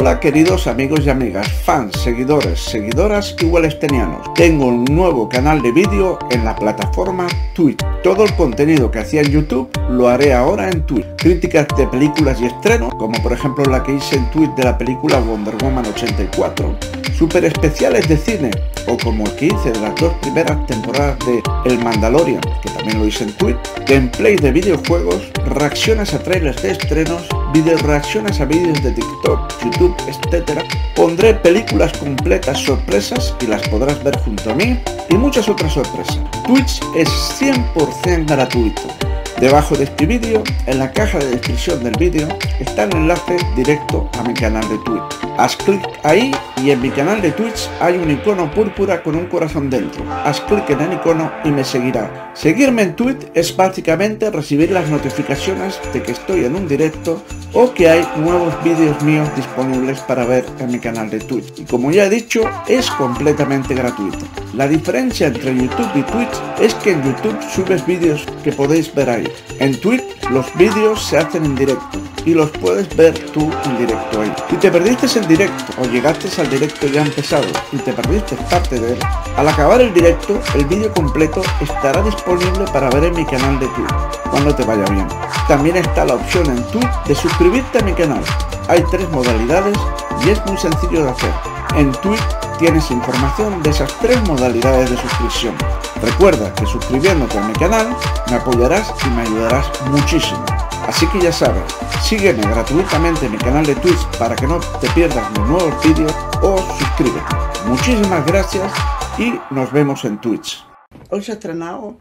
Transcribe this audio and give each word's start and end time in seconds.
Hola 0.00 0.18
queridos 0.18 0.66
amigos 0.66 1.00
y 1.04 1.10
amigas, 1.10 1.46
fans, 1.62 1.94
seguidores, 2.00 2.58
seguidoras 2.58 3.36
y 3.38 3.44
wellestenianos. 3.44 4.32
Tengo 4.32 4.68
un 4.68 4.86
nuevo 4.86 5.28
canal 5.28 5.60
de 5.60 5.72
vídeo 5.72 6.18
en 6.30 6.42
la 6.42 6.56
plataforma 6.56 7.26
Twitch. 7.52 7.84
Todo 8.02 8.24
el 8.24 8.34
contenido 8.34 8.90
que 8.90 9.00
hacía 9.00 9.20
en 9.20 9.30
YouTube 9.30 9.70
lo 9.90 10.08
haré 10.08 10.32
ahora 10.32 10.70
en 10.70 10.86
Twitch. 10.86 11.04
Críticas 11.18 11.66
de 11.76 11.86
películas 11.86 12.40
y 12.40 12.46
estrenos, 12.46 12.94
como 12.94 13.22
por 13.22 13.34
ejemplo 13.34 13.62
la 13.66 13.82
que 13.82 13.92
hice 13.92 14.16
en 14.16 14.30
Twitch 14.30 14.54
de 14.54 14.64
la 14.64 14.78
película 14.78 15.20
Wonder 15.20 15.56
Woman 15.62 15.84
84. 15.84 16.78
Super 17.20 17.44
especiales 17.44 18.08
de 18.08 18.16
cine, 18.16 18.50
o 18.86 18.96
como 18.96 19.26
el 19.26 19.36
que 19.36 19.48
hice 19.48 19.72
de 19.72 19.80
las 19.80 19.94
dos 19.96 20.14
primeras 20.22 20.64
temporadas 20.64 21.18
de 21.26 21.42
El 21.66 21.78
Mandalorian, 21.80 22.40
que 22.62 22.70
también 22.70 22.98
lo 22.98 23.04
hice 23.04 23.24
en 23.24 23.32
Twitch. 23.34 23.58
Gameplay 23.86 24.36
de 24.36 24.50
videojuegos, 24.50 25.30
reacciones 25.44 26.14
a 26.14 26.22
trailers 26.22 26.62
de 26.62 26.70
estrenos, 26.70 27.28
video 27.52 27.76
reacciones 27.76 28.40
a 28.40 28.46
vídeos 28.46 28.82
de 28.82 28.92
TikTok, 28.92 29.52
YouTube, 29.62 29.94
etc. 30.08 30.62
Pondré 30.96 31.34
películas 31.34 31.92
completas 31.98 32.58
sorpresas 32.58 33.34
y 33.42 33.48
las 33.48 33.68
podrás 33.68 34.02
ver 34.02 34.18
junto 34.20 34.52
a 34.52 34.54
mí 34.54 34.80
y 35.10 35.14
muchas 35.16 35.46
otras 35.46 35.74
sorpresas. 35.74 36.20
Twitch 36.46 36.80
es 36.96 37.10
100% 37.38 38.30
gratuito. 38.30 39.09
Debajo 39.40 39.74
de 39.74 39.84
este 39.84 40.04
vídeo, 40.04 40.44
en 40.66 40.78
la 40.78 40.92
caja 40.92 41.16
de 41.16 41.30
descripción 41.30 41.82
del 41.82 41.94
vídeo, 41.96 42.28
está 42.58 42.84
el 42.84 42.94
enlace 42.94 43.38
directo 43.56 44.10
a 44.18 44.22
mi 44.22 44.34
canal 44.34 44.68
de 44.68 44.76
Twitch. 44.84 45.30
Haz 45.38 45.56
clic 45.56 45.80
ahí 46.02 46.30
y 46.62 46.70
en 46.70 46.82
mi 46.82 46.90
canal 46.90 47.22
de 47.22 47.32
Twitch 47.32 47.70
hay 47.80 47.96
un 47.96 48.10
icono 48.10 48.50
púrpura 48.50 49.02
con 49.02 49.16
un 49.16 49.28
corazón 49.28 49.70
dentro. 49.70 50.04
Haz 50.26 50.42
clic 50.42 50.68
en 50.68 50.82
el 50.82 50.92
icono 50.92 51.32
y 51.42 51.48
me 51.48 51.64
seguirá. 51.64 52.32
Seguirme 52.34 52.82
en 52.82 52.96
Twitch 52.96 53.28
es 53.32 53.56
básicamente 53.56 54.30
recibir 54.30 54.72
las 54.72 54.90
notificaciones 54.90 55.80
de 55.94 56.02
que 56.02 56.12
estoy 56.12 56.44
en 56.44 56.54
un 56.54 56.68
directo 56.68 57.22
o 57.54 57.72
que 57.72 57.88
hay 57.88 58.06
nuevos 58.18 58.52
vídeos 58.62 59.02
míos 59.02 59.28
disponibles 59.34 60.00
para 60.00 60.26
ver 60.26 60.44
en 60.58 60.70
mi 60.70 60.78
canal 60.78 61.08
de 61.08 61.20
Twitch. 61.20 61.60
Y 61.60 61.64
como 61.64 61.90
ya 61.90 62.04
he 62.04 62.10
dicho, 62.10 62.42
es 62.68 62.90
completamente 62.90 63.74
gratuito. 63.74 64.26
La 64.54 64.68
diferencia 64.68 65.28
entre 65.28 65.54
YouTube 65.54 65.90
y 65.94 66.02
Twitch 66.02 66.42
es 66.60 66.74
que 66.74 66.92
en 66.92 67.02
YouTube 67.02 67.38
subes 67.54 67.86
vídeos 67.86 68.26
que 68.44 68.52
podéis 68.52 68.94
ver 68.94 69.08
ahí. 69.08 69.29
En 69.58 69.78
Twitch 69.80 70.02
los 70.30 70.46
vídeos 70.54 71.02
se 71.02 71.18
hacen 71.18 71.44
en 71.44 71.54
directo 71.54 71.98
y 72.24 72.34
los 72.34 72.50
puedes 72.50 72.94
ver 72.96 73.18
tú 73.32 73.50
en 73.64 73.78
directo 73.78 74.20
ahí. 74.20 74.32
Si 74.48 74.56
te 74.56 74.70
perdiste 74.70 75.18
el 75.18 75.26
directo 75.26 75.72
o 75.80 75.86
llegaste 75.86 76.28
al 76.40 76.50
directo 76.50 76.86
ya 76.86 77.02
empezado 77.02 77.46
y 77.72 77.78
te 77.78 77.92
perdiste 77.92 78.36
parte 78.50 78.78
de 78.78 78.92
él, 78.92 78.98
al 79.36 79.48
acabar 79.48 79.80
el 79.80 79.92
directo 79.92 80.40
el 80.54 80.64
vídeo 80.66 80.92
completo 80.92 81.42
estará 81.60 82.02
disponible 82.02 82.64
para 82.72 82.90
ver 82.90 83.04
en 83.04 83.16
mi 83.16 83.24
canal 83.24 83.58
de 83.58 83.66
Twitch 83.68 83.94
cuando 84.30 84.54
te 84.54 84.64
vaya 84.64 84.84
bien. 84.84 85.06
También 85.48 85.76
está 85.76 86.04
la 86.04 86.14
opción 86.14 86.46
en 86.46 86.62
Twitch 86.70 87.04
de 87.06 87.14
suscribirte 87.14 87.78
a 87.78 87.82
mi 87.82 87.92
canal. 87.92 88.22
Hay 88.68 88.84
tres 88.90 89.08
modalidades 89.10 89.76
y 90.24 90.30
es 90.30 90.44
muy 90.46 90.56
sencillo 90.56 91.04
de 91.04 91.10
hacer. 91.10 91.32
En 91.76 91.92
Twitch 91.92 92.20
tienes 92.58 92.90
información 92.90 93.62
de 93.62 93.70
esas 93.70 93.92
tres 94.00 94.20
modalidades 94.28 94.90
de 94.90 94.96
suscripción. 94.96 95.54
Recuerda 96.02 96.54
que 96.54 96.64
suscribiéndote 96.64 97.38
a 97.38 97.46
mi 97.46 97.52
canal 97.54 97.94
me 98.30 98.36
apoyarás 98.36 98.92
y 99.04 99.10
me 99.10 99.22
ayudarás 99.22 99.70
muchísimo. 99.90 100.42
Así 100.88 101.06
que 101.08 101.20
ya 101.20 101.30
sabes, 101.32 101.62
sígueme 102.02 102.42
gratuitamente 102.42 103.26
en 103.26 103.32
mi 103.32 103.38
canal 103.38 103.66
de 103.66 103.74
Twitch 103.74 104.06
para 104.18 104.34
que 104.34 104.46
no 104.46 104.60
te 104.80 104.88
pierdas 104.90 105.30
mis 105.32 105.46
nuevos 105.46 105.84
vídeos 105.84 106.14
o 106.42 106.58
suscríbete. 106.78 107.36
Muchísimas 107.66 108.26
gracias 108.26 108.72
y 109.18 109.38
nos 109.50 109.70
vemos 109.72 110.04
en 110.06 110.18
Twitch. 110.20 110.64
Hoy 111.10 111.22
se 111.22 111.32
ha 111.32 111.34
estrenado 111.34 111.98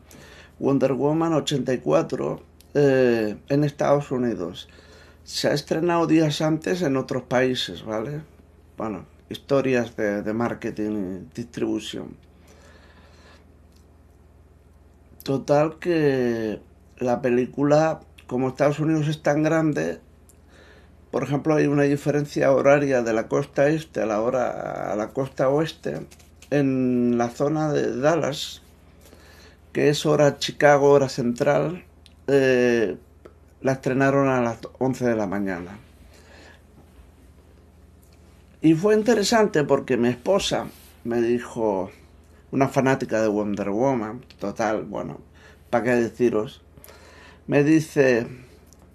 Wonder 0.59 0.93
Woman 0.93 1.33
84 1.33 2.41
eh, 2.75 3.37
en 3.49 3.63
Estados 3.65 4.11
Unidos. 4.11 4.69
Se 5.25 5.49
ha 5.49 5.53
estrenado 5.53 6.07
días 6.07 6.41
antes 6.41 6.81
en 6.83 6.95
otros 6.95 7.23
países, 7.23 7.83
¿vale? 7.83 8.21
Bueno, 8.77 9.05
historias 9.29 9.95
de, 9.97 10.23
de 10.23 10.33
marketing 10.33 10.91
y 10.91 11.35
distribución. 11.35 12.28
Total 15.29 15.77
que 15.77 16.59
la 16.97 17.21
película 17.21 17.99
como 18.25 18.47
Estados 18.47 18.79
Unidos 18.79 19.07
es 19.07 19.21
tan 19.21 19.43
grande, 19.43 19.99
por 21.11 21.21
ejemplo, 21.21 21.53
hay 21.53 21.67
una 21.67 21.83
diferencia 21.83 22.51
horaria 22.51 23.03
de 23.03 23.13
la 23.13 23.27
costa 23.27 23.67
este 23.69 24.01
a 24.01 24.07
la 24.07 24.21
hora 24.21 24.91
a 24.91 24.95
la 24.95 25.09
costa 25.09 25.47
oeste 25.49 26.07
en 26.49 27.19
la 27.19 27.29
zona 27.29 27.71
de 27.71 27.95
Dallas, 27.95 28.63
que 29.71 29.89
es 29.89 30.03
hora 30.07 30.39
Chicago, 30.39 30.89
hora 30.89 31.09
central, 31.09 31.83
eh, 32.25 32.97
la 33.61 33.73
estrenaron 33.73 34.29
a 34.29 34.41
las 34.41 34.57
11 34.79 35.09
de 35.09 35.15
la 35.15 35.27
mañana. 35.27 35.77
Y 38.63 38.73
fue 38.73 38.95
interesante 38.95 39.63
porque 39.63 39.95
mi 39.95 40.07
esposa 40.07 40.65
me 41.03 41.21
dijo, 41.21 41.91
una 42.51 42.67
fanática 42.67 43.21
de 43.21 43.27
Wonder 43.27 43.69
Woman, 43.69 44.25
total, 44.39 44.83
bueno, 44.83 45.19
¿para 45.69 45.83
qué 45.83 45.91
deciros? 45.91 46.61
me 47.49 47.63
dice, 47.63 48.27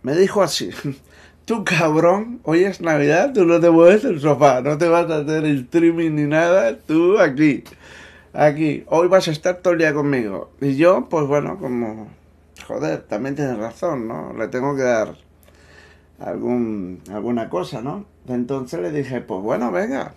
me 0.04 0.15
dijo 0.15 0.41
así, 0.41 0.70
tú 1.44 1.64
cabrón, 1.64 2.38
hoy 2.44 2.62
es 2.62 2.81
Navidad, 2.81 3.32
tú 3.34 3.44
no 3.44 3.59
te 3.59 3.69
mueves 3.69 4.04
del 4.04 4.20
sofá, 4.20 4.60
no 4.60 4.78
te 4.78 4.87
vas 4.87 5.10
a 5.10 5.19
hacer 5.19 5.44
streaming 5.44 6.12
ni 6.12 6.22
nada, 6.22 6.78
tú 6.78 7.19
aquí, 7.19 7.64
aquí, 8.32 8.84
hoy 8.87 9.09
vas 9.09 9.26
a 9.26 9.32
estar 9.32 9.56
todo 9.56 9.72
el 9.72 9.81
día 9.81 9.93
conmigo. 9.93 10.53
Y 10.60 10.76
yo, 10.76 11.09
pues 11.10 11.26
bueno, 11.26 11.59
como, 11.59 12.06
joder, 12.64 13.03
también 13.09 13.34
tienes 13.34 13.59
razón, 13.59 14.06
¿no? 14.06 14.32
Le 14.34 14.47
tengo 14.47 14.76
que 14.76 14.82
dar 14.82 15.16
algún, 16.20 17.03
alguna 17.12 17.48
cosa, 17.48 17.82
¿no? 17.82 18.06
Entonces 18.28 18.78
le 18.78 18.93
dije, 18.93 19.20
pues 19.20 19.43
bueno, 19.43 19.72
venga. 19.72 20.14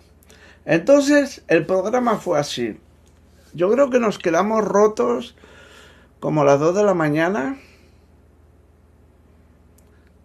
Entonces 0.64 1.44
el 1.48 1.66
programa 1.66 2.18
fue 2.18 2.38
así. 2.38 2.78
Yo 3.54 3.72
creo 3.72 3.90
que 3.90 4.00
nos 4.00 4.20
quedamos 4.20 4.64
rotos 4.64 5.36
como 6.20 6.42
a 6.42 6.46
las 6.46 6.60
2 6.60 6.76
de 6.76 6.84
la 6.84 6.94
mañana 6.94 7.58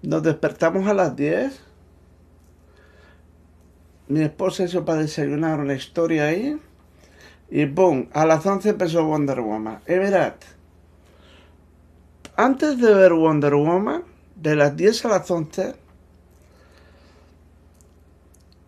nos 0.03 0.23
despertamos 0.23 0.87
a 0.89 0.95
las 0.95 1.17
10. 1.17 1.61
Mi 4.09 4.23
esposa 4.23 4.65
hizo 4.65 4.85
para 4.85 5.01
desayunar 5.01 5.61
una 5.61 5.75
historia 5.75 6.27
ahí. 6.27 6.59
Y 7.51 7.67
boom, 7.67 8.09
a 8.13 8.27
las 8.27 8.45
11 8.45 8.71
empezó 8.71 9.05
Wonder 9.05 9.41
Woman. 9.41 9.81
Y 9.87 9.93
mirad, 9.93 10.35
antes 12.37 12.81
de 12.81 12.95
ver 12.95 13.13
Wonder 13.13 13.55
Woman, 13.55 14.03
de 14.35 14.57
las 14.57 14.77
10 14.77 15.05
a 15.05 15.09
las 15.09 15.31
11, 15.31 15.77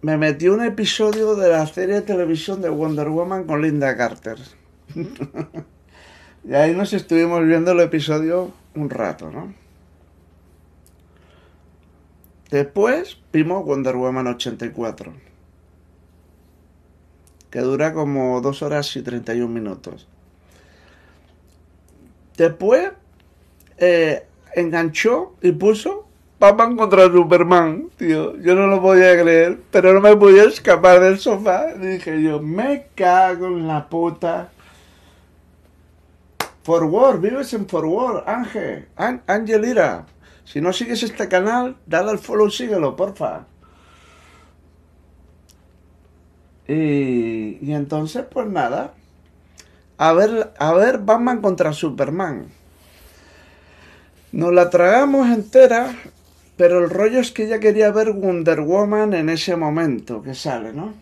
me 0.05 0.19
metí 0.19 0.49
un 0.49 0.63
episodio 0.63 1.35
de 1.35 1.49
la 1.49 1.67
serie 1.67 1.95
de 1.95 2.03
televisión 2.03 2.61
de 2.61 2.69
Wonder 2.69 3.09
Woman 3.09 3.45
con 3.45 3.63
Linda 3.63 3.97
Carter. 3.97 4.37
y 6.45 6.53
ahí 6.53 6.75
nos 6.75 6.93
estuvimos 6.93 7.43
viendo 7.47 7.73
el 7.73 7.81
episodio 7.81 8.53
un 8.75 8.91
rato, 8.91 9.31
¿no? 9.31 9.55
Después 12.51 13.17
vimos 13.33 13.65
Wonder 13.65 13.97
Woman 13.97 14.27
84, 14.27 15.15
que 17.49 17.61
dura 17.61 17.95
como 17.95 18.43
2 18.43 18.63
horas 18.63 18.95
y 18.97 19.01
31 19.01 19.49
minutos. 19.49 20.07
Después 22.37 22.93
eh, 23.79 24.27
enganchó 24.55 25.35
y 25.41 25.53
puso 25.53 26.04
Batman 26.39 26.77
contra 26.77 27.05
Superman, 27.11 27.91
tío. 27.97 28.37
Yo 28.37 28.55
no 28.55 28.67
lo 28.67 28.83
podía 28.83 29.19
creer, 29.21 29.61
pero 29.71 29.95
no 29.95 30.01
me 30.01 30.17
podía 30.17 30.45
escapar 30.45 31.01
del 31.01 31.19
sofá. 31.19 31.75
Dije 31.75 32.23
yo, 32.23 32.41
me 32.41 32.89
cago 32.95 33.47
en 33.47 33.67
la 33.67 33.89
puta. 33.89 34.51
Forward, 36.65 37.21
vives 37.21 37.53
en 37.53 37.69
Forward, 37.69 38.25
Ángel, 38.27 38.89
Angelira. 39.27 40.07
Si 40.45 40.61
no 40.61 40.73
sigues 40.73 41.03
este 41.03 41.29
canal, 41.29 41.77
dale 41.87 42.11
al 42.11 42.19
follow, 42.19 42.51
síguelo, 42.51 42.97
porfa. 42.97 43.47
Y, 46.67 47.59
y 47.61 47.73
entonces, 47.73 48.25
pues 48.31 48.47
nada. 48.47 48.95
A 49.99 50.13
ver, 50.13 50.53
a 50.59 50.73
ver 50.73 50.99
Batman 50.99 51.41
contra 51.41 51.73
Superman. 51.73 52.49
Nos 54.33 54.53
la 54.53 54.69
tragamos 54.71 55.29
entera, 55.29 55.95
pero 56.57 56.85
el 56.85 56.91
rollo 56.91 57.21
es 57.21 57.33
que 57.33 57.45
ella 57.45 57.59
quería 57.59 57.91
ver 57.91 58.13
Wonder 58.13 58.61
Woman 58.61 59.13
en 59.15 59.29
ese 59.29 59.57
momento 59.57 60.23
que 60.23 60.35
sale, 60.35 60.73
¿no? 60.73 60.95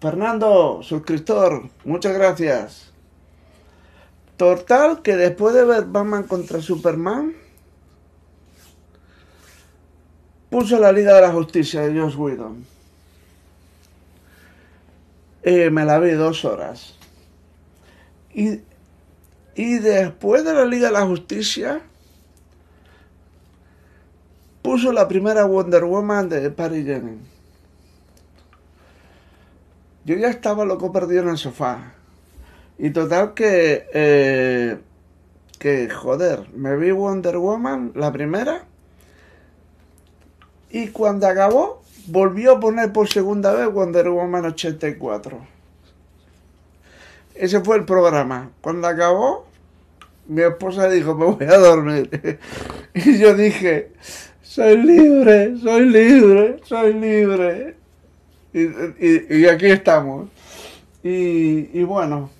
Fernando, 0.00 0.82
suscriptor, 0.82 1.68
muchas 1.84 2.14
gracias. 2.14 2.92
Total, 4.38 5.02
que 5.02 5.16
después 5.16 5.54
de 5.54 5.64
ver 5.64 5.84
Batman 5.84 6.22
contra 6.22 6.62
Superman, 6.62 7.34
puso 10.48 10.78
la 10.78 10.92
Liga 10.92 11.14
de 11.14 11.20
la 11.20 11.32
Justicia 11.32 11.82
de 11.82 12.00
Josh 12.00 12.16
Whedon. 12.16 12.64
Me 15.44 15.84
la 15.84 15.98
vi 15.98 16.12
dos 16.12 16.46
horas. 16.46 16.96
Y, 18.32 18.60
y 19.54 19.78
después 19.78 20.42
de 20.44 20.54
la 20.54 20.64
Liga 20.64 20.86
de 20.86 20.94
la 20.94 21.06
Justicia, 21.06 21.82
puso 24.62 24.92
la 24.92 25.08
primera 25.08 25.44
Wonder 25.44 25.84
Woman 25.84 26.28
de 26.28 26.50
Patty 26.50 26.84
Jennings. 26.84 27.28
Yo 30.04 30.16
ya 30.16 30.28
estaba 30.28 30.64
loco 30.64 30.92
perdido 30.92 31.22
en 31.22 31.28
el 31.30 31.38
sofá. 31.38 31.92
Y 32.78 32.90
total 32.90 33.34
que... 33.34 33.86
Eh, 33.92 34.78
que, 35.58 35.90
joder, 35.90 36.48
me 36.54 36.74
vi 36.76 36.90
Wonder 36.90 37.36
Woman, 37.36 37.92
la 37.94 38.10
primera. 38.10 38.64
Y 40.70 40.88
cuando 40.88 41.26
acabó, 41.26 41.82
volvió 42.06 42.52
a 42.52 42.60
poner 42.60 42.92
por 42.92 43.08
segunda 43.08 43.52
vez 43.52 43.70
Wonder 43.70 44.08
Woman 44.08 44.46
84. 44.46 45.38
Ese 47.34 47.60
fue 47.60 47.76
el 47.76 47.84
programa. 47.84 48.52
Cuando 48.62 48.88
acabó, 48.88 49.46
mi 50.28 50.42
esposa 50.42 50.88
dijo, 50.88 51.14
me 51.14 51.26
voy 51.26 51.46
a 51.46 51.58
dormir. 51.58 52.38
Y 52.94 53.18
yo 53.18 53.34
dije, 53.34 53.92
soy 54.50 54.78
libre, 54.78 55.56
soy 55.58 55.88
libre, 55.88 56.60
soy 56.64 56.92
libre. 56.94 57.76
Y, 58.52 59.46
aquí 59.46 59.66
estamos. 59.66 60.28
Y, 61.04 61.84
bueno, 61.84 62.30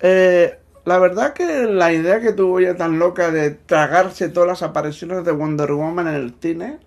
eh, 0.00 0.58
la 0.86 0.98
verdad 0.98 1.34
que 1.34 1.64
la 1.64 1.92
idea 1.92 2.20
que 2.20 2.32
tuvo 2.32 2.58
ella 2.58 2.74
tan 2.74 2.98
loca 2.98 3.30
de 3.30 3.50
tragarse 3.50 4.30
todas 4.30 4.48
las 4.48 4.62
apariciones 4.62 5.26
de 5.26 5.32
Wonder 5.32 5.72
Woman 5.72 6.08
en 6.08 6.14
el 6.14 6.34
cine, 6.40 6.78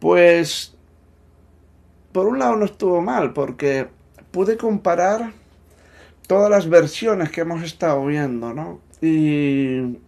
pues 0.00 0.74
por 2.10 2.26
un 2.26 2.40
lado 2.40 2.56
no 2.56 2.64
estuvo 2.64 3.00
mal, 3.00 3.32
porque 3.32 3.86
pude 4.32 4.56
comparar 4.56 5.34
todas 6.26 6.50
las 6.50 6.68
versiones 6.68 7.30
que 7.30 7.42
hemos 7.42 7.62
estado 7.62 8.04
viendo, 8.06 8.52
¿no? 8.52 8.80
Y, 9.00 10.00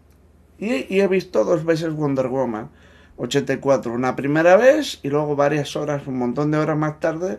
y, 0.62 1.00
he 1.00 1.09
visto 1.09 1.44
dos 1.44 1.64
veces 1.64 1.93
Wonder 1.93 2.29
Woman 2.29 2.70
84, 3.17 3.93
una 3.93 4.17
primera 4.17 4.56
vez 4.56 5.00
y 5.03 5.09
luego 5.09 5.37
varias 5.37 5.76
horas, 5.76 6.06
un 6.06 6.19
montón 6.19 6.50
de 6.50 6.59
horas 6.59 6.79
más 6.79 7.00
tarde, 7.00 7.38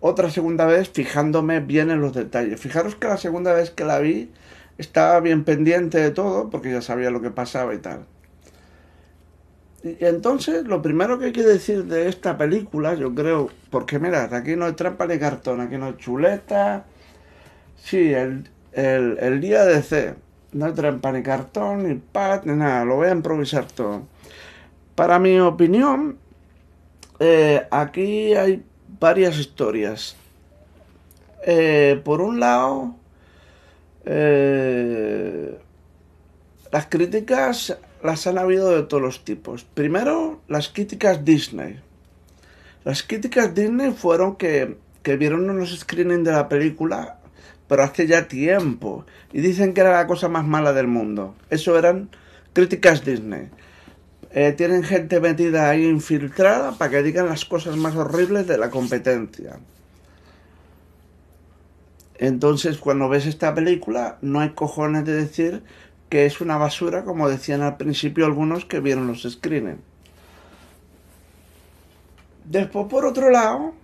otra 0.00 0.30
segunda 0.30 0.66
vez 0.66 0.88
fijándome 0.88 1.60
bien 1.60 1.90
en 1.90 2.00
los 2.00 2.12
detalles. 2.12 2.60
Fijaros 2.60 2.96
que 2.96 3.08
la 3.08 3.16
segunda 3.16 3.52
vez 3.52 3.70
que 3.70 3.84
la 3.84 3.98
vi 3.98 4.30
estaba 4.78 5.20
bien 5.20 5.44
pendiente 5.44 5.98
de 5.98 6.10
todo 6.10 6.50
porque 6.50 6.72
ya 6.72 6.82
sabía 6.82 7.10
lo 7.10 7.22
que 7.22 7.30
pasaba 7.30 7.74
y 7.74 7.78
tal. 7.78 8.06
Y 9.84 10.04
entonces, 10.04 10.66
lo 10.66 10.82
primero 10.82 11.18
que 11.18 11.26
hay 11.26 11.32
que 11.32 11.44
decir 11.44 11.84
de 11.84 12.08
esta 12.08 12.36
película, 12.36 12.94
yo 12.94 13.14
creo, 13.14 13.50
porque 13.70 14.00
mirad, 14.00 14.34
aquí 14.34 14.56
no 14.56 14.64
hay 14.64 14.72
trampa 14.72 15.06
ni 15.06 15.18
cartón, 15.18 15.60
aquí 15.60 15.78
no 15.78 15.86
hay 15.86 15.96
chuleta. 15.96 16.84
Sí, 17.76 18.12
el, 18.12 18.50
el, 18.72 19.40
día 19.40 19.64
de 19.64 19.82
C, 19.82 20.14
no 20.56 20.72
trampa 20.72 21.12
ni 21.12 21.22
cartón, 21.22 21.86
ni 21.86 21.94
pad, 21.94 22.44
ni 22.44 22.54
nada, 22.54 22.84
lo 22.84 22.96
voy 22.96 23.08
a 23.08 23.12
improvisar 23.12 23.66
todo. 23.66 24.02
Para 24.94 25.18
mi 25.18 25.38
opinión, 25.38 26.18
eh, 27.18 27.66
aquí 27.70 28.34
hay 28.34 28.62
varias 28.98 29.38
historias. 29.38 30.16
Eh, 31.44 32.00
por 32.04 32.20
un 32.20 32.40
lado, 32.40 32.96
eh, 34.04 35.58
las 36.72 36.86
críticas 36.86 37.76
las 38.02 38.26
han 38.26 38.38
habido 38.38 38.70
de 38.70 38.82
todos 38.84 39.02
los 39.02 39.24
tipos. 39.24 39.64
Primero, 39.64 40.40
las 40.48 40.68
críticas 40.68 41.24
Disney. 41.24 41.80
Las 42.84 43.02
críticas 43.02 43.54
Disney 43.54 43.92
fueron 43.92 44.36
que, 44.36 44.76
que 45.02 45.16
vieron 45.16 45.50
unos 45.50 45.78
screenings 45.78 46.24
de 46.24 46.32
la 46.32 46.48
película, 46.48 47.18
pero 47.68 47.82
hace 47.82 48.06
ya 48.06 48.28
tiempo, 48.28 49.04
y 49.32 49.40
dicen 49.40 49.74
que 49.74 49.80
era 49.80 49.92
la 49.92 50.06
cosa 50.06 50.28
más 50.28 50.46
mala 50.46 50.72
del 50.72 50.86
mundo. 50.86 51.34
Eso 51.50 51.78
eran 51.78 52.10
críticas 52.52 53.04
Disney. 53.04 53.48
Eh, 54.30 54.52
tienen 54.52 54.82
gente 54.82 55.20
metida 55.20 55.70
ahí 55.70 55.86
infiltrada 55.86 56.72
para 56.72 56.90
que 56.90 57.02
digan 57.02 57.26
las 57.26 57.44
cosas 57.44 57.76
más 57.76 57.96
horribles 57.96 58.46
de 58.46 58.58
la 58.58 58.70
competencia. 58.70 59.58
Entonces, 62.18 62.78
cuando 62.78 63.08
ves 63.08 63.26
esta 63.26 63.54
película, 63.54 64.18
no 64.22 64.40
hay 64.40 64.50
cojones 64.50 65.04
de 65.04 65.14
decir 65.14 65.62
que 66.08 66.26
es 66.26 66.40
una 66.40 66.56
basura, 66.56 67.04
como 67.04 67.28
decían 67.28 67.62
al 67.62 67.76
principio 67.76 68.26
algunos 68.26 68.64
que 68.64 68.80
vieron 68.80 69.06
los 69.06 69.22
screenings. 69.22 69.80
Después, 72.44 72.86
por 72.88 73.04
otro 73.04 73.30
lado, 73.30 73.74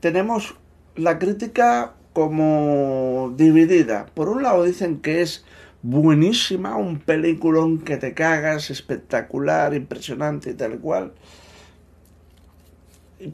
tenemos 0.00 0.54
la 0.96 1.18
crítica 1.18 1.94
como 2.12 3.32
dividida. 3.36 4.06
Por 4.14 4.28
un 4.28 4.42
lado 4.42 4.64
dicen 4.64 5.00
que 5.00 5.22
es 5.22 5.44
buenísima, 5.82 6.76
un 6.76 6.98
peliculón 6.98 7.78
que 7.78 7.96
te 7.96 8.14
cagas, 8.14 8.70
espectacular, 8.70 9.74
impresionante 9.74 10.50
y 10.50 10.54
tal 10.54 10.78
cual. 10.78 11.12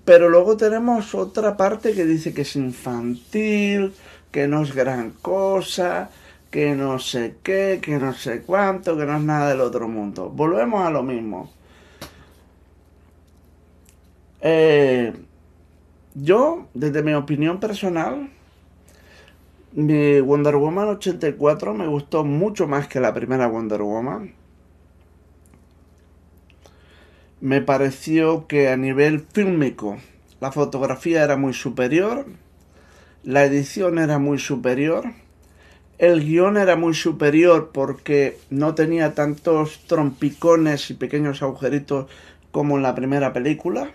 Pero 0.04 0.28
luego 0.28 0.56
tenemos 0.56 1.14
otra 1.14 1.56
parte 1.56 1.92
que 1.94 2.04
dice 2.04 2.34
que 2.34 2.42
es 2.42 2.56
infantil, 2.56 3.94
que 4.30 4.46
no 4.46 4.62
es 4.62 4.75
gran 4.75 5.10
cosa, 5.10 6.10
que 6.50 6.75
no 6.75 6.98
sé 6.98 7.36
qué, 7.42 7.78
que 7.82 7.98
no 7.98 8.12
sé 8.12 8.42
cuánto, 8.42 8.96
que 8.96 9.06
no 9.06 9.16
es 9.16 9.22
nada 9.22 9.50
del 9.50 9.60
otro 9.60 9.88
mundo. 9.88 10.28
Volvemos 10.30 10.86
a 10.86 10.90
lo 10.90 11.02
mismo. 11.02 11.50
Eh, 14.40 15.12
yo, 16.14 16.69
desde 16.75 17.02
mi 17.02 17.14
opinión 17.14 17.60
personal, 17.60 18.30
mi 19.72 20.20
Wonder 20.20 20.56
Woman 20.56 20.88
84 20.88 21.74
me 21.74 21.86
gustó 21.86 22.24
mucho 22.24 22.66
más 22.66 22.88
que 22.88 23.00
la 23.00 23.14
primera 23.14 23.46
Wonder 23.46 23.82
Woman. 23.82 24.34
Me 27.40 27.60
pareció 27.60 28.46
que 28.46 28.68
a 28.68 28.76
nivel 28.76 29.20
fílmico 29.20 29.98
la 30.40 30.52
fotografía 30.52 31.22
era 31.22 31.36
muy 31.36 31.54
superior, 31.54 32.26
la 33.22 33.44
edición 33.44 33.98
era 33.98 34.18
muy 34.18 34.38
superior 34.38 35.12
el 35.98 36.24
guion 36.24 36.56
era 36.56 36.76
muy 36.76 36.94
superior 36.94 37.70
porque 37.72 38.38
no 38.50 38.76
tenía 38.76 39.14
tantos 39.14 39.80
trompicones 39.88 40.90
y 40.90 40.94
pequeños 40.94 41.42
agujeritos 41.42 42.08
como 42.52 42.76
en 42.76 42.84
la 42.84 42.94
primera 42.94 43.32
película. 43.32 43.90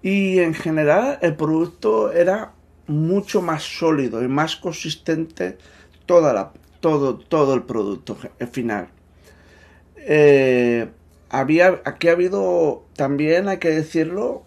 Y 0.00 0.38
en 0.38 0.54
general 0.54 1.18
el 1.22 1.34
producto 1.34 2.12
era 2.12 2.52
mucho 2.86 3.42
más 3.42 3.62
sólido 3.62 4.22
y 4.22 4.28
más 4.28 4.56
consistente 4.56 5.58
toda 6.06 6.32
la, 6.32 6.52
todo, 6.80 7.18
todo 7.18 7.54
el 7.54 7.62
producto 7.62 8.16
final. 8.50 8.88
Eh, 9.96 10.88
había, 11.28 11.80
aquí 11.84 12.08
ha 12.08 12.12
habido 12.12 12.84
también, 12.94 13.48
hay 13.48 13.58
que 13.58 13.70
decirlo, 13.70 14.44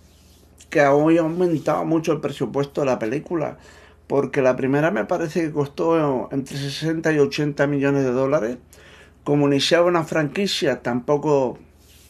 que 0.69 0.81
hoy 0.85 1.17
ha 1.17 1.21
aumentado 1.21 1.83
mucho 1.85 2.13
el 2.13 2.21
presupuesto 2.21 2.81
de 2.81 2.87
la 2.87 2.99
película 2.99 3.57
porque 4.09 4.41
la 4.41 4.55
primera 4.55 4.89
me 4.89 5.05
parece 5.05 5.43
que 5.43 5.51
costó 5.51 6.29
entre 6.31 6.57
60 6.57 7.13
y 7.13 7.19
80 7.19 7.67
millones 7.67 8.03
de 8.03 8.09
dólares. 8.09 8.57
Como 9.23 9.45
iniciaba 9.45 9.85
una 9.85 10.03
franquicia, 10.03 10.81
tampoco 10.81 11.59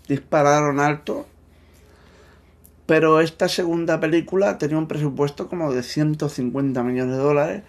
dispararon 0.08 0.80
alto. 0.80 1.26
Pero 2.90 3.22
esta 3.22 3.48
segunda 3.48 4.00
película 4.00 4.58
tenía 4.58 4.80
un 4.80 4.88
presupuesto 4.88 5.48
como 5.48 5.72
de 5.72 5.84
150 5.84 6.82
millones 6.82 7.18
de 7.18 7.22
dólares, 7.22 7.64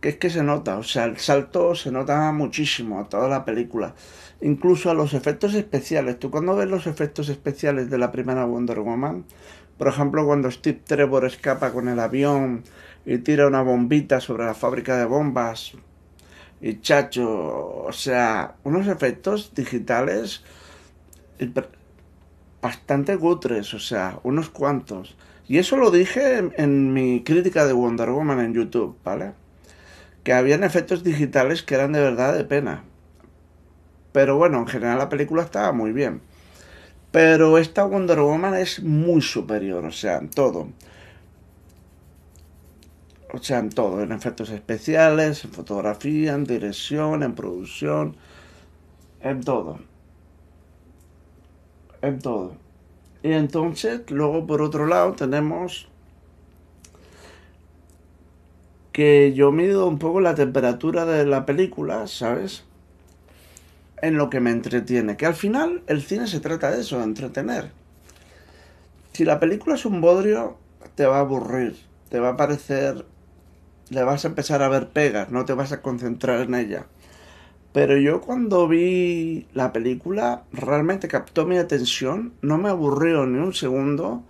que 0.00 0.10
es 0.10 0.16
que 0.18 0.30
se 0.30 0.44
nota, 0.44 0.78
o 0.78 0.84
sea, 0.84 1.06
el 1.06 1.18
salto 1.18 1.74
se 1.74 1.90
nota 1.90 2.30
muchísimo 2.30 3.00
a 3.00 3.08
toda 3.08 3.28
la 3.28 3.44
película, 3.44 3.96
incluso 4.40 4.88
a 4.88 4.94
los 4.94 5.12
efectos 5.12 5.54
especiales. 5.54 6.20
Tú 6.20 6.30
cuando 6.30 6.54
ves 6.54 6.68
los 6.68 6.86
efectos 6.86 7.28
especiales 7.30 7.90
de 7.90 7.98
la 7.98 8.12
primera 8.12 8.44
Wonder 8.44 8.78
Woman, 8.78 9.24
por 9.76 9.88
ejemplo, 9.88 10.24
cuando 10.24 10.48
Steve 10.52 10.82
Trevor 10.86 11.24
escapa 11.24 11.72
con 11.72 11.88
el 11.88 11.98
avión, 11.98 12.62
y 13.04 13.18
tira 13.18 13.48
una 13.48 13.62
bombita 13.62 14.20
sobre 14.20 14.44
la 14.44 14.54
fábrica 14.54 14.96
de 14.96 15.04
bombas. 15.04 15.72
Y 16.60 16.80
chacho, 16.80 17.86
o 17.86 17.92
sea, 17.92 18.54
unos 18.62 18.86
efectos 18.86 19.52
digitales 19.52 20.44
bastante 22.62 23.16
gutres, 23.16 23.74
o 23.74 23.78
sea, 23.78 24.18
unos 24.22 24.50
cuantos. 24.50 25.16
Y 25.48 25.58
eso 25.58 25.76
lo 25.76 25.90
dije 25.90 26.50
en, 26.56 26.92
mi 26.92 27.22
crítica 27.24 27.66
de 27.66 27.72
Wonder 27.72 28.10
Woman 28.10 28.40
en 28.40 28.54
YouTube, 28.54 28.96
¿vale? 29.04 29.32
Que 30.22 30.32
habían 30.32 30.64
efectos 30.64 31.02
digitales 31.02 31.62
que 31.62 31.74
eran 31.74 31.92
de 31.92 32.00
verdad 32.00 32.34
de 32.34 32.44
pena. 32.44 32.84
Pero 34.12 34.36
bueno, 34.36 34.58
en 34.58 34.66
general 34.66 34.98
la 34.98 35.08
película 35.08 35.42
estaba 35.42 35.72
muy 35.72 35.92
bien. 35.92 36.20
Pero 37.10 37.58
esta 37.58 37.84
Wonder 37.84 38.20
Woman 38.20 38.54
es 38.54 38.82
muy 38.82 39.22
superior, 39.22 39.84
o 39.84 39.92
sea, 39.92 40.18
en 40.18 40.30
todo 40.30 40.68
o 43.32 43.38
sea, 43.38 43.58
en 43.58 43.70
todo, 43.70 44.02
en 44.02 44.12
efectos 44.12 44.50
especiales, 44.50 45.44
en 45.44 45.52
fotografía, 45.52 46.34
en 46.34 46.44
dirección, 46.44 47.22
en 47.22 47.34
producción, 47.34 48.16
en 49.20 49.42
todo. 49.42 49.78
En 52.02 52.18
todo. 52.18 52.54
Y 53.22 53.32
entonces, 53.32 54.10
luego 54.10 54.46
por 54.46 54.62
otro 54.62 54.86
lado, 54.86 55.12
tenemos 55.12 55.88
que 58.92 59.32
yo 59.34 59.52
mido 59.52 59.86
un 59.86 59.98
poco 59.98 60.20
la 60.20 60.34
temperatura 60.34 61.04
de 61.04 61.26
la 61.26 61.46
película, 61.46 62.06
¿sabes? 62.06 62.64
en 64.02 64.16
lo 64.16 64.30
que 64.30 64.40
me 64.40 64.50
entretiene. 64.50 65.16
Que 65.16 65.26
al 65.26 65.34
final 65.34 65.82
el 65.86 66.02
cine 66.02 66.26
se 66.26 66.40
trata 66.40 66.70
de 66.70 66.80
eso, 66.80 66.98
de 66.98 67.04
entretener. 67.04 67.70
Si 69.12 69.24
la 69.24 69.40
película 69.40 69.74
es 69.74 69.84
un 69.84 70.00
bodrio, 70.00 70.56
te 70.94 71.06
va 71.06 71.18
a 71.18 71.20
aburrir, 71.20 71.76
te 72.08 72.20
va 72.20 72.30
a 72.30 72.36
parecer, 72.36 73.04
le 73.90 74.02
vas 74.02 74.24
a 74.24 74.28
empezar 74.28 74.62
a 74.62 74.68
ver 74.68 74.88
pegas, 74.88 75.30
no 75.30 75.44
te 75.44 75.52
vas 75.52 75.72
a 75.72 75.82
concentrar 75.82 76.40
en 76.40 76.54
ella. 76.54 76.86
Pero 77.72 77.96
yo 77.96 78.20
cuando 78.20 78.66
vi 78.66 79.46
la 79.54 79.72
película 79.72 80.42
realmente 80.52 81.06
captó 81.06 81.46
mi 81.46 81.56
atención, 81.56 82.32
no 82.42 82.58
me 82.58 82.68
aburrió 82.68 83.26
ni 83.26 83.38
un 83.38 83.54
segundo. 83.54 84.24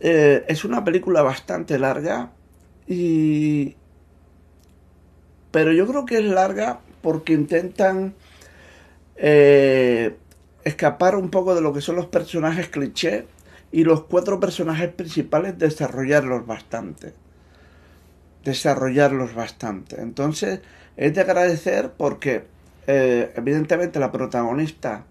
Eh, 0.00 0.44
es 0.48 0.64
una 0.64 0.84
película 0.84 1.22
bastante 1.22 1.78
larga 1.78 2.30
y... 2.86 3.76
Pero 5.50 5.72
yo 5.72 5.86
creo 5.86 6.04
que 6.04 6.18
es 6.18 6.24
larga 6.24 6.80
porque 7.00 7.32
intentan 7.32 8.14
eh, 9.16 10.14
escapar 10.64 11.16
un 11.16 11.30
poco 11.30 11.54
de 11.54 11.62
lo 11.62 11.72
que 11.72 11.80
son 11.80 11.96
los 11.96 12.06
personajes 12.06 12.68
cliché 12.68 13.26
y 13.72 13.84
los 13.84 14.04
cuatro 14.04 14.38
personajes 14.38 14.90
principales 14.92 15.58
desarrollarlos 15.58 16.46
bastante. 16.46 17.14
Desarrollarlos 18.44 19.34
bastante. 19.34 20.00
Entonces, 20.02 20.60
es 20.98 21.14
de 21.14 21.20
agradecer 21.20 21.92
porque, 21.96 22.44
eh, 22.88 23.32
evidentemente, 23.36 24.00
la 24.00 24.10
protagonista, 24.10 25.04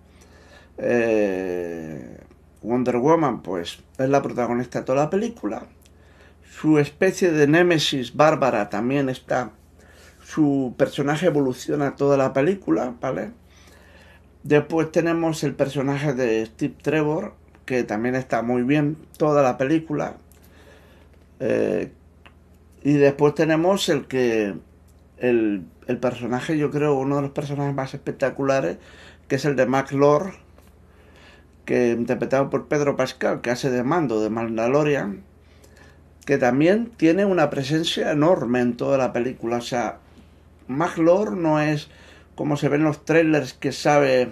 eh, 0.77 2.17
Wonder 2.61 2.97
Woman, 2.97 3.41
pues 3.41 3.79
es 3.97 4.09
la 4.09 4.21
protagonista 4.21 4.79
de 4.79 4.85
toda 4.85 5.05
la 5.05 5.09
película. 5.09 5.63
Su 6.59 6.77
especie 6.77 7.31
de 7.31 7.47
némesis 7.47 8.15
bárbara 8.15 8.69
también 8.69 9.07
está. 9.07 9.51
Su 10.21 10.75
personaje 10.77 11.27
evoluciona 11.27 11.95
toda 11.95 12.17
la 12.17 12.33
película, 12.33 12.93
¿vale? 12.99 13.31
Después 14.43 14.91
tenemos 14.91 15.41
el 15.45 15.55
personaje 15.55 16.13
de 16.13 16.45
Steve 16.47 16.75
Trevor, 16.81 17.33
que 17.65 17.83
también 17.83 18.15
está 18.15 18.41
muy 18.41 18.63
bien 18.63 18.97
toda 19.17 19.41
la 19.41 19.57
película. 19.57 20.17
Eh, 21.39 21.91
y 22.83 22.93
después 22.93 23.35
tenemos 23.35 23.87
el 23.87 24.07
que 24.07 24.53
el, 25.17 25.65
personaje, 25.95 26.57
yo 26.57 26.69
creo, 26.69 26.95
uno 26.95 27.15
de 27.15 27.21
los 27.21 27.31
personajes 27.31 27.73
más 27.73 27.93
espectaculares, 27.93 28.77
que 29.29 29.35
es 29.35 29.45
el 29.45 29.55
de 29.55 29.65
Mac 29.65 29.93
Lord, 29.93 30.33
que 31.63 31.91
interpretado 31.91 32.49
por 32.49 32.67
Pedro 32.67 32.97
Pascal, 32.97 33.39
que 33.39 33.51
hace 33.51 33.69
de 33.69 33.83
mando 33.83 34.21
de 34.21 34.29
Mandalorian, 34.29 35.23
que 36.25 36.37
también 36.37 36.91
tiene 36.97 37.23
una 37.23 37.49
presencia 37.49 38.11
enorme 38.11 38.59
en 38.59 38.75
toda 38.75 38.97
la 38.97 39.13
película. 39.13 39.57
O 39.57 39.61
sea, 39.61 39.99
Mac 40.67 40.97
Lord 40.97 41.37
no 41.37 41.61
es 41.61 41.89
como 42.35 42.57
se 42.57 42.67
ven 42.67 42.83
los 42.83 43.05
trailers 43.05 43.53
que 43.53 43.71
sabe 43.71 44.29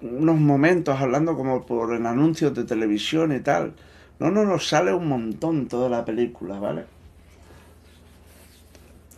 unos 0.00 0.38
momentos 0.38 1.00
hablando 1.00 1.34
como 1.34 1.64
por 1.64 1.94
en 1.94 2.06
anuncios 2.06 2.54
de 2.54 2.64
televisión 2.64 3.32
y 3.32 3.40
tal. 3.40 3.74
No, 4.18 4.30
no, 4.30 4.44
nos 4.44 4.68
sale 4.68 4.92
un 4.92 5.08
montón 5.08 5.66
toda 5.66 5.88
la 5.88 6.04
película, 6.04 6.58
¿vale? 6.58 6.84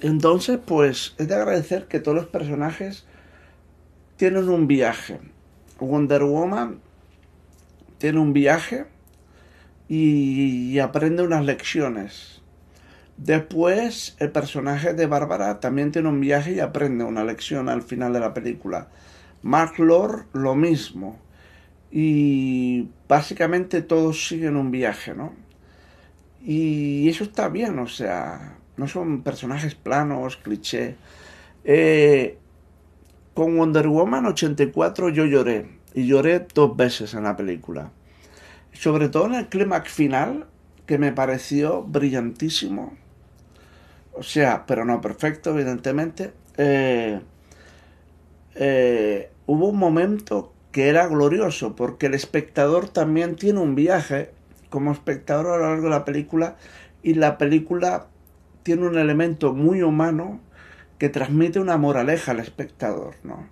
Entonces, 0.01 0.59
pues 0.65 1.15
es 1.19 1.29
de 1.29 1.35
agradecer 1.35 1.87
que 1.87 2.01
todos 2.01 2.17
los 2.17 2.27
personajes 2.27 3.07
tienen 4.17 4.49
un 4.49 4.67
viaje. 4.67 5.19
Wonder 5.81 6.25
Woman 6.25 6.81
tiene 7.99 8.19
un 8.19 8.33
viaje 8.33 8.87
y, 9.89 10.79
aprende 10.79 11.23
unas 11.23 11.45
lecciones. 11.45 12.43
Después, 13.17 14.17
el 14.19 14.31
personaje 14.31 14.93
de 14.93 15.07
Bárbara 15.07 15.61
también 15.61 15.93
tiene 15.93 16.09
un 16.09 16.21
viaje 16.21 16.53
y 16.53 16.61
aprende 16.61 17.05
una 17.05 17.25
lección 17.25 17.69
al 17.69 17.83
final 17.83 18.13
de 18.13 18.21
la 18.21 18.35
película. 18.35 18.89
Mark 19.43 19.79
Lord 19.79 20.27
lo 20.33 20.55
mismo. 20.55 21.19
Y 21.91 22.91
básicamente 23.09 23.81
todos 23.81 24.29
siguen 24.29 24.57
un 24.57 24.71
viaje, 24.71 25.15
¿no? 25.15 25.33
Y 26.43 27.09
eso 27.09 27.25
está 27.25 27.49
bien, 27.49 27.79
o 27.79 27.89
sea, 27.89 28.59
no 28.77 28.89
son 28.89 29.23
personajes 29.23 29.75
planos, 29.75 30.37
cliché. 30.37 30.97
Eh, 31.65 32.39
con 33.35 33.57
Wonder 33.57 33.89
Woman 33.89 34.27
84 34.27 35.11
yo 35.11 35.25
lloré, 35.25 35.69
y 35.95 36.07
lloré 36.07 36.47
dos 36.55 36.77
veces 36.77 37.15
en 37.15 37.25
la 37.25 37.37
película. 37.37 37.91
Sobre 38.73 39.09
todo 39.09 39.27
en 39.27 39.35
el 39.35 39.49
clímax 39.49 39.91
final, 39.91 40.47
que 40.87 40.99
me 40.99 41.13
pareció 41.13 41.83
brillantísimo. 41.83 42.95
O 44.13 44.23
sea, 44.23 44.65
pero 44.67 44.85
no 44.85 45.01
perfecto, 45.01 45.51
evidentemente. 45.51 46.33
Eh, 46.57 47.21
eh, 48.55 49.31
hubo 49.47 49.69
un 49.69 49.79
momento 49.79 50.53
que 50.73 50.89
era 50.89 51.07
glorioso, 51.07 51.75
porque 51.77 52.07
el 52.07 52.15
espectador 52.15 52.89
también 52.89 53.37
tiene 53.37 53.61
un 53.61 53.75
viaje 53.75 54.31
como 54.71 54.93
espectador 54.93 55.47
a 55.47 55.57
lo 55.57 55.69
largo 55.71 55.85
de 55.85 55.91
la 55.91 56.05
película 56.05 56.57
y 57.03 57.15
la 57.15 57.39
película 57.39 58.07
tiene 58.67 58.85
un 58.85 58.99
elemento 58.99 59.53
muy 59.55 59.81
humano 59.83 60.41
que 60.99 61.09
transmite 61.09 61.61
una 61.61 61.77
moraleja 61.77 62.33
al 62.33 62.41
espectador, 62.41 63.15
¿no? 63.23 63.49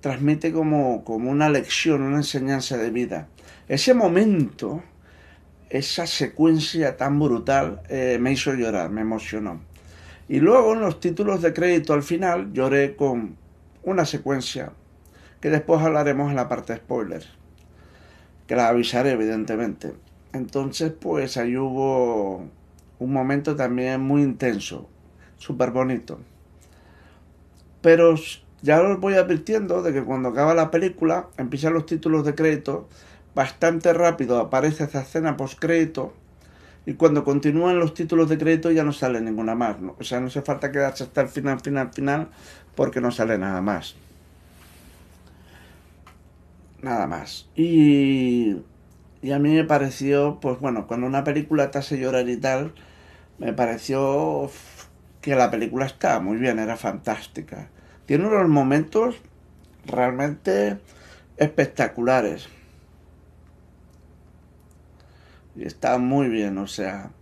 Transmite 0.00 0.52
como, 0.52 1.04
como 1.04 1.30
una 1.30 1.48
lección, 1.48 2.02
una 2.02 2.16
enseñanza 2.16 2.76
de 2.76 2.90
vida. 2.90 3.28
Ese 3.68 3.94
momento, 3.94 4.82
esa 5.68 6.04
secuencia 6.08 6.96
tan 6.96 7.20
brutal, 7.20 7.82
eh, 7.88 8.18
me 8.20 8.32
hizo 8.32 8.52
llorar, 8.54 8.90
me 8.90 9.02
emocionó. 9.02 9.60
Y 10.28 10.40
luego 10.40 10.72
en 10.72 10.80
los 10.80 10.98
títulos 10.98 11.42
de 11.42 11.52
crédito 11.52 11.92
al 11.92 12.02
final 12.02 12.52
lloré 12.52 12.96
con 12.96 13.36
una 13.84 14.04
secuencia 14.04 14.72
que 15.40 15.50
después 15.50 15.80
hablaremos 15.80 16.28
en 16.28 16.34
la 16.34 16.48
parte 16.48 16.72
de 16.72 16.80
spoilers, 16.80 17.28
que 18.48 18.56
la 18.56 18.66
avisaré 18.66 19.12
evidentemente. 19.12 19.92
Entonces, 20.32 20.90
pues 20.90 21.36
ahí 21.36 21.56
hubo 21.56 22.50
un 23.00 23.12
momento 23.12 23.56
también 23.56 24.00
muy 24.00 24.22
intenso, 24.22 24.88
súper 25.38 25.72
bonito. 25.72 26.20
Pero 27.80 28.14
ya 28.62 28.80
os 28.80 29.00
voy 29.00 29.14
advirtiendo 29.14 29.82
de 29.82 29.92
que 29.92 30.04
cuando 30.04 30.28
acaba 30.28 30.54
la 30.54 30.70
película, 30.70 31.26
empiezan 31.36 31.74
los 31.74 31.86
títulos 31.86 32.24
de 32.24 32.36
crédito, 32.36 32.88
bastante 33.34 33.92
rápido 33.92 34.38
aparece 34.38 34.84
esa 34.84 35.00
escena 35.00 35.36
post 35.36 35.58
crédito 35.58 36.12
y 36.86 36.94
cuando 36.94 37.24
continúan 37.24 37.78
los 37.78 37.94
títulos 37.94 38.28
de 38.28 38.38
crédito 38.38 38.70
ya 38.70 38.84
no 38.84 38.92
sale 38.92 39.20
ninguna 39.20 39.56
más. 39.56 39.76
O 39.98 40.04
sea, 40.04 40.20
no 40.20 40.28
hace 40.28 40.42
falta 40.42 40.70
quedarse 40.70 41.02
hasta 41.04 41.22
el 41.22 41.28
final, 41.28 41.60
final, 41.60 41.92
final, 41.92 42.28
porque 42.76 43.00
no 43.00 43.10
sale 43.10 43.38
nada 43.38 43.60
más 43.60 43.96
nada 46.82 47.06
más. 47.06 47.48
Y, 47.56 48.56
y 49.22 49.32
a 49.32 49.38
mí 49.38 49.54
me 49.54 49.64
pareció, 49.64 50.38
pues 50.40 50.58
bueno, 50.60 50.86
cuando 50.86 51.06
una 51.06 51.24
película 51.24 51.70
te 51.70 51.78
hace 51.78 51.98
llorar 51.98 52.28
y 52.28 52.36
tal, 52.36 52.72
me 53.40 53.54
pareció 53.54 54.50
que 55.22 55.34
la 55.34 55.50
película 55.50 55.86
está 55.86 56.20
muy 56.20 56.36
bien, 56.36 56.58
era 56.58 56.76
fantástica. 56.76 57.70
Tiene 58.04 58.26
unos 58.26 58.48
momentos 58.48 59.16
realmente 59.86 60.78
espectaculares. 61.38 62.48
Y 65.56 65.64
está 65.64 65.96
muy 65.96 66.28
bien, 66.28 66.58
o 66.58 66.66
sea. 66.66 67.12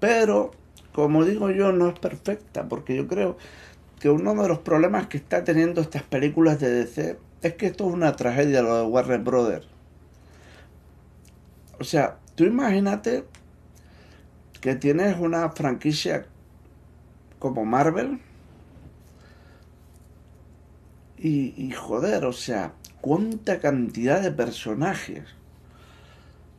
Pero, 0.00 0.50
como 0.92 1.24
digo 1.24 1.50
yo, 1.50 1.70
no 1.70 1.88
es 1.88 1.98
perfecta, 2.00 2.68
porque 2.68 2.96
yo 2.96 3.06
creo 3.06 3.36
que 4.00 4.10
uno 4.10 4.34
de 4.34 4.48
los 4.48 4.58
problemas 4.58 5.06
que 5.06 5.18
está 5.18 5.44
teniendo 5.44 5.80
estas 5.80 6.02
películas 6.02 6.58
de 6.58 6.70
DC 6.72 7.16
es 7.42 7.54
que 7.54 7.66
esto 7.66 7.88
es 7.88 7.94
una 7.94 8.16
tragedia 8.16 8.60
lo 8.62 8.76
de 8.76 8.82
Warner 8.86 9.20
Brothers. 9.20 9.68
O 11.78 11.84
sea, 11.84 12.18
tú 12.34 12.42
imagínate 12.42 13.24
que 14.62 14.74
tienes 14.74 15.18
una 15.18 15.50
franquicia 15.50 16.24
como 17.38 17.66
Marvel 17.66 18.20
y, 21.18 21.70
joder, 21.70 22.24
o 22.24 22.32
sea, 22.32 22.72
cuánta 23.02 23.60
cantidad 23.60 24.22
de 24.22 24.32
personajes. 24.32 25.24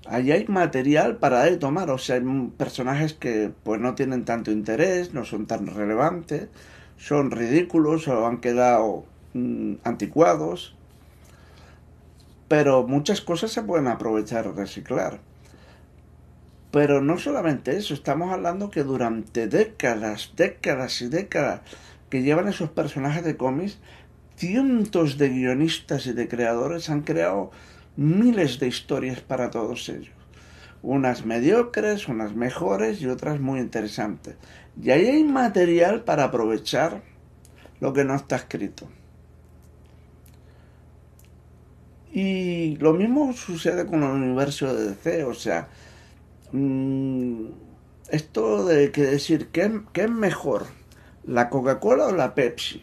Allí 0.05 0.31
hay 0.31 0.45
material 0.47 1.17
para 1.17 1.45
de 1.45 1.57
tomar, 1.57 1.89
o 1.89 1.97
sea, 1.97 2.17
hay 2.17 2.51
personajes 2.55 3.13
que 3.13 3.51
pues 3.63 3.81
no 3.81 3.95
tienen 3.95 4.23
tanto 4.23 4.51
interés, 4.51 5.15
no 5.15 5.25
son 5.25 5.47
tan 5.47 5.65
relevantes, 5.65 6.49
son 6.97 7.31
ridículos 7.31 8.07
o 8.07 8.27
han 8.27 8.37
quedado 8.39 9.05
Mm, 9.33 9.77
anticuados, 9.83 10.75
pero 12.47 12.83
muchas 12.83 13.19
cosas 13.21 13.51
se 13.51 13.63
pueden 13.63 13.87
aprovechar 13.87 14.55
reciclar. 14.55 15.19
Pero 16.73 17.01
no 17.01 17.19
solamente 17.19 17.77
eso, 17.77 17.93
estamos 17.93 18.33
hablando 18.33 18.71
que 18.71 18.83
durante 18.83 19.45
décadas, 19.45 20.33
décadas 20.35 21.03
y 21.03 21.07
décadas 21.07 21.61
que 22.09 22.23
llevan 22.23 22.47
esos 22.47 22.71
personajes 22.71 23.23
de 23.23 23.37
cómics, 23.37 23.77
cientos 24.37 25.19
de 25.19 25.29
guionistas 25.29 26.07
y 26.07 26.13
de 26.13 26.27
creadores 26.27 26.89
han 26.89 27.01
creado 27.01 27.51
miles 27.95 28.57
de 28.57 28.69
historias 28.69 29.21
para 29.21 29.51
todos 29.51 29.87
ellos. 29.87 30.15
Unas 30.81 31.27
mediocres, 31.27 32.07
unas 32.07 32.33
mejores 32.33 32.99
y 33.03 33.05
otras 33.05 33.39
muy 33.39 33.59
interesantes. 33.59 34.35
Y 34.81 34.89
ahí 34.89 35.05
hay 35.05 35.23
material 35.23 36.03
para 36.03 36.23
aprovechar 36.23 37.03
lo 37.81 37.93
que 37.93 38.03
no 38.03 38.15
está 38.15 38.35
escrito. 38.37 38.89
Y 42.11 42.77
lo 42.77 42.93
mismo 42.93 43.31
sucede 43.33 43.85
con 43.85 44.01
el 44.01 44.09
universo 44.09 44.73
de 44.73 44.87
DC, 44.87 45.23
o 45.25 45.35
sea, 45.35 45.67
mm, 46.53 47.47
esto 48.09 48.65
de 48.65 48.91
que 48.91 49.03
decir, 49.03 49.49
¿qué, 49.49 49.81
¿qué, 49.91 50.03
es 50.03 50.09
mejor? 50.09 50.65
¿La 51.25 51.49
Coca-Cola 51.49 52.07
o 52.07 52.11
la 52.11 52.33
Pepsi? 52.35 52.81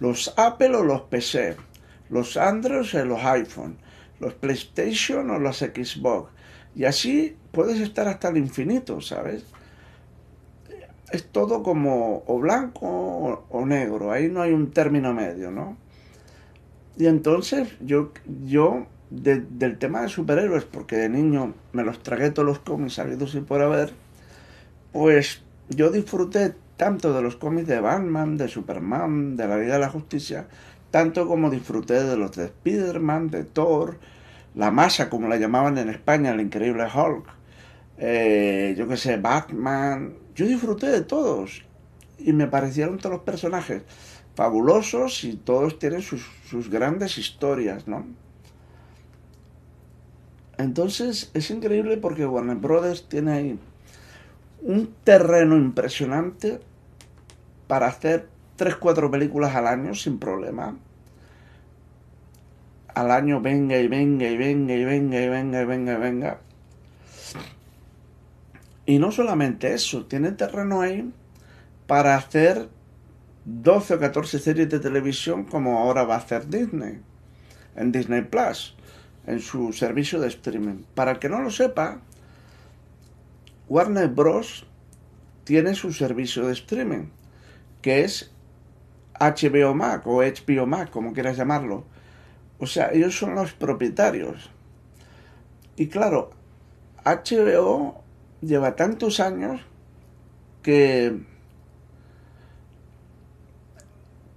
¿Los 0.00 0.32
Apple 0.36 0.76
o 0.76 0.82
los 0.82 1.02
PC? 1.02 1.56
¿Los 2.08 2.36
Android 2.36 2.86
o 2.94 3.04
los 3.04 3.24
iPhone? 3.24 3.76
¿Los 4.20 4.34
PlayStation 4.34 5.30
o 5.30 5.38
los 5.38 5.58
Xbox? 5.58 6.30
Y 6.76 6.84
así 6.84 7.36
puedes 7.52 7.80
estar 7.80 8.08
hasta 8.08 8.28
el 8.28 8.36
infinito, 8.36 9.00
¿sabes? 9.00 9.44
Es 11.12 11.26
todo 11.30 11.62
como 11.62 12.24
o 12.26 12.38
blanco 12.40 13.46
o, 13.48 13.66
negro, 13.66 14.10
ahí 14.10 14.28
no 14.28 14.42
hay 14.42 14.52
un 14.52 14.72
término 14.72 15.14
medio, 15.14 15.50
¿no? 15.50 15.76
Y 16.96 17.06
entonces 17.06 17.68
yo, 17.80 18.12
yo 18.44 18.86
del 19.22 19.78
tema 19.78 20.02
de 20.02 20.08
superhéroes, 20.08 20.64
porque 20.64 20.96
de 20.96 21.08
niño 21.08 21.54
me 21.72 21.84
los 21.84 22.02
tragué 22.02 22.30
todos 22.30 22.46
los 22.46 22.58
cómics 22.58 22.94
salidos 22.94 23.34
y 23.34 23.40
por 23.40 23.62
haber, 23.62 23.92
pues 24.92 25.42
yo 25.68 25.90
disfruté 25.90 26.54
tanto 26.76 27.12
de 27.12 27.22
los 27.22 27.36
cómics 27.36 27.68
de 27.68 27.80
Batman, 27.80 28.36
de 28.36 28.48
Superman, 28.48 29.36
de 29.36 29.46
la 29.46 29.58
Liga 29.58 29.74
de 29.74 29.80
la 29.80 29.88
Justicia, 29.88 30.48
tanto 30.90 31.26
como 31.26 31.50
disfruté 31.50 32.02
de 32.04 32.16
los 32.16 32.32
de 32.32 32.44
Spider-Man, 32.44 33.30
de 33.30 33.44
Thor, 33.44 33.98
la 34.54 34.70
masa, 34.70 35.10
como 35.10 35.28
la 35.28 35.36
llamaban 35.36 35.78
en 35.78 35.88
España, 35.88 36.32
el 36.32 36.40
increíble 36.40 36.84
Hulk, 36.84 37.26
eh, 37.98 38.74
yo 38.76 38.88
qué 38.88 38.96
sé, 38.96 39.16
Batman. 39.16 40.14
Yo 40.34 40.46
disfruté 40.46 40.88
de 40.88 41.02
todos 41.02 41.64
y 42.18 42.32
me 42.32 42.46
parecieron 42.46 42.98
todos 42.98 43.16
los 43.16 43.24
personajes 43.24 43.82
fabulosos 44.34 45.22
y 45.24 45.36
todos 45.36 45.78
tienen 45.78 46.02
sus, 46.02 46.26
sus 46.48 46.68
grandes 46.68 47.18
historias, 47.18 47.86
¿no? 47.86 48.04
Entonces 50.58 51.30
es 51.34 51.50
increíble 51.50 51.96
porque 51.96 52.26
Warner 52.26 52.56
Brothers 52.56 53.08
tiene 53.08 53.32
ahí 53.32 53.58
un 54.62 54.94
terreno 55.04 55.56
impresionante 55.56 56.60
para 57.66 57.86
hacer 57.86 58.28
3-4 58.58 59.10
películas 59.10 59.54
al 59.54 59.66
año 59.66 59.94
sin 59.94 60.18
problema. 60.18 60.76
Al 62.94 63.10
año 63.10 63.40
venga 63.40 63.76
y 63.78 63.88
venga 63.88 64.28
y 64.28 64.36
venga 64.36 64.74
y 64.74 64.84
venga 64.84 65.20
y 65.20 65.28
venga 65.28 65.62
y 65.62 65.64
venga 65.64 65.92
y 65.92 65.96
venga. 65.96 66.38
Y 68.86 68.98
no 68.98 69.10
solamente 69.10 69.74
eso, 69.74 70.04
tiene 70.06 70.32
terreno 70.32 70.82
ahí 70.82 71.12
para 71.86 72.16
hacer 72.16 72.68
12 73.44 73.94
o 73.94 73.98
14 74.00 74.38
series 74.38 74.68
de 74.68 74.78
televisión 74.78 75.44
como 75.44 75.78
ahora 75.78 76.04
va 76.04 76.14
a 76.14 76.18
hacer 76.18 76.48
Disney 76.48 77.00
en 77.76 77.92
Disney 77.92 78.22
Plus, 78.22 78.76
en 79.26 79.40
su 79.40 79.72
servicio 79.72 80.20
de 80.20 80.28
streaming. 80.28 80.84
Para 80.94 81.12
el 81.12 81.18
que 81.18 81.28
no 81.28 81.40
lo 81.40 81.50
sepa, 81.50 82.00
Warner 83.68 84.08
Bros. 84.08 84.66
tiene 85.44 85.74
su 85.74 85.92
servicio 85.92 86.46
de 86.46 86.52
streaming, 86.52 87.08
que 87.82 88.04
es 88.04 88.30
HBO 89.18 89.74
Max 89.74 90.02
o 90.06 90.22
HBO 90.22 90.66
Max, 90.66 90.90
como 90.90 91.12
quieras 91.12 91.36
llamarlo. 91.36 91.84
O 92.58 92.66
sea, 92.66 92.90
ellos 92.92 93.16
son 93.16 93.34
los 93.34 93.52
propietarios. 93.52 94.50
Y 95.76 95.88
claro, 95.88 96.30
HBO 97.04 98.02
lleva 98.40 98.76
tantos 98.76 99.20
años 99.20 99.60
que 100.62 101.20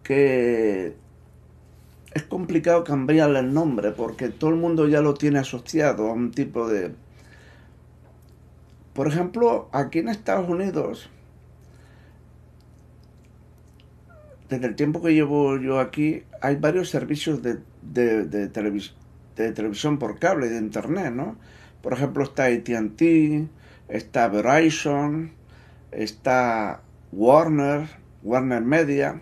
que 0.04 0.96
es 2.18 2.24
complicado 2.24 2.84
cambiarle 2.84 3.40
el 3.40 3.54
nombre 3.54 3.92
porque 3.92 4.30
todo 4.30 4.50
el 4.50 4.58
mundo 4.58 4.88
ya 4.88 5.02
lo 5.02 5.14
tiene 5.14 5.40
asociado 5.40 6.10
a 6.10 6.14
un 6.14 6.32
tipo 6.32 6.68
de 6.68 6.92
por 8.98 9.08
ejemplo, 9.08 9.70
aquí 9.74 10.00
en 10.00 10.10
Estados 10.10 10.50
Unidos, 10.50 11.08
desde 14.50 14.66
el 14.66 14.76
tiempo 14.76 15.04
que 15.04 15.14
llevo 15.14 15.56
yo 15.60 15.80
aquí, 15.80 16.24
hay 16.42 16.56
varios 16.56 16.90
servicios 16.90 17.44
de, 17.44 17.60
de, 17.84 18.48
televisión 19.54 20.00
por 20.00 20.18
cable, 20.18 20.50
de 20.50 20.58
internet, 20.58 21.14
¿no? 21.14 21.38
Por 21.84 21.94
ejemplo, 21.94 22.24
está 22.24 22.46
ATT, 22.46 23.48
está 23.88 24.30
Verizon, 24.30 25.30
está 25.92 26.82
Warner, 27.12 27.88
Warner 28.24 28.64
Media. 28.64 29.22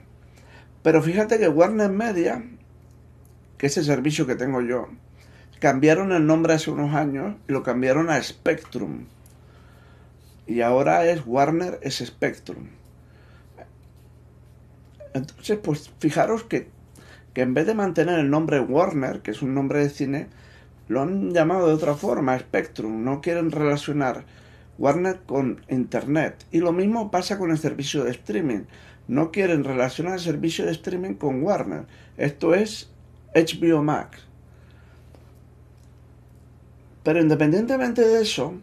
Pero 0.84 1.02
fíjate 1.02 1.38
que 1.38 1.50
Warner 1.50 1.92
Media, 1.92 2.42
que 3.58 3.68
es 3.68 3.78
el 3.78 3.86
servicio 3.86 4.28
que 4.28 4.36
tengo 4.36 4.62
yo, 4.62 4.90
cambiaron 5.60 6.12
el 6.12 6.26
nombre 6.26 6.54
hace 6.54 6.72
unos 6.72 6.94
años 6.94 7.36
y 7.48 7.54
lo 7.54 7.64
cambiaron 7.64 8.10
a 8.10 8.22
Spectrum 8.22 9.06
y 10.48 10.62
ahora 10.62 11.06
es 11.06 11.24
Warner, 11.26 11.80
es 11.82 11.98
Spectrum. 11.98 12.68
Entonces, 15.14 15.58
pues 15.62 15.92
fijaros 16.00 16.44
que, 16.44 16.68
que 17.34 17.42
en 17.42 17.54
vez 17.54 17.66
de 17.66 17.74
mantener 17.74 18.20
el 18.20 18.30
nombre 18.30 18.60
Warner, 18.60 19.22
que 19.22 19.32
es 19.32 19.42
un 19.42 19.54
nombre 19.56 19.80
de 19.80 19.90
cine, 19.90 20.28
lo 20.88 21.02
han 21.02 21.34
llamado 21.34 21.68
de 21.68 21.74
otra 21.74 21.96
forma, 21.96 22.38
Spectrum. 22.38 23.04
No 23.04 23.22
quieren 23.22 23.52
relacionar 23.52 24.26
Warner 24.78 25.22
con 25.26 25.62
Internet. 25.70 26.46
Y 26.52 26.60
lo 26.60 26.74
mismo 26.74 27.10
pasa 27.10 27.40
con 27.40 27.50
el 27.50 27.58
servicio 27.58 28.04
de 28.04 28.12
streaming. 28.12 28.66
No 29.08 29.32
quieren 29.32 29.64
relacionar 29.64 30.14
el 30.14 30.20
servicio 30.20 30.66
de 30.66 30.74
streaming 30.74 31.14
con 31.14 31.42
Warner. 31.42 31.86
Esto 32.18 32.54
es 32.54 32.92
HBO 33.36 33.84
Max. 33.84 34.26
Pero 37.04 37.22
independientemente 37.22 38.02
de 38.02 38.22
eso, 38.22 38.56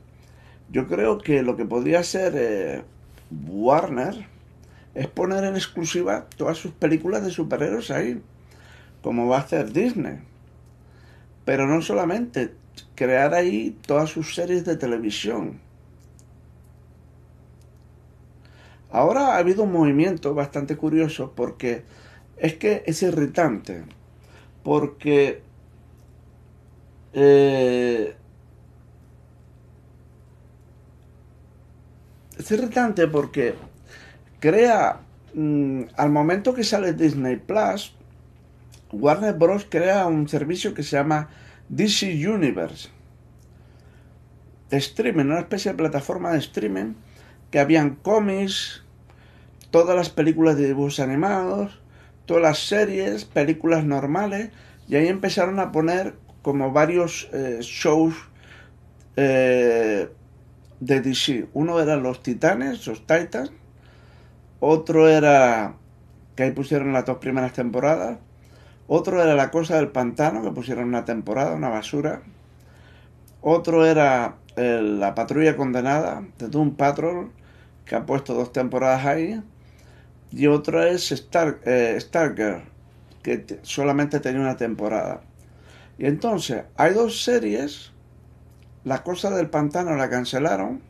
yo 0.70 0.88
creo 0.88 1.18
que 1.18 1.42
lo 1.42 1.56
que 1.56 1.64
podría 1.64 2.02
ser 2.02 2.32
eh, 2.34 2.82
Warner 3.46 4.26
es 4.94 5.06
poner 5.06 5.44
en 5.44 5.54
exclusiva 5.54 6.26
todas 6.36 6.58
sus 6.58 6.72
películas 6.72 7.24
de 7.24 7.30
superhéroes 7.30 7.90
ahí, 7.90 8.20
como 9.02 9.28
va 9.28 9.36
a 9.36 9.40
hacer 9.40 9.72
Disney. 9.72 10.18
Pero 11.44 11.66
no 11.66 11.82
solamente, 11.82 12.54
crear 12.94 13.34
ahí 13.34 13.76
todas 13.86 14.10
sus 14.10 14.34
series 14.34 14.64
de 14.64 14.76
televisión. 14.76 15.60
Ahora 18.90 19.34
ha 19.34 19.38
habido 19.38 19.62
un 19.62 19.72
movimiento 19.72 20.34
bastante 20.34 20.76
curioso 20.76 21.32
porque 21.34 21.84
es 22.36 22.56
que 22.56 22.82
es 22.86 23.02
irritante. 23.02 23.84
Porque 24.62 25.42
eh, 27.12 28.16
es 32.38 32.50
irritante 32.50 33.06
porque 33.08 33.54
crea, 34.40 35.00
mm, 35.34 35.82
al 35.96 36.10
momento 36.10 36.54
que 36.54 36.64
sale 36.64 36.92
Disney 36.92 37.36
Plus, 37.36 37.94
Warner 38.92 39.34
Bros. 39.34 39.66
crea 39.68 40.06
un 40.06 40.28
servicio 40.28 40.74
que 40.74 40.82
se 40.82 40.96
llama 40.96 41.28
DC 41.68 42.28
Universe 42.28 42.90
de 44.70 44.78
streaming, 44.78 45.26
una 45.26 45.40
especie 45.40 45.70
de 45.70 45.76
plataforma 45.76 46.32
de 46.32 46.38
streaming 46.38 46.94
que 47.50 47.60
habían 47.60 47.96
cómics, 47.96 48.82
todas 49.70 49.94
las 49.94 50.08
películas 50.08 50.56
de 50.56 50.68
dibujos 50.68 50.98
animados, 50.98 51.81
todas 52.26 52.42
las 52.42 52.58
series, 52.66 53.24
películas 53.24 53.84
normales, 53.84 54.50
y 54.88 54.96
ahí 54.96 55.08
empezaron 55.08 55.58
a 55.60 55.72
poner 55.72 56.14
como 56.42 56.72
varios 56.72 57.28
eh, 57.32 57.58
shows 57.60 58.14
eh, 59.16 60.08
de 60.80 61.00
DC. 61.00 61.46
Uno 61.54 61.80
era 61.80 61.96
los 61.96 62.22
Titanes, 62.22 62.86
los 62.86 63.06
Titans. 63.06 63.52
Otro 64.60 65.08
era 65.08 65.74
que 66.36 66.44
ahí 66.44 66.50
pusieron 66.52 66.92
las 66.92 67.04
dos 67.04 67.18
primeras 67.18 67.52
temporadas. 67.52 68.18
Otro 68.86 69.22
era 69.22 69.34
La 69.34 69.50
Cosa 69.50 69.76
del 69.76 69.88
Pantano, 69.88 70.42
que 70.42 70.50
pusieron 70.50 70.84
una 70.84 71.04
temporada, 71.04 71.54
una 71.54 71.68
basura. 71.68 72.22
Otro 73.40 73.86
era 73.86 74.36
La 74.56 75.14
Patrulla 75.14 75.56
Condenada, 75.56 76.24
de 76.38 76.48
Doom 76.48 76.76
Patrol, 76.76 77.30
que 77.84 77.94
ha 77.94 78.06
puesto 78.06 78.34
dos 78.34 78.52
temporadas 78.52 79.06
ahí. 79.06 79.42
Y 80.32 80.46
otro 80.46 80.82
es 80.82 81.12
Star, 81.12 81.60
eh, 81.64 81.96
Stargirl, 82.00 82.62
que 83.22 83.60
solamente 83.62 84.18
tenía 84.18 84.40
una 84.40 84.56
temporada. 84.56 85.22
Y 85.98 86.06
entonces, 86.06 86.64
hay 86.76 86.94
dos 86.94 87.22
series 87.22 87.92
la 88.84 89.02
cosa 89.02 89.30
del 89.30 89.48
pantano 89.48 89.94
la 89.96 90.10
cancelaron 90.10 90.80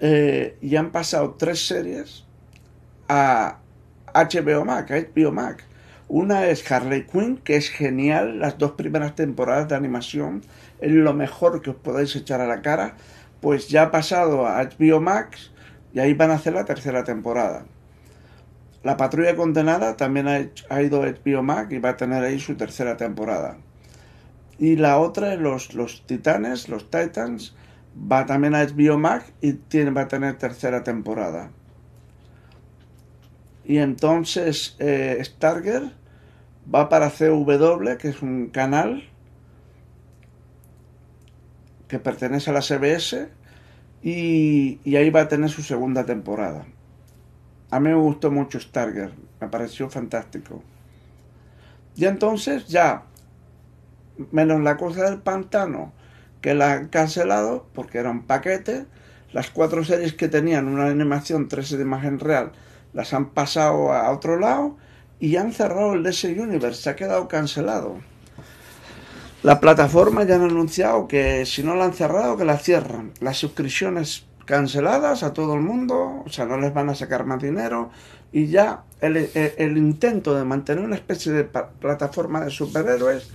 eh, 0.00 0.56
y 0.60 0.76
han 0.76 0.92
pasado 0.92 1.34
tres 1.36 1.66
series 1.66 2.24
a 3.08 3.58
HBO 4.14 4.64
Max, 4.64 4.90
a 4.90 4.96
HBO 4.96 5.32
Max. 5.32 5.64
Una 6.06 6.46
es 6.46 6.70
Harley 6.70 7.06
Quinn, 7.06 7.38
que 7.38 7.56
es 7.56 7.68
genial, 7.68 8.38
las 8.38 8.56
dos 8.56 8.72
primeras 8.72 9.14
temporadas 9.14 9.68
de 9.68 9.74
animación, 9.74 10.42
es 10.80 10.92
lo 10.92 11.12
mejor 11.12 11.60
que 11.60 11.70
os 11.70 11.76
podéis 11.76 12.14
echar 12.16 12.40
a 12.40 12.46
la 12.46 12.62
cara, 12.62 12.94
pues 13.40 13.68
ya 13.68 13.84
ha 13.84 13.90
pasado 13.90 14.46
a 14.46 14.62
HBO 14.62 15.00
Max 15.00 15.50
y 15.92 16.00
ahí 16.00 16.14
van 16.14 16.30
a 16.30 16.34
hacer 16.34 16.54
la 16.54 16.64
tercera 16.64 17.04
temporada. 17.04 17.64
La 18.82 18.96
Patrulla 18.96 19.36
Condenada 19.36 19.96
también 19.96 20.28
ha, 20.28 20.38
ha 20.68 20.82
ido 20.82 21.02
a 21.02 21.06
HBO 21.06 21.42
Max 21.42 21.72
y 21.72 21.78
va 21.78 21.90
a 21.90 21.96
tener 21.96 22.22
ahí 22.22 22.38
su 22.38 22.56
tercera 22.56 22.96
temporada. 22.96 23.58
Y 24.58 24.76
la 24.76 24.98
otra, 24.98 25.34
los, 25.36 25.74
los 25.74 26.06
Titanes, 26.06 26.68
los 26.68 26.90
Titans, 26.90 27.54
va 28.10 28.26
también 28.26 28.54
a 28.54 28.64
HBO 28.64 29.00
y 29.40 29.52
tiene, 29.54 29.90
va 29.90 30.02
a 30.02 30.08
tener 30.08 30.36
tercera 30.38 30.82
temporada. 30.82 31.50
Y 33.64 33.78
entonces 33.78 34.76
eh, 34.78 35.18
Starger 35.22 35.92
va 36.72 36.88
para 36.88 37.10
CW, 37.10 37.96
que 37.98 38.08
es 38.08 38.22
un 38.22 38.48
canal 38.48 39.08
que 41.86 41.98
pertenece 41.98 42.50
a 42.50 42.52
la 42.52 42.62
CBS, 42.62 43.28
y, 44.02 44.80
ahí 44.96 45.10
va 45.10 45.22
a 45.22 45.28
tener 45.28 45.50
su 45.50 45.62
segunda 45.62 46.04
temporada. 46.04 46.66
A 47.70 47.80
mí 47.80 47.88
me 47.88 47.94
gustó 47.96 48.30
mucho 48.30 48.58
Starger, 48.60 49.12
me 49.40 49.48
pareció 49.48 49.90
fantástico. 49.90 50.62
Y 51.96 52.04
entonces 52.06 52.66
ya, 52.68 53.02
menos 54.30 54.60
la 54.62 54.76
cosa 54.76 55.10
del 55.10 55.20
pantano, 55.20 55.92
que 56.40 56.54
la 56.54 56.72
han 56.72 56.88
cancelado 56.88 57.66
porque 57.74 57.98
era 57.98 58.10
un 58.10 58.22
paquete, 58.22 58.86
las 59.32 59.50
cuatro 59.50 59.84
series 59.84 60.14
que 60.14 60.28
tenían 60.28 60.68
una 60.68 60.86
animación 60.86 61.48
3D 61.48 61.76
de 61.76 61.82
imagen 61.82 62.18
real 62.18 62.52
las 62.92 63.12
han 63.12 63.30
pasado 63.30 63.92
a 63.92 64.10
otro 64.10 64.38
lado 64.38 64.76
y 65.20 65.36
han 65.36 65.52
cerrado 65.52 65.94
el 65.94 66.02
DC 66.02 66.40
Universe, 66.40 66.82
se 66.82 66.90
ha 66.90 66.96
quedado 66.96 67.28
cancelado. 67.28 67.96
La 69.42 69.60
plataforma 69.60 70.24
ya 70.24 70.34
han 70.34 70.42
anunciado 70.42 71.06
que 71.06 71.46
si 71.46 71.62
no 71.62 71.76
la 71.76 71.84
han 71.84 71.94
cerrado, 71.94 72.36
que 72.36 72.44
la 72.44 72.58
cierran. 72.58 73.12
Las 73.20 73.36
suscripciones 73.36 74.26
canceladas 74.44 75.22
a 75.22 75.32
todo 75.32 75.54
el 75.54 75.60
mundo, 75.60 76.22
o 76.24 76.28
sea, 76.28 76.46
no 76.46 76.58
les 76.58 76.72
van 76.74 76.88
a 76.88 76.94
sacar 76.94 77.24
más 77.24 77.40
dinero 77.42 77.90
y 78.32 78.48
ya 78.48 78.84
el, 79.00 79.16
el, 79.34 79.76
intento 79.78 80.34
de 80.34 80.44
mantener 80.44 80.84
una 80.84 80.96
especie 80.96 81.32
de 81.32 81.44
plataforma 81.44 82.44
de 82.44 82.50
superhéroes 82.50 83.30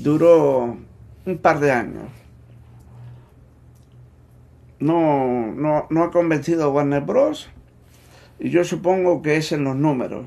duró 0.00 0.76
un 1.24 1.38
par 1.38 1.60
de 1.60 1.70
años. 1.70 2.04
No, 4.80 5.52
no, 5.52 5.86
no 5.90 6.02
ha 6.02 6.10
convencido 6.10 6.64
a 6.64 6.68
Warner 6.68 7.02
Bros. 7.02 7.48
Y 8.38 8.50
yo 8.50 8.64
supongo 8.64 9.22
que 9.22 9.36
es 9.36 9.50
en 9.52 9.64
los 9.64 9.76
números. 9.76 10.26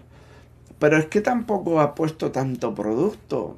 Pero 0.80 0.98
es 0.98 1.06
que 1.06 1.22
tampoco 1.22 1.80
ha 1.80 1.96
puesto 1.96 2.32
tanto 2.32 2.74
producto. 2.74 3.58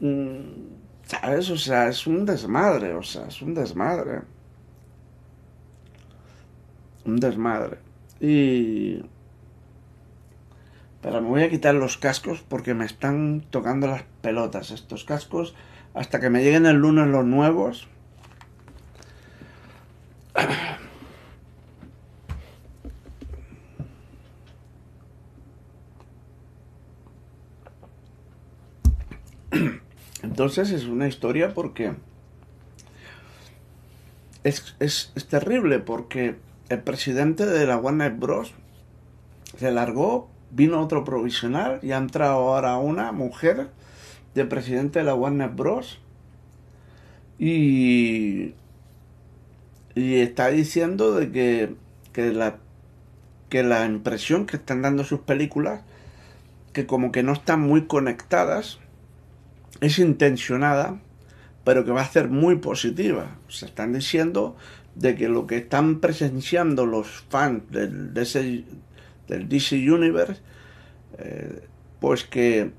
Mm, 0.00 0.76
¿Sabes? 1.06 1.50
O 1.50 1.56
sea, 1.56 1.88
es 1.88 2.06
un 2.06 2.26
desmadre. 2.26 2.94
O 2.94 3.02
sea, 3.02 3.26
es 3.26 3.40
un 3.42 3.54
desmadre. 3.54 4.22
Un 7.04 7.16
desmadre. 7.16 7.78
Y... 8.20 9.02
Pero 11.00 11.20
me 11.20 11.28
voy 11.28 11.42
a 11.42 11.50
quitar 11.50 11.74
los 11.74 11.98
cascos 11.98 12.42
porque 12.48 12.74
me 12.74 12.84
están 12.84 13.44
tocando 13.50 13.86
las 13.86 14.02
pelotas 14.22 14.72
estos 14.72 15.04
cascos. 15.04 15.54
Hasta 15.94 16.18
que 16.20 16.30
me 16.30 16.42
lleguen 16.42 16.66
el 16.66 16.76
lunes 16.76 17.06
los 17.06 17.24
nuevos. 17.24 17.88
Entonces 30.36 30.70
es 30.70 30.84
una 30.84 31.08
historia 31.08 31.54
porque 31.54 31.94
es, 34.44 34.76
es, 34.80 35.10
es, 35.14 35.26
terrible 35.28 35.78
porque 35.78 36.36
el 36.68 36.82
presidente 36.82 37.46
de 37.46 37.66
la 37.66 37.78
Warner 37.78 38.12
Bros. 38.12 38.52
se 39.56 39.70
largó, 39.70 40.28
vino 40.50 40.82
otro 40.82 41.04
provisional 41.04 41.80
y 41.82 41.92
ha 41.92 41.96
entrado 41.96 42.34
ahora 42.34 42.76
una 42.76 43.12
mujer 43.12 43.70
de 44.34 44.44
presidente 44.44 44.98
de 44.98 45.06
la 45.06 45.14
Warner 45.14 45.48
Bros. 45.48 46.00
Y, 47.38 48.52
y 49.94 50.16
está 50.16 50.48
diciendo 50.48 51.14
de 51.14 51.32
que, 51.32 51.74
que, 52.12 52.30
la, 52.34 52.58
que 53.48 53.62
la 53.62 53.86
impresión 53.86 54.44
que 54.44 54.58
están 54.58 54.82
dando 54.82 55.02
sus 55.02 55.20
películas, 55.20 55.80
que 56.74 56.84
como 56.84 57.10
que 57.10 57.22
no 57.22 57.32
están 57.32 57.62
muy 57.62 57.86
conectadas, 57.86 58.80
es 59.80 59.98
intencionada, 59.98 61.00
pero 61.64 61.84
que 61.84 61.90
va 61.90 62.02
a 62.02 62.08
ser 62.08 62.28
muy 62.28 62.56
positiva. 62.56 63.38
Se 63.48 63.66
están 63.66 63.92
diciendo 63.92 64.56
de 64.94 65.14
que 65.14 65.28
lo 65.28 65.46
que 65.46 65.58
están 65.58 66.00
presenciando 66.00 66.86
los 66.86 67.24
fans 67.28 67.70
del 67.70 68.14
DC, 68.14 68.64
del 69.28 69.48
DC 69.48 69.76
Universe, 69.90 70.40
eh, 71.18 71.66
pues 72.00 72.24
que, 72.24 72.72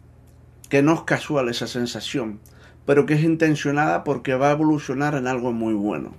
que 0.70 0.82
no 0.82 0.94
es 0.94 1.02
casual 1.02 1.50
esa 1.50 1.68
sensación, 1.68 2.40
pero 2.86 3.06
que 3.06 3.16
es 3.16 3.24
intencionada 3.24 4.04
porque 4.04 4.36
va 4.36 4.50
a 4.50 4.52
evolucionar 4.52 5.16
en 5.16 5.28
algo 5.28 5.52
muy 5.52 5.74
bueno. 5.74 6.16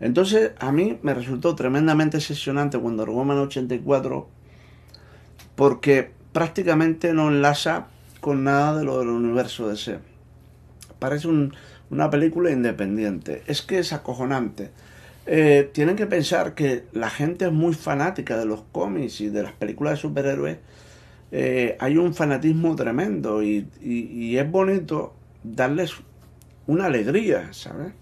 Entonces, 0.00 0.52
a 0.58 0.72
mí 0.72 0.98
me 1.02 1.14
resultó 1.14 1.54
tremendamente 1.54 2.20
sesionante 2.20 2.78
cuando 2.78 3.06
Woman 3.06 3.38
84, 3.38 4.28
porque 5.54 6.10
prácticamente 6.32 7.14
no 7.14 7.28
enlaza 7.28 7.86
con 8.26 8.42
nada 8.42 8.76
de 8.76 8.84
lo 8.84 8.98
del 8.98 9.06
universo 9.06 9.68
DC. 9.68 10.00
Parece 10.98 11.28
una 11.28 12.10
película 12.10 12.50
independiente. 12.50 13.44
Es 13.46 13.62
que 13.62 13.78
es 13.78 13.92
acojonante. 13.92 14.72
Eh, 15.26 15.70
tienen 15.72 15.94
que 15.94 16.08
pensar 16.08 16.56
que 16.56 16.86
la 16.92 17.08
gente 17.08 17.44
es 17.44 17.52
muy 17.52 17.72
fanática 17.72 18.36
de 18.36 18.44
los 18.44 18.62
cómics 18.72 19.20
y 19.20 19.28
de 19.28 19.44
las 19.44 19.52
películas 19.52 19.92
de 19.92 19.96
superhéroes. 19.98 20.58
Eh, 21.30 21.76
hay 21.78 21.98
un 21.98 22.14
fanatismo 22.16 22.74
tremendo 22.74 23.44
y, 23.44 23.68
es 24.36 24.50
bonito 24.50 25.14
darles 25.44 25.92
una 26.66 26.86
alegría, 26.86 27.52
¿sabes? 27.52 27.92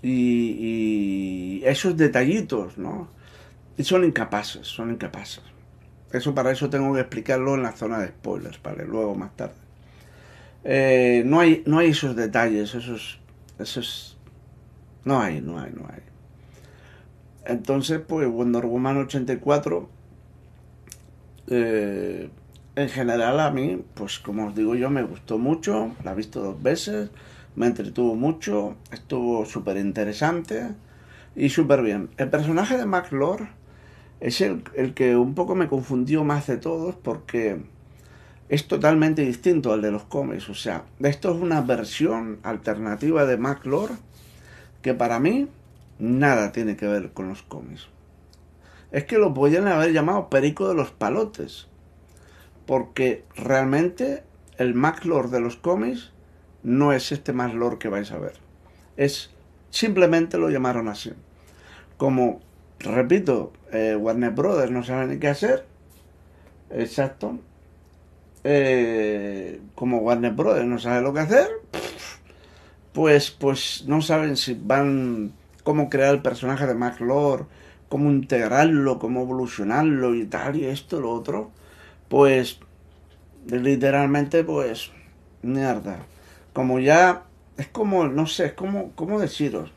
Y, 0.00 1.58
y, 1.58 1.62
esos 1.64 1.96
detallitos, 1.96 2.78
¿no? 2.78 3.08
Y 3.76 3.82
son 3.82 4.04
incapaces, 4.04 4.68
son 4.68 4.92
incapaces. 4.92 5.51
Eso 6.12 6.34
para 6.34 6.50
eso 6.50 6.68
tengo 6.68 6.92
que 6.94 7.00
explicarlo 7.00 7.54
en 7.54 7.62
la 7.62 7.72
zona 7.72 7.98
de 7.98 8.08
spoilers, 8.08 8.62
¿vale? 8.62 8.84
Luego 8.84 9.14
más 9.14 9.34
tarde. 9.36 9.54
Eh, 10.64 11.22
no, 11.26 11.40
hay, 11.40 11.62
no 11.66 11.78
hay 11.78 11.90
esos 11.90 12.14
detalles, 12.14 12.74
esos, 12.74 13.18
esos... 13.58 14.18
No 15.04 15.20
hay, 15.20 15.40
no 15.40 15.58
hay, 15.58 15.72
no 15.72 15.86
hay. 15.88 16.02
Entonces, 17.44 18.00
pues 18.06 18.28
Wonder 18.28 18.66
Woman 18.66 18.98
84, 18.98 19.88
eh, 21.48 22.30
en 22.76 22.88
general 22.88 23.40
a 23.40 23.50
mí, 23.50 23.82
pues 23.94 24.18
como 24.18 24.46
os 24.46 24.54
digo 24.54 24.74
yo, 24.74 24.90
me 24.90 25.02
gustó 25.02 25.38
mucho, 25.38 25.92
la 26.04 26.12
he 26.12 26.14
visto 26.14 26.40
dos 26.40 26.62
veces, 26.62 27.10
me 27.56 27.66
entretuvo 27.66 28.14
mucho, 28.14 28.76
estuvo 28.92 29.44
súper 29.44 29.76
interesante 29.76 30.68
y 31.34 31.48
súper 31.48 31.82
bien. 31.82 32.10
El 32.16 32.30
personaje 32.30 32.76
de 32.76 32.86
Mac 32.86 33.10
Lord 33.12 33.48
es 34.22 34.40
el, 34.40 34.62
que 34.94 35.16
un 35.16 35.34
poco 35.34 35.56
me 35.56 35.66
confundió 35.66 36.22
más 36.22 36.46
de 36.46 36.56
todos 36.56 36.94
porque 36.94 37.60
es 38.48 38.68
totalmente 38.68 39.22
distinto 39.22 39.72
al 39.72 39.82
de 39.82 39.90
los 39.90 40.04
cómics. 40.04 40.48
O 40.48 40.54
sea, 40.54 40.84
esto 41.00 41.34
es 41.34 41.42
una 41.42 41.60
versión 41.60 42.38
alternativa 42.44 43.26
de 43.26 43.36
MacLore 43.36 43.94
que 44.80 44.94
para 44.94 45.18
mí 45.18 45.48
nada 45.98 46.52
tiene 46.52 46.76
que 46.76 46.86
ver 46.86 47.10
con 47.10 47.28
los 47.28 47.42
cómics. 47.42 47.88
Es 48.92 49.04
que 49.04 49.18
lo 49.18 49.34
podrían 49.34 49.66
haber 49.66 49.92
llamado 49.92 50.30
Perico 50.30 50.68
de 50.68 50.74
los 50.74 50.92
Palotes. 50.92 51.66
Porque 52.64 53.24
realmente 53.34 54.22
el 54.56 54.74
MacLore 54.74 55.30
de 55.30 55.40
los 55.40 55.56
cómics 55.56 56.12
no 56.62 56.92
es 56.92 57.10
este 57.10 57.32
MacLore 57.32 57.78
que 57.78 57.88
vais 57.88 58.12
a 58.12 58.18
ver. 58.18 58.34
Es 58.96 59.30
simplemente 59.70 60.38
lo 60.38 60.48
llamaron 60.48 60.86
así. 60.86 61.12
Como 61.96 62.40
repito, 62.84 63.52
eh, 63.72 63.96
Warner 63.96 64.32
Brothers 64.32 64.70
no 64.70 64.82
sabe 64.82 65.06
ni 65.06 65.18
qué 65.18 65.28
hacer. 65.28 65.66
Exacto. 66.70 67.38
Eh, 68.44 69.60
como 69.74 69.98
Warner 69.98 70.32
Brothers 70.32 70.66
no 70.66 70.78
sabe 70.78 71.02
lo 71.02 71.12
que 71.12 71.20
hacer, 71.20 71.48
pues, 72.92 73.30
pues 73.30 73.84
no 73.86 74.02
saben 74.02 74.36
si 74.36 74.54
van 74.54 75.32
cómo 75.64 75.88
crear 75.88 76.14
el 76.14 76.22
personaje 76.22 76.66
de 76.66 76.74
McLeod, 76.74 77.42
cómo 77.88 78.10
integrarlo, 78.10 78.98
cómo 78.98 79.22
evolucionarlo 79.22 80.14
y 80.14 80.24
tal, 80.26 80.56
y 80.56 80.64
esto, 80.66 81.00
lo 81.00 81.12
otro. 81.12 81.50
Pues, 82.08 82.58
literalmente, 83.46 84.44
pues, 84.44 84.90
mierda. 85.42 85.98
Como 86.52 86.80
ya, 86.80 87.24
es 87.56 87.68
como, 87.68 88.08
no 88.08 88.26
sé, 88.26 88.46
es 88.46 88.52
como, 88.54 88.92
¿cómo 88.92 89.20
deciros? 89.20 89.72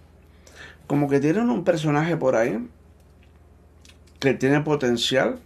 Como 0.87 1.09
que 1.09 1.19
tienen 1.19 1.49
un 1.49 1.63
personaje 1.63 2.17
por 2.17 2.35
ahí 2.35 2.67
que 4.19 4.33
tiene 4.33 4.61
potencial 4.61 5.39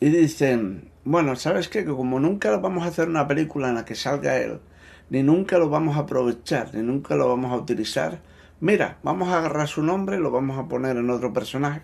y 0.00 0.10
dicen, 0.10 0.90
bueno, 1.04 1.36
¿sabes 1.36 1.68
qué? 1.68 1.84
Que 1.84 1.90
como 1.90 2.20
nunca 2.20 2.56
vamos 2.58 2.84
a 2.84 2.88
hacer 2.88 3.08
una 3.08 3.26
película 3.26 3.68
en 3.68 3.76
la 3.76 3.84
que 3.84 3.94
salga 3.94 4.36
él, 4.38 4.60
ni 5.10 5.22
nunca 5.22 5.58
lo 5.58 5.68
vamos 5.70 5.96
a 5.96 6.00
aprovechar, 6.00 6.74
ni 6.74 6.82
nunca 6.82 7.16
lo 7.16 7.28
vamos 7.28 7.52
a 7.52 7.56
utilizar, 7.56 8.20
mira, 8.60 8.98
vamos 9.02 9.28
a 9.28 9.38
agarrar 9.38 9.68
su 9.68 9.82
nombre 9.82 10.16
y 10.16 10.20
lo 10.20 10.30
vamos 10.30 10.58
a 10.58 10.68
poner 10.68 10.96
en 10.96 11.10
otro 11.10 11.32
personaje. 11.32 11.82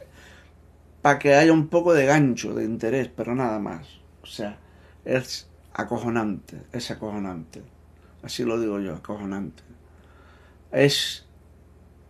para 1.02 1.18
que 1.18 1.34
haya 1.34 1.52
un 1.52 1.68
poco 1.68 1.92
de 1.94 2.06
gancho, 2.06 2.54
de 2.54 2.64
interés, 2.64 3.08
pero 3.14 3.34
nada 3.34 3.58
más. 3.58 4.00
O 4.22 4.26
sea, 4.26 4.58
es 5.04 5.50
acojonante, 5.74 6.62
es 6.72 6.90
acojonante. 6.90 7.62
Así 8.22 8.44
lo 8.44 8.58
digo 8.60 8.80
yo, 8.80 8.94
acojonante. 8.96 9.62
Es, 10.72 11.26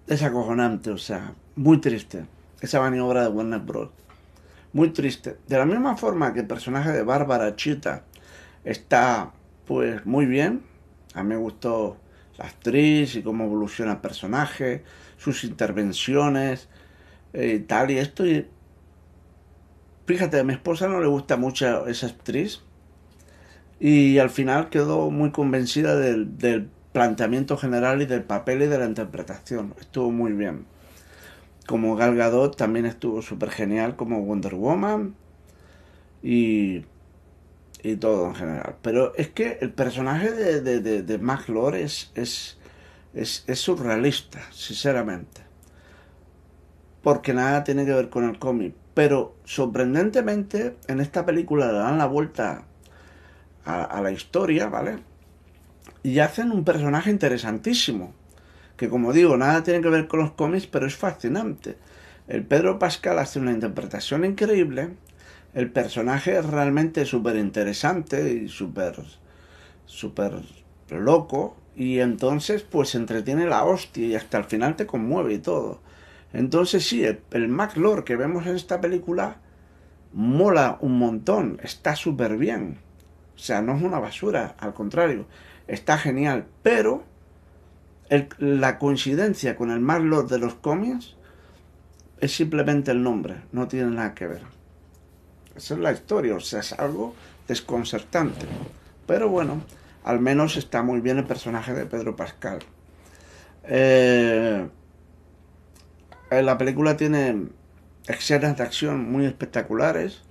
es 0.06 0.22
acojonante, 0.22 0.90
o 0.90 0.98
sea, 0.98 1.34
muy 1.56 1.80
triste. 1.80 2.26
Esa 2.64 2.80
maniobra 2.80 3.24
de 3.24 3.28
Warner 3.28 3.60
Bros. 3.60 3.90
Muy 4.72 4.88
triste. 4.88 5.36
De 5.46 5.58
la 5.58 5.66
misma 5.66 5.98
forma 5.98 6.32
que 6.32 6.40
el 6.40 6.46
personaje 6.46 6.92
de 6.92 7.02
Bárbara 7.02 7.56
Chita 7.56 8.04
está, 8.64 9.32
pues, 9.66 10.06
muy 10.06 10.24
bien. 10.24 10.62
A 11.12 11.22
mí 11.22 11.28
me 11.28 11.36
gustó 11.36 11.98
la 12.38 12.46
actriz 12.46 13.16
y 13.16 13.22
cómo 13.22 13.44
evoluciona 13.44 13.92
el 13.92 13.98
personaje, 13.98 14.82
sus 15.18 15.44
intervenciones 15.44 16.70
y 17.34 17.58
tal 17.58 17.90
y 17.90 17.98
esto. 17.98 18.24
Y 18.24 18.48
fíjate, 20.06 20.40
a 20.40 20.44
mi 20.44 20.54
esposa 20.54 20.88
no 20.88 21.02
le 21.02 21.06
gusta 21.06 21.36
mucho 21.36 21.86
esa 21.86 22.06
actriz 22.06 22.62
y 23.78 24.16
al 24.16 24.30
final 24.30 24.70
quedó 24.70 25.10
muy 25.10 25.32
convencida 25.32 25.96
del 25.96 26.70
planteamiento 26.94 27.58
general 27.58 28.00
y 28.00 28.06
del 28.06 28.22
papel 28.22 28.62
y 28.62 28.68
de 28.68 28.78
la 28.78 28.86
interpretación. 28.86 29.74
Estuvo 29.78 30.10
muy 30.10 30.32
bien. 30.32 30.72
Como 31.66 31.96
Gal 31.96 32.14
Gadot 32.16 32.56
también 32.56 32.86
estuvo 32.86 33.22
súper 33.22 33.50
genial 33.50 33.96
como 33.96 34.20
Wonder 34.22 34.54
Woman 34.54 35.14
y, 36.22 36.84
y 37.82 37.96
todo 37.96 38.26
en 38.26 38.34
general. 38.34 38.76
Pero 38.82 39.14
es 39.14 39.28
que 39.28 39.58
el 39.60 39.72
personaje 39.72 40.30
de, 40.30 40.60
de, 40.60 40.80
de, 40.80 41.02
de 41.02 41.18
Mac 41.18 41.48
Lord 41.48 41.76
es, 41.76 42.10
es, 42.14 42.58
es, 43.14 43.58
surrealista, 43.58 44.40
sinceramente. 44.50 45.42
Porque 47.02 47.34
nada 47.34 47.64
tiene 47.64 47.84
que 47.84 47.92
ver 47.92 48.08
con 48.08 48.24
el 48.28 48.38
cómic. 48.38 48.74
Pero 48.94 49.36
sorprendentemente 49.44 50.76
en 50.86 51.00
esta 51.00 51.26
película 51.26 51.72
le 51.72 51.78
dan 51.78 51.98
la 51.98 52.06
vuelta 52.06 52.64
a 53.64 54.00
la 54.02 54.12
historia, 54.12 54.68
¿vale? 54.68 54.98
Y 56.02 56.18
hacen 56.18 56.52
un 56.52 56.64
personaje 56.64 57.10
interesantísimo 57.10 58.12
que 58.76 58.88
como 58.88 59.12
digo, 59.12 59.36
nada 59.36 59.62
tiene 59.62 59.80
que 59.80 59.88
ver 59.88 60.08
con 60.08 60.20
los 60.20 60.32
cómics, 60.32 60.66
pero 60.66 60.86
es 60.86 60.96
fascinante. 60.96 61.76
El 62.26 62.44
Pedro 62.44 62.78
Pascal 62.78 63.18
hace 63.18 63.38
una 63.38 63.52
interpretación 63.52 64.24
increíble, 64.24 64.90
el 65.52 65.70
personaje 65.70 66.36
es 66.38 66.46
realmente 66.46 67.04
súper 67.04 67.36
interesante 67.36 68.32
y 68.32 68.48
súper, 68.48 68.96
súper 69.86 70.32
loco, 70.90 71.56
y 71.76 71.98
entonces 72.00 72.62
pues 72.62 72.94
entretiene 72.94 73.46
la 73.46 73.64
hostia 73.64 74.06
y 74.06 74.14
hasta 74.14 74.38
el 74.38 74.44
final 74.44 74.76
te 74.76 74.86
conmueve 74.86 75.34
y 75.34 75.38
todo. 75.38 75.80
Entonces 76.32 76.86
sí, 76.86 77.04
el, 77.04 77.20
el 77.32 78.04
que 78.04 78.16
vemos 78.16 78.46
en 78.46 78.56
esta 78.56 78.80
película 78.80 79.38
mola 80.12 80.78
un 80.80 80.98
montón, 80.98 81.60
está 81.62 81.96
súper 81.96 82.36
bien. 82.36 82.78
O 83.36 83.38
sea, 83.38 83.62
no 83.62 83.76
es 83.76 83.82
una 83.82 83.98
basura, 83.98 84.54
al 84.58 84.74
contrario, 84.74 85.26
está 85.66 85.98
genial, 85.98 86.46
pero 86.62 87.04
la 88.38 88.78
coincidencia 88.78 89.56
con 89.56 89.70
el 89.70 89.80
Marlord 89.80 90.30
de 90.30 90.38
los 90.38 90.54
cómics 90.54 91.16
es 92.20 92.34
simplemente 92.34 92.90
el 92.90 93.02
nombre, 93.02 93.36
no 93.52 93.68
tiene 93.68 93.90
nada 93.90 94.14
que 94.14 94.26
ver. 94.26 94.42
Esa 95.56 95.74
es 95.74 95.80
la 95.80 95.92
historia, 95.92 96.34
o 96.34 96.40
sea, 96.40 96.60
es 96.60 96.72
algo 96.72 97.14
desconcertante. 97.46 98.46
Pero 99.06 99.28
bueno, 99.28 99.62
al 100.04 100.20
menos 100.20 100.56
está 100.56 100.82
muy 100.82 101.00
bien 101.00 101.18
el 101.18 101.24
personaje 101.24 101.72
de 101.72 101.86
Pedro 101.86 102.16
Pascal. 102.16 102.60
Eh, 103.64 104.68
la 106.30 106.58
película 106.58 106.96
tiene 106.96 107.48
escenas 108.06 108.56
de 108.56 108.62
acción 108.62 109.10
muy 109.10 109.26
espectaculares. 109.26 110.22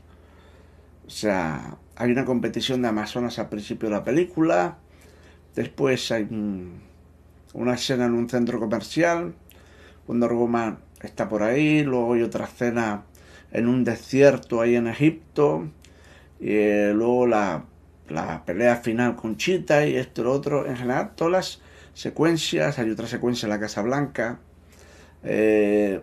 O 1.07 1.09
sea, 1.09 1.77
hay 1.95 2.11
una 2.11 2.25
competición 2.25 2.81
de 2.81 2.89
Amazonas 2.89 3.39
al 3.39 3.49
principio 3.49 3.89
de 3.89 3.95
la 3.95 4.03
película. 4.03 4.77
Después 5.55 6.11
hay 6.11 6.27
una 7.53 7.75
escena 7.75 8.05
en 8.05 8.13
un 8.13 8.29
centro 8.29 8.59
comercial, 8.59 9.33
cuando 10.05 10.27
Woman 10.27 10.79
está 11.01 11.29
por 11.29 11.43
ahí, 11.43 11.83
luego 11.83 12.13
hay 12.13 12.23
otra 12.23 12.45
escena 12.45 13.03
en 13.51 13.67
un 13.67 13.83
desierto 13.83 14.61
ahí 14.61 14.75
en 14.75 14.87
Egipto, 14.87 15.67
y 16.39 16.49
eh, 16.49 16.91
luego 16.93 17.27
la, 17.27 17.65
la, 18.09 18.43
pelea 18.45 18.77
final 18.77 19.15
con 19.15 19.37
Chita 19.37 19.85
y 19.85 19.95
esto 19.95 20.21
y 20.21 20.23
lo 20.25 20.31
otro, 20.33 20.65
en 20.65 20.75
general 20.75 21.11
todas 21.15 21.31
las 21.31 21.61
secuencias, 21.93 22.79
hay 22.79 22.89
otra 22.89 23.07
secuencia 23.07 23.45
en 23.45 23.51
la 23.51 23.59
Casa 23.59 23.81
Blanca, 23.81 24.39
eh, 25.23 26.01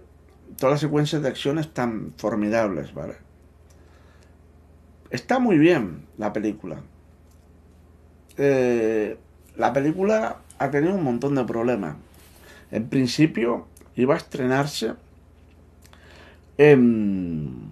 todas 0.56 0.74
las 0.74 0.80
secuencias 0.80 1.22
de 1.22 1.28
acción 1.28 1.58
están 1.58 2.14
formidables, 2.16 2.94
¿vale? 2.94 3.16
Está 5.10 5.40
muy 5.40 5.58
bien 5.58 6.06
la 6.18 6.32
película. 6.32 6.80
Eh, 8.36 9.18
la 9.56 9.72
película 9.72 10.38
ha 10.60 10.70
tenido 10.70 10.94
un 10.94 11.02
montón 11.02 11.34
de 11.34 11.42
problemas. 11.44 11.96
En 12.70 12.88
principio 12.88 13.66
iba 13.96 14.14
a 14.14 14.18
estrenarse 14.18 14.92
en... 16.58 17.68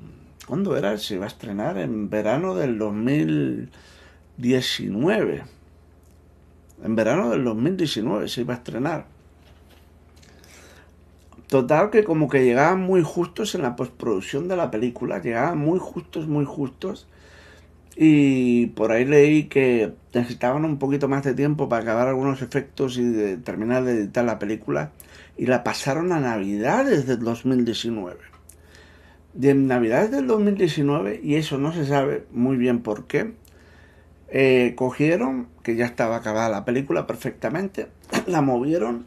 ¿Cuándo 0.46 0.76
era? 0.76 0.96
Se 0.96 1.16
iba 1.16 1.26
a 1.26 1.28
estrenar 1.28 1.76
en 1.76 2.08
verano 2.08 2.54
del 2.54 2.78
2019. 2.78 5.42
En 6.82 6.96
verano 6.96 7.28
del 7.30 7.44
2019 7.44 8.28
se 8.28 8.40
iba 8.40 8.54
a 8.54 8.56
estrenar. 8.56 9.04
Total 11.46 11.90
que 11.90 12.04
como 12.04 12.30
que 12.30 12.42
llegaban 12.42 12.80
muy 12.80 13.02
justos 13.02 13.54
en 13.54 13.60
la 13.60 13.76
postproducción 13.76 14.48
de 14.48 14.56
la 14.56 14.70
película, 14.70 15.20
llegaban 15.20 15.58
muy 15.58 15.78
justos, 15.78 16.26
muy 16.26 16.46
justos. 16.46 17.06
Y 18.00 18.66
por 18.68 18.92
ahí 18.92 19.04
leí 19.04 19.48
que 19.48 19.92
necesitaban 20.14 20.64
un 20.64 20.78
poquito 20.78 21.08
más 21.08 21.24
de 21.24 21.34
tiempo 21.34 21.68
para 21.68 21.82
acabar 21.82 22.06
algunos 22.06 22.42
efectos 22.42 22.96
y 22.96 23.02
de 23.02 23.38
terminar 23.38 23.82
de 23.82 23.94
editar 23.94 24.24
la 24.24 24.38
película. 24.38 24.92
Y 25.36 25.46
la 25.46 25.64
pasaron 25.64 26.12
a 26.12 26.20
Navidades 26.20 27.08
del 27.08 27.18
2019. 27.18 28.18
De 29.34 29.52
Navidades 29.52 30.12
del 30.12 30.28
2019, 30.28 31.20
y 31.24 31.34
eso 31.34 31.58
no 31.58 31.72
se 31.72 31.86
sabe 31.86 32.24
muy 32.30 32.56
bien 32.56 32.82
por 32.82 33.08
qué, 33.08 33.32
eh, 34.28 34.74
cogieron, 34.76 35.48
que 35.64 35.74
ya 35.74 35.86
estaba 35.86 36.18
acabada 36.18 36.50
la 36.50 36.64
película 36.64 37.04
perfectamente, 37.04 37.88
la 38.28 38.42
movieron 38.42 39.06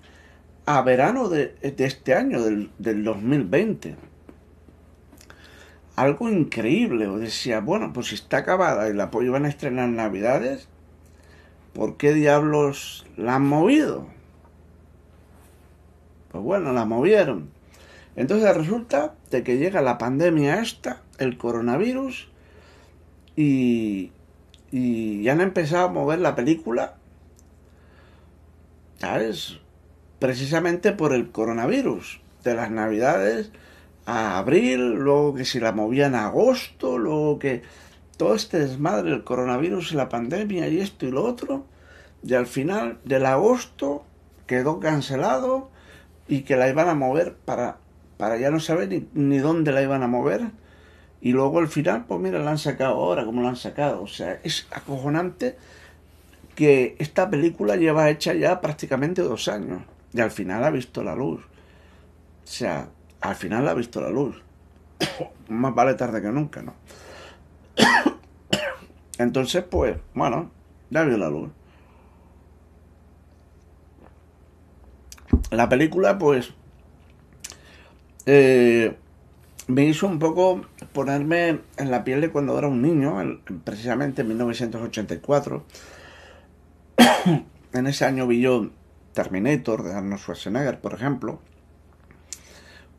a 0.66 0.82
verano 0.82 1.30
de, 1.30 1.56
este 1.62 2.14
año, 2.14 2.44
del, 2.44 2.72
del 2.78 3.06
2020 3.06 4.11
algo 5.96 6.30
increíble. 6.30 7.08
O 7.08 7.18
decía, 7.18 7.60
bueno, 7.60 7.94
pues 7.94 8.08
si 8.08 8.16
está 8.16 8.38
acabada 8.38 8.90
y 8.90 8.94
la 8.94 9.10
iban 9.22 9.46
a 9.46 9.50
estrenar 9.50 9.90
en 9.90 9.96
Navidades, 9.96 10.68
¿por 11.74 11.98
qué 11.98 12.14
diablos 12.14 13.06
la 13.18 13.36
han 13.36 13.46
movido? 13.46 14.08
Pues 16.32 16.44
bueno, 16.44 16.74
la 16.74 16.86
movieron. 16.86 17.50
Entonces 18.16 18.56
resulta 18.56 19.16
de 19.30 19.44
que 19.44 19.58
llega 19.58 19.82
la 19.82 19.98
pandemia 19.98 20.62
esta, 20.62 21.02
el 21.18 21.38
coronavirus, 21.38 22.30
y, 23.36 24.12
y 24.72 25.24
ya 25.24 25.34
han 25.34 25.42
empezado 25.42 25.86
a 25.86 25.92
mover 25.92 26.20
la 26.20 26.36
película, 26.36 26.96
¿sabes? 28.98 29.60
Precisamente 30.20 30.92
por 30.92 31.14
el 31.14 31.32
coronavirus 31.32 32.22
de 32.44 32.56
las 32.56 32.70
navidades 32.70 33.52
a 34.06 34.38
abril, 34.38 34.94
luego 34.96 35.34
que 35.34 35.46
si 35.46 35.60
la 35.60 35.72
movían 35.72 36.16
a 36.16 36.26
agosto, 36.26 36.98
luego 36.98 37.40
que 37.40 37.62
todo 38.18 38.36
este 38.36 38.60
desmadre, 38.60 39.12
el 39.12 39.24
coronavirus 39.24 39.94
y 39.94 39.96
la 39.96 40.10
pandemia 40.10 40.68
y 40.68 40.80
esto 40.80 41.06
y 41.06 41.12
lo 41.12 41.24
otro, 41.24 41.66
y 42.24 42.34
al 42.34 42.48
final 42.48 43.00
del 43.04 43.26
agosto 43.26 44.06
quedó 44.48 44.80
cancelado 44.80 45.70
y 46.28 46.42
que 46.42 46.56
la 46.56 46.70
iban 46.70 46.88
a 46.88 46.94
mover 46.94 47.36
para, 47.36 47.78
para 48.18 48.38
ya 48.38 48.52
no 48.52 48.60
saber 48.60 48.90
ni, 48.90 49.08
ni 49.14 49.40
dónde 49.40 49.72
la 49.72 49.82
iban 49.82 50.04
a 50.04 50.08
mover. 50.08 50.52
Y 51.22 51.34
luego 51.34 51.60
al 51.60 51.68
final, 51.68 52.06
pues 52.08 52.20
mira, 52.20 52.40
la 52.40 52.52
han 52.52 52.58
sacado 52.58 52.96
ahora, 52.96 53.26
como 53.26 53.44
la 53.44 53.50
han 53.50 53.56
sacado. 53.56 54.02
O 54.02 54.08
sea, 54.08 54.40
es 54.44 54.68
acojonante 54.72 55.56
que 56.56 56.96
esta 57.00 57.30
película 57.30 57.76
lleva 57.76 58.10
hecha 58.10 58.34
ya 58.34 58.60
prácticamente 58.60 59.22
dos 59.22 59.48
años. 59.48 59.84
Y 60.14 60.22
al 60.22 60.32
final 60.32 60.64
ha 60.64 60.72
visto 60.72 61.04
la 61.04 61.16
luz. 61.16 61.42
O 61.42 62.48
sea, 62.48 62.90
al 63.22 63.36
final 63.36 63.68
ha 63.68 63.74
visto 63.74 64.02
la 64.02 64.10
luz. 64.10 64.42
Más 65.48 65.74
vale 65.74 65.94
tarde 65.94 66.22
que 66.22 66.30
nunca, 66.30 66.62
¿no? 66.62 66.74
Entonces, 69.18 69.64
pues, 69.64 69.98
bueno, 70.14 70.52
ya 70.90 71.04
vio 71.04 71.18
la 71.18 71.30
luz. 71.30 71.50
La 75.52 75.70
película, 75.70 76.18
pues, 76.18 76.54
eh, 78.26 78.98
me 79.68 79.86
hizo 79.86 80.08
un 80.08 80.18
poco 80.18 80.62
ponerme 80.94 81.60
en 81.78 81.92
la 81.92 82.04
piel 82.04 82.22
de 82.22 82.32
cuando 82.32 82.58
era 82.58 82.68
un 82.68 82.82
niño, 82.82 83.18
precisamente 83.64 84.22
en 84.22 84.30
1984. 84.30 85.64
en 87.74 87.88
ese 87.88 88.06
año 88.06 88.28
vi 88.28 88.42
yo 88.42 88.70
Terminator 89.14 89.84
de 89.84 89.94
Arnold 89.94 90.22
Schwarzenegger, 90.22 90.80
por 90.80 90.94
ejemplo 90.94 91.42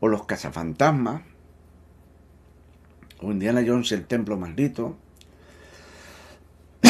o 0.03 0.09
los 0.09 0.25
cazafantasmas. 0.25 1.21
o 3.21 3.31
Indiana 3.31 3.63
Jones 3.65 3.89
el 3.93 4.05
templo 4.05 4.35
maldito. 4.35 4.97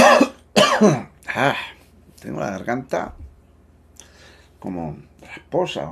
ah, 1.27 1.55
tengo 2.19 2.39
la 2.39 2.49
garganta 2.49 3.13
como 4.57 4.97
esposa. 5.35 5.91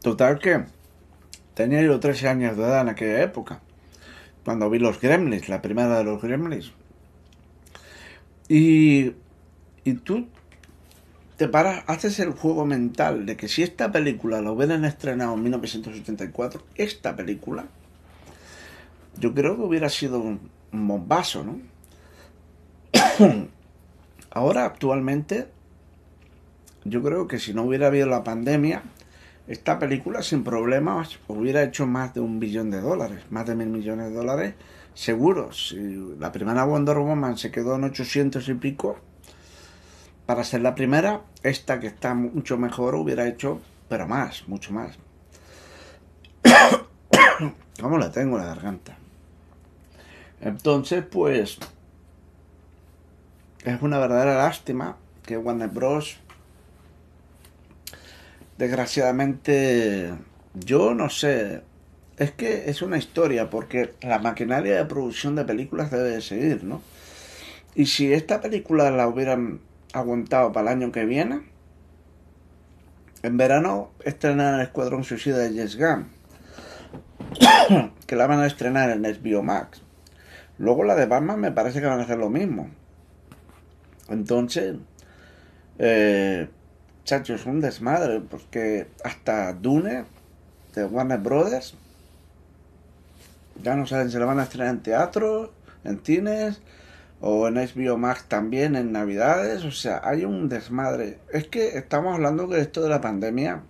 Total 0.00 0.38
que 0.38 0.64
tenía 1.52 1.82
yo 1.82 2.00
13 2.00 2.28
años 2.28 2.56
de 2.56 2.62
edad 2.62 2.80
en 2.80 2.88
aquella 2.88 3.20
época, 3.22 3.60
cuando 4.46 4.70
vi 4.70 4.78
los 4.78 4.98
Gremlins, 4.98 5.50
la 5.50 5.60
primera 5.60 5.98
de 5.98 6.04
los 6.04 6.22
Gremlins. 6.22 6.72
Y, 8.48 9.12
y 9.84 9.92
tú 10.02 10.26
te 11.36 11.48
paras, 11.48 11.84
haces 11.86 12.18
el 12.18 12.30
juego 12.30 12.64
mental 12.64 13.26
de 13.26 13.36
que 13.36 13.48
si 13.48 13.62
esta 13.62 13.92
película 13.92 14.40
la 14.40 14.52
hubieran 14.52 14.84
estrenado 14.84 15.34
en 15.34 15.42
1974, 15.42 16.62
esta 16.76 17.14
película, 17.14 17.66
yo 19.18 19.34
creo 19.34 19.56
que 19.56 19.62
hubiera 19.62 19.88
sido 19.88 20.20
un, 20.20 20.56
bombazo, 20.72 21.44
¿no? 21.44 21.60
Ahora, 24.30 24.66
actualmente, 24.66 25.46
yo 26.84 27.02
creo 27.02 27.26
que 27.26 27.38
si 27.38 27.54
no 27.54 27.62
hubiera 27.64 27.86
habido 27.86 28.06
la 28.06 28.24
pandemia, 28.24 28.82
esta 29.46 29.78
película 29.78 30.22
sin 30.22 30.44
problemas 30.44 31.18
hubiera 31.28 31.62
hecho 31.62 31.86
más 31.86 32.12
de 32.14 32.20
un 32.20 32.40
billón 32.40 32.70
de 32.70 32.80
dólares, 32.80 33.24
más 33.30 33.46
de 33.46 33.54
mil 33.54 33.68
millones 33.68 34.10
de 34.10 34.14
dólares, 34.14 34.54
seguro. 34.92 35.52
Si 35.52 35.76
la 36.18 36.32
primera 36.32 36.64
Wonder 36.64 36.98
Woman 36.98 37.38
se 37.38 37.50
quedó 37.50 37.76
en 37.76 37.84
800 37.84 38.46
y 38.48 38.54
pico, 38.54 38.98
para 40.26 40.42
ser 40.42 40.60
la 40.60 40.74
primera, 40.74 41.22
esta 41.44 41.78
que 41.78 41.86
está 41.86 42.14
mucho 42.14 42.58
mejor 42.58 42.96
hubiera 42.96 43.28
hecho, 43.28 43.60
pero 43.88 44.08
más, 44.08 44.46
mucho 44.48 44.72
más. 44.72 44.98
¿Cómo 47.80 47.96
la 47.96 48.10
tengo 48.10 48.36
la 48.36 48.46
garganta? 48.46 48.96
Entonces, 50.40 51.04
pues, 51.08 51.58
es 53.64 53.82
una 53.82 53.98
verdadera 53.98 54.36
lástima 54.36 54.96
que 55.24 55.38
Warner 55.38 55.68
Bros. 55.68 56.18
Desgraciadamente, 58.58 60.12
yo 60.54 60.94
no 60.94 61.08
sé. 61.08 61.62
Es 62.16 62.32
que 62.32 62.70
es 62.70 62.80
una 62.80 62.96
historia, 62.96 63.50
porque 63.50 63.94
la 64.00 64.18
maquinaria 64.18 64.76
de 64.76 64.84
producción 64.86 65.36
de 65.36 65.44
películas 65.44 65.90
debe 65.90 66.10
de 66.10 66.22
seguir, 66.22 66.64
¿no? 66.64 66.80
Y 67.74 67.86
si 67.86 68.12
esta 68.12 68.40
película 68.40 68.90
la 68.90 69.06
hubieran 69.06 69.60
aguantado 69.96 70.52
para 70.52 70.70
el 70.70 70.76
año 70.76 70.92
que 70.92 71.04
viene, 71.04 71.42
en 73.22 73.36
verano 73.36 73.90
estrenan 74.04 74.56
el 74.56 74.60
Escuadrón 74.62 75.04
Suicida 75.04 75.38
de 75.38 75.52
Jess 75.52 75.76
Gunn, 75.76 76.08
que 78.06 78.16
la 78.16 78.26
van 78.26 78.40
a 78.40 78.46
estrenar 78.46 78.90
en 78.90 79.02
HBO 79.02 79.42
Max. 79.42 79.82
Luego 80.58 80.84
la 80.84 80.94
de 80.94 81.06
Batman 81.06 81.40
me 81.40 81.52
parece 81.52 81.80
que 81.80 81.86
van 81.86 81.98
a 81.98 82.02
hacer 82.02 82.18
lo 82.18 82.30
mismo. 82.30 82.70
Entonces, 84.08 84.76
eh, 85.78 86.48
chacho, 87.04 87.34
es 87.34 87.46
un 87.46 87.60
desmadre, 87.60 88.20
porque 88.20 88.88
hasta 89.02 89.52
Dune 89.54 90.04
de 90.74 90.84
Warner 90.84 91.18
Brothers 91.18 91.74
ya 93.62 93.74
no 93.74 93.86
saben 93.86 94.10
si 94.10 94.18
la 94.18 94.26
van 94.26 94.38
a 94.38 94.44
estrenar 94.44 94.68
en 94.68 94.82
teatro, 94.82 95.52
en 95.84 96.00
cines 96.04 96.60
o 97.20 97.48
en 97.48 97.54
HBO 97.54 97.96
Max 97.98 98.26
también 98.28 98.76
en 98.76 98.92
Navidades. 98.92 99.64
O 99.64 99.70
sea, 99.70 100.00
hay 100.04 100.24
un 100.24 100.48
desmadre. 100.48 101.18
Es 101.32 101.46
que 101.46 101.78
estamos 101.78 102.14
hablando 102.14 102.48
que 102.48 102.60
esto 102.60 102.82
de 102.82 102.88
la 102.88 103.00
pandemia, 103.00 103.62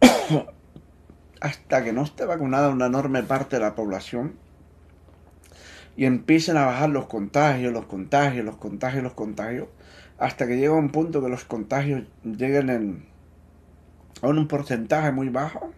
hasta 1.40 1.84
que 1.84 1.92
no 1.92 2.02
esté 2.02 2.24
vacunada 2.24 2.70
una 2.70 2.86
enorme 2.86 3.22
parte 3.22 3.56
de 3.56 3.62
la 3.62 3.74
población, 3.74 4.34
y 5.96 6.04
empiecen 6.04 6.56
a 6.56 6.64
bajar 6.64 6.90
los 6.90 7.06
contagios, 7.06 7.72
los 7.72 7.86
contagios, 7.86 8.44
los 8.44 8.56
contagios, 8.56 9.02
los 9.02 9.14
contagios, 9.14 9.68
hasta 10.18 10.46
que 10.46 10.56
llega 10.56 10.72
un 10.72 10.90
punto 10.90 11.20
que 11.20 11.28
los 11.28 11.44
contagios 11.44 12.04
lleguen 12.22 12.70
en, 12.70 13.06
a 14.22 14.28
un 14.28 14.46
porcentaje 14.46 15.10
muy 15.10 15.28
bajo, 15.28 15.72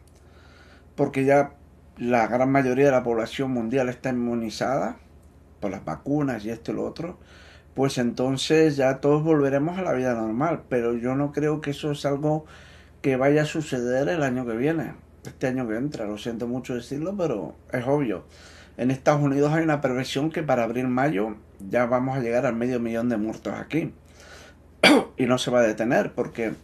porque 0.95 1.25
ya 1.25 1.55
la 1.97 2.27
gran 2.27 2.51
mayoría 2.53 2.87
de 2.87 2.91
la 2.91 3.03
población 3.03 3.51
mundial 3.51 3.89
está 3.89 4.11
inmunizada 4.11 4.99
por 5.61 5.71
las 5.71 5.85
vacunas 5.85 6.45
y 6.45 6.51
esto 6.51 6.73
y 6.73 6.75
lo 6.75 6.85
otro, 6.85 7.19
pues 7.75 7.99
entonces 7.99 8.77
ya 8.77 8.99
todos 9.01 9.23
volveremos 9.23 9.79
a 9.79 9.83
la 9.83 9.93
vida 9.93 10.15
normal, 10.15 10.63
pero 10.69 10.95
yo 10.97 11.15
no 11.15 11.33
creo 11.33 11.61
que 11.61 11.71
eso 11.71 11.93
es 11.93 12.05
algo 12.05 12.45
que 13.03 13.17
vaya 13.17 13.43
a 13.43 13.47
suceder 13.47 14.09
el 14.09 14.23
año 14.23 14.47
que 14.47 14.57
viene, 14.57 14.95
este 15.25 15.47
año 15.47 15.69
que 15.69 15.77
entra, 15.77 16.07
lo 16.07 16.19
siento 16.19 16.47
mucho 16.47 16.75
decirlo, 16.75 17.15
pero 17.17 17.55
es 17.73 17.87
obvio. 17.87 18.25
En 18.77 18.91
Estados 18.91 19.23
Unidos 19.23 19.53
hay 19.53 19.63
una 19.63 19.81
prevención 19.81 20.31
que 20.31 20.43
para 20.43 20.65
abril-mayo 20.65 21.37
ya 21.69 21.87
vamos 21.87 22.17
a 22.17 22.21
llegar 22.21 22.47
al 22.47 22.57
medio 22.57 22.81
millón 22.81 23.09
de 23.09 23.17
muertos 23.17 23.55
aquí. 23.55 23.93
y 25.17 25.27
no 25.27 25.39
se 25.39 25.51
va 25.51 25.61
a 25.61 25.63
detener 25.63 26.13
porque 26.13 26.55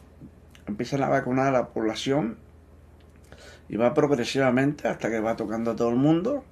empiezan 0.67 1.03
a 1.03 1.09
vacunar 1.09 1.49
a 1.49 1.53
la 1.53 1.69
población 1.69 2.37
y 3.69 3.77
va 3.77 3.95
progresivamente 3.95 4.89
hasta 4.89 5.11
que 5.11 5.21
va 5.21 5.37
tocando 5.37 5.73
a 5.73 5.77
todo 5.77 5.91
el 5.91 5.97
mundo. 5.97 6.45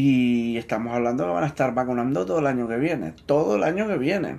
Y 0.00 0.56
estamos 0.58 0.94
hablando 0.94 1.24
que 1.24 1.32
van 1.32 1.42
a 1.42 1.48
estar 1.48 1.74
vacunando 1.74 2.24
todo 2.24 2.38
el 2.38 2.46
año 2.46 2.68
que 2.68 2.76
viene. 2.76 3.14
Todo 3.26 3.56
el 3.56 3.64
año 3.64 3.88
que 3.88 3.98
viene. 3.98 4.36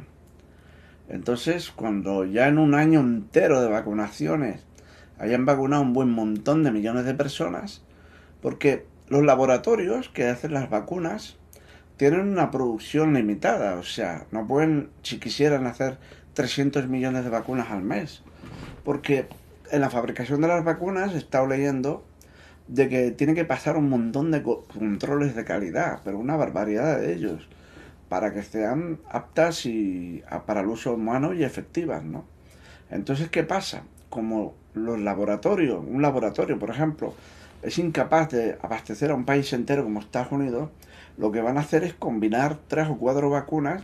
Entonces, 1.09 1.69
cuando 1.69 2.23
ya 2.23 2.47
en 2.47 2.57
un 2.57 2.75
año 2.75 3.01
entero 3.01 3.59
de 3.59 3.67
vacunaciones 3.67 4.63
hayan 5.17 5.45
vacunado 5.45 5.81
un 5.81 5.91
buen 5.91 6.11
montón 6.11 6.63
de 6.63 6.71
millones 6.71 7.03
de 7.03 7.13
personas, 7.13 7.83
porque 8.41 8.85
los 9.09 9.21
laboratorios 9.21 10.07
que 10.07 10.29
hacen 10.29 10.53
las 10.53 10.69
vacunas 10.69 11.35
tienen 11.97 12.21
una 12.21 12.51
producción 12.51 13.13
limitada, 13.13 13.75
o 13.75 13.83
sea, 13.83 14.27
no 14.31 14.47
pueden, 14.47 14.87
si 15.03 15.19
quisieran 15.19 15.67
hacer 15.67 15.97
300 16.35 16.87
millones 16.87 17.25
de 17.25 17.31
vacunas 17.31 17.69
al 17.69 17.81
mes, 17.81 18.23
porque 18.85 19.27
en 19.73 19.81
la 19.81 19.89
fabricación 19.89 20.39
de 20.39 20.47
las 20.47 20.63
vacunas 20.63 21.13
he 21.13 21.17
estado 21.17 21.47
leyendo 21.47 22.05
de 22.69 22.87
que 22.87 23.11
tiene 23.11 23.33
que 23.33 23.45
pasar 23.45 23.77
un 23.77 23.89
montón 23.89 24.29
de 24.29 24.43
controles 24.43 25.35
de 25.35 25.43
calidad, 25.43 26.01
pero 26.03 26.19
una 26.19 26.35
barbaridad 26.35 26.99
de 26.99 27.13
ellos, 27.13 27.47
para 28.09 28.31
que 28.31 28.43
sean 28.43 28.99
aptas 29.09 29.65
y 29.65 30.23
para 30.45 30.61
el 30.61 30.67
uso 30.67 30.93
humano 30.93 31.33
y 31.33 31.43
efectivas, 31.43 32.03
¿no? 32.03 32.25
Entonces, 32.91 33.29
¿qué 33.29 33.43
pasa? 33.43 33.81
Como 34.09 34.53
los 34.75 34.99
laboratorios, 34.99 35.83
un 35.85 36.03
laboratorio, 36.03 36.59
por 36.59 36.69
ejemplo, 36.69 37.15
es 37.63 37.79
incapaz 37.79 38.29
de 38.29 38.57
abastecer 38.61 39.09
a 39.09 39.15
un 39.15 39.25
país 39.25 39.51
entero 39.51 39.83
como 39.83 39.99
Estados 39.99 40.31
Unidos, 40.31 40.69
lo 41.17 41.31
que 41.31 41.41
van 41.41 41.57
a 41.57 41.61
hacer 41.61 41.83
es 41.83 41.95
combinar 41.95 42.57
tres 42.67 42.87
o 42.87 42.97
cuatro 42.97 43.31
vacunas 43.31 43.83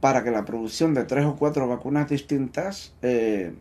para 0.00 0.24
que 0.24 0.30
la 0.30 0.46
producción 0.46 0.94
de 0.94 1.04
tres 1.04 1.26
o 1.26 1.36
cuatro 1.36 1.68
vacunas 1.68 2.08
distintas 2.08 2.94
eh, 3.02 3.52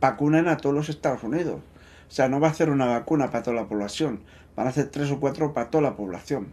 vacunen 0.00 0.48
a 0.48 0.56
todos 0.56 0.74
los 0.74 0.88
Estados 0.88 1.22
Unidos. 1.22 1.60
O 2.12 2.14
sea, 2.14 2.28
no 2.28 2.40
va 2.40 2.48
a 2.48 2.50
hacer 2.50 2.68
una 2.68 2.84
vacuna 2.84 3.30
para 3.30 3.42
toda 3.42 3.56
la 3.56 3.66
población, 3.66 4.20
van 4.54 4.66
a 4.66 4.68
hacer 4.68 4.88
tres 4.88 5.10
o 5.10 5.18
cuatro 5.18 5.54
para 5.54 5.70
toda 5.70 5.80
la 5.80 5.96
población. 5.96 6.52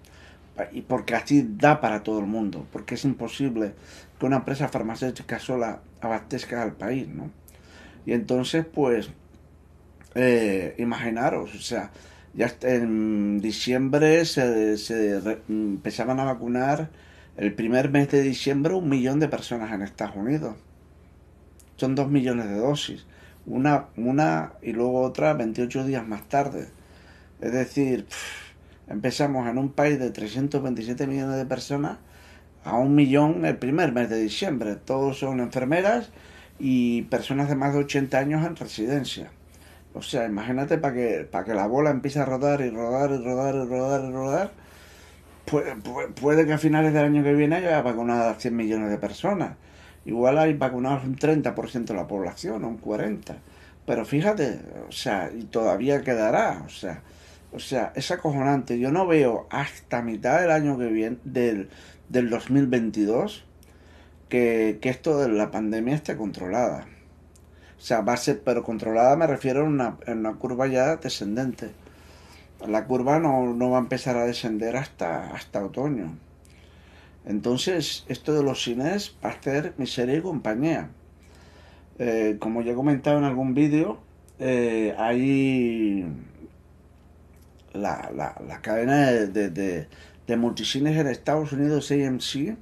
Y 0.72 0.84
porque 0.84 1.16
así 1.16 1.46
da 1.58 1.82
para 1.82 2.02
todo 2.02 2.20
el 2.20 2.28
mundo, 2.28 2.66
porque 2.72 2.96
es 2.96 3.04
imposible 3.04 3.74
que 4.18 4.26
una 4.26 4.38
empresa 4.38 4.70
farmacéutica 4.70 5.38
sola 5.38 5.82
abastezca 6.00 6.64
al 6.64 6.78
país, 6.78 7.10
¿no? 7.10 7.30
Y 8.06 8.14
entonces, 8.14 8.66
pues, 8.74 9.10
eh, 10.16 10.76
imaginaros, 10.78 11.54
o 11.54 11.60
sea, 11.60 11.92
ya 12.34 12.56
en 12.62 13.42
diciembre 13.42 14.24
se, 14.24 14.78
empezaban 15.50 16.22
a 16.22 16.24
vacunar 16.24 16.90
el 17.36 17.54
primer 17.54 17.90
mes 17.90 18.10
de 18.12 18.22
diciembre 18.22 18.76
un 18.76 18.88
millón 18.88 19.20
de 19.20 19.28
personas 19.28 19.74
en 19.74 19.82
Estados 19.82 20.16
Unidos. 20.16 20.56
Son 21.76 21.96
dos 21.96 22.10
millones 22.10 22.48
de 22.48 22.56
dosis. 22.56 23.06
Una, 23.46 23.88
una 23.98 24.54
y 24.62 24.74
luego 24.74 25.02
otra 25.02 25.34
28 25.34 25.86
días 25.86 26.08
más 26.08 26.28
tarde. 26.30 26.68
Es 27.42 27.52
decir, 27.52 28.06
empezamos 28.88 29.48
en 29.48 29.58
un 29.58 29.72
país 29.72 30.00
de 30.00 30.12
327 30.12 31.08
millones 31.08 31.38
de 31.38 31.46
personas 31.46 31.98
a 32.64 32.78
un 32.78 32.96
millón 32.96 33.46
el 33.46 33.58
primer 33.58 33.92
mes 33.92 34.10
de 34.10 34.22
diciembre. 34.22 34.76
Todos 34.76 35.20
son 35.20 35.40
enfermeras 35.40 36.10
y 36.60 37.04
personas 37.04 37.50
de 37.50 37.56
más 37.56 37.74
de 37.74 37.80
80 37.80 38.18
años 38.18 38.46
en 38.46 38.56
residencia. 38.56 39.32
O 39.94 40.02
sea, 40.02 40.26
imagínate 40.26 40.78
para 40.78 40.94
que, 40.94 41.28
para 41.30 41.46
que 41.46 41.54
la 41.54 41.68
bola 41.68 41.90
empiece 41.90 42.20
a 42.20 42.26
rodar 42.26 42.62
y 42.62 42.70
rodar 42.70 43.12
y 43.12 43.18
rodar 43.18 43.56
y 43.56 43.66
rodar 43.66 44.04
y 44.06 44.12
rodar. 44.12 44.52
Puede, 45.46 45.76
puede, 46.22 46.46
que 46.46 46.54
a 46.54 46.58
finales 46.60 46.94
del 46.94 47.06
año 47.06 47.24
que 47.24 47.34
viene 47.34 47.56
haya 47.56 47.82
vacunado 47.82 48.30
a 48.30 48.36
100 48.36 48.56
millones 48.56 48.92
de 48.92 48.98
personas. 48.98 49.54
Igual 50.06 50.38
hay 50.38 50.54
vacunados 50.54 51.04
un 51.04 51.18
30% 51.18 51.86
de 51.86 51.94
la 51.94 52.08
población, 52.08 52.64
un 52.64 52.82
40%. 52.82 53.36
Pero 53.86 54.06
fíjate, 54.06 54.60
o 54.88 54.92
sea, 54.92 55.32
y 55.36 55.46
todavía 55.46 56.04
quedará, 56.04 56.64
o 56.66 56.70
sea, 56.70 57.02
o 57.52 57.60
sea, 57.60 57.92
es 57.96 58.12
acojonante. 58.12 58.78
Yo 58.80 58.92
no 58.92 59.08
veo 59.08 59.48
hasta 59.50 60.02
mitad 60.02 60.40
del 60.40 60.52
año 60.52 60.78
que 60.78 60.88
viene, 60.88 61.18
del, 61.24 61.70
del 62.08 62.30
2022, 62.30 63.46
que, 64.30 64.78
que 64.82 64.90
esto 64.90 65.18
de 65.20 65.30
la 65.30 65.50
pandemia 65.50 65.96
esté 65.96 66.16
controlada. 66.16 66.86
O 67.78 67.82
sea, 67.82 68.02
va 68.02 68.14
a 68.14 68.18
ser, 68.18 68.42
pero 68.44 68.64
controlada 68.64 69.16
me 69.16 69.26
refiero 69.26 69.62
a 69.62 69.64
una, 69.64 69.98
una 70.06 70.34
curva 70.34 70.68
ya 70.68 70.98
descendente. 70.98 71.72
La 72.68 72.86
curva 72.86 73.20
no, 73.20 73.54
no, 73.54 73.70
va 73.72 73.78
a 73.78 73.82
empezar 73.82 74.18
a 74.18 74.26
descender 74.26 74.76
hasta, 74.76 75.34
hasta 75.34 75.64
otoño. 75.64 76.18
Entonces, 77.26 78.06
esto 78.08 78.34
de 78.34 78.44
los 78.44 78.64
cines 78.64 79.16
va 79.24 79.30
a 79.30 79.42
ser 79.42 79.74
miseria 79.78 80.16
y 80.18 80.22
compañía. 80.22 80.90
Eh, 82.00 82.38
como 82.40 82.62
ya 82.62 82.72
he 82.72 82.76
comentado 82.76 83.18
en 83.18 83.26
algún 83.26 83.54
vídeo, 83.54 84.00
eh, 84.40 84.96
hay 84.98 86.06
la, 87.74 88.10
la, 88.16 88.36
la 88.48 88.62
cadena 88.62 89.12
de, 89.12 89.28
de, 89.50 89.88
de, 90.28 90.38
multicines 90.38 90.98
en 90.98 91.08
Estados 91.08 91.52
Unidos, 91.52 91.92
AMC, 91.92 92.56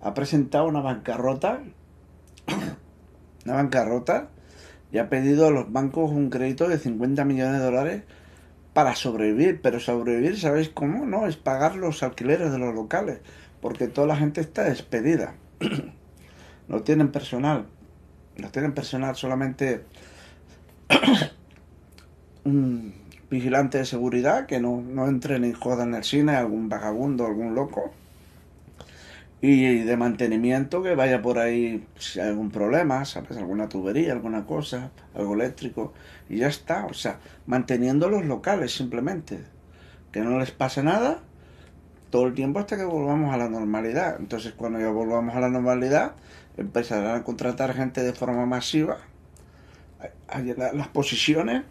ha 0.00 0.14
presentado 0.14 0.66
una 0.66 0.80
bancarrota, 0.80 1.60
una 3.44 3.54
bancarrota, 3.54 4.30
y 4.92 4.98
ha 4.98 5.08
pedido 5.08 5.46
a 5.46 5.50
los 5.50 5.72
bancos 5.72 6.10
un 6.10 6.30
crédito 6.30 6.68
de 6.68 6.78
50 6.78 7.24
millones 7.24 7.60
de 7.60 7.64
dólares 7.64 8.02
para 8.72 8.94
sobrevivir. 8.94 9.60
Pero 9.62 9.80
sobrevivir, 9.80 10.38
¿sabéis 10.38 10.68
cómo? 10.68 11.06
No, 11.06 11.26
es 11.26 11.36
pagar 11.36 11.76
los 11.76 12.02
alquileres 12.02 12.52
de 12.52 12.58
los 12.58 12.74
locales, 12.74 13.20
porque 13.66 13.88
toda 13.88 14.06
la 14.06 14.14
gente 14.14 14.40
está 14.40 14.62
despedida. 14.62 15.34
no 16.68 16.82
tienen 16.82 17.10
personal, 17.10 17.66
no 18.36 18.48
tienen 18.50 18.72
personal, 18.74 19.16
solamente 19.16 19.82
un 22.44 22.94
vigilante 23.28 23.78
de 23.78 23.84
seguridad 23.84 24.46
que 24.46 24.60
no, 24.60 24.80
no 24.82 25.08
entre 25.08 25.40
ni 25.40 25.52
joda 25.52 25.82
en 25.82 25.96
el 25.96 26.04
cine, 26.04 26.36
algún 26.36 26.68
vagabundo, 26.68 27.26
algún 27.26 27.56
loco. 27.56 27.92
Y 29.40 29.80
de 29.80 29.96
mantenimiento 29.96 30.84
que 30.84 30.94
vaya 30.94 31.20
por 31.20 31.40
ahí 31.40 31.84
si 31.98 32.20
hay 32.20 32.28
algún 32.28 32.52
problema, 32.52 33.04
¿sabes? 33.04 33.36
Alguna 33.36 33.68
tubería, 33.68 34.12
alguna 34.12 34.46
cosa, 34.46 34.92
algo 35.12 35.34
eléctrico. 35.34 35.92
Y 36.28 36.36
ya 36.36 36.46
está, 36.46 36.86
o 36.86 36.94
sea, 36.94 37.18
manteniendo 37.46 38.08
los 38.08 38.24
locales 38.26 38.72
simplemente. 38.72 39.40
Que 40.12 40.20
no 40.20 40.38
les 40.38 40.52
pase 40.52 40.84
nada 40.84 41.25
todo 42.10 42.26
el 42.26 42.34
tiempo 42.34 42.58
hasta 42.58 42.76
que 42.76 42.84
volvamos 42.84 43.34
a 43.34 43.36
la 43.36 43.48
normalidad. 43.48 44.16
Entonces 44.18 44.52
cuando 44.52 44.78
ya 44.80 44.90
volvamos 44.90 45.34
a 45.34 45.40
la 45.40 45.48
normalidad, 45.48 46.12
empezarán 46.56 47.16
a 47.16 47.24
contratar 47.24 47.74
gente 47.74 48.02
de 48.02 48.12
forma 48.12 48.46
masiva 48.46 48.98
las 50.56 50.88
posiciones 50.88 51.62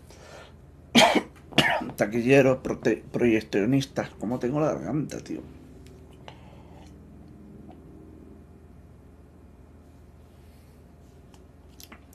taquilleros, 1.95 2.59
proyeccionistas. 3.11 4.09
como 4.11 4.39
tengo 4.39 4.59
la 4.59 4.73
garganta, 4.73 5.19
tío? 5.19 5.41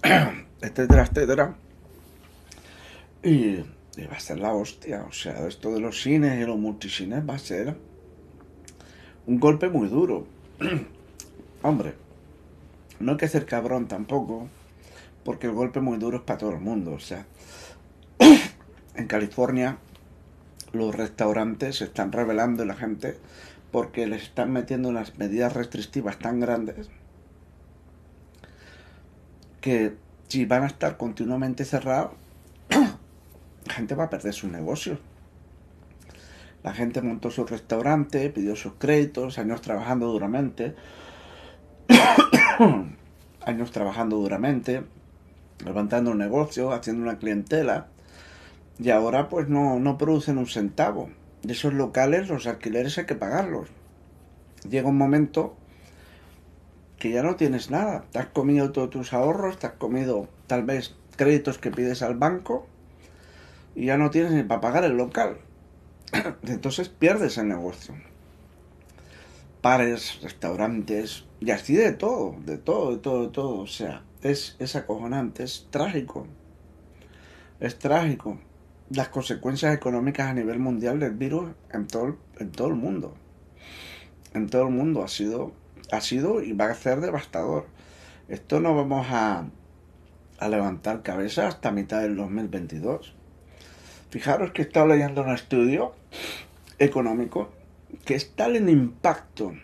etcétera, 0.60 1.02
etcétera. 1.04 1.54
Y, 3.22 3.56
va 3.56 4.16
a 4.16 4.20
ser 4.20 4.38
la 4.40 4.54
hostia. 4.54 5.04
O 5.08 5.12
sea, 5.12 5.46
esto 5.46 5.72
de 5.72 5.80
los 5.80 6.00
cines 6.00 6.40
y 6.40 6.46
los 6.46 6.58
multicines 6.58 7.28
va 7.28 7.34
a 7.34 7.38
ser 7.38 7.76
un 9.26 9.40
golpe 9.40 9.68
muy 9.68 9.88
duro. 9.88 10.26
Hombre, 11.62 11.94
no 12.98 13.12
hay 13.12 13.18
que 13.18 13.28
ser 13.28 13.46
cabrón 13.46 13.86
tampoco, 13.88 14.48
porque 15.24 15.46
el 15.46 15.52
golpe 15.52 15.80
muy 15.80 15.98
duro 15.98 16.18
es 16.18 16.22
para 16.22 16.38
todo 16.38 16.50
el 16.50 16.60
mundo. 16.60 16.92
O 16.92 17.00
sea, 17.00 17.26
en 18.94 19.06
California 19.06 19.78
los 20.72 20.94
restaurantes 20.94 21.76
se 21.76 21.84
están 21.84 22.12
revelando 22.12 22.64
la 22.64 22.74
gente 22.74 23.18
porque 23.72 24.06
les 24.06 24.22
están 24.22 24.52
metiendo 24.52 24.88
unas 24.88 25.18
medidas 25.18 25.54
restrictivas 25.54 26.18
tan 26.18 26.40
grandes 26.40 26.88
que 29.60 29.96
si 30.28 30.44
van 30.44 30.62
a 30.62 30.66
estar 30.66 30.96
continuamente 30.96 31.64
cerrados, 31.64 32.12
la 32.70 33.74
gente 33.74 33.94
va 33.94 34.04
a 34.04 34.10
perder 34.10 34.32
sus 34.32 34.50
negocios. 34.50 34.98
La 36.62 36.74
gente 36.74 37.00
montó 37.00 37.30
su 37.30 37.46
restaurante, 37.46 38.28
pidió 38.30 38.54
sus 38.54 38.74
créditos, 38.74 39.38
años 39.38 39.62
trabajando 39.62 40.06
duramente, 40.08 40.74
años 43.46 43.70
trabajando 43.70 44.16
duramente, 44.16 44.82
levantando 45.64 46.10
un 46.10 46.18
negocio, 46.18 46.72
haciendo 46.72 47.02
una 47.02 47.18
clientela, 47.18 47.86
y 48.78 48.90
ahora 48.90 49.28
pues 49.28 49.48
no, 49.48 49.78
no 49.78 49.96
producen 49.96 50.38
un 50.38 50.46
centavo. 50.46 51.10
De 51.42 51.54
esos 51.54 51.72
locales 51.72 52.28
los 52.28 52.46
alquileres 52.46 52.98
hay 52.98 53.06
que 53.06 53.14
pagarlos. 53.14 53.68
Llega 54.68 54.88
un 54.88 54.98
momento 54.98 55.56
que 56.98 57.10
ya 57.10 57.22
no 57.22 57.36
tienes 57.36 57.70
nada. 57.70 58.04
Te 58.12 58.18
has 58.18 58.26
comido 58.26 58.72
todos 58.72 58.90
tus 58.90 59.12
ahorros, 59.14 59.58
te 59.58 59.66
has 59.66 59.72
comido 59.72 60.28
tal 60.46 60.64
vez 60.64 60.94
créditos 61.16 61.58
que 61.58 61.70
pides 61.70 62.02
al 62.02 62.16
banco 62.16 62.66
y 63.74 63.86
ya 63.86 63.96
no 63.96 64.10
tienes 64.10 64.32
ni 64.32 64.42
para 64.42 64.60
pagar 64.60 64.84
el 64.84 64.96
local. 64.96 65.38
Entonces 66.42 66.88
pierdes 66.88 67.38
el 67.38 67.48
negocio. 67.48 67.94
Pares, 69.60 70.20
restaurantes, 70.22 71.24
y 71.40 71.50
así 71.50 71.74
de 71.74 71.92
todo, 71.92 72.36
de 72.44 72.58
todo, 72.58 72.92
de 72.92 72.98
todo, 72.98 73.22
de 73.26 73.28
todo. 73.28 73.58
O 73.60 73.66
sea, 73.66 74.02
es, 74.22 74.56
es 74.58 74.76
acojonante, 74.76 75.42
es 75.42 75.66
trágico. 75.70 76.26
Es 77.60 77.78
trágico 77.78 78.38
las 78.90 79.08
consecuencias 79.08 79.74
económicas 79.74 80.28
a 80.28 80.34
nivel 80.34 80.58
mundial 80.58 80.98
del 80.98 81.12
virus 81.12 81.50
en 81.72 81.86
todo, 81.86 82.16
en 82.38 82.50
todo 82.50 82.68
el 82.68 82.74
mundo. 82.74 83.14
En 84.34 84.48
todo 84.48 84.62
el 84.62 84.74
mundo 84.74 85.02
ha 85.04 85.08
sido, 85.08 85.52
ha 85.92 86.00
sido 86.00 86.42
y 86.42 86.52
va 86.52 86.66
a 86.66 86.74
ser 86.74 87.00
devastador. 87.00 87.66
Esto 88.28 88.60
no 88.60 88.74
vamos 88.74 89.06
a, 89.10 89.46
a 90.38 90.48
levantar 90.48 91.02
cabeza 91.02 91.48
hasta 91.48 91.70
mitad 91.70 92.00
del 92.00 92.16
2022. 92.16 93.14
Fijaros 94.10 94.50
que 94.52 94.62
he 94.62 94.64
estado 94.64 94.88
leyendo 94.88 95.22
un 95.22 95.30
estudio 95.30 95.94
económico 96.78 97.50
que 98.04 98.14
es 98.14 98.30
tal 98.34 98.56
el 98.56 98.68
impacto 98.68 99.54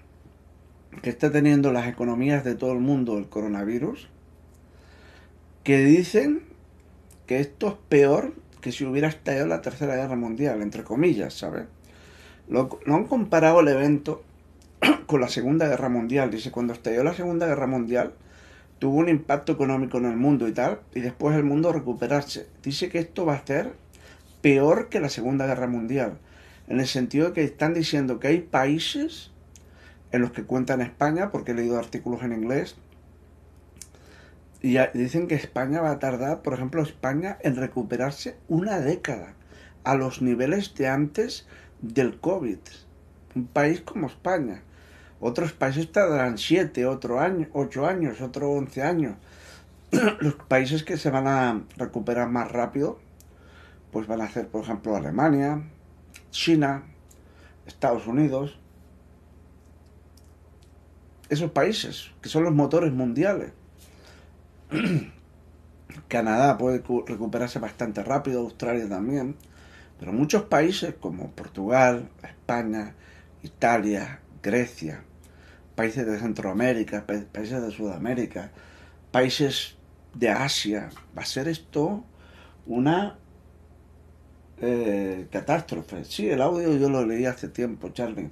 que 1.03 1.11
está 1.11 1.31
teniendo 1.31 1.73
las 1.73 1.89
economías 1.89 2.45
de 2.45 2.55
todo 2.55 2.73
el 2.73 2.81
mundo 2.81 3.19
el 3.19 3.29
coronavirus, 3.29 4.09
que 5.63 5.79
dicen 5.85 6.43
que 7.27 7.41
esto 7.41 7.69
es 7.69 7.75
peor 7.89 8.33
que 8.61 8.73
si 8.73 8.85
hubiera 8.85 9.09
estallado 9.09 9.47
la 9.47 9.63
Tercera 9.63 9.97
Guerra 9.97 10.17
Mundial, 10.17 10.63
entre 10.63 10.85
comillas, 10.85 11.35
¿sabes? 11.35 11.67
Lo, 12.49 12.79
han 12.87 13.05
comparado 13.05 13.61
el 13.61 13.69
evento 13.69 14.23
con 15.07 15.21
la 15.21 15.29
Segunda 15.29 15.69
Guerra 15.69 15.89
Mundial. 15.89 16.31
Dice, 16.31 16.51
cuando 16.51 16.73
estalló 16.73 17.03
la 17.05 17.15
Segunda 17.15 17.47
Guerra 17.47 17.67
Mundial, 17.67 18.15
tuvo 18.79 18.99
un 18.99 19.09
impacto 19.09 19.53
económico 19.53 19.99
en 19.99 20.07
el 20.07 20.17
mundo 20.17 20.49
y 20.49 20.53
tal, 20.53 20.81
y 20.95 21.01
después 21.01 21.37
el 21.37 21.45
mundo 21.45 21.73
recuperarse. 21.73 22.47
Dice 22.63 22.89
que 22.89 22.99
esto 22.99 23.27
va 23.27 23.35
a 23.35 23.47
ser 23.47 23.73
peor 24.47 24.91
que 24.91 25.01
la 25.01 25.09
Segunda 25.09 25.45
Guerra 25.45 25.67
Mundial, 25.67 26.19
en 26.69 26.79
el 26.79 26.87
sentido 26.87 27.27
de 27.27 27.33
que 27.33 27.43
están 27.43 27.75
diciendo 27.75 28.21
que 28.21 28.29
hay 28.29 28.43
países 28.43 29.33
en 30.13 30.21
los 30.21 30.31
que 30.31 30.45
cuentan 30.45 30.81
España, 30.83 31.33
porque 31.33 31.51
he 31.51 31.55
leído 31.57 31.77
artículos 31.77 32.23
en 32.23 32.33
inglés, 32.33 32.77
y 34.63 34.79
dicen 34.95 35.27
que 35.27 35.35
España 35.35 35.81
va 35.81 35.91
a 35.91 35.99
tardar, 35.99 36.43
por 36.43 36.55
ejemplo, 36.55 36.81
España 36.81 37.39
en 37.41 37.57
recuperarse 37.57 38.37
una 38.47 38.79
década 38.79 39.35
a 39.83 39.97
los 39.97 40.23
niveles 40.23 40.77
de 40.77 40.87
antes 40.87 41.49
del 41.81 42.21
COVID. 42.21 42.61
Un 43.35 43.49
país 43.49 43.81
como 43.81 44.07
España. 44.07 44.63
Otros 45.19 45.55
países 45.55 45.91
tardarán 45.91 46.39
siete, 46.39 46.87
otro 46.87 47.19
año, 47.19 47.49
ocho 47.53 47.85
años, 47.85 48.21
otro 48.21 48.53
once 48.53 48.81
años. 48.81 49.17
Los 50.21 50.35
países 50.35 50.85
que 50.85 50.99
se 50.99 51.11
van 51.11 51.27
a 51.27 51.65
recuperar 51.77 52.29
más 52.29 52.53
rápido, 52.53 53.01
pues 53.97 54.09
van 54.09 54.21
a 54.21 54.29
ser, 54.29 54.47
por 54.49 54.63
ejemplo, 54.63 54.95
Alemania, 54.95 55.63
China, 56.31 56.83
Estados 57.67 58.07
Unidos. 58.07 58.59
Esos 61.31 61.51
países, 61.53 62.11
que 62.21 62.29
son 62.29 62.45
los 62.45 62.53
motores 62.53 62.93
mundiales. 62.93 63.53
Canadá 66.09 66.59
puede 66.59 66.83
recuperarse 67.07 67.59
bastante 67.59 68.03
rápido, 68.03 68.41
Australia 68.41 68.87
también, 68.87 69.35
pero 69.99 70.13
muchos 70.13 70.43
países 70.43 70.95
como 71.01 71.31
Portugal, 71.31 72.11
España, 72.23 72.93
Italia, 73.43 74.21
Grecia, 74.43 75.05
países 75.75 76.07
de 76.07 76.19
Centroamérica, 76.19 77.07
países 77.07 77.63
de 77.63 77.71
Sudamérica, 77.71 78.51
países 79.11 79.79
de 80.13 80.29
Asia, 80.29 80.91
va 81.17 81.23
a 81.23 81.25
ser 81.25 81.49
esto 81.49 82.05
una 82.67 83.17
eh, 84.61 85.27
catástrofe. 85.31 86.05
Sí, 86.05 86.29
el 86.29 86.41
audio 86.41 86.77
yo 86.77 86.89
lo 86.89 87.05
leí 87.05 87.27
hace 87.27 87.49
tiempo, 87.49 87.91
Charlie. 87.91 88.31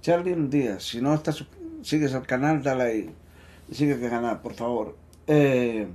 Charlie 0.00 0.32
un 0.32 0.48
día, 0.48 0.80
si 0.80 1.00
no 1.00 1.14
estás, 1.14 1.44
sigues 1.82 2.12
el 2.14 2.26
canal, 2.26 2.62
dale 2.62 2.82
ahí. 2.82 3.14
Y 3.68 3.74
sigue 3.74 3.98
que 3.98 4.08
ganar, 4.08 4.40
por 4.42 4.54
favor. 4.54 4.96
Eh, 5.26 5.86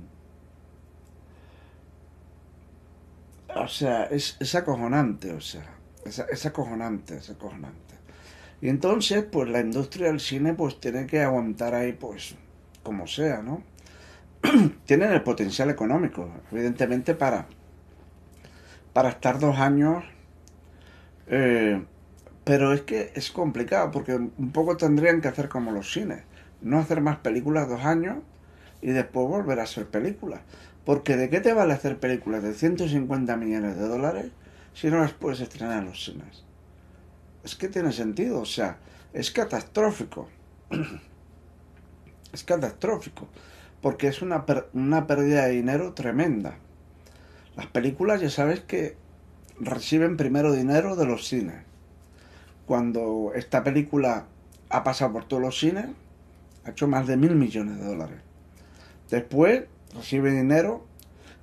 o 3.54 3.68
sea, 3.68 4.04
es, 4.04 4.36
es, 4.38 4.54
acojonante, 4.54 5.32
o 5.32 5.40
sea, 5.40 5.66
es, 6.04 6.18
es, 6.18 6.46
acojonante, 6.46 7.16
es 7.16 7.30
acojonante. 7.30 7.94
Y 8.60 8.68
entonces, 8.68 9.24
pues 9.24 9.48
la 9.48 9.60
industria 9.60 10.08
del 10.08 10.20
cine, 10.20 10.54
pues 10.54 10.80
tiene 10.80 11.06
que 11.06 11.20
aguantar 11.22 11.74
ahí, 11.74 11.92
pues, 11.92 12.36
como 12.82 13.06
sea, 13.06 13.42
¿no? 13.42 13.62
tienen 14.86 15.12
el 15.12 15.22
potencial 15.22 15.70
económico, 15.70 16.30
evidentemente, 16.52 17.14
para, 17.14 17.46
para 18.96 19.10
estar 19.10 19.38
dos 19.38 19.58
años. 19.58 20.04
Eh, 21.26 21.84
pero 22.44 22.72
es 22.72 22.80
que 22.80 23.12
es 23.14 23.30
complicado, 23.30 23.90
porque 23.90 24.14
un 24.14 24.52
poco 24.52 24.78
tendrían 24.78 25.20
que 25.20 25.28
hacer 25.28 25.50
como 25.50 25.70
los 25.70 25.92
cines. 25.92 26.22
No 26.62 26.78
hacer 26.78 27.02
más 27.02 27.18
películas 27.18 27.68
dos 27.68 27.84
años 27.84 28.16
y 28.80 28.92
después 28.92 29.28
volver 29.28 29.60
a 29.60 29.64
hacer 29.64 29.86
películas. 29.88 30.40
Porque 30.86 31.18
¿de 31.18 31.28
qué 31.28 31.40
te 31.40 31.52
vale 31.52 31.74
hacer 31.74 32.00
películas 32.00 32.42
de 32.42 32.54
150 32.54 33.36
millones 33.36 33.76
de 33.76 33.86
dólares 33.86 34.32
si 34.72 34.88
no 34.88 35.00
las 35.00 35.12
puedes 35.12 35.40
estrenar 35.40 35.80
en 35.80 35.90
los 35.90 36.02
cines? 36.02 36.44
Es 37.44 37.54
que 37.54 37.68
tiene 37.68 37.92
sentido, 37.92 38.40
o 38.40 38.46
sea, 38.46 38.78
es 39.12 39.30
catastrófico. 39.30 40.30
es 42.32 42.44
catastrófico. 42.44 43.28
Porque 43.82 44.08
es 44.08 44.22
una, 44.22 44.46
una 44.72 45.06
pérdida 45.06 45.44
de 45.44 45.50
dinero 45.50 45.92
tremenda. 45.92 46.60
Las 47.56 47.66
películas 47.66 48.20
ya 48.20 48.30
sabes 48.30 48.60
que 48.60 48.96
reciben 49.58 50.16
primero 50.16 50.52
dinero 50.52 50.94
de 50.94 51.06
los 51.06 51.26
cines. 51.26 51.62
Cuando 52.66 53.32
esta 53.34 53.64
película 53.64 54.26
ha 54.68 54.84
pasado 54.84 55.12
por 55.12 55.24
todos 55.24 55.42
los 55.42 55.58
cines, 55.58 55.86
ha 56.64 56.70
hecho 56.70 56.86
más 56.86 57.06
de 57.06 57.16
mil 57.16 57.34
millones 57.34 57.78
de 57.78 57.84
dólares. 57.84 58.18
Después 59.10 59.64
recibe 59.94 60.32
dinero 60.32 60.84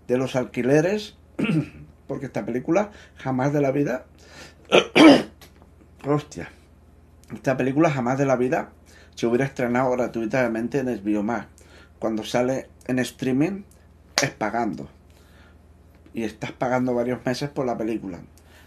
de 0.07 0.17
los 0.17 0.35
alquileres, 0.35 1.17
porque 2.07 2.27
esta 2.27 2.45
película 2.45 2.91
jamás 3.15 3.53
de 3.53 3.61
la 3.61 3.71
vida... 3.71 4.05
Hostia. 6.05 6.49
Esta 7.33 7.55
película 7.55 7.89
jamás 7.89 8.17
de 8.17 8.25
la 8.25 8.35
vida 8.35 8.71
se 9.15 9.25
hubiera 9.25 9.45
estrenado 9.45 9.89
gratuitamente 9.91 10.79
en 10.79 11.25
Max. 11.25 11.47
Cuando 11.97 12.23
sale 12.23 12.67
en 12.87 12.99
streaming 12.99 13.63
es 14.21 14.31
pagando. 14.31 14.89
Y 16.13 16.23
estás 16.23 16.51
pagando 16.51 16.93
varios 16.93 17.25
meses 17.25 17.49
por 17.49 17.65
la 17.65 17.77
película. 17.77 18.19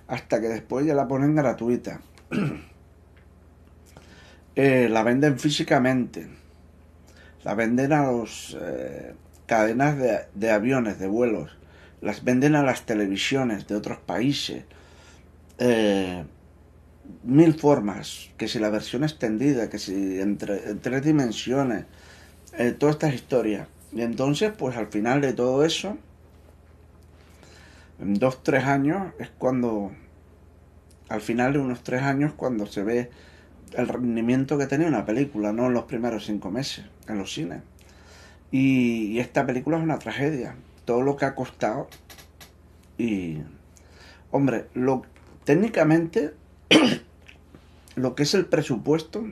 Hasta 0.08 0.40
que 0.40 0.48
después 0.48 0.86
ya 0.86 0.94
la 0.94 1.08
ponen 1.08 1.34
gratuita. 1.34 2.00
Eh, 4.58 4.88
la 4.88 5.02
venden 5.02 5.38
físicamente 5.38 6.30
la 7.46 7.54
venden 7.54 7.92
a 7.92 8.10
las 8.10 8.56
eh, 8.60 9.14
cadenas 9.46 9.96
de, 10.34 10.50
aviones, 10.50 10.98
de 10.98 11.06
vuelos, 11.06 11.56
las 12.00 12.24
venden 12.24 12.56
a 12.56 12.64
las 12.64 12.86
televisiones 12.86 13.68
de 13.68 13.76
otros 13.76 13.98
países. 13.98 14.64
Eh, 15.58 16.24
mil 17.22 17.54
formas, 17.54 18.30
que 18.36 18.48
si 18.48 18.58
la 18.58 18.68
versión 18.68 19.04
extendida, 19.04 19.70
que 19.70 19.78
si 19.78 20.20
en, 20.20 20.38
tres 20.38 21.04
dimensiones, 21.04 21.84
eh, 22.58 22.72
todas 22.72 22.96
estas 22.96 23.14
historias. 23.14 23.68
Y 23.92 24.02
entonces, 24.02 24.50
pues 24.58 24.76
al 24.76 24.88
final 24.88 25.20
de 25.20 25.32
todo 25.32 25.64
eso, 25.64 25.96
en 28.00 28.14
dos, 28.14 28.42
tres 28.42 28.64
años, 28.64 29.12
es 29.18 29.30
cuando, 29.30 29.92
al 31.08 31.20
final 31.20 31.54
de 31.54 31.58
unos 31.58 31.82
tres 31.82 32.02
años, 32.02 32.32
cuando 32.36 32.66
se 32.66 32.82
ve 32.82 33.10
el 33.72 33.88
rendimiento 33.88 34.58
que 34.58 34.66
tenía 34.66 34.88
una 34.88 35.04
película, 35.04 35.52
no 35.52 35.66
en 35.66 35.74
los 35.74 35.84
primeros 35.84 36.26
cinco 36.26 36.50
meses 36.50 36.84
en 37.08 37.18
los 37.18 37.32
cines. 37.32 37.62
Y, 38.50 39.18
esta 39.18 39.46
película 39.46 39.76
es 39.78 39.82
una 39.82 39.98
tragedia. 39.98 40.56
Todo 40.84 41.02
lo 41.02 41.16
que 41.16 41.24
ha 41.24 41.34
costado. 41.34 41.88
Y. 42.98 43.38
Hombre, 44.30 44.66
lo, 44.74 45.02
técnicamente, 45.44 46.34
lo 47.96 48.14
que 48.14 48.22
es 48.24 48.34
el 48.34 48.46
presupuesto, 48.46 49.24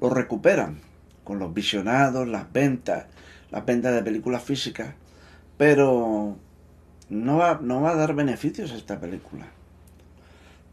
lo 0.00 0.10
recuperan 0.10 0.80
con 1.24 1.38
los 1.38 1.52
visionados, 1.52 2.26
las 2.26 2.52
ventas, 2.52 3.06
las 3.50 3.64
ventas 3.64 3.94
de 3.94 4.02
películas 4.02 4.42
físicas. 4.42 4.94
Pero 5.56 6.36
no 7.10 7.38
va, 7.38 7.58
no 7.62 7.80
va 7.80 7.90
a 7.90 7.96
dar 7.96 8.14
beneficios 8.14 8.72
a 8.72 8.76
esta 8.76 9.00
película. 9.00 9.46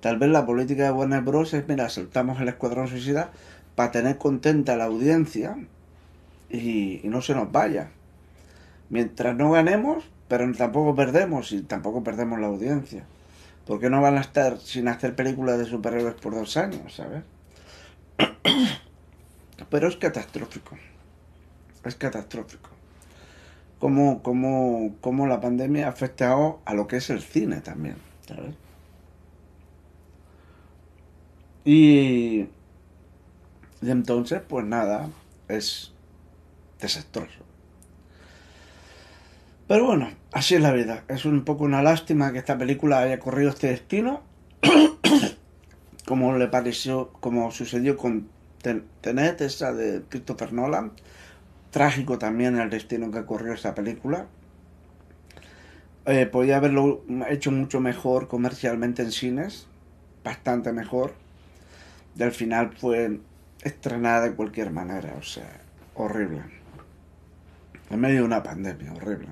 Tal 0.02 0.18
vez 0.18 0.30
la 0.30 0.46
política 0.46 0.84
de 0.84 0.92
Warner 0.92 1.22
Bros. 1.22 1.54
es, 1.54 1.68
mira, 1.68 1.90
soltamos 1.90 2.40
el 2.40 2.48
Escuadrón 2.48 2.88
Suicida 2.88 3.32
para 3.76 3.92
tener 3.92 4.18
contenta 4.18 4.74
a 4.74 4.78
la 4.78 4.86
audiencia 4.86 5.58
y, 6.50 7.02
no 7.06 7.22
se 7.22 7.34
nos 7.34 7.52
vaya. 7.52 7.90
Mientras 8.90 9.36
no 9.36 9.52
ganemos, 9.52 10.04
pero 10.28 10.52
tampoco 10.54 10.96
perdemos 10.96 11.52
y 11.52 11.62
tampoco 11.62 12.04
perdemos 12.04 12.40
la 12.40 12.48
audiencia. 12.48 13.04
Porque 13.66 13.90
no 13.90 14.02
van 14.02 14.18
a 14.18 14.22
estar 14.22 14.60
sin 14.60 14.88
hacer 14.88 15.16
películas 15.16 15.58
de 15.58 15.66
superhéroes 15.66 16.16
por 16.16 16.36
dos 16.36 16.56
años, 16.56 16.94
¿sabes? 16.94 17.24
Pero 19.72 19.88
es 19.88 19.96
catastrófico. 19.96 20.78
Es 21.84 21.96
catastrófico. 21.96 22.75
Como, 23.86 24.24
como, 24.24 24.96
como 25.00 25.28
la 25.28 25.40
pandemia 25.42 25.86
ha 25.86 25.90
afectado 25.92 26.60
a 26.66 26.74
lo 26.74 26.88
que 26.88 26.98
es 26.98 27.12
el 27.12 27.22
cine 27.22 27.62
también, 27.62 27.98
¿sabes? 28.28 28.56
Y, 31.64 32.48
entonces, 33.84 34.42
pues 34.50 34.66
nada, 34.66 35.12
es 35.50 35.94
desastroso. 36.82 37.44
Pero 39.68 39.86
bueno, 39.86 40.10
así 40.32 40.56
es 40.56 40.62
la 40.62 40.72
vida. 40.72 41.04
Es 41.08 41.26
un 41.26 41.46
poco 41.46 41.64
una 41.64 41.84
lástima 41.84 42.34
que 42.34 42.40
esta 42.40 42.58
película 42.58 43.02
haya 43.02 43.20
corrido 43.20 43.52
este 43.52 43.68
destino. 43.68 44.24
como 46.08 46.36
le 46.40 46.48
pareció, 46.48 47.14
como 47.20 47.52
sucedió 47.52 47.98
con 47.98 48.30
Tenet, 48.64 49.42
esa 49.42 49.74
de 49.74 50.02
Christopher 50.10 50.54
Nolan. 50.54 50.94
Trágico 51.76 52.18
también 52.18 52.58
el 52.58 52.70
destino 52.70 53.12
que 53.12 53.26
corrió 53.26 53.52
esa 53.52 53.76
película. 53.76 54.28
Eh, 56.06 56.26
podía 56.26 56.56
haberlo 56.56 57.04
hecho 57.28 57.52
mucho 57.52 57.82
mejor 57.82 58.30
comercialmente 58.30 59.02
en 59.02 59.12
cines. 59.12 59.68
Bastante 60.24 60.72
mejor 60.72 61.16
y 62.18 62.24
al 62.24 62.32
final 62.32 62.72
fue 62.78 63.20
estrenada 63.62 64.22
de 64.22 64.36
cualquier 64.36 64.72
manera, 64.72 65.16
o 65.20 65.22
sea, 65.22 65.52
horrible. 65.96 66.44
En 67.90 68.00
medio 68.00 68.20
de 68.20 68.24
una 68.24 68.42
pandemia, 68.42 68.94
horrible. 68.94 69.28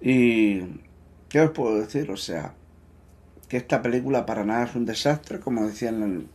Y, 0.00 0.60
¿qué 1.28 1.40
os 1.40 1.50
puedo 1.50 1.80
decir? 1.80 2.12
O 2.12 2.16
sea, 2.16 2.54
que 3.48 3.56
esta 3.56 3.82
película 3.82 4.24
para 4.24 4.44
nada 4.44 4.66
es 4.66 4.76
un 4.76 4.86
desastre, 4.86 5.40
como 5.40 5.66
decían 5.66 6.28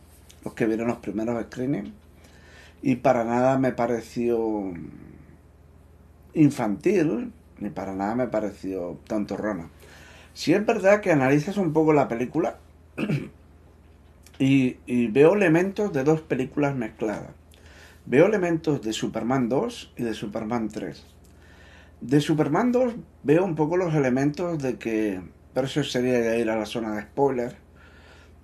los 0.44 0.52
que 0.52 0.66
vieron 0.66 0.88
los 0.88 0.98
primeros 0.98 1.42
screenings, 1.44 2.03
y 2.86 2.96
para 2.96 3.24
nada 3.24 3.56
me 3.58 3.72
pareció 3.72 4.74
infantil, 6.34 7.32
ni 7.58 7.70
para 7.70 7.94
nada 7.94 8.14
me 8.14 8.26
pareció 8.26 8.98
tontorrona. 9.06 9.70
Si 10.34 10.52
es 10.52 10.66
verdad 10.66 11.00
que 11.00 11.10
analizas 11.10 11.56
un 11.56 11.72
poco 11.72 11.94
la 11.94 12.08
película, 12.08 12.58
y, 14.38 14.76
veo 15.06 15.32
elementos 15.32 15.94
de 15.94 16.04
dos 16.04 16.20
películas 16.20 16.76
mezcladas. 16.76 17.30
Veo 18.04 18.26
elementos 18.26 18.82
de 18.82 18.92
Superman 18.92 19.48
2 19.48 19.94
y 19.96 20.02
de 20.02 20.12
Superman 20.12 20.68
3. 20.68 21.02
De 22.02 22.20
Superman 22.20 22.70
2 22.70 22.96
veo 23.22 23.46
un 23.46 23.54
poco 23.54 23.78
los 23.78 23.94
elementos 23.94 24.62
de 24.62 24.76
que, 24.76 25.22
pero 25.54 25.68
eso 25.68 25.82
sería 25.84 26.36
ir 26.36 26.50
a 26.50 26.58
la 26.58 26.66
zona 26.66 26.94
de 26.96 27.00
spoiler, 27.00 27.56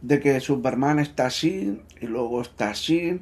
de 0.01 0.19
que 0.19 0.41
Superman 0.41 0.99
está 0.99 1.27
así 1.27 1.83
y 2.01 2.07
luego 2.07 2.41
está 2.41 2.71
así 2.71 3.21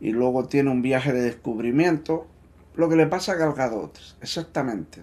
y 0.00 0.10
luego 0.10 0.46
tiene 0.46 0.70
un 0.70 0.82
viaje 0.82 1.12
de 1.12 1.22
descubrimiento, 1.22 2.26
lo 2.74 2.88
que 2.88 2.96
le 2.96 3.06
pasa 3.06 3.32
a 3.32 3.36
Gal 3.36 3.54
Gadot, 3.54 3.98
exactamente. 4.20 5.02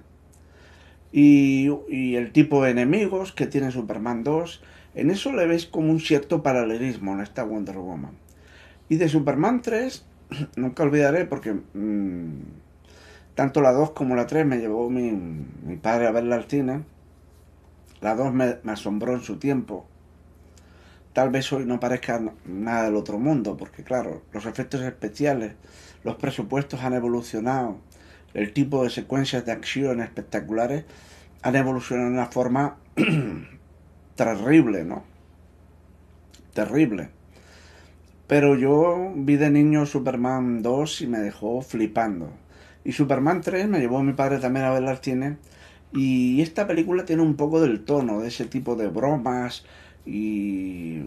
Y, 1.12 1.70
y 1.90 2.16
el 2.16 2.32
tipo 2.32 2.64
de 2.64 2.72
enemigos 2.72 3.32
que 3.32 3.48
tiene 3.48 3.72
Superman 3.72 4.24
2 4.24 4.62
en 4.96 5.10
eso 5.10 5.32
le 5.32 5.48
veis 5.48 5.66
como 5.66 5.90
un 5.90 6.00
cierto 6.00 6.44
paralelismo 6.44 7.14
en 7.14 7.22
esta 7.22 7.44
Wonder 7.44 7.78
Woman. 7.78 8.14
Y 8.90 8.98
de 8.98 9.10
Superman 9.10 9.62
3, 9.62 10.06
nunca 10.56 10.84
olvidaré 10.84 11.26
porque 11.26 11.54
mm, 11.54 12.42
tanto 13.36 13.62
la 13.62 13.72
2 13.72 13.92
como 13.92 14.16
la 14.16 14.28
3 14.28 14.46
me 14.46 14.58
llevó 14.58 14.90
mi, 14.90 15.78
padre 15.82 16.08
a 16.08 16.12
verla 16.12 16.36
al 16.36 16.46
cine. 16.46 16.84
La 18.02 18.16
2 18.16 18.34
me, 18.34 18.58
asombró 18.68 19.14
en 19.14 19.22
su 19.22 19.38
tiempo. 19.38 19.88
Tal 21.14 21.30
vez 21.30 21.54
hoy 21.54 21.66
no 21.66 21.80
parezca 21.80 22.20
nada 22.46 22.86
del 22.86 22.96
otro 22.96 23.20
mundo, 23.20 23.56
porque 23.56 23.84
claro, 23.84 24.24
los 24.34 24.48
efectos 24.48 24.82
especiales, 24.82 25.54
los 26.04 26.16
presupuestos 26.16 26.82
han 26.82 26.94
evolucionado, 26.94 27.78
el 28.34 28.52
tipo 28.52 28.84
de 28.84 28.90
secuencias 28.90 29.46
de 29.46 29.52
acción 29.52 30.02
espectaculares 30.02 30.86
han 31.44 31.56
evolucionado 31.56 32.10
de 32.10 32.16
una 32.16 32.26
forma 32.26 32.78
terrible, 34.16 34.86
¿no? 34.86 35.04
Terrible. 36.54 37.10
Pero 38.26 38.56
yo 38.56 39.12
vi 39.16 39.36
de 39.36 39.52
niño 39.52 39.86
Superman 39.86 40.64
2 40.64 41.02
y 41.02 41.08
me 41.08 41.20
dejó 41.20 41.62
flipando. 41.62 42.32
Y 42.84 42.94
Superman 42.94 43.42
3 43.42 43.68
me 43.68 43.80
llevó 43.80 44.00
a 44.00 44.04
mi 44.04 44.14
padre 44.14 44.40
también 44.40 44.66
a 44.66 44.72
ver 44.72 44.86
al 44.86 44.98
cine. 44.98 45.38
Y 45.92 46.42
esta 46.42 46.66
película 46.66 47.06
tiene 47.06 47.22
un 47.22 47.36
poco 47.36 47.62
del 47.62 47.86
tono, 47.86 48.22
de 48.22 48.30
ese 48.30 48.46
tipo 48.46 48.76
de 48.76 48.88
bromas 48.88 49.64
y 50.06 51.02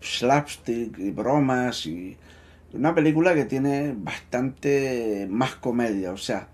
slapstick 0.00 0.98
y 0.98 1.10
bromas 1.10 1.86
y 1.86 2.16
una 2.72 2.94
película 2.94 3.34
que 3.34 3.44
tiene 3.44 3.94
bastante 3.96 5.26
más 5.30 5.54
comedia, 5.56 6.12
o 6.12 6.16
sea, 6.16 6.48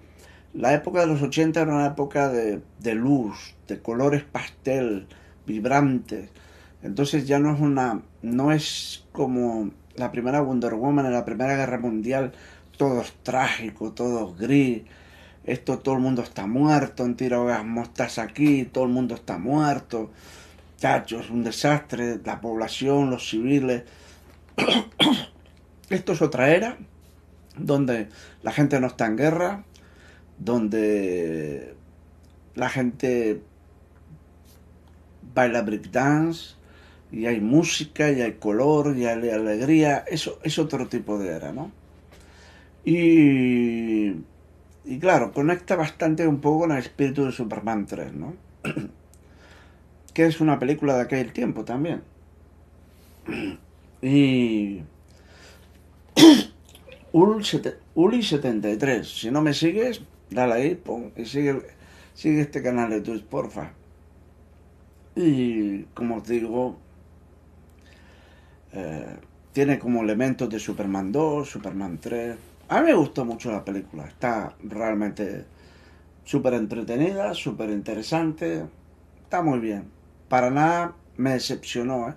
La 0.53 0.75
época 0.75 1.01
de 1.01 1.07
los 1.07 1.23
80 1.23 1.61
era 1.63 1.75
una 1.75 1.87
época 1.87 2.29
de, 2.29 2.61
de 2.81 2.95
luz, 2.95 3.55
de 3.69 3.81
colores 3.81 4.25
pastel, 4.25 5.07
vibrantes. 5.47 6.31
Entonces 6.83 7.27
ya 7.27 7.39
no 7.39 7.55
es 7.55 7.61
una, 7.61 8.03
no 8.23 8.53
es 8.53 9.07
como 9.13 9.71
la 9.97 10.11
primera 10.11 10.41
Wonder 10.41 10.75
Woman 10.75 11.07
en 11.07 11.13
la 11.13 11.25
Primera 11.25 11.57
Guerra 11.57 11.79
Mundial, 11.79 12.33
todo 12.77 13.03
es 13.03 13.13
trágico, 13.23 13.93
todo 13.93 14.31
es 14.31 14.39
gris. 14.39 14.83
Esto 15.45 15.79
todo 15.79 15.95
el 15.97 16.01
mundo 16.01 16.23
está 16.23 16.47
muerto, 16.47 17.05
en 17.05 17.17
tiro 17.17 17.47
gas 17.47 18.19
aquí, 18.19 18.65
todo 18.65 18.85
el 18.85 18.91
mundo 18.91 19.15
está 19.15 19.39
muerto. 19.39 20.11
Chacho, 20.81 21.21
es 21.21 21.29
un 21.29 21.45
desastre, 21.45 22.21
la 22.25 22.41
población, 22.41 23.11
los 23.11 23.29
civiles. 23.29 23.83
Esto 25.91 26.13
es 26.13 26.23
otra 26.23 26.55
era 26.55 26.79
donde 27.55 28.09
la 28.43 28.51
gente 28.51 28.81
no 28.81 28.87
está 28.87 29.05
en 29.05 29.17
guerra, 29.17 29.65
donde 30.39 31.75
la 32.55 32.71
gente 32.71 33.43
baila 35.35 35.61
breakdance 35.61 36.55
y 37.13 37.27
hay 37.27 37.43
música 37.43 38.11
y 38.11 38.23
hay 38.23 38.33
color 38.35 38.97
y 38.97 39.05
hay 39.05 39.29
alegría. 39.29 39.99
Eso 40.09 40.39
es 40.43 40.59
otro 40.59 40.89
tipo 40.89 41.19
de 41.19 41.29
era, 41.29 41.53
¿no? 41.53 41.71
Y, 42.87 44.15
y 44.87 44.99
claro, 44.99 45.31
conecta 45.33 45.77
bastante 45.77 46.27
un 46.27 46.41
poco 46.41 46.61
con 46.61 46.73
el 46.73 46.79
espíritu 46.79 47.27
de 47.27 47.33
Superman 47.33 47.85
3, 47.85 48.15
¿no? 48.15 48.35
que 50.13 50.27
es 50.27 50.41
una 50.41 50.59
película 50.59 50.97
de 50.97 51.03
aquel 51.03 51.33
tiempo 51.33 51.65
también. 51.65 52.03
Y... 54.03 54.83
Uli73, 57.13 59.05
si 59.05 59.31
no 59.31 59.43
me 59.43 59.53
sigues, 59.53 60.03
dale 60.31 60.55
ahí, 60.55 60.75
pon, 60.77 61.13
y 61.17 61.25
sigue, 61.25 61.61
sigue 62.15 62.43
este 62.43 62.63
canal 62.63 62.91
de 62.91 63.01
Twitch, 63.01 63.25
porfa. 63.25 63.73
Y 65.17 65.83
como 65.95 66.17
os 66.17 66.29
digo, 66.29 66.79
eh, 68.73 69.17
tiene 69.53 69.79
como 69.79 70.03
elementos 70.03 70.49
de 70.49 70.61
Superman 70.61 71.11
2, 71.11 71.49
Superman 71.49 71.99
3. 71.99 72.37
A 72.69 72.81
mí 72.81 72.87
me 72.87 72.95
gustó 72.95 73.25
mucho 73.25 73.51
la 73.51 73.65
película, 73.65 74.05
está 74.07 74.55
realmente 74.63 75.45
súper 76.25 76.55
entretenida, 76.55 77.35
súper 77.35 77.71
interesante, 77.71 78.65
está 79.25 79.43
muy 79.43 79.59
bien. 79.59 80.00
Para 80.31 80.51
nada 80.51 80.95
me 81.17 81.33
decepcionó. 81.33 82.09
¿eh? 82.09 82.15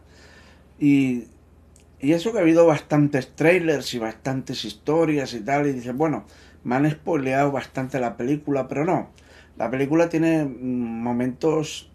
Y, 0.80 1.28
y 1.99 2.14
eso 2.14 2.32
que 2.32 2.38
ha 2.38 2.41
habido 2.41 2.68
bastantes 2.68 3.36
trailers 3.36 3.93
y 3.95 3.99
bastantes 3.99 4.64
historias 4.64 5.34
y 5.34 5.39
tal, 5.41 5.66
y 5.68 5.74
dices, 5.74 5.95
bueno, 5.95 6.26
me 6.64 6.76
han 6.76 6.89
spoileado 6.89 7.51
bastante 7.51 7.99
la 7.99 8.16
película, 8.16 8.68
pero 8.68 8.86
no. 8.86 9.09
La 9.57 9.70
película 9.72 10.09
tiene 10.09 10.45
momentos 10.45 11.91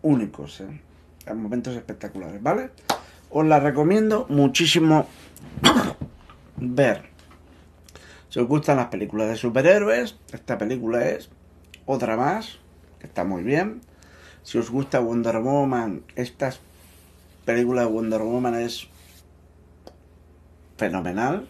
únicos, 0.00 0.62
¿eh? 0.62 1.34
momentos 1.34 1.76
espectaculares, 1.76 2.42
¿vale? 2.42 2.70
Os 3.28 3.44
la 3.44 3.60
recomiendo 3.60 4.24
muchísimo 4.30 5.06
ver. 6.56 7.02
Si 8.30 8.38
os 8.38 8.48
gustan 8.48 8.78
las 8.78 8.86
películas 8.86 9.28
de 9.28 9.36
superhéroes, 9.36 10.16
esta 10.32 10.56
película 10.56 11.06
es 11.08 11.28
otra 11.84 12.16
más, 12.16 12.58
que 13.00 13.06
está 13.06 13.24
muy 13.24 13.42
bien. 13.42 13.82
Si 14.46 14.58
os 14.58 14.70
gusta 14.70 15.00
Wonder 15.00 15.38
Woman, 15.38 16.04
esta 16.14 16.54
película 17.44 17.80
de 17.80 17.88
Wonder 17.88 18.22
Woman 18.22 18.54
es 18.54 18.86
fenomenal. 20.76 21.48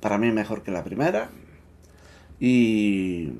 Para 0.00 0.18
mí 0.18 0.32
mejor 0.32 0.64
que 0.64 0.72
la 0.72 0.82
primera. 0.82 1.30
Y 2.40 3.30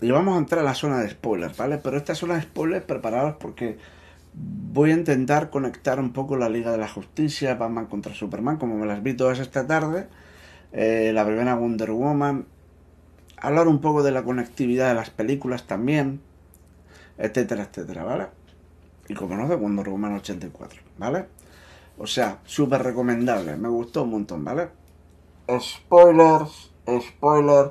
y 0.00 0.10
vamos 0.10 0.34
a 0.34 0.38
entrar 0.38 0.60
a 0.60 0.64
la 0.64 0.74
zona 0.74 0.98
de 0.98 1.08
spoilers, 1.08 1.56
¿vale? 1.56 1.78
Pero 1.78 1.96
esta 1.96 2.14
zona 2.14 2.34
de 2.34 2.42
spoilers 2.42 2.84
preparados 2.84 3.36
porque 3.36 3.78
voy 4.34 4.90
a 4.90 4.94
intentar 4.94 5.48
conectar 5.48 5.98
un 5.98 6.12
poco 6.12 6.36
la 6.36 6.50
Liga 6.50 6.70
de 6.70 6.78
la 6.78 6.88
Justicia, 6.88 7.54
Batman 7.54 7.86
contra 7.86 8.12
Superman, 8.12 8.58
como 8.58 8.76
me 8.76 8.84
las 8.84 9.02
vi 9.02 9.14
todas 9.14 9.38
esta 9.38 9.66
tarde, 9.66 10.06
eh, 10.72 11.12
la 11.14 11.24
primera 11.24 11.54
Wonder 11.54 11.92
Woman, 11.92 12.44
hablar 13.38 13.68
un 13.68 13.80
poco 13.80 14.02
de 14.02 14.12
la 14.12 14.22
conectividad 14.22 14.88
de 14.88 14.94
las 14.94 15.08
películas 15.08 15.66
también, 15.66 16.20
etcétera, 17.18 17.64
etcétera, 17.64 18.04
¿vale? 18.04 18.26
Y 19.08 19.14
como 19.14 19.36
no, 19.36 19.48
de 19.48 19.56
Wonder 19.56 19.88
Woman 19.88 20.16
84, 20.16 20.80
¿vale? 20.98 21.26
O 21.98 22.06
sea, 22.06 22.40
súper 22.44 22.82
recomendable, 22.82 23.56
me 23.56 23.68
gustó 23.68 24.02
un 24.02 24.10
montón, 24.10 24.44
¿vale? 24.44 24.68
Spoilers, 25.60 26.70
spoilers 27.00 27.70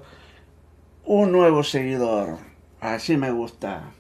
un 1.06 1.32
nuevo 1.32 1.64
seguidor. 1.64 2.38
Así 2.82 3.18
me 3.18 3.32
gusta. 3.32 3.92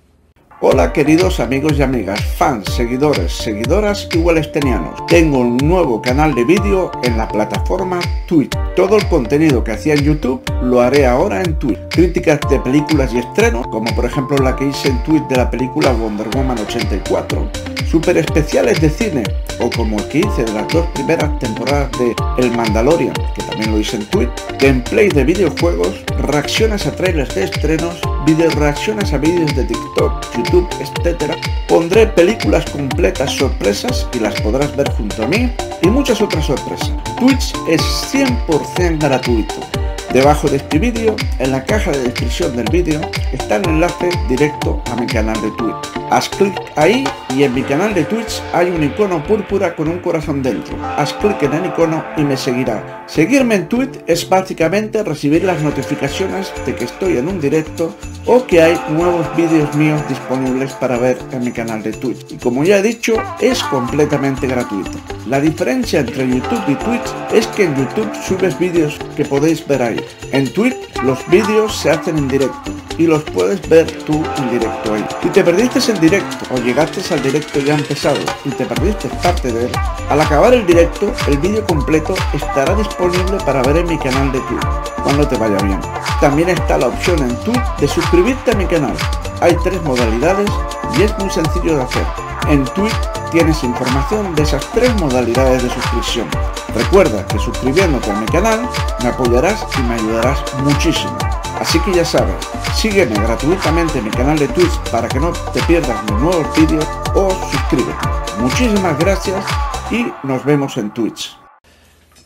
Hola 0.62 0.93
queridos 0.93 1.41
amigos 1.41 1.74
y 1.78 1.82
amigas, 1.82 2.24
fans, 2.38 2.74
seguidores, 2.74 3.34
seguidoras 3.34 4.08
y 4.14 4.20
wallstenianos. 4.20 5.06
Tengo 5.06 5.39
un 5.39 5.58
nuevo 5.58 6.01
canal 6.01 6.34
de 6.34 6.45
vídeo 6.45 6.91
en 7.03 7.18
la 7.18 7.28
plataforma 7.28 7.99
Twitch. 8.26 8.58
Todo 8.74 8.95
el 8.95 9.06
contenido 9.10 9.66
que 9.66 9.74
hacía 9.74 9.95
en 9.95 10.06
YouTube 10.06 10.41
lo 10.64 10.80
haré 10.80 11.06
ahora 11.06 11.41
en 11.41 11.60
Twitch. 11.60 11.80
Críticas 11.89 12.39
de 12.49 12.62
películas 12.62 13.14
y 13.14 13.18
estrenos, 13.18 13.68
como 13.68 13.93
por 13.95 14.06
ejemplo 14.06 14.38
la 14.38 14.56
que 14.56 14.68
hice 14.68 14.88
en 14.88 15.03
Twitch 15.03 15.28
de 15.28 15.36
la 15.36 15.51
película 15.51 15.91
Wonder 15.91 16.30
Woman 16.30 16.58
84. 16.60 17.74
Super 17.96 18.18
especiales 18.18 18.82
de 18.82 18.89
cine, 18.89 19.24
o 19.62 19.70
como 19.70 19.98
el 19.98 20.06
que 20.10 20.18
hice 20.18 20.43
de 20.43 20.52
las 20.52 20.68
dos 20.68 20.86
primeras 20.88 21.39
temporadas 21.39 21.89
de 21.98 22.14
El 22.38 22.52
Mandalorian, 22.52 23.14
que 23.34 23.41
también 23.43 23.72
lo 23.72 23.80
hice 23.80 23.96
en 23.96 24.06
Twitch. 24.08 24.30
Gameplay 24.60 25.08
de 25.08 25.24
videojuegos, 25.24 26.04
reacciones 26.20 26.86
a 26.88 26.91
trailers 26.93 27.34
de 27.34 27.46
estrenos, 27.46 28.02
video 28.26 28.50
reacciones 28.50 29.14
a 29.14 29.18
vídeos 29.18 29.56
de 29.56 29.64
TikTok, 29.64 30.26
YouTube, 30.36 30.68
etc. 30.82 31.36
Pondré 31.70 32.08
películas 32.08 32.70
completas 32.70 33.32
sorpresas 33.32 34.10
y 34.12 34.20
las 34.20 34.41
podrás 34.41 34.76
ver 34.76 34.91
junto 34.91 35.24
a 35.24 35.28
mí 35.28 35.50
y 35.82 35.88
muchas 35.88 36.20
otras 36.22 36.48
sorpresas. 36.48 36.91
Twitch 37.18 37.54
es 37.70 37.82
100% 38.12 39.00
gratuito. 39.00 39.84
Debajo 40.16 40.47
de 40.47 40.55
este 40.55 40.80
vídeo, 40.80 41.13
en 41.39 41.51
la 41.51 41.66
caja 41.66 41.91
de 41.91 42.03
descripción 42.03 42.55
del 42.55 42.70
vídeo, 42.72 43.01
está 43.34 43.57
el 43.57 43.68
enlace 43.68 44.09
directo 44.30 44.82
a 44.89 44.95
mi 44.95 45.05
canal 45.07 45.36
de 45.41 45.51
Twitch. 45.57 45.76
Haz 46.09 46.30
clic 46.30 46.53
ahí 46.78 47.03
y 47.36 47.43
en 47.43 47.53
mi 47.53 47.63
canal 47.63 47.93
de 47.93 48.05
Twitch 48.05 48.41
hay 48.53 48.70
un 48.70 48.82
icono 48.82 49.22
púrpura 49.26 49.76
con 49.76 49.89
un 49.89 49.99
corazón 49.99 50.41
dentro. 50.41 50.78
Haz 50.95 51.11
clic 51.16 51.43
en 51.43 51.55
el 51.55 51.66
icono 51.66 52.01
y 52.16 52.22
me 52.22 52.38
seguirá. 52.38 53.03
Seguirme 53.07 53.55
en 53.55 53.68
Twitch 53.68 53.99
es 54.07 54.30
básicamente 54.30 55.03
recibir 55.03 55.43
las 55.43 55.61
notificaciones 55.61 56.53
de 56.66 56.76
que 56.76 56.86
estoy 56.86 57.18
en 57.18 57.28
un 57.28 57.41
directo 57.41 57.93
o 58.26 58.45
que 58.45 58.61
hay 58.61 58.80
nuevos 58.91 59.28
vídeos 59.36 59.76
míos 59.76 60.01
disponibles 60.07 60.72
para 60.74 60.97
ver 60.97 61.18
en 61.34 61.43
mi 61.43 61.51
canal 61.51 61.84
de 61.84 61.91
Twitch. 61.91 62.32
Y 62.32 62.38
como 62.38 62.63
ya 62.63 62.78
he 62.78 62.82
dicho, 62.82 63.16
es 63.41 63.61
completamente 63.63 64.47
gratuito. 64.47 64.97
La 65.28 65.41
diferencia 65.41 65.99
entre 65.99 66.28
YouTube 66.28 66.63
y 66.68 66.76
Twitch 66.76 67.13
es 67.34 67.47
que 67.47 67.66
en 67.66 67.76
YouTube 67.76 68.11
subes 68.26 68.57
vídeos 68.57 68.97
que 69.18 69.26
podéis 69.26 69.68
ver 69.68 69.82
ahí. 69.82 70.05
En 70.32 70.51
Twitch 70.51 70.76
los 71.03 71.26
vídeos 71.28 71.76
se 71.76 71.91
hacen 71.91 72.18
en 72.18 72.28
directo 72.28 72.72
y 72.97 73.08
los 73.08 73.24
puedes 73.24 73.68
ver 73.68 73.91
tú 74.03 74.24
en 74.38 74.49
directo 74.51 74.93
ahí. 74.93 75.06
Si 75.22 75.30
te 75.30 75.43
perdiste 75.43 75.91
el 75.91 75.99
directo 75.99 76.53
o 76.53 76.58
llegaste 76.58 77.01
al 77.14 77.22
directo 77.22 77.60
ya 77.60 77.76
empezado 77.76 78.20
y 78.43 78.49
te 78.49 78.66
perdiste 78.66 79.10
parte 79.22 79.51
de 79.51 79.66
él, 79.66 79.72
al 80.10 80.22
acabar 80.22 80.53
el 80.53 80.66
directo 80.66 81.12
el 81.28 81.38
vídeo 81.38 81.66
completo 81.66 82.16
estará 82.34 82.76
disponible 82.76 83.38
para 83.45 83.62
ver 83.64 83.78
en 83.78 83.88
mi 83.88 83.97
canal 83.97 84.32
de 84.32 84.39
Twitch 84.39 84.93
cuando 85.03 85.28
te 85.28 85.38
vaya 85.38 85.58
bien. 85.58 85.80
También 86.20 86.49
está 86.49 86.78
la 86.78 86.88
opción 86.88 87.20
en 87.20 87.36
Twitch 87.43 87.78
de 87.80 87.88
suscribirte 87.88 88.51
a 88.51 88.56
mi 88.56 88.66
canal. 88.66 88.95
Hay 89.41 89.56
tres 89.64 89.82
modalidades 89.84 90.49
y 90.97 91.03
es 91.03 91.18
muy 91.20 91.30
sencillo 91.30 91.78
de 91.78 91.84
hacer. 91.84 92.24
En 92.48 92.64
Twitch 92.64 92.93
tienes 93.32 93.64
información 93.64 94.36
de 94.36 94.43
esas 94.43 94.70
tres 94.72 94.93
modalidades 95.02 95.64
de 95.64 95.70
suscripción. 95.70 96.28
Recuerda 96.76 97.26
que 97.26 97.39
suscribiéndote 97.39 98.12
a 98.12 98.20
mi 98.20 98.26
canal 98.28 98.70
me 99.02 99.10
apoyarás 99.10 99.66
y 99.80 99.82
me 99.82 99.96
ayudarás 99.96 100.39
muchísimo. 100.64 101.18
Así 101.60 101.80
que 101.80 101.91
ya 101.93 102.06
sabes, 102.06 102.36
sígueme 102.76 103.16
gratuitamente 103.16 103.98
en 103.98 104.06
mi 104.06 104.12
canal 104.12 104.38
de 104.38 104.48
Twitch 104.50 104.78
para 104.91 105.08
que 105.08 105.20
no 105.20 105.32
te 105.32 105.62
pierdas 105.64 106.04
mis 106.04 106.22
nuevos 106.22 106.56
vídeos 106.56 106.86
o 107.16 107.32
suscríbete. 107.50 108.08
Muchísimas 108.39 109.00
gracias 109.00 109.43
y 109.89 110.14
nos 110.22 110.46
vemos 110.46 110.78
en 110.78 110.91
Twitch. 110.91 111.36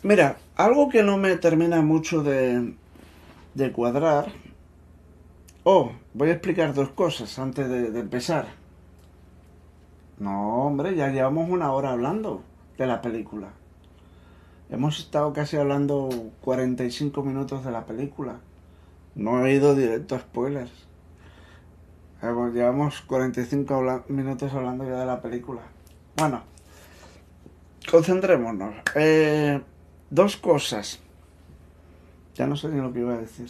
Mira, 0.03 0.37
algo 0.57 0.89
que 0.89 1.01
no 1.01 1.17
me 1.17 1.37
termina 1.37 1.81
mucho 1.81 2.23
de, 2.23 2.73
de 3.53 3.71
cuadrar. 3.71 4.33
Oh, 5.63 5.93
voy 6.13 6.29
a 6.29 6.33
explicar 6.33 6.73
dos 6.73 6.89
cosas 6.89 7.39
antes 7.39 7.69
de, 7.69 7.91
de 7.91 7.99
empezar. 8.01 8.58
No, 10.19 10.65
hombre, 10.65 10.95
ya 10.95 11.07
llevamos 11.09 11.49
una 11.49 11.71
hora 11.71 11.91
hablando 11.91 12.43
de 12.77 12.85
la 12.85 13.01
película. 13.01 13.53
Hemos 14.69 14.99
estado 14.99 15.31
casi 15.33 15.57
hablando 15.57 16.09
45 16.41 17.23
minutos 17.23 17.63
de 17.63 17.71
la 17.71 17.85
película. 17.85 18.39
No 19.15 19.45
he 19.45 19.53
ido 19.53 19.75
directo 19.75 20.15
a 20.15 20.19
spoilers. 20.19 20.71
Llevamos 22.21 23.01
45 23.01 24.03
minutos 24.09 24.53
hablando 24.53 24.83
ya 24.83 24.99
de 24.99 25.05
la 25.05 25.21
película. 25.21 25.61
Bueno, 26.17 26.43
concentrémonos. 27.89 28.75
Eh, 28.95 29.61
dos 30.09 30.35
cosas. 30.35 30.99
Ya 32.35 32.45
no 32.45 32.57
sé 32.57 32.67
ni 32.67 32.81
lo 32.81 32.91
que 32.91 32.99
iba 32.99 33.13
a 33.13 33.17
decir. 33.17 33.49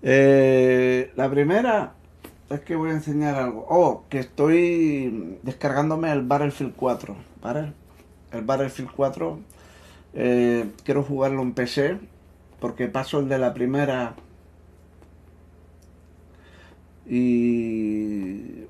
Eh, 0.00 1.12
la 1.16 1.28
primera 1.28 1.94
es 2.52 2.60
que 2.60 2.76
voy 2.76 2.90
a 2.90 2.94
enseñar 2.94 3.34
algo. 3.36 3.66
Oh, 3.68 4.04
que 4.08 4.18
estoy 4.18 5.38
descargándome 5.42 6.12
el 6.12 6.22
Battlefield 6.22 6.74
4. 6.76 7.16
¿vale? 7.42 7.72
El 8.30 8.42
Battlefield 8.42 8.90
4. 8.94 9.38
eh, 10.14 10.70
quiero 10.84 11.02
jugarlo 11.02 11.42
en 11.42 11.52
PC. 11.54 11.98
Porque 12.60 12.88
paso 12.88 13.20
el 13.20 13.28
de 13.28 13.38
la 13.38 13.54
primera. 13.54 14.14
Y. 17.06 18.66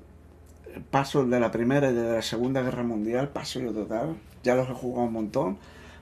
Paso 0.89 1.21
el 1.21 1.29
de 1.29 1.39
la 1.39 1.51
primera 1.51 1.91
y 1.91 1.93
de 1.93 2.13
la 2.13 2.21
Segunda 2.21 2.61
Guerra 2.61 2.83
Mundial. 2.83 3.29
Paso 3.29 3.59
yo 3.59 3.71
total. 3.71 4.15
Ya 4.43 4.55
los 4.55 4.69
he 4.69 4.73
jugado 4.73 5.07
un 5.07 5.13
montón. 5.13 5.57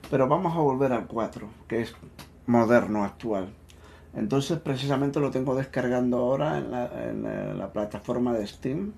Pero 0.09 0.27
vamos 0.27 0.55
a 0.55 0.59
volver 0.59 0.93
al 0.93 1.07
4. 1.07 1.47
Que 1.67 1.81
es 1.81 1.95
moderno, 2.45 3.03
actual. 3.03 3.49
Entonces 4.15 4.59
precisamente 4.59 5.19
lo 5.19 5.31
tengo 5.31 5.55
descargando 5.55 6.17
ahora 6.17 6.57
en 6.57 7.23
la, 7.23 7.53
la 7.53 7.71
plataforma 7.71 8.33
de 8.33 8.45
Steam. 8.45 8.91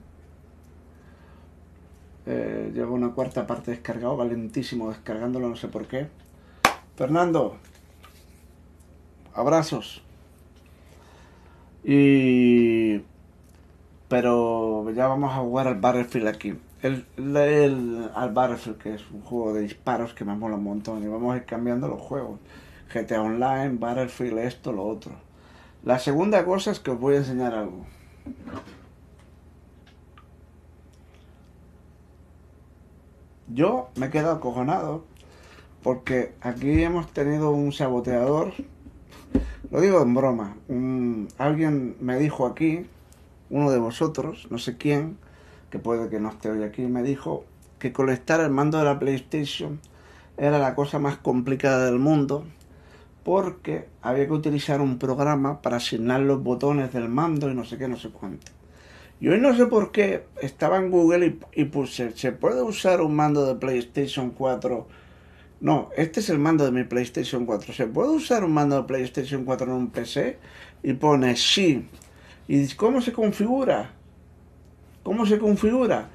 Eh, 2.25 2.71
llevo 2.73 2.95
una 2.95 3.11
cuarta 3.11 3.45
parte 3.45 3.71
descargado, 3.71 4.17
va 4.17 4.25
lentísimo 4.25 4.89
descargándolo, 4.89 5.49
no 5.49 5.55
sé 5.55 5.67
por 5.67 5.85
qué. 5.87 6.07
Fernando, 6.95 7.57
abrazos. 9.33 10.01
Y... 11.83 13.01
Pero 14.07 14.89
ya 14.91 15.07
vamos 15.07 15.31
a 15.33 15.37
jugar 15.39 15.67
al 15.67 15.79
Battlefield 15.79 16.27
aquí. 16.27 16.55
El, 16.81 17.05
el- 17.17 18.09
al 18.15 18.31
Battlefield, 18.31 18.77
que 18.77 18.93
es 18.95 19.01
un 19.11 19.21
juego 19.21 19.53
de 19.53 19.61
disparos 19.61 20.13
que 20.13 20.23
me 20.23 20.35
mola 20.35 20.55
un 20.55 20.63
montón. 20.63 21.03
Y 21.03 21.07
vamos 21.07 21.33
a 21.33 21.37
ir 21.37 21.45
cambiando 21.45 21.87
los 21.87 21.99
juegos. 21.99 22.39
GTA 22.93 23.21
Online, 23.21 23.77
Battlefield, 23.79 24.37
esto, 24.39 24.71
lo 24.71 24.85
otro. 24.85 25.13
La 25.83 25.99
segunda 25.99 26.45
cosa 26.45 26.71
es 26.71 26.79
que 26.79 26.91
os 26.91 26.99
voy 26.99 27.15
a 27.15 27.17
enseñar 27.17 27.53
algo. 27.53 27.85
Yo 33.47 33.89
me 33.95 34.05
he 34.05 34.09
quedado 34.09 34.35
acojonado 34.35 35.03
porque 35.81 36.33
aquí 36.41 36.83
hemos 36.83 37.11
tenido 37.11 37.51
un 37.51 37.71
saboteador. 37.71 38.53
Lo 39.71 39.81
digo 39.81 40.01
en 40.01 40.13
broma. 40.13 40.55
alguien 41.37 41.97
me 41.99 42.17
dijo 42.17 42.45
aquí, 42.45 42.85
uno 43.49 43.71
de 43.71 43.79
vosotros, 43.79 44.47
no 44.49 44.57
sé 44.57 44.77
quién, 44.77 45.17
que 45.69 45.79
puede 45.79 46.09
que 46.09 46.19
no 46.19 46.29
esté 46.29 46.49
hoy 46.49 46.63
aquí, 46.63 46.83
me 46.83 47.03
dijo 47.03 47.43
que 47.79 47.91
colectar 47.91 48.39
el 48.39 48.51
mando 48.51 48.77
de 48.77 48.85
la 48.85 48.99
PlayStation 48.99 49.81
era 50.37 50.59
la 50.59 50.75
cosa 50.75 50.99
más 50.99 51.17
complicada 51.17 51.85
del 51.85 51.99
mundo 51.99 52.45
porque 53.23 53.87
había 54.01 54.27
que 54.27 54.33
utilizar 54.33 54.81
un 54.81 54.99
programa 54.99 55.61
para 55.61 55.77
asignar 55.77 56.19
los 56.21 56.43
botones 56.43 56.91
del 56.91 57.09
mando 57.09 57.49
y 57.49 57.55
no 57.55 57.63
sé 57.63 57.77
qué, 57.77 57.87
no 57.87 57.97
sé 57.97 58.09
cuánto. 58.09 58.51
Y 59.19 59.29
hoy 59.29 59.39
no 59.39 59.55
sé 59.55 59.67
por 59.67 59.91
qué 59.91 60.25
estaba 60.41 60.77
en 60.77 60.91
Google 60.91 61.37
y, 61.53 61.65
puse, 61.65 62.11
¿se 62.11 62.33
puede 62.33 62.61
usar 62.61 62.99
un 63.01 63.15
mando 63.15 63.45
de 63.45 63.55
PlayStation 63.55 64.31
4? 64.31 64.87
No, 65.61 65.89
este 65.95 66.19
es 66.19 66.29
el 66.29 66.39
mando 66.39 66.65
de 66.65 66.71
mi 66.71 66.83
PlayStation 66.83 67.45
4. 67.45 67.73
¿Se 67.73 67.87
puede 67.87 68.09
usar 68.09 68.43
un 68.43 68.53
mando 68.53 68.75
de 68.75 68.83
PlayStation 68.83 69.45
4 69.45 69.67
en 69.67 69.73
un 69.73 69.87
PC? 69.91 70.37
Y 70.83 70.93
pone 70.93 71.37
sí. 71.37 71.87
¿Y 72.49 72.67
cómo 72.75 72.99
se 72.99 73.13
configura? 73.13 73.91
¿Cómo 75.03 75.25
se 75.25 75.39
configura? 75.39 76.09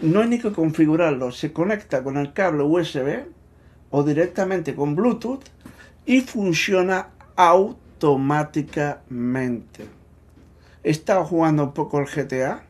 No 0.00 0.20
hay 0.20 0.28
ni 0.28 0.38
que 0.38 0.52
configurarlo. 0.52 1.32
Se 1.32 1.52
conecta 1.52 2.02
con 2.02 2.16
el 2.16 2.32
cable 2.32 2.62
USB 2.62 3.26
o 3.90 4.02
directamente 4.02 4.74
con 4.74 4.96
Bluetooth 4.96 5.44
y 6.06 6.20
funciona 6.20 7.08
automáticamente. 7.36 9.86
Estado 10.82 11.24
jugando 11.24 11.62
un 11.64 11.72
poco 11.72 12.00
el 12.00 12.06
GTA 12.06 12.64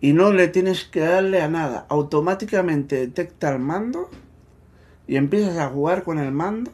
y 0.00 0.12
no 0.12 0.32
le 0.32 0.48
tienes 0.48 0.84
que 0.84 1.00
darle 1.00 1.40
a 1.40 1.48
nada. 1.48 1.86
Automáticamente 1.88 2.96
detecta 2.96 3.48
el 3.50 3.58
mando 3.58 4.10
y 5.06 5.16
empiezas 5.16 5.56
a 5.58 5.68
jugar 5.68 6.02
con 6.02 6.18
el 6.18 6.32
mando. 6.32 6.70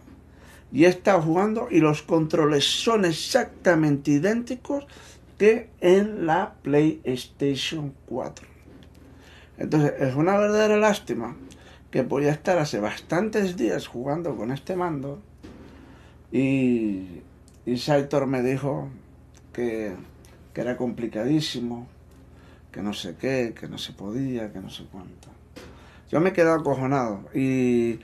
Y 0.72 0.84
estado 0.84 1.20
jugando 1.20 1.66
y 1.68 1.80
los 1.80 2.02
controles 2.02 2.64
son 2.64 3.04
exactamente 3.04 4.12
idénticos 4.12 4.86
que 5.36 5.68
en 5.80 6.26
la 6.26 6.54
PlayStation 6.62 7.92
4. 8.06 8.46
Entonces 9.58 9.94
es 9.98 10.14
una 10.14 10.38
verdadera 10.38 10.76
lástima 10.76 11.34
que 11.90 12.04
podía 12.04 12.30
estar 12.30 12.58
hace 12.58 12.78
bastantes 12.80 13.56
días 13.56 13.86
jugando 13.86 14.36
con 14.36 14.52
este 14.52 14.76
mando 14.76 15.20
y, 16.32 17.22
y 17.66 17.76
Saitor 17.76 18.26
me 18.26 18.42
dijo 18.42 18.88
que, 19.52 19.94
que 20.54 20.60
era 20.60 20.76
complicadísimo, 20.76 21.88
que 22.70 22.82
no 22.82 22.92
sé 22.92 23.16
qué, 23.16 23.54
que 23.58 23.68
no 23.68 23.78
se 23.78 23.92
podía, 23.92 24.52
que 24.52 24.60
no 24.60 24.70
sé 24.70 24.84
cuánto. 24.90 25.28
Yo 26.10 26.20
me 26.20 26.30
he 26.30 26.32
quedado 26.32 26.60
acojonado 26.60 27.24
y, 27.34 27.98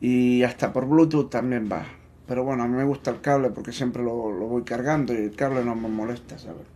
y 0.00 0.42
hasta 0.42 0.72
por 0.72 0.86
Bluetooth 0.86 1.30
también 1.30 1.68
va. 1.70 1.86
Pero 2.26 2.44
bueno, 2.44 2.64
a 2.64 2.68
mí 2.68 2.76
me 2.76 2.84
gusta 2.84 3.10
el 3.10 3.20
cable 3.20 3.50
porque 3.50 3.72
siempre 3.72 4.02
lo, 4.02 4.32
lo 4.32 4.46
voy 4.46 4.62
cargando 4.62 5.14
y 5.14 5.18
el 5.18 5.36
cable 5.36 5.64
no 5.64 5.74
me 5.74 5.88
molesta, 5.88 6.38
¿sabes? 6.38 6.66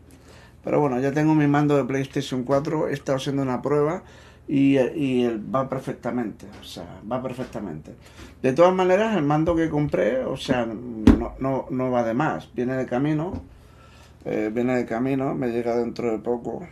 Pero 0.64 0.80
bueno, 0.80 1.00
ya 1.00 1.12
tengo 1.12 1.34
mi 1.34 1.48
mando 1.48 1.76
de 1.76 1.84
PlayStation 1.84 2.44
4, 2.44 2.88
he 2.88 2.92
estado 2.92 3.18
haciendo 3.18 3.42
una 3.42 3.60
prueba 3.60 4.04
y, 4.54 4.78
y 4.78 5.42
va 5.50 5.66
perfectamente, 5.66 6.46
o 6.60 6.62
sea, 6.62 7.00
va 7.10 7.22
perfectamente. 7.22 7.94
De 8.42 8.52
todas 8.52 8.74
maneras, 8.74 9.16
el 9.16 9.22
mando 9.22 9.56
que 9.56 9.70
compré, 9.70 10.26
o 10.26 10.36
sea, 10.36 10.66
no, 10.66 11.34
no, 11.38 11.66
no 11.70 11.90
va 11.90 12.04
de 12.04 12.12
más, 12.12 12.52
viene 12.54 12.76
de 12.76 12.84
camino, 12.84 13.32
eh, 14.26 14.50
viene 14.52 14.76
de 14.76 14.84
camino, 14.84 15.34
me 15.34 15.48
llega 15.48 15.74
dentro 15.74 16.12
de 16.12 16.18
poco, 16.18 16.66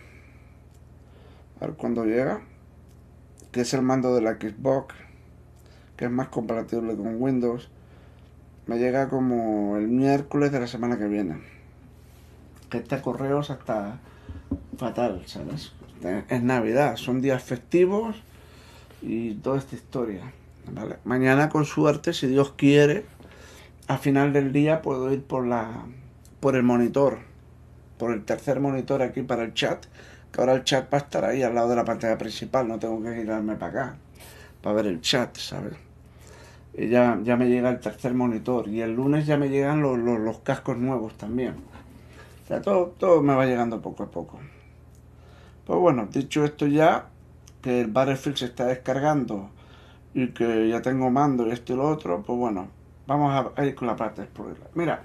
a 1.59 1.67
ver 1.67 1.75
cuándo 1.77 2.05
llega, 2.05 2.43
que 3.51 3.63
es 3.63 3.73
el 3.73 3.81
mando 3.81 4.15
de 4.15 4.21
la 4.21 4.35
Xbox, 4.35 4.95
que 5.97 6.05
es 6.05 6.11
más 6.11 6.29
compatible 6.29 6.95
con 6.97 7.17
Windows, 7.19 7.71
me 8.67 8.77
llega 8.77 9.09
como 9.09 9.79
el 9.79 9.89
miércoles 9.89 10.53
de 10.53 10.61
la 10.61 10.67
semana 10.67 10.99
que 10.99 11.09
viene. 11.09 11.39
Que 12.69 12.77
este 12.77 13.01
correo 13.01 13.41
es 13.41 13.49
hasta 13.49 13.99
fatal, 14.77 15.23
¿sabes? 15.25 15.73
Es 16.03 16.43
Navidad, 16.43 16.97
son 16.97 17.21
días 17.21 17.43
festivos 17.43 18.17
y 19.03 19.35
toda 19.35 19.59
esta 19.59 19.77
historia. 19.77 20.33
¿vale? 20.73 20.97
Mañana, 21.05 21.51
con 21.51 21.67
suerte, 21.67 22.15
si 22.15 22.27
Dios 22.27 22.55
quiere, 22.57 23.05
a 23.87 23.99
final 23.99 24.33
del 24.33 24.53
día 24.53 24.81
puedo 24.83 25.13
ir 25.13 25.23
por 25.23 25.47
la 25.47 25.85
por 26.41 26.57
el 26.57 26.63
monitor, 26.63 27.19
por 27.99 28.13
el 28.13 28.25
tercer 28.25 28.61
monitor 28.61 29.03
aquí 29.03 29.21
para 29.21 29.43
el 29.43 29.53
chat, 29.53 29.85
que 30.33 30.41
ahora 30.41 30.55
el 30.55 30.65
chat 30.65 30.93
va 30.93 30.99
a 30.99 31.01
estar 31.03 31.25
ahí 31.25 31.43
al 31.43 31.55
lado 31.55 31.69
de 31.69 31.77
la 31.77 31.85
pantalla 31.85 32.17
principal, 32.17 32.67
no 32.67 32.79
tengo 32.79 33.03
que 33.03 33.15
girarme 33.15 33.57
para 33.57 33.83
acá, 33.83 33.97
para 34.63 34.77
ver 34.77 34.87
el 34.87 35.03
chat, 35.03 35.37
¿sabes? 35.37 35.75
Y 36.73 36.89
ya, 36.89 37.19
ya 37.23 37.37
me 37.37 37.49
llega 37.49 37.69
el 37.69 37.81
tercer 37.81 38.15
monitor 38.15 38.69
y 38.69 38.81
el 38.81 38.95
lunes 38.95 39.27
ya 39.27 39.37
me 39.37 39.51
llegan 39.51 39.83
los, 39.83 39.99
los, 39.99 40.19
los 40.19 40.39
cascos 40.39 40.79
nuevos 40.79 41.13
también. 41.19 41.57
O 42.45 42.47
sea, 42.49 42.63
todo, 42.63 42.95
todo 42.99 43.21
me 43.23 43.35
va 43.35 43.45
llegando 43.45 43.83
poco 43.83 44.05
a 44.05 44.11
poco. 44.11 44.39
Pues 45.71 45.79
bueno, 45.79 46.09
dicho 46.11 46.45
esto 46.45 46.67
ya, 46.67 47.07
que 47.63 47.83
el 47.83 47.87
Battlefield 47.87 48.37
se 48.37 48.47
está 48.47 48.67
descargando 48.67 49.51
y 50.15 50.31
que 50.31 50.69
ya 50.69 50.83
tengo 50.83 51.11
mando 51.11 51.47
y 51.47 51.53
esto 51.53 51.75
y 51.75 51.77
lo 51.77 51.89
otro, 51.89 52.25
pues 52.25 52.37
bueno, 52.37 52.67
vamos 53.07 53.53
a 53.55 53.65
ir 53.65 53.77
con 53.77 53.87
la 53.87 53.95
parte 53.95 54.21
de 54.21 54.25
explorar. 54.25 54.57
Mira, 54.75 55.05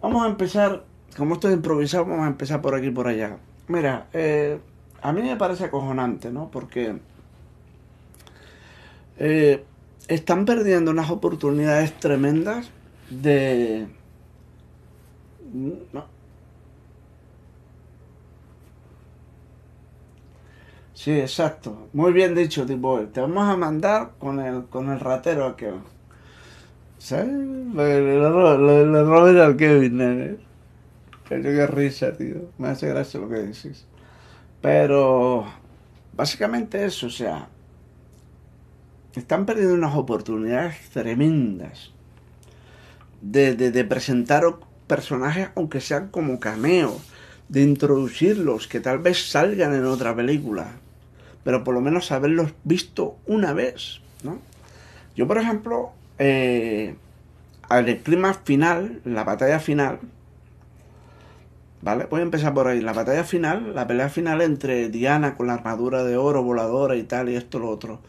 vamos 0.00 0.24
a 0.24 0.28
empezar, 0.28 0.84
como 1.16 1.34
esto 1.34 1.48
es 1.48 1.54
improvisado, 1.56 2.04
vamos 2.04 2.24
a 2.24 2.28
empezar 2.28 2.62
por 2.62 2.76
aquí 2.76 2.86
y 2.86 2.90
por 2.92 3.08
allá. 3.08 3.36
Mira, 3.66 4.06
eh, 4.12 4.60
a 5.02 5.12
mí 5.12 5.22
me 5.22 5.34
parece 5.34 5.64
acojonante, 5.64 6.30
¿no? 6.30 6.48
Porque 6.48 7.00
eh, 9.18 9.64
están 10.06 10.44
perdiendo 10.44 10.92
unas 10.92 11.10
oportunidades 11.10 11.98
tremendas 11.98 12.70
de... 13.10 13.88
Sí, 21.02 21.10
exacto. 21.18 21.88
Muy 21.94 22.12
bien 22.12 22.32
dicho, 22.32 22.64
tipo, 22.64 23.00
te 23.08 23.20
vamos 23.20 23.48
a 23.48 23.56
mandar 23.56 24.12
con 24.20 24.38
el, 24.38 24.66
con 24.66 24.88
el 24.88 25.00
ratero 25.00 25.46
aquel. 25.46 25.80
¿Sabes? 26.96 27.26
Le, 27.74 28.20
roben 29.02 29.38
al 29.38 29.56
Kevin, 29.56 29.96
nene. 29.96 30.36
Pero 31.28 31.42
qué 31.42 31.66
risa, 31.66 32.16
tío. 32.16 32.50
Me 32.56 32.68
hace 32.68 32.86
gracia 32.88 33.18
lo 33.18 33.28
que 33.28 33.34
decís. 33.34 33.84
Pero, 34.60 35.44
básicamente 36.12 36.84
eso, 36.84 37.08
o 37.08 37.10
sea, 37.10 37.48
están 39.16 39.44
perdiendo 39.44 39.74
unas 39.74 39.96
oportunidades 39.96 40.88
tremendas 40.90 41.90
de, 43.20 43.56
de, 43.56 43.72
de 43.72 43.84
presentar 43.84 44.44
personajes, 44.86 45.48
aunque 45.56 45.80
sean 45.80 46.10
como 46.10 46.38
cameo, 46.38 46.96
de 47.48 47.62
introducirlos, 47.62 48.68
que 48.68 48.78
tal 48.78 49.00
vez 49.00 49.30
salgan 49.30 49.74
en 49.74 49.84
otra 49.86 50.14
película, 50.14 50.76
pero 51.44 51.64
por 51.64 51.74
lo 51.74 51.80
menos 51.80 52.12
haberlos 52.12 52.52
visto 52.64 53.16
una 53.26 53.52
vez, 53.52 54.00
¿no? 54.22 54.38
Yo, 55.16 55.26
por 55.26 55.38
ejemplo, 55.38 55.92
eh, 56.18 56.96
al 57.68 57.98
clima 57.98 58.34
final, 58.34 59.00
la 59.04 59.24
batalla 59.24 59.58
final, 59.58 60.00
¿Vale? 61.82 62.06
Voy 62.08 62.20
a 62.20 62.22
empezar 62.22 62.54
por 62.54 62.68
ahí. 62.68 62.80
La 62.80 62.92
batalla 62.92 63.24
final, 63.24 63.74
la 63.74 63.86
pelea 63.88 64.08
final 64.08 64.40
entre 64.40 64.88
Diana 64.88 65.34
con 65.34 65.48
la 65.48 65.54
armadura 65.54 66.04
de 66.04 66.16
oro 66.16 66.42
voladora 66.42 66.94
y 66.94 67.02
tal, 67.02 67.28
y 67.28 67.34
esto, 67.34 67.58
lo 67.58 67.68
otro. 67.68 68.00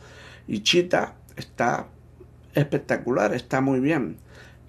Y 0.47 0.61
Chita 0.61 1.15
está 1.35 1.87
espectacular, 2.53 3.33
está 3.33 3.61
muy 3.61 3.79
bien. 3.79 4.17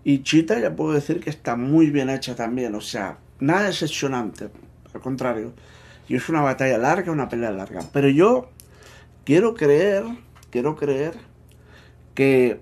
Y 0.05 0.23
Chita 0.23 0.59
ya 0.59 0.75
puedo 0.75 0.95
decir 0.95 1.21
que 1.21 1.29
está 1.29 1.55
muy 1.55 1.91
bien 1.91 2.09
hecha 2.09 2.35
también, 2.35 2.75
o 2.75 2.81
sea, 2.81 3.19
nada 3.41 3.65
decepcionante, 3.65 4.49
al 4.95 5.01
contrario. 5.01 5.53
Y 6.09 6.17
es 6.17 6.29
una 6.31 6.41
batalla 6.41 6.79
larga, 6.79 7.12
una 7.12 7.29
pelea 7.29 7.51
larga. 7.51 7.81
Pero 7.93 8.09
yo 8.09 8.51
quiero 9.25 9.55
creer, 9.55 10.05
quiero 10.51 10.77
creer 10.77 11.14
que, 12.14 12.61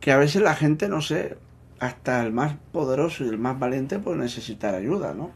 que 0.00 0.12
a 0.12 0.16
veces 0.16 0.42
la 0.42 0.54
gente, 0.54 0.88
no 0.88 1.02
sé, 1.02 1.36
hasta 1.78 2.22
el 2.22 2.32
más 2.32 2.56
poderoso 2.72 3.24
y 3.24 3.28
el 3.28 3.38
más 3.38 3.58
valiente 3.58 3.98
puede 3.98 4.18
necesitar 4.18 4.74
ayuda, 4.74 5.14
¿no? 5.14 5.30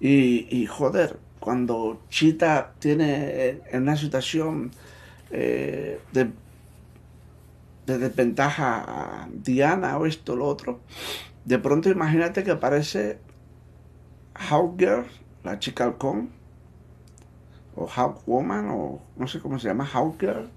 Y, 0.00 0.46
y 0.50 0.66
joder, 0.66 1.18
cuando 1.40 2.02
Chita 2.08 2.72
tiene 2.78 3.60
en 3.70 3.82
una 3.82 3.96
situación 3.96 4.70
eh, 5.30 6.00
de, 6.12 6.30
de, 7.86 7.98
desventaja 7.98 8.84
a 8.86 9.28
Diana 9.32 9.98
o 9.98 10.06
esto 10.06 10.32
o 10.34 10.36
lo 10.36 10.46
otro, 10.46 10.80
de 11.44 11.58
pronto 11.58 11.88
imagínate 11.90 12.44
que 12.44 12.50
aparece 12.50 13.18
Hawkgirl, 14.34 15.06
la 15.44 15.58
chica 15.58 15.84
halcón, 15.84 16.30
o 17.76 17.86
Hawkwoman, 17.86 18.70
o 18.70 19.00
no 19.16 19.28
sé 19.28 19.40
cómo 19.40 19.58
se 19.58 19.68
llama, 19.68 19.86
Hawkgirl, 19.86 20.48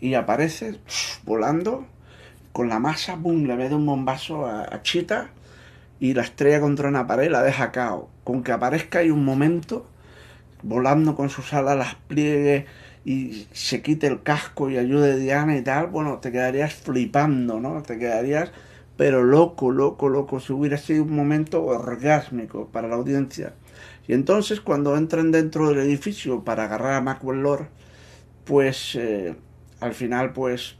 y 0.00 0.14
aparece 0.14 0.78
volando 1.24 1.86
con 2.52 2.68
la 2.68 2.78
masa, 2.78 3.16
boom, 3.16 3.46
le 3.46 3.56
mete 3.56 3.74
un 3.74 3.86
bombazo 3.86 4.46
a, 4.46 4.82
Chita 4.82 5.30
y 5.98 6.14
la 6.14 6.22
estrella 6.22 6.60
contra 6.60 6.88
una 6.88 7.06
pared 7.06 7.30
la 7.30 7.42
deja 7.42 7.72
cao. 7.72 8.08
Con 8.22 8.42
que 8.42 8.52
aparezca 8.52 9.00
ahí 9.00 9.10
un 9.10 9.24
momento, 9.24 9.86
volando 10.62 11.16
con 11.16 11.30
sus 11.30 11.52
alas, 11.52 11.76
las 11.76 11.94
pliegue 11.94 12.66
y 13.04 13.48
se 13.52 13.82
quite 13.82 14.06
el 14.06 14.22
casco 14.22 14.70
y 14.70 14.78
ayude 14.78 15.12
a 15.12 15.16
Diana 15.16 15.56
y 15.56 15.62
tal, 15.62 15.88
bueno, 15.88 16.18
te 16.18 16.30
quedarías 16.30 16.74
flipando, 16.74 17.58
¿no? 17.58 17.82
Te 17.82 17.98
quedarías, 17.98 18.50
pero 18.96 19.24
loco, 19.24 19.72
loco, 19.72 20.08
loco. 20.08 20.38
Si 20.38 20.52
hubiera 20.52 20.78
sido 20.78 21.02
un 21.02 21.16
momento 21.16 21.64
orgásmico 21.64 22.66
para 22.66 22.88
la 22.88 22.94
audiencia. 22.94 23.54
Y 24.06 24.12
entonces, 24.12 24.60
cuando 24.60 24.96
entran 24.96 25.32
dentro 25.32 25.68
del 25.68 25.78
edificio 25.78 26.44
para 26.44 26.64
agarrar 26.64 26.94
a 26.94 27.00
Macwell 27.00 27.42
Lord, 27.42 27.68
pues 28.44 28.94
eh, 28.96 29.36
al 29.80 29.94
final, 29.94 30.32
pues 30.32 30.76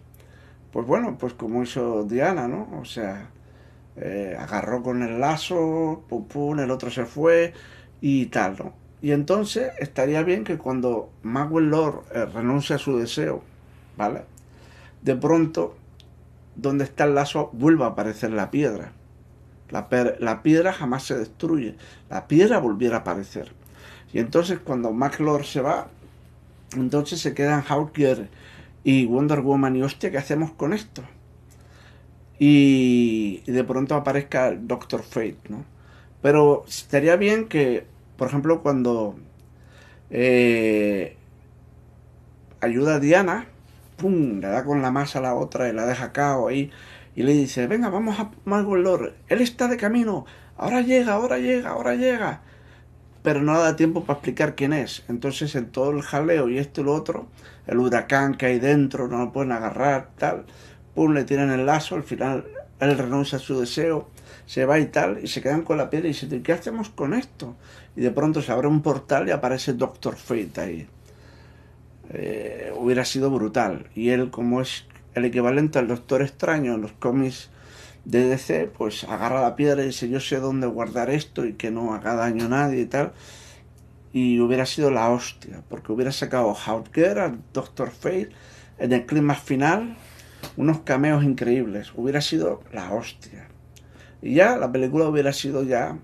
pues 0.74 0.88
bueno, 0.88 1.16
pues 1.16 1.34
como 1.34 1.62
hizo 1.62 2.02
Diana, 2.02 2.48
¿no? 2.48 2.68
O 2.80 2.84
sea, 2.84 3.30
eh, 3.94 4.36
agarró 4.36 4.82
con 4.82 5.04
el 5.04 5.20
lazo, 5.20 6.02
pum, 6.08 6.26
pum, 6.26 6.58
el 6.58 6.72
otro 6.72 6.90
se 6.90 7.04
fue 7.04 7.52
y 8.00 8.26
tal, 8.26 8.56
¿no? 8.58 8.72
Y 9.00 9.12
entonces 9.12 9.70
estaría 9.78 10.24
bien 10.24 10.42
que 10.42 10.58
cuando 10.58 11.10
Magwell 11.22 11.70
Lord 11.70 12.06
eh, 12.12 12.24
renuncia 12.24 12.74
a 12.74 12.80
su 12.80 12.98
deseo, 12.98 13.44
¿vale? 13.96 14.22
De 15.02 15.14
pronto, 15.14 15.76
donde 16.56 16.82
está 16.82 17.04
el 17.04 17.14
lazo, 17.14 17.50
vuelva 17.52 17.86
a 17.86 17.90
aparecer 17.90 18.32
la 18.32 18.50
piedra. 18.50 18.90
La, 19.74 20.42
piedra 20.42 20.72
jamás 20.72 21.02
se 21.02 21.18
destruye. 21.18 21.74
La 22.08 22.28
piedra 22.28 22.60
volviera 22.60 22.98
a 22.98 23.00
aparecer. 23.00 23.52
Y 24.12 24.20
entonces 24.20 24.60
cuando 24.60 24.92
Lord 25.18 25.44
se 25.44 25.60
va, 25.60 25.88
entonces 26.76 27.20
se 27.20 27.34
quedan 27.34 27.62
Hawker 27.62 28.28
y 28.84 29.06
Wonder 29.06 29.40
Woman 29.40 29.74
y 29.74 29.82
hostia, 29.82 30.12
¿qué 30.12 30.18
hacemos 30.18 30.52
con 30.52 30.72
esto? 30.72 31.02
Y, 32.38 33.42
de 33.46 33.64
pronto 33.64 33.96
aparezca 33.96 34.48
el 34.48 34.68
Doctor 34.68 35.02
Fate, 35.02 35.38
¿no? 35.48 35.64
Pero 36.22 36.64
estaría 36.68 37.16
bien 37.16 37.48
que, 37.48 37.84
por 38.16 38.28
ejemplo, 38.28 38.62
cuando 38.62 39.16
eh, 40.10 41.16
ayuda 42.60 42.96
a 42.96 43.00
Diana, 43.00 43.48
¡pum! 43.96 44.40
le 44.40 44.46
da 44.48 44.64
con 44.64 44.82
la 44.82 44.92
masa 44.92 45.18
a 45.18 45.22
la 45.22 45.34
otra 45.34 45.68
y 45.68 45.72
la 45.72 45.84
deja 45.84 46.12
cao 46.12 46.46
ahí 46.46 46.70
y 47.16 47.22
le 47.22 47.32
dice, 47.32 47.66
venga, 47.66 47.88
vamos 47.90 48.18
a 48.18 48.30
Margot 48.44 48.76
él 49.28 49.40
está 49.40 49.68
de 49.68 49.76
camino, 49.76 50.26
ahora 50.56 50.80
llega, 50.80 51.12
ahora 51.12 51.38
llega, 51.38 51.70
ahora 51.70 51.94
llega. 51.94 52.42
Pero 53.22 53.40
no 53.40 53.58
da 53.58 53.76
tiempo 53.76 54.04
para 54.04 54.18
explicar 54.18 54.54
quién 54.54 54.72
es. 54.72 55.02
Entonces 55.08 55.54
en 55.54 55.70
todo 55.70 55.90
el 55.90 56.02
jaleo 56.02 56.48
y 56.50 56.58
esto 56.58 56.82
y 56.82 56.84
lo 56.84 56.94
otro, 56.94 57.28
el 57.66 57.78
huracán 57.78 58.34
que 58.34 58.46
hay 58.46 58.58
dentro, 58.58 59.08
no 59.08 59.18
lo 59.18 59.32
pueden 59.32 59.52
agarrar, 59.52 60.10
tal. 60.18 60.44
Pum, 60.94 61.12
le 61.12 61.24
tiran 61.24 61.50
el 61.50 61.64
lazo, 61.64 61.94
al 61.94 62.02
final 62.02 62.44
él 62.80 62.98
renuncia 62.98 63.38
a 63.38 63.40
su 63.40 63.58
deseo, 63.58 64.08
se 64.46 64.66
va 64.66 64.78
y 64.78 64.86
tal, 64.86 65.20
y 65.22 65.28
se 65.28 65.40
quedan 65.40 65.62
con 65.62 65.78
la 65.78 65.88
piedra 65.88 66.08
y 66.08 66.12
dicen, 66.12 66.42
¿qué 66.42 66.52
hacemos 66.52 66.90
con 66.90 67.14
esto? 67.14 67.56
Y 67.96 68.02
de 68.02 68.10
pronto 68.10 68.42
se 68.42 68.52
abre 68.52 68.68
un 68.68 68.82
portal 68.82 69.28
y 69.28 69.30
aparece 69.30 69.72
Doctor 69.72 70.16
Fate 70.16 70.60
ahí. 70.60 70.88
Eh, 72.10 72.72
hubiera 72.76 73.04
sido 73.04 73.30
brutal. 73.30 73.86
Y 73.94 74.10
él, 74.10 74.30
como 74.30 74.60
es 74.60 74.84
el 75.14 75.24
equivalente 75.24 75.78
al 75.78 75.88
Doctor 75.88 76.22
Extraño 76.22 76.74
en 76.74 76.82
los 76.82 76.92
cómics 76.92 77.50
de 78.04 78.26
DC, 78.26 78.70
pues 78.76 79.04
agarra 79.04 79.40
la 79.40 79.56
piedra 79.56 79.82
y 79.82 79.86
dice, 79.86 80.08
yo 80.08 80.20
sé 80.20 80.40
dónde 80.40 80.66
guardar 80.66 81.10
esto 81.10 81.44
y 81.46 81.54
que 81.54 81.70
no 81.70 81.94
haga 81.94 82.14
daño 82.14 82.46
a 82.46 82.48
nadie 82.48 82.80
y 82.82 82.86
tal 82.86 83.12
y 84.14 84.38
hubiera 84.38 84.64
sido 84.64 84.92
la 84.92 85.10
hostia, 85.10 85.64
porque 85.68 85.90
hubiera 85.90 86.12
sacado 86.12 86.54
Hawker 86.54 87.18
al 87.18 87.40
Doctor 87.52 87.90
Fate 87.90 88.28
en 88.78 88.92
el 88.92 89.06
clima 89.06 89.34
final, 89.34 89.96
unos 90.56 90.82
cameos 90.82 91.24
increíbles, 91.24 91.90
hubiera 91.96 92.20
sido 92.20 92.62
la 92.72 92.92
hostia. 92.92 93.48
Y 94.22 94.34
ya 94.34 94.56
la 94.56 94.70
película 94.70 95.08
hubiera 95.08 95.32
sido 95.32 95.64
ya 95.64 95.98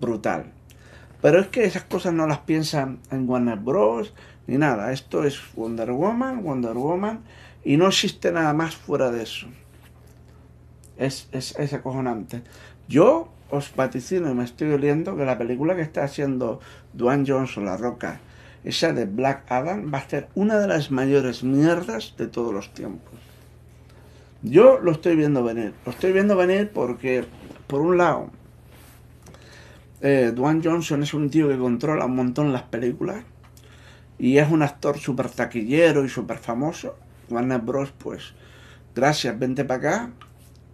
brutal. 0.00 0.46
Pero 1.20 1.38
es 1.38 1.46
que 1.46 1.64
esas 1.64 1.84
cosas 1.84 2.12
no 2.12 2.26
las 2.26 2.38
piensan 2.38 2.98
en 3.12 3.28
Warner 3.30 3.60
Bros. 3.60 4.12
Ni 4.46 4.58
nada. 4.58 4.92
Esto 4.92 5.24
es 5.24 5.40
Wonder 5.54 5.92
Woman, 5.92 6.42
Wonder 6.42 6.74
Woman, 6.74 7.20
y 7.64 7.76
no 7.76 7.88
existe 7.88 8.32
nada 8.32 8.52
más 8.52 8.76
fuera 8.76 9.10
de 9.10 9.22
eso. 9.22 9.46
Es, 10.96 11.28
es, 11.32 11.58
es 11.58 11.72
acojonante. 11.72 12.42
Yo 12.88 13.32
os 13.50 13.74
vaticino 13.74 14.30
y 14.30 14.34
me 14.34 14.44
estoy 14.44 14.72
oliendo 14.72 15.16
que 15.16 15.24
la 15.24 15.38
película 15.38 15.76
que 15.76 15.82
está 15.82 16.04
haciendo 16.04 16.60
Dwayne 16.92 17.24
Johnson, 17.26 17.64
La 17.64 17.76
Roca, 17.76 18.20
esa 18.64 18.92
de 18.92 19.04
Black 19.04 19.50
Adam, 19.50 19.92
va 19.92 19.98
a 19.98 20.08
ser 20.08 20.28
una 20.34 20.58
de 20.58 20.68
las 20.68 20.90
mayores 20.90 21.42
mierdas 21.42 22.14
de 22.16 22.26
todos 22.26 22.54
los 22.54 22.72
tiempos. 22.72 23.12
Yo 24.42 24.80
lo 24.80 24.92
estoy 24.92 25.16
viendo 25.16 25.44
venir. 25.44 25.74
Lo 25.84 25.92
estoy 25.92 26.12
viendo 26.12 26.36
venir 26.36 26.70
porque, 26.72 27.24
por 27.66 27.80
un 27.80 27.98
lado, 27.98 28.30
eh, 30.00 30.32
Dwayne 30.34 30.62
Johnson 30.64 31.02
es 31.02 31.14
un 31.14 31.30
tío 31.30 31.48
que 31.48 31.58
controla 31.58 32.06
un 32.06 32.16
montón 32.16 32.52
las 32.52 32.62
películas 32.62 33.24
y 34.22 34.38
es 34.38 34.48
un 34.48 34.62
actor 34.62 35.00
súper 35.00 35.28
taquillero 35.28 36.04
y 36.04 36.08
súper 36.08 36.38
famoso. 36.38 36.96
Warner 37.28 37.60
Bros. 37.60 37.92
pues, 37.98 38.34
gracias, 38.94 39.36
vente 39.36 39.64
para 39.64 39.78
acá 39.78 40.10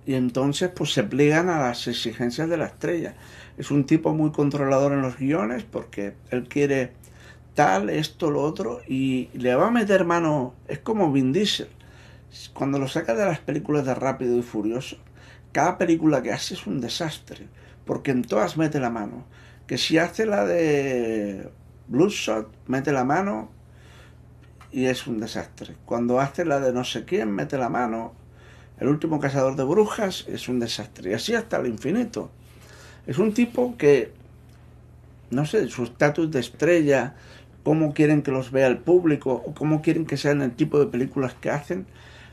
y 0.04 0.14
entonces 0.14 0.70
pues 0.74 0.92
se 0.92 1.02
pliegan 1.02 1.48
a 1.48 1.58
las 1.58 1.88
exigencias 1.88 2.50
de 2.50 2.58
la 2.58 2.66
estrella. 2.66 3.14
Es 3.56 3.70
un 3.70 3.86
tipo 3.86 4.12
muy 4.12 4.32
controlador 4.32 4.92
en 4.92 5.00
los 5.00 5.16
guiones 5.16 5.64
porque 5.64 6.12
él 6.30 6.46
quiere 6.46 6.92
tal, 7.54 7.88
esto, 7.88 8.30
lo 8.30 8.42
otro 8.42 8.82
y 8.86 9.30
le 9.32 9.54
va 9.54 9.68
a 9.68 9.70
meter 9.70 10.04
mano, 10.04 10.52
es 10.68 10.80
como 10.80 11.10
Vin 11.10 11.32
Diesel. 11.32 11.68
Cuando 12.52 12.78
lo 12.78 12.86
saca 12.86 13.14
de 13.14 13.24
las 13.24 13.38
películas 13.38 13.86
de 13.86 13.94
Rápido 13.94 14.36
y 14.36 14.42
Furioso, 14.42 14.98
cada 15.52 15.78
película 15.78 16.20
que 16.20 16.32
hace 16.32 16.52
es 16.52 16.66
un 16.66 16.82
desastre, 16.82 17.48
porque 17.86 18.10
en 18.10 18.20
todas 18.20 18.58
mete 18.58 18.78
la 18.78 18.90
mano. 18.90 19.24
Que 19.66 19.78
si 19.78 19.96
hace 19.96 20.26
la 20.26 20.44
de 20.44 21.50
Bloodshot, 21.88 22.48
mete 22.66 22.92
la 22.92 23.04
mano 23.04 23.50
y 24.70 24.86
es 24.86 25.06
un 25.06 25.18
desastre. 25.18 25.76
Cuando 25.84 26.20
hace 26.20 26.44
la 26.44 26.60
de 26.60 26.72
no 26.72 26.84
sé 26.84 27.04
quién, 27.04 27.30
mete 27.32 27.58
la 27.58 27.68
mano 27.68 28.14
el 28.80 28.88
último 28.88 29.18
cazador 29.18 29.56
de 29.56 29.64
brujas 29.64 30.24
es 30.28 30.48
un 30.48 30.60
desastre. 30.60 31.10
Y 31.10 31.14
así 31.14 31.34
hasta 31.34 31.56
el 31.58 31.66
infinito. 31.66 32.30
Es 33.06 33.18
un 33.18 33.34
tipo 33.34 33.76
que, 33.76 34.12
no 35.30 35.46
sé, 35.46 35.68
su 35.68 35.84
estatus 35.84 36.30
de 36.30 36.40
estrella, 36.40 37.16
cómo 37.64 37.92
quieren 37.92 38.22
que 38.22 38.30
los 38.30 38.52
vea 38.52 38.68
el 38.68 38.78
público, 38.78 39.42
o 39.44 39.54
cómo 39.54 39.82
quieren 39.82 40.06
que 40.06 40.16
sean 40.16 40.42
el 40.42 40.52
tipo 40.52 40.78
de 40.78 40.86
películas 40.86 41.34
que 41.34 41.50
hacen, 41.50 41.86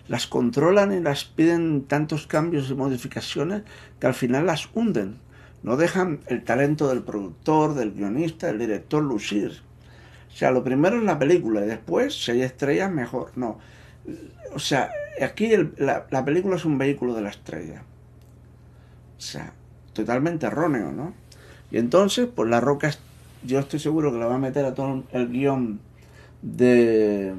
las 0.07 0.27
controlan 0.27 0.93
y 0.93 0.99
las 0.99 1.25
piden 1.25 1.83
tantos 1.83 2.27
cambios 2.27 2.69
y 2.69 2.75
modificaciones 2.75 3.63
que 3.99 4.07
al 4.07 4.13
final 4.13 4.45
las 4.45 4.69
hunden. 4.73 5.17
No 5.63 5.77
dejan 5.77 6.19
el 6.27 6.43
talento 6.43 6.87
del 6.87 7.01
productor, 7.01 7.73
del 7.73 7.93
guionista, 7.93 8.47
del 8.47 8.59
director 8.59 9.03
lucir. 9.03 9.61
O 10.35 10.37
sea, 10.37 10.51
lo 10.51 10.63
primero 10.63 10.97
es 10.97 11.03
la 11.03 11.17
película 11.17 11.63
y 11.63 11.67
después, 11.67 12.13
si 12.13 12.31
hay 12.31 12.41
estrellas, 12.41 12.91
mejor. 12.91 13.31
No. 13.35 13.57
O 14.53 14.59
sea, 14.59 14.91
aquí 15.21 15.51
la, 15.77 16.25
película 16.25 16.57
es 16.57 16.65
un 16.65 16.77
vehículo 16.77 17.13
de 17.13 17.21
la 17.21 17.29
estrella. 17.29 17.83
O 19.17 19.21
sea, 19.21 19.53
totalmente 19.93 20.45
erróneo, 20.45 20.91
¿no? 20.91 21.13
Y 21.71 21.77
entonces, 21.77 22.27
pues 22.33 22.49
la 22.49 22.59
roca, 22.59 22.91
yo 23.43 23.59
estoy 23.59 23.79
seguro 23.79 24.11
que 24.11 24.19
la 24.19 24.27
va 24.27 24.35
a 24.35 24.39
meter 24.39 24.65
a 24.65 24.73
todo 24.73 25.03
el 25.11 25.29
guion 25.29 25.79
de. 26.41 27.33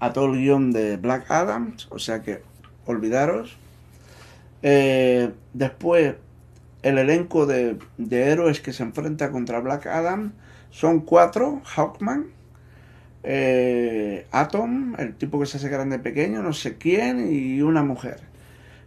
a 0.00 0.12
todo 0.12 0.26
el 0.26 0.40
guion 0.40 0.72
de 0.72 0.96
Black 0.96 1.30
Adams, 1.30 1.86
o 1.90 1.98
sea 1.98 2.22
que 2.22 2.42
olvidaros. 2.86 3.56
Eh, 4.62 5.30
después, 5.52 6.14
el 6.82 6.98
elenco 6.98 7.46
de, 7.46 7.78
héroes 8.10 8.60
que 8.60 8.72
se 8.72 8.82
enfrenta 8.82 9.30
contra 9.30 9.60
Black 9.60 9.86
Adam 9.86 10.32
son 10.70 11.00
cuatro, 11.00 11.62
Hawkman, 11.64 12.26
eh, 13.22 14.26
Atom, 14.32 14.94
el 14.98 15.14
tipo 15.14 15.38
que 15.38 15.46
se 15.46 15.58
hace 15.58 15.68
grande 15.68 15.98
pequeño, 15.98 16.42
no 16.42 16.52
sé 16.52 16.76
quién, 16.76 17.32
y 17.32 17.62
una 17.62 17.82
mujer. 17.82 18.20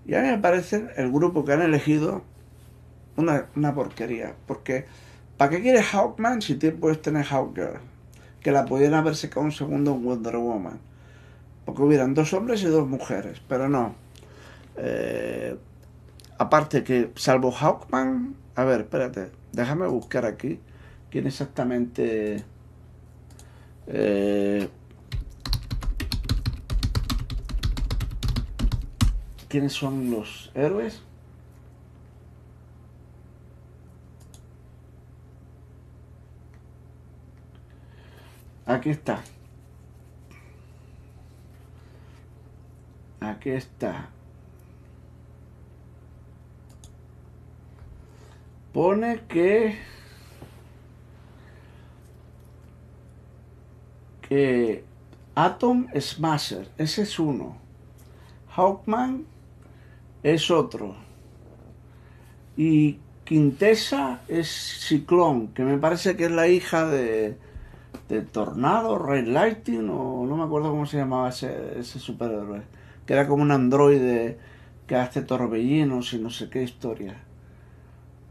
Y 0.06 0.14
a 0.14 0.22
mí 0.22 0.28
me 0.28 0.38
parece 0.38 0.88
el 0.98 1.12
grupo 1.12 1.46
que 1.46 1.54
han 1.54 1.62
elegido 1.62 2.24
una, 3.16 3.46
una 3.56 3.74
porquería, 3.74 4.34
porque 4.46 4.86
¿para 5.38 5.52
qué 5.52 5.62
quieres 5.62 5.86
Hawkman 5.86 6.42
si 6.42 6.56
puedes 6.56 7.02
tener 7.02 7.24
Hawkgirl? 7.26 7.80
Que 8.42 8.52
la 8.52 8.66
pudieran 8.66 9.00
haber 9.00 9.16
secado 9.16 9.46
un 9.46 9.52
segundo 9.52 9.94
en 9.96 10.04
Wonder 10.04 10.38
Woman. 10.38 10.80
Porque 11.66 11.82
hubieran 11.82 12.14
dos 12.14 12.32
hombres 12.34 12.62
y 12.62 12.68
dos 12.68 12.88
mujeres, 12.88 13.42
pero 13.48 13.68
no. 13.68 13.96
Eh, 14.78 15.58
aparte 16.38 16.84
que, 16.84 17.12
salvo 17.16 17.52
Hawkman, 17.52 18.36
a 18.56 18.64
ver, 18.64 18.82
espérate, 18.82 19.32
déjame 19.52 19.88
buscar 19.88 20.26
aquí 20.26 20.60
quién 21.10 21.28
exactamente... 21.28 22.44
Eh, 23.88 24.70
¿Quiénes 29.48 29.74
son 29.74 30.12
los 30.12 30.52
héroes? 30.56 31.02
Aquí 38.66 38.90
está. 38.90 39.24
Aquí 43.22 43.52
está. 43.52 44.10
Pone 48.76 49.22
que 49.30 49.78
que 54.28 54.84
Atom 55.34 55.88
Smasher, 55.98 56.68
ese 56.78 57.04
es 57.04 57.18
uno. 57.18 57.56
Hawkman 58.50 59.24
es 60.24 60.52
otro. 60.52 60.94
Y 62.58 63.00
Quintesa 63.24 64.20
es 64.28 64.50
Ciclón, 64.50 65.54
que 65.54 65.64
me 65.64 65.78
parece 65.78 66.18
que 66.18 66.26
es 66.26 66.32
la 66.32 66.50
hija 66.50 66.86
de, 66.86 67.38
de 68.10 68.22
Tornado, 68.24 69.00
Red 69.00 69.28
Lightning, 69.28 69.90
o 69.90 70.26
no 70.26 70.36
me 70.36 70.44
acuerdo 70.44 70.72
cómo 70.72 70.86
se 70.86 70.98
llamaba 70.98 71.30
ese, 71.30 71.80
ese 71.80 71.98
superhéroe 71.98 72.64
que 73.06 73.14
era 73.14 73.26
como 73.26 73.42
un 73.42 73.52
androide 73.52 74.38
que 74.86 74.98
hace 74.98 75.22
torbellinos 75.22 76.14
y 76.14 76.20
no 76.20 76.30
sé 76.30 76.50
qué 76.50 76.62
historia. 76.62 77.25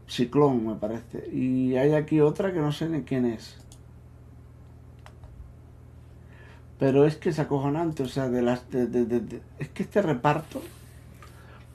Ciclón, 0.07 0.65
me 0.67 0.75
parece. 0.75 1.29
Y 1.31 1.75
hay 1.75 1.93
aquí 1.93 2.21
otra 2.21 2.53
que 2.53 2.59
no 2.59 2.71
sé 2.71 2.89
ni 2.89 3.03
quién 3.03 3.25
es. 3.25 3.57
Pero 6.77 7.05
es 7.05 7.15
que 7.15 7.29
es 7.29 7.39
acojonante, 7.39 8.03
o 8.03 8.07
sea, 8.07 8.29
de 8.29 8.41
las. 8.41 8.65
es 9.59 9.69
que 9.69 9.83
este 9.83 10.01
reparto. 10.01 10.61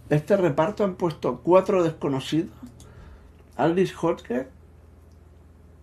Este 0.09 0.37
reparto 0.37 0.85
han 0.85 0.95
puesto 0.95 1.41
cuatro 1.41 1.83
desconocidos. 1.83 2.51
Aldis 3.57 3.95
Hodge. 4.03 4.49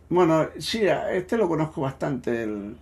Bueno, 0.09 0.47
sí, 0.59 0.83
este 1.11 1.37
lo 1.37 1.49
conozco 1.49 1.81
bastante, 1.81 2.43
el, 2.43 2.77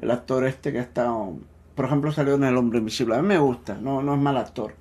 el 0.00 0.10
actor 0.10 0.46
este 0.46 0.72
que 0.72 0.78
ha 0.78 0.82
estado 0.82 1.36
por 1.76 1.84
ejemplo, 1.84 2.10
salió 2.10 2.34
en 2.34 2.44
El 2.44 2.56
Hombre 2.56 2.78
Invisible. 2.78 3.16
A 3.16 3.22
mí 3.22 3.28
me 3.28 3.38
gusta, 3.38 3.74
no, 3.74 4.02
no 4.02 4.14
es 4.14 4.20
mal 4.20 4.38
actor. 4.38 4.74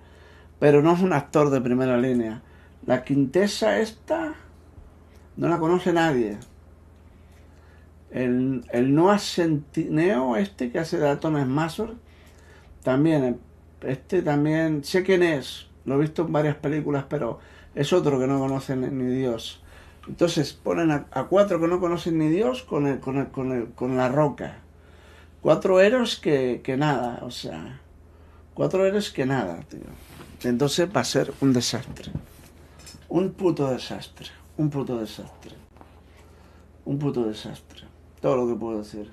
Pero 0.60 0.82
no 0.82 0.94
es 0.94 1.02
un 1.02 1.12
actor 1.12 1.50
de 1.50 1.60
primera 1.60 1.98
línea. 1.98 2.42
La 2.86 3.04
quintesa 3.04 3.80
esta 3.80 4.36
no 5.38 5.50
la 5.50 5.58
conoce 5.58 5.92
nadie. 5.92 6.38
El, 8.12 8.64
el 8.72 8.94
Noah 8.94 9.20
Centineo, 9.20 10.36
este 10.36 10.72
que 10.72 10.80
hace 10.80 10.98
de 10.98 11.10
Atom 11.10 11.44
Smasher, 11.44 11.94
también, 12.84 13.40
este 13.82 14.22
también, 14.22 14.84
sé 14.84 15.04
quién 15.04 15.24
es, 15.24 15.68
lo 15.86 15.96
he 15.96 16.00
visto 16.00 16.22
en 16.22 16.32
varias 16.32 16.56
películas, 16.56 17.06
pero 17.10 17.40
es 17.74 17.92
otro 17.92 18.20
que 18.20 18.28
no 18.28 18.40
conocen 18.40 18.98
ni 18.98 19.14
Dios. 19.16 19.62
Entonces 20.08 20.54
ponen 20.54 20.92
a, 20.92 21.06
cuatro 21.28 21.60
que 21.60 21.68
no 21.68 21.80
conocen 21.80 22.20
ni 22.20 22.30
Dios 22.30 22.62
con, 22.64 22.86
el, 22.86 23.00
con, 23.00 23.18
el, 23.18 23.28
con, 23.30 23.52
el, 23.52 23.72
con 23.72 23.98
la 23.98 24.10
roca. 24.10 24.60
Cuatro 25.42 25.80
héroes 25.82 26.18
que, 26.18 26.62
que 26.64 26.78
nada, 26.78 27.20
o 27.24 27.32
sea, 27.32 27.82
cuatro 28.54 28.86
héroes 28.86 29.10
que 29.10 29.26
nada, 29.26 29.60
tío. 29.62 29.80
Entonces 30.44 30.88
va 30.96 31.02
a 31.02 31.06
ser 31.06 31.34
un 31.42 31.54
desastre. 31.54 32.12
Un 33.16 33.32
puto 33.32 33.72
desastre. 33.72 34.28
Un 34.58 34.70
puto 34.70 34.98
desastre. 35.00 35.56
Un 36.84 37.00
puto 37.00 37.24
desastre. 37.24 37.84
Todo 38.20 38.36
lo 38.36 38.46
que 38.46 38.60
puedo 38.60 38.80
decir. 38.80 39.10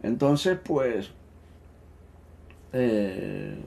Entonces, 0.00 0.56
pues... 0.64 1.10
Eh, 2.72 3.64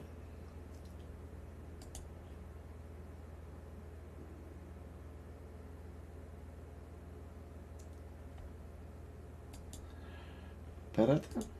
espérate. 10.86 11.59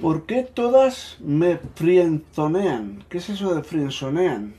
¿Por 0.00 0.26
qué 0.26 0.42
todas 0.42 1.16
me 1.20 1.56
frienzonean? 1.56 3.04
¿Qué 3.08 3.18
es 3.18 3.28
eso 3.28 3.54
de 3.54 3.62
frienzonean? 3.62 4.54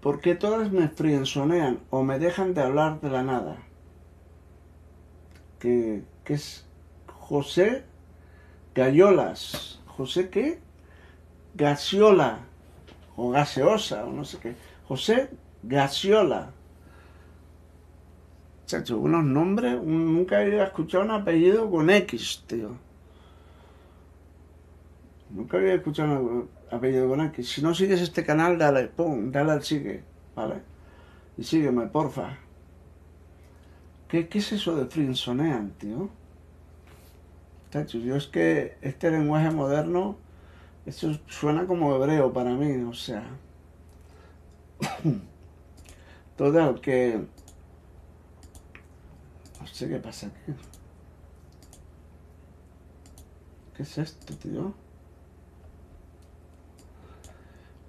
¿Por 0.00 0.20
qué 0.20 0.36
todas 0.36 0.70
me 0.70 0.88
frienzonean 0.88 1.80
o 1.90 2.04
me 2.04 2.18
dejan 2.20 2.54
de 2.54 2.62
hablar 2.62 3.00
de 3.00 3.10
la 3.10 3.22
nada? 3.24 3.56
¿Qué, 5.58 6.04
es 6.26 6.66
José 7.08 7.84
Gallolas? 8.74 9.80
¿José 9.86 10.30
qué? 10.30 10.60
Gasiola 11.54 12.38
o 13.16 13.30
gaseosa 13.30 14.04
o 14.04 14.12
no 14.12 14.24
sé 14.24 14.38
qué. 14.38 14.54
José 14.86 15.30
Gasiola. 15.64 16.52
Chacho, 18.66 18.98
unos 18.98 19.24
nombres, 19.24 19.82
nunca 19.82 20.42
he 20.42 20.62
escuchado 20.62 21.02
un 21.02 21.10
apellido 21.10 21.68
con 21.68 21.90
X, 21.90 22.44
tío. 22.46 22.87
Nunca 25.48 25.56
había 25.56 25.76
escuchado 25.76 26.20
un 26.20 26.50
apellido 26.70 27.08
con 27.08 27.30
que 27.30 27.42
Si 27.42 27.62
no 27.62 27.74
sigues 27.74 28.02
este 28.02 28.22
canal, 28.22 28.58
dale, 28.58 28.88
pum, 28.88 29.32
dale 29.32 29.52
al 29.52 29.62
sigue, 29.62 30.04
¿vale? 30.36 30.60
Y 31.38 31.42
sígueme, 31.42 31.86
porfa. 31.86 32.36
¿Qué, 34.08 34.28
es 34.30 34.52
eso 34.52 34.76
de 34.76 34.84
frinsonean, 34.84 35.70
tío? 35.78 36.10
Tacho, 37.70 37.96
yo 37.96 38.16
es 38.16 38.26
que 38.26 38.76
este 38.82 39.10
lenguaje 39.10 39.50
moderno, 39.50 40.18
eso 40.84 41.18
suena 41.28 41.66
como 41.66 41.96
hebreo 41.96 42.30
para 42.30 42.50
mí, 42.50 42.82
o 42.82 42.92
sea. 42.92 43.24
Total, 46.36 46.78
que. 46.82 47.24
No 49.58 49.66
sé 49.66 49.88
qué 49.88 49.96
pasa 49.96 50.26
aquí. 50.26 50.52
¿Qué 53.74 53.82
es 53.82 53.96
esto, 53.96 54.34
tío? 54.34 54.87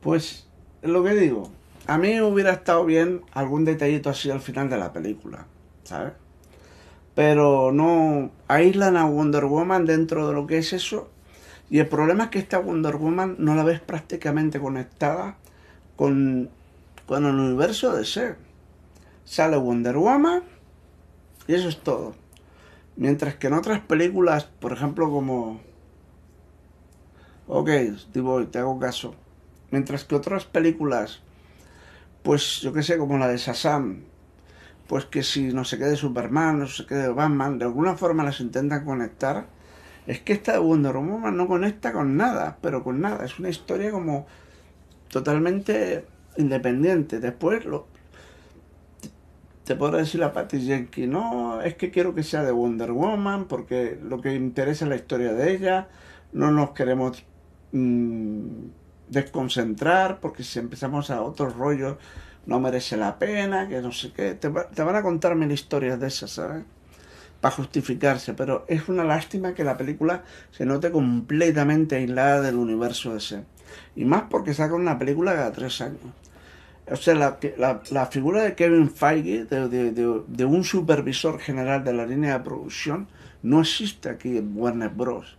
Pues 0.02 0.47
lo 0.82 1.04
que 1.04 1.14
digo, 1.14 1.52
a 1.88 1.97
mí 1.97 2.22
hubiera 2.22 2.52
estado 2.52 2.86
bien 2.86 3.22
algún 3.34 3.66
detallito 3.66 4.10
así 4.10 4.32
al 4.32 4.39
final 4.39 4.70
de 4.70 4.78
la 4.78 4.93
película, 4.93 5.45
¿sabes? 5.84 6.14
Pero 7.16 7.74
no 7.74 8.32
aíslan 8.47 8.95
a 8.95 9.06
Wonder 9.06 9.45
Woman 9.45 9.86
dentro 9.86 10.28
de 10.28 10.34
lo 10.34 10.47
que 10.47 10.60
es 10.60 10.72
eso. 10.72 11.10
Y 11.70 11.80
el 11.80 11.88
problema 11.88 12.26
es 12.26 12.30
que 12.30 12.39
esta 12.39 12.60
Wonder 12.60 12.95
Woman 12.95 13.36
no 13.39 13.56
la 13.56 13.64
ves 13.64 13.82
prácticamente 13.82 14.60
conectada 14.60 15.36
con, 15.97 16.50
con 17.06 17.26
el 17.26 17.36
universo 17.36 17.93
de 17.93 18.06
ser. 18.06 18.38
Sale 19.26 19.58
Wonder 19.58 19.97
Woman 19.97 20.43
y 21.47 21.56
eso 21.56 21.68
es 21.68 21.82
todo. 21.82 22.16
Mientras 22.95 23.36
que 23.36 23.47
en 23.47 23.54
otras 23.54 23.82
películas, 23.82 24.45
por 24.45 24.72
ejemplo 24.72 25.12
como... 25.12 25.60
Ok, 27.47 27.70
digo, 28.14 28.47
te 28.47 28.60
hago 28.60 28.80
caso 28.80 29.16
Mientras 29.72 30.04
que 30.04 30.16
otras 30.16 30.46
películas, 30.46 31.22
pues 32.24 32.62
yo 32.62 32.74
que 32.74 32.84
sé, 32.84 32.98
como 32.98 33.18
la 33.18 33.28
de 33.28 33.38
Shazam, 33.38 34.04
pues 34.88 35.06
que 35.06 35.24
si 35.24 35.54
no 35.54 35.64
se 35.64 35.78
quede 35.78 35.96
Superman, 35.96 36.60
no 36.60 36.68
se 36.68 36.86
quede 36.86 37.10
Batman, 37.10 37.60
de 37.60 37.66
alguna 37.66 37.96
forma 37.96 38.24
las 38.24 38.40
intentan 38.40 38.86
conectar. 38.86 39.48
Es 40.08 40.22
que 40.22 40.34
esta 40.34 40.60
Wonder 40.60 40.96
Woman 40.98 41.38
no 41.38 41.48
conecta 41.48 41.94
con 41.94 42.18
nada, 42.18 42.58
pero 42.62 42.84
con 42.84 43.00
nada. 43.00 43.24
Es 43.24 43.38
una 43.38 43.50
historia 43.50 43.92
como 43.92 44.26
totalmente 45.10 46.06
independiente. 46.38 47.20
Después 47.20 47.66
te 49.70 49.76
podrá 49.76 50.00
decir 50.00 50.20
la 50.20 50.34
Patty 50.34 50.62
Jenkins, 50.62 51.08
no, 51.08 51.62
es 51.62 51.76
que 51.76 51.92
quiero 51.92 52.16
que 52.16 52.24
sea 52.24 52.44
de 52.44 52.52
Wonder 52.52 52.92
Woman 52.92 53.46
porque 53.46 54.00
lo 54.02 54.20
que 54.20 54.34
interesa 54.34 54.86
es 54.86 54.90
la 54.90 54.96
historia 54.96 55.34
de 55.34 55.52
ella, 55.52 55.90
no 56.34 56.50
nos 56.50 56.72
queremos 56.72 57.24
mm, 57.72 58.66
desconcentrar, 59.10 60.20
porque 60.20 60.43
si 60.43 60.60
empezamos 60.60 61.10
a 61.10 61.22
otros 61.22 61.55
rollos 61.55 61.97
no 62.45 62.60
merece 62.60 62.97
la 62.97 63.20
pena, 63.20 63.68
que 63.68 63.82
no 63.82 63.91
sé 63.91 64.12
qué, 64.12 64.34
te, 64.34 64.49
van 64.49 64.95
a 64.95 65.03
contar 65.03 65.36
mil 65.36 65.51
historias 65.51 65.99
de 65.99 66.07
esas, 66.07 66.32
¿sabes? 66.32 66.64
Para 67.41 67.55
justificarse, 67.55 68.34
pero 68.34 68.66
es 68.68 68.89
una 68.89 69.03
lástima 69.03 69.53
que 69.53 69.64
la 69.64 69.78
película 69.78 70.24
se 70.51 70.66
note 70.66 70.91
completamente 70.91 71.95
aislada 71.95 72.41
del 72.41 72.55
universo 72.55 73.16
ese. 73.16 73.43
Y 73.95 74.03
más 74.05 74.24
porque 74.30 74.53
saca 74.53 74.74
una 74.74 74.97
película 74.97 75.36
cada 75.36 75.51
tres 75.51 75.80
años. 75.82 75.99
O 76.91 76.95
sea, 76.95 77.14
la, 77.14 77.38
la, 77.91 78.05
figura 78.07 78.41
de 78.41 78.55
Kevin 78.55 78.89
Feige, 78.89 79.45
de, 79.45 79.91
de, 79.91 80.45
un 80.45 80.64
supervisor 80.64 81.39
general 81.39 81.84
de 81.84 81.93
la 81.93 82.05
línea 82.07 82.39
de 82.39 82.43
producción, 82.43 83.07
no 83.43 83.62
existe 83.62 84.10
aquí 84.10 84.38
en 84.38 84.57
Warner 84.57 84.89
Bros. 84.89 85.38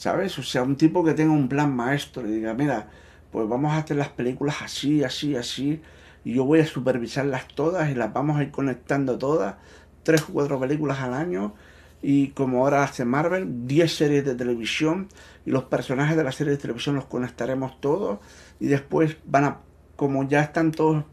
¿Sabes? 0.00 0.38
O 0.38 0.42
sea, 0.42 0.62
un 0.62 0.76
tipo 0.76 1.04
que 1.04 1.12
tenga 1.12 1.32
un 1.32 1.46
plan 1.46 1.76
maestro 1.76 2.26
y 2.26 2.30
diga, 2.30 2.54
mira, 2.54 2.88
pues 3.30 3.46
vamos 3.46 3.72
a 3.72 3.76
hacer 3.76 3.98
las 3.98 4.08
películas 4.08 4.62
así, 4.62 5.04
así, 5.04 5.36
así, 5.36 5.82
y 6.24 6.32
yo 6.36 6.46
voy 6.46 6.60
a 6.60 6.66
supervisarlas 6.66 7.46
todas 7.48 7.90
y 7.90 7.94
las 7.94 8.10
vamos 8.10 8.38
a 8.38 8.42
ir 8.42 8.50
conectando 8.50 9.18
todas, 9.18 9.56
tres 10.02 10.22
o 10.22 10.32
cuatro 10.32 10.58
películas 10.58 11.00
al 11.00 11.12
año, 11.12 11.52
y 12.00 12.28
como 12.28 12.64
ahora 12.64 12.82
hace 12.82 13.04
Marvel, 13.04 13.66
10 13.66 13.94
series 13.94 14.24
de 14.24 14.34
televisión, 14.34 15.08
y 15.44 15.50
los 15.50 15.64
personajes 15.64 16.16
de 16.16 16.24
la 16.24 16.32
serie 16.32 16.52
de 16.52 16.58
televisión 16.58 16.94
los 16.94 17.04
conectaremos 17.04 17.78
todos, 17.82 18.20
y 18.58 18.68
después 18.68 19.18
van 19.26 19.44
a 19.44 19.58
como 19.96 20.26
ya 20.26 20.40
están 20.40 20.72
todos, 20.72 21.04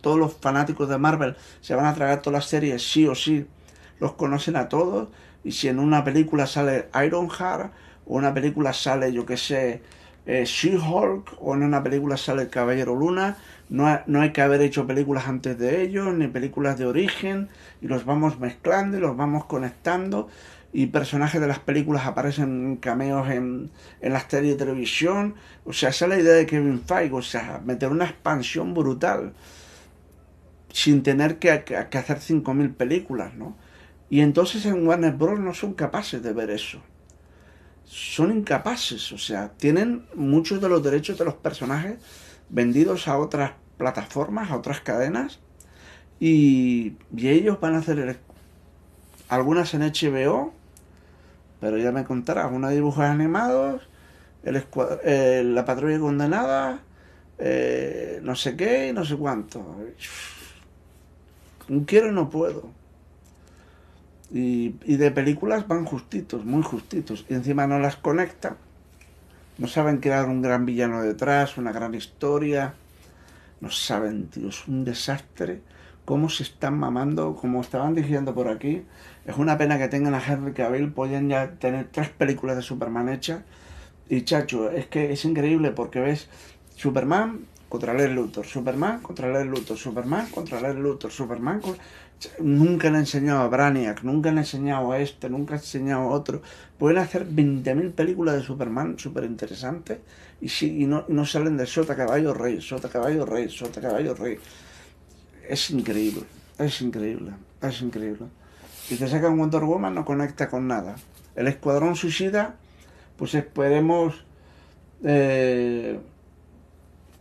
todos 0.00 0.18
los 0.18 0.32
fanáticos 0.32 0.88
de 0.88 0.96
Marvel, 0.96 1.36
se 1.60 1.74
van 1.74 1.84
a 1.84 1.92
tragar 1.94 2.22
todas 2.22 2.38
las 2.40 2.46
series, 2.46 2.90
sí 2.90 3.06
o 3.06 3.14
sí, 3.14 3.46
los 4.00 4.14
conocen 4.14 4.56
a 4.56 4.70
todos. 4.70 5.08
Y 5.44 5.52
si 5.52 5.68
en 5.68 5.78
una 5.78 6.04
película 6.04 6.46
sale 6.46 6.88
Ironheart, 7.04 7.72
o 8.06 8.14
en 8.14 8.24
una 8.24 8.34
película 8.34 8.72
sale, 8.72 9.12
yo 9.12 9.26
que 9.26 9.36
sé, 9.36 9.82
eh, 10.26 10.44
She-Hulk, 10.44 11.36
o 11.40 11.54
en 11.54 11.62
una 11.62 11.82
película 11.82 12.16
sale 12.16 12.48
Caballero 12.48 12.94
Luna, 12.94 13.36
no, 13.68 14.00
no, 14.06 14.20
hay 14.20 14.32
que 14.32 14.42
haber 14.42 14.60
hecho 14.60 14.86
películas 14.86 15.26
antes 15.26 15.58
de 15.58 15.82
ellos, 15.82 16.12
ni 16.14 16.28
películas 16.28 16.78
de 16.78 16.86
origen, 16.86 17.48
y 17.80 17.86
los 17.86 18.04
vamos 18.04 18.38
mezclando 18.38 18.98
y 18.98 19.00
los 19.00 19.16
vamos 19.16 19.46
conectando 19.46 20.28
y 20.72 20.86
personajes 20.86 21.40
de 21.40 21.46
las 21.46 21.58
películas 21.58 22.06
aparecen 22.06 22.76
cameos 22.76 23.28
en, 23.28 23.70
en 24.00 24.12
las 24.12 24.24
series 24.28 24.54
de 24.54 24.64
televisión. 24.64 25.34
O 25.64 25.72
sea, 25.72 25.90
esa 25.90 26.06
es 26.06 26.08
la 26.08 26.18
idea 26.18 26.32
de 26.32 26.46
Kevin 26.46 26.80
Feige, 26.80 27.14
o 27.14 27.22
sea, 27.22 27.60
meter 27.64 27.90
una 27.90 28.06
expansión 28.06 28.72
brutal 28.72 29.34
sin 30.72 31.02
tener 31.02 31.38
que, 31.38 31.64
que, 31.64 31.76
hacer 31.76 32.18
5.000 32.18 32.74
películas, 32.74 33.34
¿no? 33.34 33.56
Y 34.08 34.20
entonces 34.20 34.64
en 34.64 34.86
Warner 34.86 35.12
Bros. 35.12 35.38
no 35.38 35.52
son 35.52 35.74
capaces 35.74 36.22
de 36.22 36.32
ver 36.32 36.50
eso. 36.50 36.80
Son 37.94 38.34
incapaces, 38.34 39.12
o 39.12 39.18
sea, 39.18 39.50
tienen 39.50 40.06
muchos 40.14 40.62
de 40.62 40.68
los 40.70 40.82
derechos 40.82 41.18
de 41.18 41.26
los 41.26 41.34
personajes 41.34 41.98
vendidos 42.48 43.06
a 43.06 43.18
otras 43.18 43.52
plataformas, 43.76 44.50
a 44.50 44.56
otras 44.56 44.80
cadenas, 44.80 45.40
y, 46.18 46.94
y 47.14 47.28
ellos 47.28 47.60
van 47.60 47.74
a 47.74 47.78
hacer 47.78 48.18
algunas 49.28 49.74
en 49.74 49.82
HBO, 49.82 50.54
pero 51.60 51.76
ya 51.76 51.92
me 51.92 52.04
contarás, 52.04 52.50
una 52.50 52.70
de 52.70 52.76
dibujos 52.76 53.04
animados, 53.04 53.82
el 54.42 54.64
eh, 55.04 55.42
la 55.44 55.66
patrulla 55.66 55.98
condenada, 55.98 56.80
eh, 57.38 58.20
no 58.22 58.34
sé 58.36 58.56
qué, 58.56 58.94
no 58.94 59.04
sé 59.04 59.16
cuánto. 59.16 59.76
Quiero 61.86 62.08
y 62.08 62.12
no 62.12 62.30
puedo. 62.30 62.70
Y, 64.32 64.70
de 64.70 65.10
películas 65.10 65.68
van 65.68 65.84
justitos, 65.84 66.44
muy 66.44 66.62
justitos. 66.62 67.26
Y 67.28 67.34
encima 67.34 67.66
no 67.66 67.78
las 67.78 67.96
conectan. 67.96 68.56
No 69.58 69.68
saben 69.68 69.98
crear 69.98 70.28
un 70.28 70.40
gran 70.40 70.64
villano 70.64 71.02
detrás, 71.02 71.58
una 71.58 71.72
gran 71.72 71.94
historia. 71.94 72.74
No 73.60 73.70
saben, 73.70 74.28
tío, 74.28 74.48
es 74.48 74.66
un 74.66 74.84
desastre 74.84 75.60
cómo 76.04 76.28
se 76.28 76.42
están 76.42 76.78
mamando, 76.78 77.36
como 77.36 77.60
estaban 77.60 77.94
diciendo 77.94 78.34
por 78.34 78.48
aquí. 78.48 78.82
Es 79.24 79.36
una 79.36 79.56
pena 79.58 79.78
que 79.78 79.88
tengan 79.88 80.14
a 80.14 80.22
Henry 80.24 80.52
Cavill, 80.52 80.92
pueden 80.92 81.28
ya 81.28 81.52
tener 81.52 81.88
tres 81.90 82.08
películas 82.08 82.56
de 82.56 82.62
Superman 82.62 83.08
hechas. 83.08 83.42
Y 84.08 84.22
chacho, 84.22 84.70
es 84.70 84.86
que 84.86 85.12
es 85.12 85.24
increíble 85.24 85.70
porque 85.70 86.00
ves 86.00 86.28
Superman 86.74 87.46
contra 87.68 87.94
Lex 87.94 88.12
Luthor, 88.12 88.44
Superman 88.44 89.00
contra 89.00 89.32
Lex 89.32 89.46
Luthor, 89.46 89.78
Superman 89.78 90.26
contra 90.30 90.60
Lex 90.60 90.74
Luthor, 90.74 91.10
Superman 91.10 91.62
Nunca 92.38 92.90
le 92.90 92.96
han 92.96 93.02
enseñado 93.02 93.40
a 93.40 93.48
Brainiac, 93.48 94.02
nunca 94.02 94.30
le 94.30 94.32
han 94.32 94.38
enseñado 94.38 94.92
a 94.92 94.98
este, 94.98 95.28
nunca 95.28 95.54
han 95.54 95.60
enseñado 95.60 96.02
a 96.02 96.08
otro. 96.08 96.42
Pueden 96.78 96.98
hacer 96.98 97.26
20.000 97.26 97.92
películas 97.92 98.36
de 98.36 98.42
Superman 98.42 98.98
súper 98.98 99.24
interesantes 99.24 99.98
y, 100.40 100.48
sí, 100.48 100.82
y 100.82 100.86
no, 100.86 101.04
no 101.08 101.24
salen 101.24 101.56
de 101.56 101.66
Sota 101.66 101.96
Caballo 101.96 102.34
Rey, 102.34 102.60
Sota 102.60 102.88
Caballo 102.88 103.26
Rey, 103.26 103.48
Sota 103.48 103.80
Caballo 103.80 104.14
Rey 104.14 104.38
es 105.48 105.70
increíble, 105.70 106.24
es 106.58 106.80
increíble, 106.80 107.32
es 107.60 107.82
increíble. 107.82 108.26
Y 108.90 108.96
te 108.96 109.08
sacan 109.08 109.36
Wonder 109.36 109.62
Woman, 109.62 109.94
no 109.94 110.04
conecta 110.04 110.48
con 110.48 110.66
nada. 110.66 110.96
El 111.36 111.46
Escuadrón 111.48 111.96
Suicida, 111.96 112.56
pues 113.16 113.34
esperemos 113.34 114.24
eh, 115.04 116.00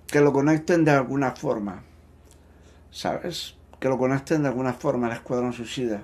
que 0.07 0.21
lo 0.21 0.33
conecten 0.33 0.85
de 0.85 0.91
alguna 0.91 1.31
forma, 1.31 1.83
¿sabes? 2.91 3.55
Que 3.81 3.89
lo 3.89 3.97
conecten 3.97 4.43
de 4.43 4.47
alguna 4.47 4.71
forma, 4.71 5.07
el 5.07 5.13
Escuadrón 5.13 5.51
Suicida. 5.51 6.03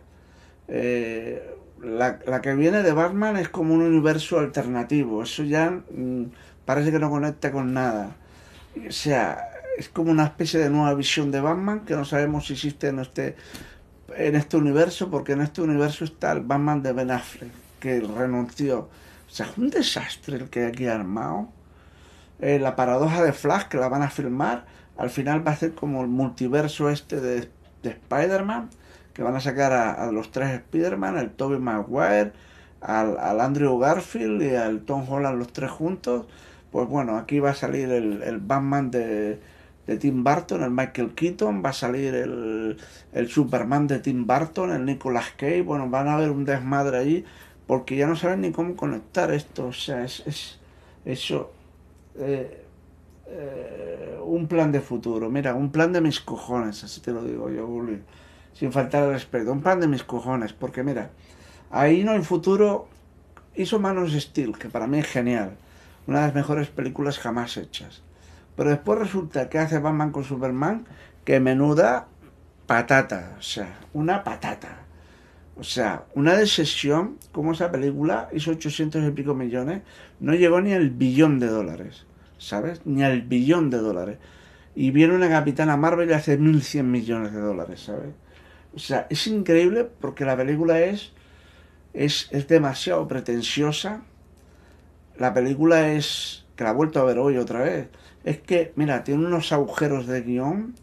Eh, 0.68 1.56
la, 1.82 2.20
la, 2.26 2.42
que 2.42 2.54
viene 2.56 2.84
de 2.84 2.92
Batman 2.92 3.38
es 3.38 3.48
como 3.48 3.74
un 3.74 3.82
universo 3.82 4.40
alternativo, 4.40 5.24
eso 5.24 5.44
ya 5.44 5.70
mm, 5.70 6.24
parece 6.66 6.92
que 6.92 7.00
no 7.00 7.10
conecta 7.10 7.54
con 7.54 7.74
nada. 7.74 8.18
O 8.86 8.92
sea, 8.92 9.48
es 9.78 9.90
como 9.90 10.12
una 10.12 10.26
especie 10.26 10.60
de 10.60 10.70
nueva 10.70 10.94
visión 10.96 11.32
de 11.32 11.40
Batman 11.40 11.82
que 11.86 11.96
no 11.96 12.04
sabemos 12.04 12.48
si 12.48 12.54
existe 12.54 12.88
en 12.88 13.00
este, 13.00 13.36
en 14.16 14.36
este 14.36 14.58
universo, 14.58 15.12
porque 15.12 15.34
en 15.34 15.42
este 15.42 15.62
universo 15.62 16.04
está 16.04 16.32
el 16.32 16.42
Batman 16.42 16.82
de 16.82 16.94
Ben 16.94 17.12
Affleck, 17.12 17.52
que 17.80 18.00
renunció. 18.00 18.90
O 19.28 19.30
sea, 19.30 19.46
es 19.46 19.58
un 19.58 19.70
desastre 19.70 20.38
el 20.38 20.50
que 20.50 20.62
hay 20.62 20.66
aquí 20.66 20.88
armado. 20.88 21.50
Eh, 22.40 22.60
la 22.60 22.76
paradoja 22.76 23.24
de 23.24 23.34
Flash, 23.34 23.64
que 23.64 23.78
la 23.78 23.88
van 23.88 24.02
a 24.02 24.10
filmar, 24.10 24.66
al 24.98 25.12
final 25.12 25.48
va 25.48 25.52
a 25.52 25.56
ser 25.56 25.74
como 25.74 26.02
el 26.02 26.08
multiverso 26.08 26.90
este 26.90 27.22
de, 27.22 27.50
de 27.84 27.90
Spider-Man, 27.90 28.70
que 29.14 29.24
van 29.24 29.36
a 29.36 29.40
sacar 29.40 29.74
a, 29.74 30.12
los 30.12 30.32
tres 30.32 30.50
Spider-Man, 30.52 31.18
el 31.18 31.32
Tobey 31.32 31.60
Maguire, 31.60 32.32
al, 32.82 33.18
al, 33.18 33.42
Andrew 33.42 33.78
Garfield 33.80 34.42
y 34.44 34.56
al 34.56 34.82
Tom 34.82 35.06
Holland, 35.10 35.38
los 35.38 35.52
tres 35.54 35.72
juntos. 35.72 36.26
Pues 36.72 36.88
bueno, 36.88 37.18
aquí 37.18 37.40
va 37.40 37.52
a 37.52 37.56
salir 37.56 37.90
el, 37.92 38.22
el 38.24 38.40
Batman 38.40 38.92
de 38.92 39.40
de 39.88 39.98
Tim 39.98 40.24
Burton, 40.24 40.64
el 40.64 40.70
Michael 40.70 41.16
Keaton, 41.16 41.64
va 41.66 41.70
a 41.70 41.74
salir 41.74 42.14
el, 42.14 42.78
el 43.14 43.30
Superman 43.30 43.88
de 43.88 44.00
Tim 44.00 44.28
Burton, 44.28 44.72
el 44.72 44.86
Nicolas 44.86 45.32
Cage, 45.38 45.62
bueno, 45.62 45.90
van 45.90 46.10
a 46.10 46.16
haber 46.16 46.30
un 46.30 46.44
desmadre 46.44 46.98
ahí, 46.98 47.26
porque 47.66 47.96
ya 47.96 48.06
no 48.06 48.18
saben 48.18 48.42
ni 48.42 48.52
cómo 48.52 48.76
conectar 48.76 49.32
esto, 49.32 49.68
o 49.68 49.74
sea, 49.74 50.04
es, 50.04 50.24
es 50.28 50.60
eso, 51.06 51.54
eh, 52.20 52.66
eh, 53.30 54.18
un 54.24 54.48
plan 54.48 54.72
de 54.72 54.82
futuro, 54.82 55.30
mira, 55.30 55.54
un 55.54 55.72
plan 55.72 55.92
de 55.94 56.02
mis 56.02 56.20
cojones, 56.20 56.84
así 56.84 57.02
te 57.02 57.12
lo 57.12 57.24
digo 57.24 57.50
yo, 57.50 57.66
Julio, 57.68 58.00
sin 58.54 58.72
faltar 58.72 59.04
el 59.04 59.12
respeto, 59.12 59.52
un 59.52 59.62
plan 59.62 59.80
de 59.80 59.88
mis 59.88 60.04
cojones, 60.04 60.54
porque 60.54 60.84
mira, 60.84 61.12
ahí 61.70 62.04
no 62.04 62.12
hay 62.12 62.24
futuro, 62.24 62.88
hizo 63.56 63.80
Manos 63.80 64.14
Steel, 64.14 64.58
que 64.58 64.70
para 64.70 64.88
mí 64.88 65.00
es 65.00 65.08
genial, 65.08 65.58
una 66.08 66.20
de 66.22 66.26
las 66.28 66.36
mejores 66.36 66.70
películas 66.70 67.20
jamás 67.20 67.58
hechas. 67.58 68.02
Pero 68.56 68.72
después 68.72 68.98
resulta 68.98 69.50
que 69.50 69.60
hace 69.60 69.78
Batman 69.78 70.12
con 70.12 70.24
Superman 70.24 70.86
que 71.24 71.40
menuda 71.40 72.08
patata, 72.66 73.36
o 73.38 73.42
sea, 73.42 73.78
una 73.94 74.24
patata. 74.24 74.80
O 75.56 75.64
sea, 75.64 76.06
una 76.16 76.36
decisión 76.36 77.18
como 77.32 77.52
esa 77.52 77.72
película 77.72 78.30
hizo 78.32 78.52
800 78.52 79.08
y 79.08 79.12
pico 79.12 79.36
millones, 79.36 79.84
no 80.20 80.34
llegó 80.34 80.60
ni 80.62 80.74
al 80.74 80.90
billón 80.90 81.40
de 81.40 81.48
dólares, 81.48 82.07
¿sabes? 82.38 82.82
Ni 82.86 83.04
al 83.04 83.22
billón 83.22 83.70
de 83.70 83.78
dólares. 83.78 84.18
Y 84.76 84.92
viene 84.92 85.16
una 85.16 85.30
Capitana 85.30 85.78
Marvel 85.78 86.10
y 86.10 86.14
hace 86.14 86.40
1.100 86.40 86.84
millones 86.84 87.34
de 87.34 87.40
dólares, 87.40 87.82
¿sabes? 87.82 88.14
O 88.76 88.80
sea, 88.80 89.08
es 89.10 89.26
increíble 89.28 89.86
porque 89.86 90.26
la 90.26 90.38
película 90.38 90.80
es, 90.80 91.12
es, 91.94 92.28
es 92.32 92.48
demasiado 92.48 93.08
pretenciosa. 93.08 94.02
La 95.18 95.34
película 95.34 95.92
es, 95.94 96.46
que 96.56 96.64
la 96.64 96.72
he 96.72 96.74
vuelto 96.74 97.00
a 97.00 97.06
ver 97.06 97.18
hoy 97.18 97.38
otra 97.38 97.62
vez, 97.62 97.88
es 98.24 98.38
que, 98.40 98.74
mira, 98.76 99.04
tiene 99.04 99.26
unos 99.26 99.52
agujeros 99.52 100.06
de 100.06 100.22
guion 100.22 100.76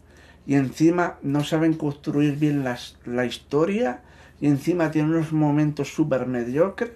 y 0.45 0.55
encima 0.55 1.17
no 1.21 1.43
saben 1.43 1.73
construir 1.73 2.35
bien 2.35 2.63
la 2.63 3.25
historia 3.25 4.01
y 4.41 4.47
encima 4.47 4.91
tiene 4.91 5.09
unos 5.09 5.31
momentos 5.31 5.93
súper 5.93 6.25
mediocres 6.25 6.91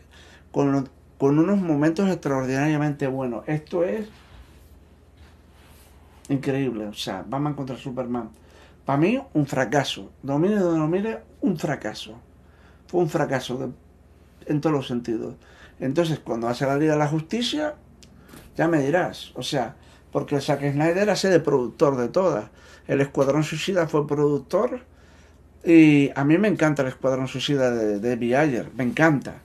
con, 0.52 0.90
con 1.18 1.40
unos 1.40 1.60
momentos 1.60 2.10
extraordinariamente 2.10 3.07
buenos. 3.07 3.44
Esto 3.48 3.84
es 3.84 4.07
increíble, 6.30 6.88
o 6.88 6.93
sea, 6.93 7.26
Batman 7.27 7.53
contra 7.53 7.77
Superman. 7.77 8.30
Para 8.85 8.97
mí, 8.97 9.22
un 9.34 9.45
fracaso. 9.45 10.11
Domine 10.23 10.56
donde 10.56 10.80
lo 10.80 10.88
mire, 10.88 11.19
un 11.41 11.57
fracaso. 11.57 12.19
Fue 12.88 13.01
un 13.01 13.10
fracaso 13.10 13.72
en 14.45 14.61
todos 14.61 14.76
los 14.76 14.88
sentidos. 14.88 15.35
Entonces, 15.80 16.19
cuando 16.19 16.47
hace 16.47 16.65
la 16.65 16.77
Liga 16.77 16.93
de 16.93 16.99
la 16.99 17.07
Justicia, 17.07 17.76
Ya 18.57 18.68
me 18.68 18.81
dirás. 18.81 19.31
O 19.35 19.43
sea, 19.43 19.76
porque 20.11 20.35
el 20.35 20.41
Zack 20.41 20.60
Snyder 20.72 21.10
hace 21.10 21.30
de 21.30 21.39
productor 21.39 21.95
de 21.95 22.10
todas. 22.10 22.49
El 22.88 22.99
Escuadrón 22.99 23.43
Suicida 23.43 23.88
fue 23.88 24.07
productor 24.07 24.81
y 25.64 26.10
a 26.15 26.23
mí 26.23 26.38
me 26.38 26.47
encanta 26.47 26.81
el 26.81 26.88
Escuadrón 26.89 27.27
Suicida 27.27 27.72
de 27.72 27.99
David 27.99 28.34
Ayer, 28.34 28.72
me 28.76 28.84
encanta. 28.84 29.41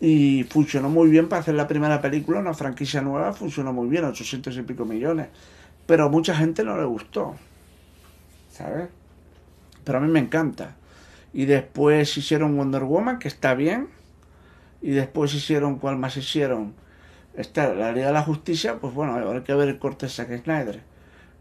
Y 0.00 0.44
funcionó 0.44 0.88
muy 0.88 1.08
bien 1.08 1.28
para 1.28 1.40
hacer 1.40 1.54
la 1.54 1.68
primera 1.68 2.00
película, 2.00 2.38
una 2.38 2.54
franquicia 2.54 3.00
nueva, 3.00 3.32
funcionó 3.32 3.72
muy 3.72 3.88
bien, 3.88 4.04
800 4.04 4.56
y 4.56 4.62
pico 4.62 4.84
millones. 4.84 5.28
Pero 5.86 6.04
a 6.04 6.08
mucha 6.08 6.34
gente 6.34 6.64
no 6.64 6.76
le 6.76 6.84
gustó, 6.84 7.36
¿sabes? 8.50 8.88
Pero 9.84 9.98
a 9.98 10.00
mí 10.00 10.08
me 10.08 10.18
encanta. 10.20 10.76
Y 11.32 11.44
después 11.44 12.16
hicieron 12.16 12.56
Wonder 12.56 12.84
Woman, 12.84 13.18
que 13.18 13.28
está 13.28 13.54
bien. 13.54 13.88
Y 14.82 14.90
después 14.90 15.34
hicieron, 15.34 15.78
¿cuál 15.78 15.96
más 15.96 16.16
hicieron? 16.16 16.74
Está 17.34 17.72
la 17.74 17.92
Liga 17.92 18.08
de 18.08 18.12
la 18.12 18.22
Justicia, 18.22 18.78
pues 18.80 18.94
bueno, 18.94 19.14
hay 19.14 19.40
que 19.42 19.54
ver 19.54 19.68
el 19.68 19.78
corte 19.78 20.06
de 20.06 20.12
Zack 20.12 20.42
Snyder. 20.42 20.82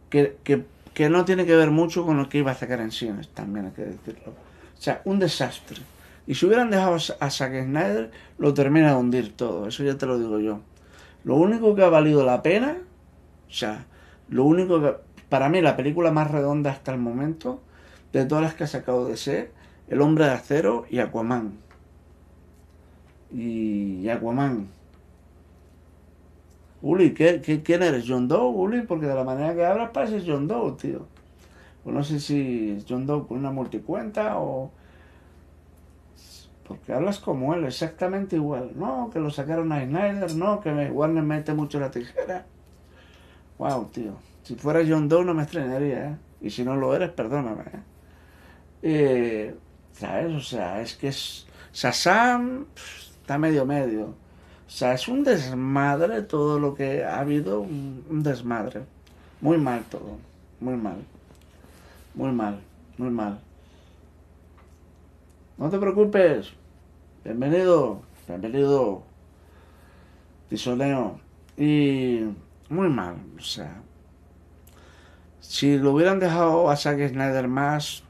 Que, 0.10 0.38
que 0.44 0.66
que 0.96 1.10
no 1.10 1.26
tiene 1.26 1.46
que 1.46 1.56
ver 1.56 1.70
mucho 1.72 2.06
con 2.06 2.18
lo 2.18 2.30
que 2.30 2.40
iba 2.40 2.52
a 2.52 2.56
sacar 2.56 2.80
en 2.80 2.90
cines, 2.90 3.28
también 3.28 3.66
hay 3.66 3.72
que 3.74 3.84
decirlo. 3.84 4.32
O 4.32 4.82
sea, 4.82 5.02
un 5.04 5.20
desastre. 5.20 5.82
Y 6.26 6.36
si 6.36 6.46
hubieran 6.46 6.72
dejado 6.72 6.96
a 6.96 7.30
Zack 7.30 7.66
Snyder, 7.66 8.12
lo 8.38 8.54
termina 8.54 8.92
de 8.92 8.96
hundir 8.96 9.36
todo, 9.36 9.68
eso 9.68 9.84
ya 9.84 9.98
te 9.98 10.06
lo 10.06 10.18
digo 10.18 10.40
yo. 10.40 10.62
Lo 11.26 11.36
único 11.36 11.76
que 11.76 11.84
ha 11.84 11.90
valido 11.90 12.26
la 12.26 12.42
pena, 12.42 12.78
o 13.50 13.54
sea, 13.54 13.86
lo 14.30 14.46
único 14.46 14.82
que, 14.82 14.96
para 15.30 15.50
mí 15.50 15.62
la 15.62 15.76
película 15.76 16.12
más 16.12 16.32
redonda 16.32 16.72
hasta 16.72 16.92
el 16.92 17.00
momento, 17.00 17.62
de 18.14 18.26
todas 18.26 18.44
las 18.44 18.54
que 18.56 18.64
ha 18.66 18.68
sacado 18.68 19.06
de 19.08 19.18
ser, 19.18 19.52
El 19.90 20.02
Hombre 20.02 20.26
de 20.26 20.32
Acero 20.32 20.86
y 20.90 21.00
Aquaman. 21.00 21.58
Y 23.32 24.08
Aquaman, 24.10 24.70
Uli, 26.86 27.16
¿qué, 27.16 27.42
quién 27.42 27.82
eres? 27.82 28.06
¿John 28.08 28.28
Doe, 28.28 28.48
Uli? 28.48 28.82
Porque 28.82 29.08
de 29.08 29.16
la 29.16 29.24
manera 29.24 29.56
que 29.56 29.66
hablas 29.66 29.90
pareces 29.90 30.24
John 30.26 30.48
Doe, 30.48 30.74
tío. 30.74 31.08
Pues 31.84 31.96
no 31.96 32.04
sé 32.04 32.20
si 32.20 32.76
es 32.78 32.86
John 32.88 33.08
Doe 33.08 33.28
con 33.28 33.40
una 33.40 33.50
multicuenta 33.50 34.38
o... 34.38 34.72
Porque 36.68 36.94
hablas 36.94 37.18
como 37.18 37.56
él, 37.56 37.66
exactamente 37.66 38.36
igual. 38.36 38.72
No, 38.76 39.10
que 39.12 39.20
lo 39.20 39.32
sacaron 39.32 39.72
a 39.72 39.84
Snyder, 39.84 40.36
no, 40.36 40.62
que 40.62 40.70
Warner 40.70 41.24
mete 41.24 41.56
mucho 41.56 41.80
la 41.80 41.90
tijera. 41.90 42.46
Wow, 43.58 43.90
tío. 43.92 44.14
Si 44.44 44.56
fuera 44.56 44.84
John 44.88 45.08
Doe 45.08 45.26
no 45.26 45.34
me 45.34 45.44
extrañaría, 45.44 46.10
¿eh? 46.10 46.18
Y 46.42 46.50
si 46.50 46.64
no 46.64 46.76
lo 46.76 46.96
eres, 46.96 47.10
perdóname, 47.12 47.64
¿eh? 47.64 47.80
eh 48.84 49.56
¿Sabes? 49.94 50.34
O 50.34 50.42
sea, 50.42 50.82
es 50.82 50.96
que 50.96 51.08
es... 51.08 51.48
Sasam 51.72 52.68
está 53.22 53.38
medio 53.38 53.66
medio. 53.66 54.14
O 54.68 54.70
sea, 54.70 54.94
es 54.94 55.08
un 55.08 55.24
desmadre 55.24 56.22
todo 56.22 56.60
lo 56.60 56.74
que 56.74 57.04
ha 57.04 57.20
habido, 57.20 57.62
un, 57.62 58.24
desmadre. 58.24 58.84
Muy 59.42 59.58
mal 59.58 59.84
todo, 59.90 60.18
muy 60.60 60.76
mal. 60.76 60.98
Muy 62.14 62.32
mal, 62.32 62.60
muy 62.98 63.10
mal. 63.10 63.40
No 65.58 65.70
te 65.70 65.78
preocupes. 65.78 66.52
Bienvenido, 67.24 68.02
bienvenido. 68.28 69.04
Tisoleo. 70.50 71.20
Y 71.58 72.22
muy 72.70 72.90
mal, 72.90 73.18
o 73.38 73.42
sea. 73.42 73.82
Si 75.40 75.78
lo 75.78 75.92
hubieran 75.94 76.20
dejado 76.20 76.70
a 76.70 76.76
Zack 76.76 77.10
Snyder 77.10 77.48
más, 77.48 78.04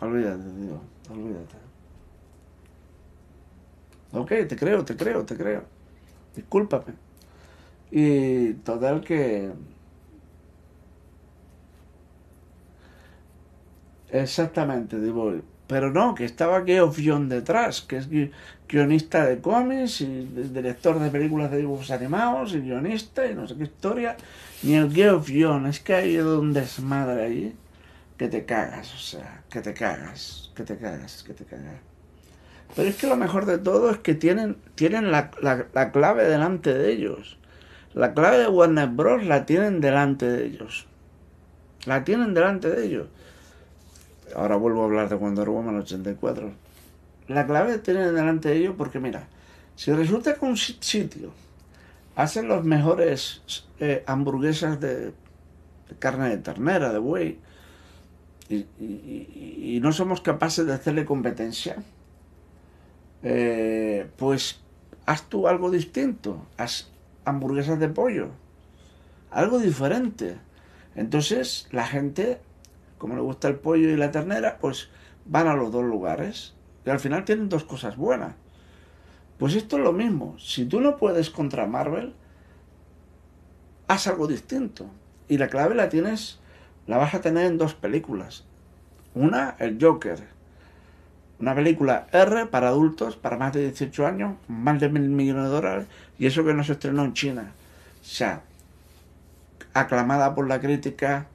olvídate, 0.00 0.44
tío, 0.44 0.80
olvídate. 1.10 1.56
Ok, 4.12 4.28
te 4.48 4.56
creo, 4.56 4.84
te 4.84 4.96
creo, 4.96 5.24
te 5.24 5.36
creo. 5.36 5.64
Discúlpame. 6.34 6.94
Y 7.90 8.54
total 8.54 9.02
que... 9.02 9.52
Exactamente, 14.10 14.98
digo, 14.98 15.34
pero 15.68 15.92
no, 15.92 16.14
que 16.14 16.24
estaba 16.24 16.64
Geoff 16.64 16.98
John 17.04 17.28
detrás, 17.28 17.82
que 17.82 17.98
es 17.98 18.08
guionista 18.68 19.26
de 19.26 19.38
cómics 19.38 20.00
y 20.00 20.24
director 20.52 20.98
de 20.98 21.10
películas 21.10 21.50
de 21.50 21.58
dibujos 21.58 21.90
animados 21.90 22.54
y 22.54 22.60
guionista 22.60 23.26
y 23.26 23.34
no 23.34 23.46
sé 23.46 23.54
qué 23.56 23.64
historia. 23.64 24.16
Ni 24.62 24.74
el 24.74 24.92
Geoff 24.92 25.30
John, 25.32 25.66
es 25.66 25.78
que 25.78 25.94
hay 25.94 26.18
un 26.18 26.54
desmadre 26.54 27.22
ahí 27.22 27.54
que 28.16 28.28
te 28.28 28.44
cagas, 28.46 28.92
o 28.94 28.98
sea, 28.98 29.42
que 29.50 29.60
te 29.60 29.74
cagas, 29.74 30.50
que 30.56 30.64
te 30.64 30.76
cagas, 30.78 31.22
que 31.22 31.34
te 31.34 31.44
cagas. 31.44 31.80
Pero 32.74 32.88
es 32.88 32.96
que 32.96 33.06
lo 33.06 33.16
mejor 33.16 33.46
de 33.46 33.58
todo 33.58 33.90
es 33.90 33.98
que 33.98 34.14
tienen, 34.14 34.56
tienen 34.74 35.10
la, 35.10 35.30
clave 35.92 36.24
delante 36.24 36.72
de 36.72 36.90
ellos. 36.90 37.38
La 37.94 38.14
clave 38.14 38.38
de 38.38 38.48
Warner 38.48 38.88
Bros. 38.88 39.24
la 39.24 39.46
tienen 39.46 39.80
delante 39.80 40.26
de 40.26 40.46
ellos. 40.46 40.86
La 41.86 42.04
tienen 42.04 42.34
delante 42.34 42.70
de 42.70 42.86
ellos. 42.86 43.08
Ahora 44.34 44.56
vuelvo 44.56 44.82
a 44.82 44.84
hablar 44.86 45.08
de 45.08 45.14
Wonder 45.16 45.48
Woman 45.48 45.76
84. 45.78 46.52
La 47.28 47.46
clave 47.46 47.76
la 47.76 47.82
tienen 47.82 48.14
delante 48.14 48.48
de 48.48 48.56
ellos 48.56 48.74
porque, 48.76 49.00
mira, 49.00 49.28
si 49.76 49.92
resulta 49.92 50.34
que 50.34 50.44
un 50.44 50.56
sitio 50.56 51.32
hacen 52.16 52.48
los 52.48 52.64
mejores 52.64 53.42
eh, 53.80 54.02
hamburguesas 54.06 54.80
de, 54.80 55.12
carne 55.98 56.30
de 56.30 56.38
ternera, 56.38 56.92
de 56.92 56.98
buey, 56.98 57.38
y 58.48 59.78
no 59.82 59.92
somos 59.92 60.22
capaces 60.22 60.66
de 60.66 60.72
hacerle 60.72 61.04
competencia, 61.04 61.76
eh, 63.22 64.08
pues 64.16 64.60
haz 65.06 65.28
tú 65.28 65.48
algo 65.48 65.70
distinto, 65.70 66.46
haz 66.56 66.90
hamburguesas 67.24 67.78
de 67.80 67.88
pollo, 67.88 68.30
algo 69.30 69.58
diferente. 69.58 70.36
Entonces 70.94 71.68
la 71.72 71.86
gente, 71.86 72.40
como 72.98 73.14
le 73.14 73.22
gusta 73.22 73.48
el 73.48 73.56
pollo 73.56 73.88
y 73.88 73.96
la 73.96 74.10
ternera, 74.10 74.58
pues 74.58 74.90
van 75.24 75.46
a 75.46 75.54
los 75.54 75.72
dos 75.72 75.84
lugares 75.84 76.54
y 76.84 76.90
al 76.90 77.00
final 77.00 77.24
tienen 77.24 77.48
dos 77.48 77.64
cosas 77.64 77.96
buenas. 77.96 78.34
Pues 79.38 79.54
esto 79.54 79.76
es 79.76 79.84
lo 79.84 79.92
mismo, 79.92 80.36
si 80.38 80.64
tú 80.64 80.80
no 80.80 80.96
puedes 80.96 81.30
contra 81.30 81.66
Marvel, 81.66 82.14
haz 83.86 84.06
algo 84.06 84.26
distinto. 84.26 84.86
Y 85.28 85.38
la 85.38 85.48
clave 85.48 85.74
la 85.74 85.88
tienes, 85.88 86.40
la 86.86 86.96
vas 86.96 87.14
a 87.14 87.20
tener 87.20 87.46
en 87.46 87.58
dos 87.58 87.74
películas. 87.74 88.44
Una, 89.14 89.54
el 89.58 89.78
Joker, 89.80 90.18
una 91.38 91.54
película 91.54 92.08
R 92.12 92.46
para 92.46 92.68
adultos, 92.68 93.16
para 93.16 93.36
más 93.36 93.52
de 93.52 93.62
18 93.62 94.06
años, 94.06 94.36
más 94.48 94.80
de 94.80 94.88
mil 94.88 95.08
millones 95.08 95.44
de 95.44 95.50
dólares, 95.50 95.86
y 96.18 96.26
eso 96.26 96.44
que 96.44 96.54
no 96.54 96.64
se 96.64 96.72
estrenó 96.72 97.04
en 97.04 97.14
China. 97.14 97.52
O 98.00 98.04
sea, 98.04 98.42
aclamada 99.72 100.34
por 100.34 100.48
la 100.48 100.60
crítica, 100.60 101.26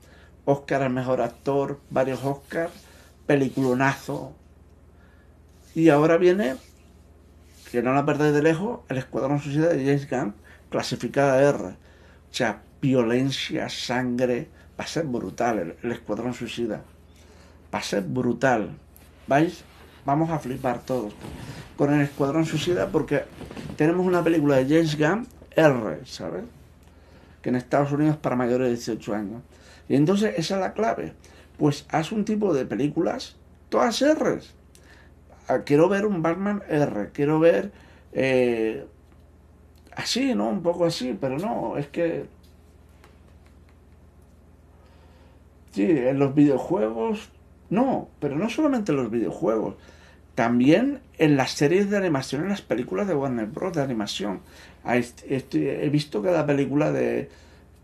Oscar 0.45 0.83
al 0.83 0.91
mejor 0.91 1.21
actor, 1.21 1.79
varios 1.89 2.23
Oscars, 2.23 2.73
peliculonazo. 3.25 4.33
Y 5.75 5.89
ahora 5.89 6.17
viene, 6.17 6.55
que 7.71 7.81
no 7.81 7.93
la 7.93 8.05
perdéis 8.05 8.33
de 8.33 8.43
lejos, 8.43 8.81
el 8.89 8.97
Escuadrón 8.97 9.39
Suicida 9.39 9.69
de 9.69 9.83
James 9.83 10.09
Gunn, 10.09 10.35
clasificada 10.69 11.41
R. 11.41 11.65
O 11.65 11.75
sea, 12.31 12.61
violencia, 12.81 13.69
sangre, 13.69 14.49
va 14.79 14.83
a 14.83 14.87
ser 14.87 15.05
brutal 15.05 15.59
el, 15.59 15.75
el 15.83 15.91
Escuadrón 15.91 16.33
Suicida. 16.33 16.81
Va 17.73 17.79
a 17.79 17.83
ser 17.83 18.03
brutal. 18.03 18.71
¿Vais? 19.27 19.63
vamos 20.05 20.29
a 20.29 20.39
flipar 20.39 20.79
todos 20.79 21.13
con 21.77 21.93
el 21.93 22.01
Escuadrón 22.01 22.45
Suicida 22.45 22.87
porque 22.87 23.23
tenemos 23.77 24.05
una 24.05 24.23
película 24.23 24.57
de 24.57 24.65
James 24.65 24.97
Gunn 24.97 25.27
R, 25.55 26.05
¿sabes? 26.05 26.43
Que 27.41 27.49
en 27.49 27.55
Estados 27.55 27.91
Unidos 27.91 28.17
para 28.17 28.35
mayores 28.35 28.67
de 28.67 28.75
18 28.75 29.13
años. 29.13 29.41
Y 29.89 29.95
entonces 29.95 30.33
esa 30.37 30.55
es 30.55 30.61
la 30.61 30.73
clave. 30.73 31.13
Pues 31.57 31.85
haz 31.89 32.11
un 32.11 32.25
tipo 32.25 32.53
de 32.53 32.65
películas, 32.65 33.35
todas 33.69 34.01
R. 34.01 34.39
Ah, 35.47 35.59
quiero 35.59 35.89
ver 35.89 36.05
un 36.05 36.21
Batman 36.21 36.63
R, 36.69 37.09
quiero 37.13 37.39
ver 37.39 37.71
eh, 38.13 38.85
así, 39.95 40.33
¿no? 40.35 40.49
Un 40.49 40.63
poco 40.63 40.85
así, 40.85 41.17
pero 41.19 41.37
no, 41.37 41.77
es 41.77 41.87
que... 41.87 42.25
Sí, 45.71 45.83
en 45.83 46.19
los 46.19 46.35
videojuegos, 46.35 47.29
no, 47.71 48.07
pero 48.19 48.37
no 48.37 48.47
solamente 48.49 48.91
en 48.91 48.97
los 48.99 49.09
videojuegos, 49.09 49.75
también 50.35 50.99
en 51.17 51.35
las 51.35 51.51
series 51.51 51.89
de 51.89 51.97
animación, 51.97 52.43
en 52.43 52.49
las 52.49 52.61
películas 52.61 53.07
de 53.07 53.15
Warner 53.15 53.47
Bros. 53.47 53.73
de 53.73 53.81
animación. 53.81 54.41
He 54.85 55.89
visto 55.89 56.21
cada 56.21 56.45
película 56.45 56.91
de, 56.91 57.29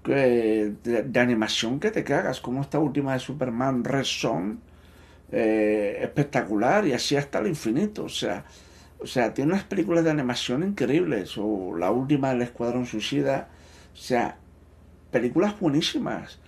de, 0.04 1.20
animación 1.20 1.80
que 1.80 1.92
te 1.92 2.04
cagas, 2.04 2.40
como 2.42 2.62
esta 2.62 2.80
última 2.80 3.14
de 3.14 3.20
Superman, 3.20 3.84
Red 3.84 4.04
Son, 4.04 4.60
eh, 5.32 6.00
espectacular 6.02 6.88
y 6.88 6.94
así 6.94 7.16
hasta 7.16 7.40
el 7.40 7.48
infinito. 7.48 8.06
O 8.06 8.10
sea, 8.10 8.46
o 9.00 9.08
sea, 9.08 9.34
tiene 9.34 9.54
unas 9.54 9.64
películas 9.64 10.04
de 10.04 10.12
animación 10.12 10.64
increíbles, 10.64 11.38
o 11.38 11.76
la 11.78 11.92
última 11.92 12.30
del 12.30 12.42
Escuadrón 12.42 12.86
Suicida. 12.86 13.50
O 13.94 13.98
sea, 13.98 14.38
películas 15.12 15.60
buenísimas. 15.60 16.40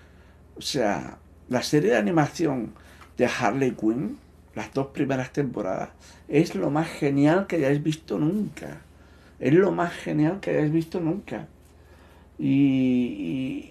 O 0.58 0.62
sea, 0.62 1.18
la 1.50 1.64
serie 1.64 1.92
de 1.92 1.98
animación 1.98 2.74
de 3.18 3.28
Harley 3.28 3.72
Quinn 3.72 4.18
las 4.56 4.74
dos 4.74 4.88
primeras 4.88 5.32
temporadas, 5.32 5.90
es 6.28 6.56
lo 6.56 6.70
más 6.70 6.88
genial 6.88 7.48
que 7.48 7.58
hayáis 7.58 7.82
visto 7.82 8.18
nunca. 8.18 8.82
Es 9.40 9.54
lo 9.54 9.72
más 9.72 9.94
genial 9.94 10.40
que 10.40 10.52
hayáis 10.52 10.72
visto 10.72 11.00
nunca. 11.00 11.48
Y, 12.42 13.70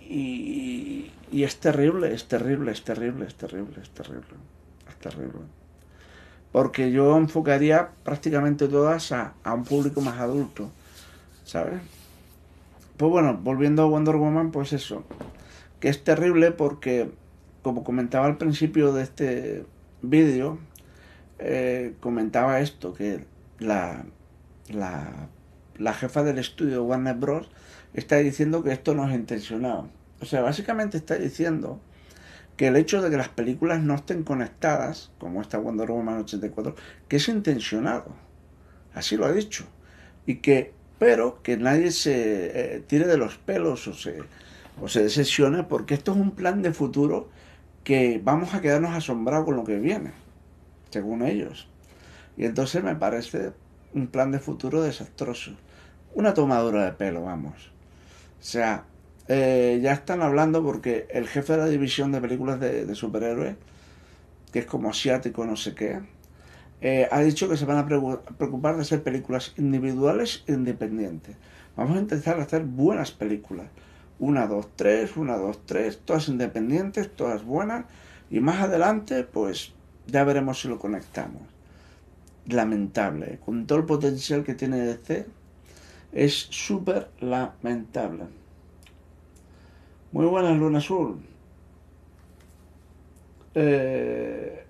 es 1.33 1.57
terrible, 1.59 2.15
es 2.15 2.29
terrible, 2.29 2.73
es 2.73 2.85
terrible, 2.85 3.27
es 3.27 3.35
terrible, 3.35 3.81
es 3.83 3.91
terrible, 3.91 4.37
es 4.89 4.97
terrible. 4.97 5.41
Porque 6.53 6.93
yo 6.93 7.17
enfocaría 7.17 7.91
prácticamente 8.05 8.69
todas 8.69 9.13
a, 9.13 9.35
a 9.43 9.55
un 9.55 9.65
público 9.65 10.01
más 10.01 10.21
adulto, 10.21 10.71
¿sabes? 11.45 11.81
Pues 12.97 13.11
bueno, 13.11 13.39
volviendo 13.43 13.83
a 13.83 13.87
Wonder 13.87 14.17
Woman, 14.17 14.51
pues 14.51 14.73
eso, 14.73 15.05
que 15.81 15.89
es 15.89 16.05
terrible 16.05 16.53
porque, 16.53 17.11
como 17.63 17.83
comentaba 17.83 18.27
al 18.27 18.37
principio 18.37 18.93
de 18.93 19.03
este 19.03 19.65
vídeo, 20.03 20.59
eh, 21.39 21.95
comentaba 22.01 22.61
esto, 22.61 22.93
que 22.93 23.25
la, 23.59 24.05
la, 24.69 25.93
jefa 25.95 26.23
del 26.23 26.39
estudio 26.39 26.85
Warner 26.85 27.17
Bros. 27.17 27.49
Está 27.95 28.17
diciendo 28.17 28.63
que 28.63 28.73
esto 28.73 28.95
no 28.95 29.09
es 29.09 29.15
intencionado. 29.15 29.89
O 30.21 30.25
sea, 30.25 30.43
básicamente 30.43 30.97
está 30.97 31.17
diciendo 31.17 31.81
que 32.57 32.69
el 32.69 32.77
hecho 32.77 33.01
de 33.01 33.11
que 33.11 33.17
las 33.17 33.29
películas 33.29 33.81
no 33.81 33.95
estén 33.95 34.23
conectadas, 34.23 35.13
como 35.19 35.41
esta 35.41 35.59
Wonder 35.59 35.91
Woman 35.91 36.19
84, 36.19 36.75
que 37.09 37.17
es 37.17 37.29
intencionado. 37.29 38.15
Así 38.95 39.17
lo 39.17 39.27
ha 39.27 39.33
dicho. 39.33 39.65
Y 40.27 40.37
que, 40.37 40.75
pero 40.99 41.43
que 41.43 41.57
nadie 41.57 41.91
se 41.91 42.77
eh, 42.77 42.81
tire 42.87 43.07
de 43.07 43.17
los 43.17 43.39
pelos 43.39 43.89
o 43.89 43.95
se, 43.95 44.19
o 44.81 44.89
se 44.89 45.03
decepcione, 45.03 45.63
porque 45.65 45.95
esto 45.95 46.13
es 46.13 46.19
un 46.19 46.33
plan 46.33 46.63
de 46.63 46.73
futuro 46.73 47.31
que 47.85 48.21
vamos 48.23 48.53
a 48.55 48.61
quedarnos 48.61 48.95
asombrados 48.95 49.47
con 49.47 49.57
lo 49.57 49.65
que 49.65 49.79
viene 49.79 50.13
según 50.91 51.23
ellos. 51.23 51.69
Y 52.37 52.45
entonces 52.45 52.83
me 52.83 52.97
parece 52.97 53.53
un 53.95 54.09
plan 54.09 54.31
de 54.31 54.39
futuro 54.39 54.83
desastroso. 54.83 55.53
Una 56.15 56.35
tomadura 56.35 56.85
de 56.85 56.93
pelo, 56.93 57.23
vamos. 57.23 57.71
O 58.41 58.43
sea, 58.43 58.85
eh, 59.29 59.79
ya 59.83 59.93
están 59.93 60.23
hablando 60.23 60.63
porque 60.65 61.07
el 61.11 61.29
jefe 61.29 61.53
de 61.53 61.59
la 61.59 61.67
división 61.67 62.11
de 62.11 62.21
películas 62.21 62.59
de, 62.59 62.95
superhéroes, 62.95 63.57
que 64.51 64.61
es 64.61 64.67
como 64.67 64.91
asiático, 64.91 65.45
no 65.45 65.57
sé 65.57 65.75
qué, 65.75 66.01
eh, 66.81 67.07
ha 67.13 67.21
dicho 67.21 67.49
que 67.49 67.59
se 67.59 67.67
van 67.67 67.77
a 67.77 67.87
preocupar 67.87 68.77
de 68.77 68.83
hacer 68.83 69.03
películas 69.03 69.53
individuales 69.59 70.43
e 70.47 70.53
independientes. 70.53 71.37
Vamos 71.77 71.99
a 71.99 72.01
intentar 72.01 72.41
hacer 72.41 72.65
buenas 72.65 73.13
películas. 73.13 73.67
Una, 74.19 74.47
dos, 74.47 74.69
tres, 74.75 75.17
una, 75.17 75.37
dos, 75.37 75.65
tres, 75.67 76.01
todas 76.05 76.29
independientes, 76.29 77.15
todas 77.15 77.45
buenas. 77.45 77.85
Y 78.31 78.41
más 78.41 78.63
adelante, 78.63 79.23
pues 79.25 79.73
ya 80.07 80.25
veremos 80.25 80.61
si 80.61 80.69
lo 80.69 80.79
conectamos. 80.79 81.43
Lamentable, 82.47 83.39
con 83.45 83.67
todo 83.67 83.79
el 83.79 83.85
potencial 83.85 84.45
que 84.45 84.55
tiene 84.55 84.79
DC, 84.79 85.27
es 86.13 86.49
súper 86.51 87.09
lamentable. 87.21 88.25
Muy 90.13 90.27
buenas, 90.27 90.57
Luna 90.59 90.79
Azul. 90.79 91.21
Eh, 93.55 94.65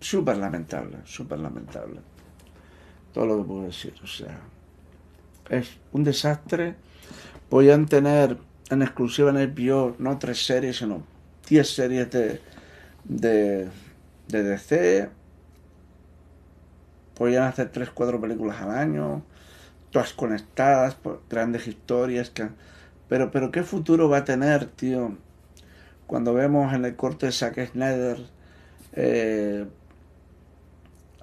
súper 0.00 0.36
lamentable, 0.36 0.98
súper 1.04 1.40
lamentable. 1.40 2.00
Todo 3.12 3.26
lo 3.26 3.38
que 3.38 3.44
puedo 3.44 3.62
decir, 3.64 3.94
o 4.02 4.06
sea, 4.06 4.38
es 5.48 5.78
un 5.92 6.04
desastre. 6.04 6.76
Podían 7.48 7.86
tener 7.86 8.36
en 8.70 8.82
exclusiva 8.82 9.30
en 9.30 9.38
el 9.38 9.48
bio 9.48 9.96
no 9.98 10.18
tres 10.18 10.44
series, 10.44 10.76
sino 10.76 11.02
diez 11.48 11.74
series 11.74 12.10
de, 12.10 12.40
de 13.04 13.68
de 14.28 14.42
DC 14.42 15.10
podían 17.14 17.44
hacer 17.44 17.70
3, 17.70 17.90
4 17.90 18.20
películas 18.20 18.60
al 18.60 18.70
año, 18.70 19.22
todas 19.90 20.12
conectadas 20.12 20.94
por 20.94 21.22
grandes 21.28 21.66
historias. 21.66 22.32
Pero, 23.08 23.30
pero 23.30 23.50
¿qué 23.50 23.62
futuro 23.62 24.08
va 24.08 24.18
a 24.18 24.24
tener, 24.24 24.66
tío? 24.66 25.16
Cuando 26.06 26.34
vemos 26.34 26.72
en 26.74 26.84
el 26.84 26.96
corte 26.96 27.26
de 27.26 27.32
Zack 27.32 27.72
Snyder 27.72 28.18
eh, 28.94 29.66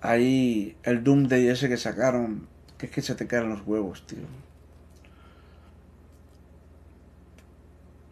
ahí 0.01 0.77
el 0.83 1.03
Doomsday 1.03 1.47
ese 1.47 1.67
que 1.69 1.77
sacaron, 1.77 2.47
que 2.77 2.85
es 2.87 2.91
que 2.91 3.01
se 3.01 3.15
te 3.15 3.27
caen 3.27 3.49
los 3.49 3.65
huevos, 3.65 4.05
tío. 4.05 4.25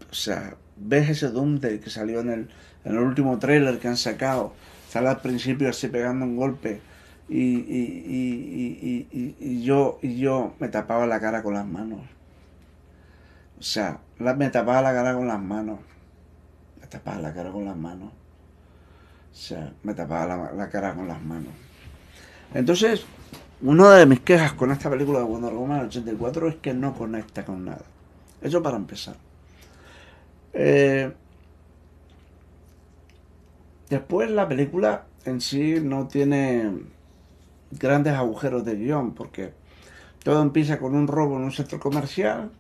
O 0.09 0.13
sea, 0.15 0.55
ves 0.77 1.09
ese 1.09 1.29
Doomsday 1.29 1.79
que 1.79 1.89
salió 1.89 2.19
en 2.21 2.29
el, 2.29 2.49
en 2.85 2.93
el 2.93 2.99
último 2.99 3.39
trailer 3.39 3.79
que 3.79 3.87
han 3.87 3.97
sacado 3.97 4.53
sale 4.93 5.09
al 5.09 5.21
principio 5.21 5.69
así 5.69 5.87
pegando 5.87 6.23
un 6.23 6.35
golpe 6.35 6.79
y, 7.29 7.39
y, 7.39 9.07
y, 9.11 9.35
y, 9.39 9.63
yo, 9.63 9.99
y 10.01 10.17
yo 10.17 10.53
me 10.59 10.67
tapaba 10.67 11.07
la 11.07 11.19
cara 11.19 11.41
con 11.41 11.53
las 11.53 11.65
manos. 11.65 12.01
O 13.59 13.63
sea, 13.63 13.99
me 14.19 14.49
tapaba 14.49 14.81
la 14.81 14.93
cara 14.93 15.13
con 15.15 15.27
las 15.27 15.41
manos. 15.41 15.79
Me 16.81 16.87
tapaba 16.87 17.19
la 17.19 17.33
cara 17.33 17.51
con 17.51 17.65
las 17.65 17.77
manos. 17.77 18.11
O 19.31 19.35
sea, 19.35 19.73
me 19.83 19.93
tapaba 19.93 20.27
la, 20.27 20.51
la 20.53 20.69
cara 20.69 20.93
con 20.93 21.07
las 21.07 21.21
manos. 21.23 21.53
Entonces, 22.53 23.05
una 23.61 23.95
de 23.95 24.05
mis 24.05 24.19
quejas 24.19 24.53
con 24.53 24.71
esta 24.71 24.89
película 24.89 25.19
de 25.19 25.25
Wonder 25.25 25.53
Woman 25.53 25.85
84 25.87 26.49
es 26.49 26.55
que 26.57 26.73
no 26.73 26.93
conecta 26.93 27.45
con 27.45 27.65
nada. 27.65 27.85
Eso 28.41 28.61
para 28.61 28.77
empezar. 28.77 29.15
Eh, 30.53 31.11
Después 33.89 34.31
la 34.31 34.47
película 34.47 35.05
en 35.25 35.39
sí 35.39 35.79
no 35.79 36.07
tiene 36.07 36.71
grandes 37.79 38.13
agujeros 38.13 38.65
de 38.65 38.75
guion 38.75 39.13
porque 39.13 39.53
todo 40.23 40.41
empieza 40.41 40.79
con 40.79 40.95
un 40.95 41.07
robo 41.07 41.37
en 41.37 41.43
un 41.43 41.51
centro 41.51 41.79
comercial. 41.79 42.51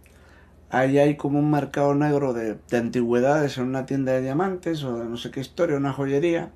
Ahí 0.69 0.97
hay 0.97 1.17
como 1.17 1.39
un 1.39 1.51
mercado 1.51 1.93
negro 1.93 2.33
de, 2.33 2.57
antigüedades 2.75 3.57
en 3.57 3.65
una 3.65 3.85
tienda 3.85 4.13
de 4.13 4.21
diamantes 4.21 4.83
o 4.83 4.97
de 4.97 5.05
no 5.05 5.17
sé 5.17 5.31
qué 5.31 5.39
historia, 5.39 5.77
una 5.77 5.93
joyería. 5.93 6.51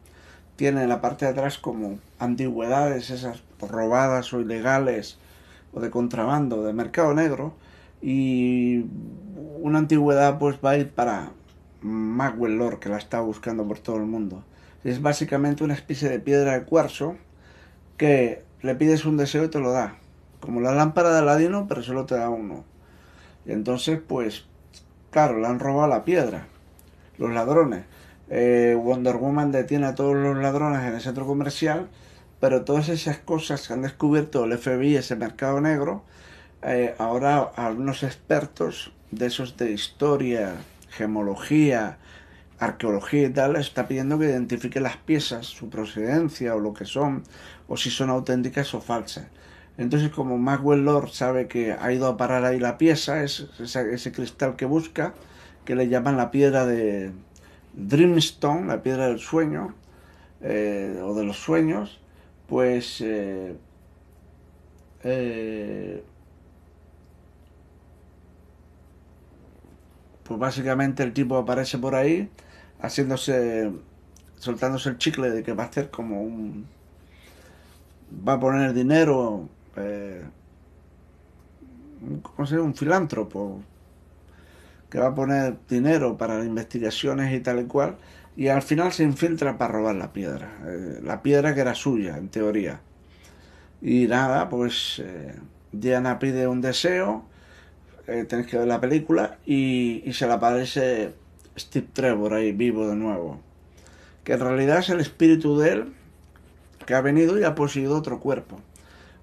Tiene 0.55 0.83
en 0.83 0.89
la 0.89 1.01
parte 1.01 1.25
de 1.25 1.31
atrás 1.31 1.59
como 1.59 1.99
antigüedades, 2.17 3.11
esas 3.11 3.43
robadas 3.59 4.33
o 4.33 4.41
ilegales 4.41 5.19
o 5.71 5.79
de 5.79 5.91
contrabando, 5.91 6.63
de 6.63 6.73
mercado 6.73 7.13
negro. 7.13 7.53
Y 8.01 8.85
una 9.61 9.79
antigüedad 9.79 10.39
pues 10.39 10.57
va 10.63 10.71
a 10.71 10.77
ir 10.77 10.89
para 10.89 11.31
Maxwell 11.81 12.57
Lord, 12.57 12.79
que 12.79 12.89
la 12.89 12.97
está 12.97 13.21
buscando 13.21 13.67
por 13.67 13.79
todo 13.79 13.97
el 13.97 14.05
mundo 14.05 14.43
es 14.83 15.01
básicamente 15.01 15.65
una 15.65 15.73
especie 15.73 16.07
de 16.07 16.19
piedra 16.19 16.53
de 16.53 16.63
cuarzo 16.63 17.17
que 17.97 18.43
le 18.61 18.75
pides 18.75 19.05
un 19.05 19.17
deseo 19.17 19.45
y 19.45 19.49
te 19.49 19.59
lo 19.59 19.71
da. 19.71 19.95
Como 20.39 20.61
la 20.61 20.73
lámpara 20.73 21.11
de 21.11 21.19
Aladino, 21.19 21.67
pero 21.67 21.83
solo 21.83 22.05
te 22.05 22.15
da 22.15 22.29
uno. 22.29 22.63
Y 23.45 23.51
entonces, 23.51 23.99
pues, 24.05 24.45
claro, 25.11 25.39
le 25.39 25.47
han 25.47 25.59
robado 25.59 25.87
la 25.87 26.03
piedra. 26.03 26.47
Los 27.17 27.31
ladrones. 27.31 27.85
Eh, 28.29 28.77
Wonder 28.79 29.15
Woman 29.15 29.51
detiene 29.51 29.87
a 29.87 29.95
todos 29.95 30.15
los 30.15 30.37
ladrones 30.37 30.83
en 30.83 30.95
el 30.95 31.01
centro 31.01 31.25
comercial, 31.25 31.87
pero 32.39 32.65
todas 32.65 32.89
esas 32.89 33.17
cosas 33.17 33.67
que 33.67 33.73
han 33.73 33.81
descubierto 33.81 34.43
el 34.43 34.57
FBI, 34.57 34.97
ese 34.97 35.15
mercado 35.15 35.61
negro, 35.61 36.03
eh, 36.61 36.93
ahora 36.97 37.39
algunos 37.55 38.03
expertos 38.03 38.91
de 39.11 39.27
esos 39.27 39.55
de 39.57 39.71
historia, 39.71 40.55
gemología, 40.89 41.97
arqueología 42.59 43.27
y 43.27 43.29
tal 43.29 43.55
está 43.55 43.87
pidiendo 43.87 44.17
que 44.19 44.25
identifique 44.25 44.79
las 44.79 44.97
piezas, 44.97 45.45
su 45.45 45.69
procedencia 45.69 46.55
o 46.55 46.59
lo 46.59 46.73
que 46.73 46.85
son, 46.85 47.23
o 47.67 47.77
si 47.77 47.89
son 47.89 48.09
auténticas 48.09 48.73
o 48.73 48.81
falsas. 48.81 49.27
Entonces, 49.77 50.09
como 50.09 50.37
Maxwell 50.37 50.83
Lord 50.83 51.09
sabe 51.09 51.47
que 51.47 51.73
ha 51.73 51.91
ido 51.93 52.07
a 52.07 52.17
parar 52.17 52.45
ahí 52.45 52.59
la 52.59 52.77
pieza, 52.77 53.23
es, 53.23 53.47
ese, 53.59 54.11
cristal 54.11 54.55
que 54.55 54.65
busca, 54.65 55.13
que 55.65 55.75
le 55.75 55.87
llaman 55.87 56.17
la 56.17 56.31
piedra 56.31 56.65
de 56.65 57.11
Dreamstone, 57.73 58.65
la 58.65 58.81
piedra 58.81 59.07
del 59.07 59.19
sueño, 59.19 59.75
eh, 60.41 60.99
o 61.03 61.13
de 61.13 61.23
los 61.23 61.37
sueños, 61.37 61.99
pues 62.47 63.01
eh, 63.01 63.55
eh, 65.03 66.03
pues 70.23 70.39
básicamente 70.39 71.03
el 71.03 71.13
tipo 71.13 71.37
aparece 71.37 71.77
por 71.77 71.95
ahí 71.95 72.29
haciéndose, 72.81 73.71
soltándose 74.37 74.89
el 74.89 74.97
chicle 74.97 75.29
de 75.29 75.43
que 75.43 75.53
va 75.53 75.63
a 75.63 75.67
hacer 75.67 75.89
como 75.89 76.21
un, 76.21 76.67
va 78.27 78.33
a 78.33 78.39
poner 78.39 78.73
dinero, 78.73 79.49
eh, 79.75 80.23
¿cómo 82.21 82.47
se 82.47 82.55
llama? 82.55 82.67
Un 82.67 82.75
filántropo, 82.75 83.61
que 84.89 84.99
va 84.99 85.07
a 85.07 85.15
poner 85.15 85.57
dinero 85.69 86.17
para 86.17 86.43
investigaciones 86.43 87.33
y 87.33 87.39
tal 87.41 87.59
y 87.59 87.65
cual, 87.65 87.97
y 88.35 88.47
al 88.47 88.61
final 88.61 88.93
se 88.93 89.03
infiltra 89.03 89.57
para 89.57 89.73
robar 89.73 89.95
la 89.95 90.13
piedra, 90.13 90.49
eh, 90.65 90.99
la 91.03 91.21
piedra 91.21 91.53
que 91.53 91.61
era 91.61 91.75
suya, 91.75 92.17
en 92.17 92.29
teoría. 92.29 92.79
Y 93.81 94.07
nada, 94.07 94.49
pues 94.49 95.01
eh, 95.03 95.35
Diana 95.71 96.19
pide 96.19 96.47
un 96.47 96.61
deseo, 96.61 97.25
eh, 98.07 98.25
tenéis 98.27 98.47
que 98.47 98.57
ver 98.57 98.67
la 98.67 98.79
película, 98.79 99.37
y, 99.45 100.03
y 100.05 100.13
se 100.13 100.27
le 100.27 100.33
aparece 100.33 101.13
Steve 101.57 101.87
Trevor 101.91 102.33
ahí 102.33 102.51
vivo 102.51 102.87
de 102.87 102.95
nuevo. 102.95 103.41
Que 104.23 104.33
en 104.33 104.39
realidad 104.39 104.79
es 104.79 104.89
el 104.89 104.99
espíritu 104.99 105.57
de 105.57 105.71
él 105.71 105.93
que 106.87 106.95
ha 106.95 107.01
venido 107.01 107.37
y 107.37 107.43
ha 107.43 107.53
poseído 107.53 107.95
otro 107.95 108.19
cuerpo. 108.19 108.59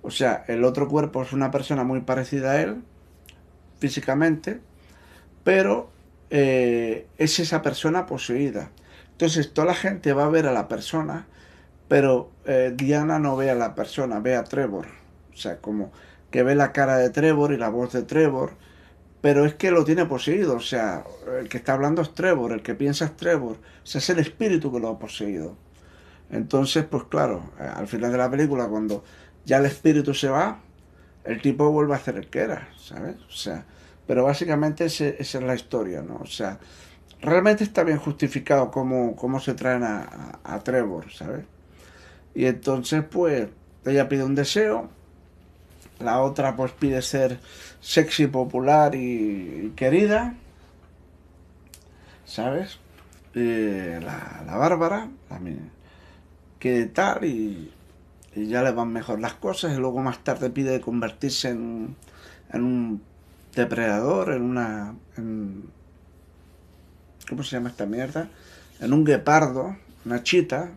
O 0.03 0.11
sea, 0.11 0.45
el 0.47 0.65
otro 0.65 0.87
cuerpo 0.87 1.23
es 1.23 1.33
una 1.33 1.51
persona 1.51 1.83
muy 1.83 2.03
parecida 2.03 2.53
a 2.53 2.61
él, 2.61 2.85
físicamente, 3.81 4.61
pero 5.43 5.91
eh, 6.31 7.07
es 7.19 7.41
esa 7.41 7.63
persona 7.63 8.07
poseída. 8.07 8.71
Entonces 9.13 9.53
toda 9.53 9.69
la 9.69 9.75
gente 9.75 10.13
va 10.13 10.27
a 10.27 10.29
ver 10.29 10.47
a 10.47 10.53
la 10.53 10.69
persona, 10.69 11.27
pero 11.89 12.31
eh, 12.45 12.75
Diana 12.77 13.19
no 13.19 13.35
ve 13.35 13.51
a 13.51 13.55
la 13.55 13.75
persona, 13.75 14.21
ve 14.21 14.37
a 14.37 14.45
Trevor. 14.45 14.87
O 15.33 15.37
sea, 15.37 15.57
como 15.59 15.91
que 16.31 16.43
ve 16.43 16.55
la 16.55 16.73
cara 16.73 16.99
de 16.99 17.09
Trevor 17.09 17.53
y 17.53 17.57
la 17.57 17.71
voz 17.71 17.95
de 17.95 18.03
Trevor, 18.03 18.53
pero 19.23 19.47
es 19.47 19.55
que 19.55 19.71
lo 19.71 19.85
tiene 19.85 20.05
poseído. 20.05 20.57
O 20.57 20.61
sea, 20.61 21.05
el 21.41 21.49
que 21.49 21.57
está 21.57 21.73
hablando 21.73 22.03
es 22.03 22.13
Trevor, 22.13 22.53
el 22.53 22.63
que 22.63 22.75
piensa 22.75 23.07
es 23.07 23.17
Trevor. 23.17 23.57
O 23.57 23.87
sea, 23.87 24.01
es 24.01 24.11
el 24.11 24.19
espíritu 24.19 24.71
que 24.71 24.81
lo 24.81 24.89
ha 24.89 24.99
poseído. 24.99 25.64
Entonces, 26.35 26.85
pues 26.85 27.05
claro, 27.05 27.53
eh, 27.61 27.63
al 27.63 27.87
final 27.87 28.11
de 28.11 28.19
la 28.19 28.29
película, 28.29 28.67
cuando 28.67 29.05
ya 29.45 29.59
el 29.59 29.67
espíritu 29.67 30.13
se 30.15 30.29
va, 30.29 30.59
el 31.23 31.41
tipo 31.41 31.71
vuelve 31.71 31.93
a 31.93 31.97
hacer 31.97 32.17
el 32.17 32.29
que 32.29 32.41
era, 32.41 32.71
¿sabes? 32.77 33.15
O 33.29 33.31
sea, 33.31 33.65
pero 34.05 34.25
básicamente 34.25 34.85
esa 34.87 35.07
es 35.07 35.35
la 35.35 35.55
historia, 35.55 36.03
¿no? 36.03 36.17
O 36.17 36.27
sea, 36.27 36.59
realmente 37.21 37.63
está 37.63 37.85
bien 37.85 37.99
justificado 37.99 38.73
cómo, 38.73 39.15
cómo 39.15 39.39
se 39.39 39.55
traen 39.55 39.85
a, 39.85 40.61
Trevor, 40.65 41.13
¿sabes? 41.13 41.45
Y 42.35 42.47
entonces, 42.47 43.05
pues, 43.09 43.49
ella 43.85 44.09
pide 44.09 44.25
un 44.25 44.35
deseo, 44.35 44.91
la 46.01 46.21
otra 46.21 46.57
pues 46.57 46.73
pide 46.73 47.01
ser 47.01 47.39
sexy, 47.81 48.27
popular 48.27 48.97
y, 48.97 49.73
querida, 49.77 50.35
¿sabes? 52.25 52.81
la, 53.35 54.43
la 54.47 54.57
Bárbara, 54.57 55.09
también 55.29 55.74
que 56.65 56.87
tal, 56.87 57.27
y, 57.27 57.71
ya 58.35 58.63
le 58.63 58.73
van 58.73 58.91
mejor 58.91 59.21
las 59.21 59.35
cosas, 59.35 59.75
y 59.75 59.77
luego 59.77 60.01
más 60.01 60.25
tarde 60.25 60.49
pide 60.49 60.81
convertirse 60.81 61.51
en, 61.51 61.95
en 62.51 62.63
un 62.63 63.03
depredador, 63.55 64.33
en 64.33 64.41
una... 64.41 64.95
¿Cómo 67.29 67.43
se 67.43 67.57
llama 67.57 67.69
esta 67.69 67.85
mierda? 67.85 68.31
En 68.81 68.95
un 68.95 69.05
guepardo, 69.05 69.77
una 70.07 70.23
chita, 70.23 70.71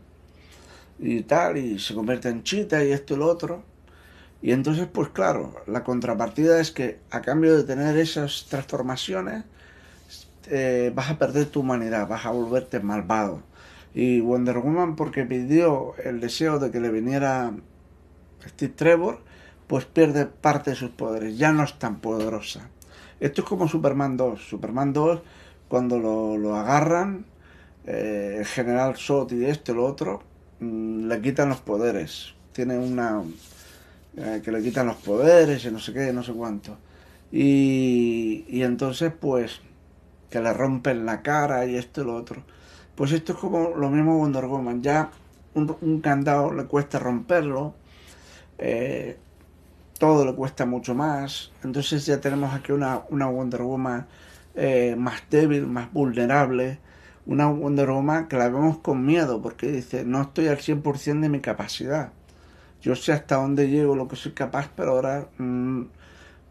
y 0.99 1.21
tal, 1.21 1.55
y 1.55 1.79
se 1.79 1.93
convierte 1.93 2.27
en 2.27 2.43
chita 2.43 2.83
y 2.83 2.91
esto 2.91 3.13
y 3.13 3.17
lo 3.19 3.27
otro. 3.27 3.63
Y 4.41 4.51
entonces, 4.51 4.87
pues 4.91 5.07
claro, 5.07 5.55
la 5.67 5.85
contrapartida 5.85 6.59
es 6.59 6.71
que 6.71 6.99
a 7.11 7.21
cambio 7.21 7.55
de 7.55 7.63
tener 7.63 7.95
esas 7.95 8.47
transformaciones, 8.49 9.45
eh, 10.47 10.91
vas 10.93 11.11
a 11.11 11.17
perder 11.17 11.45
tu 11.45 11.61
humanidad, 11.61 12.09
vas 12.09 12.25
a 12.25 12.31
volverte 12.31 12.81
malvado. 12.81 13.41
Y 13.97 14.21
Wonder 14.21 14.59
Woman, 14.59 14.95
porque 14.95 15.25
pidió 15.25 15.95
el 15.97 16.19
deseo 16.19 16.59
de 16.59 16.69
que 16.69 16.79
le 16.79 16.91
viniera 16.91 17.51
Steve 18.47 18.73
Trevor, 18.75 19.21
pues 19.65 19.85
pierde 19.85 20.27
parte 20.27 20.69
de 20.69 20.75
sus 20.75 20.91
poderes, 20.91 21.35
ya 21.35 21.51
no 21.51 21.63
es 21.63 21.79
tan 21.79 21.99
poderosa. 21.99 22.69
Esto 23.19 23.41
es 23.41 23.47
como 23.47 23.67
Superman 23.67 24.15
2. 24.15 24.39
Superman 24.39 24.93
2, 24.93 25.19
cuando 25.67 25.97
lo, 25.97 26.55
agarran, 26.55 27.25
eh, 27.87 28.35
el 28.37 28.45
general 28.45 28.97
Sot 28.97 29.31
y 29.31 29.45
esto 29.45 29.71
y 29.71 29.75
lo 29.75 29.85
otro, 29.87 30.21
mm, 30.59 31.07
le 31.07 31.19
quitan 31.19 31.49
los 31.49 31.61
poderes. 31.61 32.35
Tiene 32.53 32.77
una... 32.77 33.23
Eh, 34.15 34.43
que 34.45 34.51
le 34.51 34.61
quitan 34.61 34.85
los 34.85 34.97
poderes 34.97 35.65
y 35.65 35.71
no 35.71 35.79
sé 35.79 35.93
qué, 35.93 36.13
no 36.13 36.21
sé 36.21 36.33
cuánto. 36.33 36.77
Y, 37.31 38.45
y 38.47 38.61
entonces, 38.61 39.11
pues, 39.19 39.59
que 40.29 40.39
le 40.39 40.53
rompen 40.53 41.03
la 41.03 41.23
cara 41.23 41.65
y 41.65 41.77
esto 41.77 42.03
y 42.03 42.05
lo 42.05 42.15
otro. 42.15 42.43
Pues 42.97 43.11
esto 43.11 43.33
es 43.33 43.37
como 43.37 43.75
lo 43.75 43.91
mismo 43.91 44.17
Wonder 44.17 44.47
Woman. 44.47 44.81
Ya 44.81 45.11
un, 45.53 46.01
candado 46.01 46.51
le 46.51 46.65
cuesta 46.65 46.97
romperlo. 46.97 47.75
Eh, 48.57 49.19
todo 49.99 50.25
le 50.25 50.33
cuesta 50.33 50.65
mucho 50.65 50.95
más. 50.95 51.51
Entonces 51.63 52.07
ya 52.07 52.19
tenemos 52.19 52.55
aquí 52.55 52.71
una, 52.71 53.03
una 53.09 53.27
Wonder 53.27 53.61
Woman 53.61 54.07
eh, 54.55 54.95
más 54.97 55.21
débil, 55.29 55.67
más 55.67 55.93
vulnerable. 55.93 56.79
Una 57.27 57.45
Wonder 57.47 57.91
Woman 57.91 58.27
que 58.27 58.35
la 58.35 58.49
vemos 58.49 58.79
con 58.79 59.05
miedo 59.05 59.43
porque 59.43 59.71
dice, 59.71 60.03
no 60.03 60.23
estoy 60.23 60.47
al 60.47 60.57
100% 60.57 61.19
de 61.19 61.29
mi 61.29 61.39
capacidad. 61.39 62.13
Yo 62.81 62.95
sé 62.95 63.13
hasta 63.13 63.35
dónde 63.35 63.69
llego, 63.69 63.95
lo 63.95 64.07
que 64.07 64.15
soy 64.15 64.31
capaz, 64.31 64.71
pero 64.75 64.93
ahora 64.93 65.27
mm, 65.37 65.81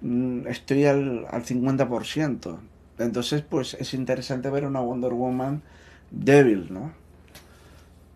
mm, 0.01 0.47
estoy 0.47 0.85
al, 0.85 1.27
al 1.29 1.45
50%. 1.45 2.57
Entonces, 2.99 3.43
pues 3.43 3.75
es 3.75 3.95
interesante 3.95 4.49
ver 4.49 4.65
una 4.65 4.79
Wonder 4.79 5.13
Woman 5.13 5.63
débil, 6.11 6.73
¿no? 6.73 6.93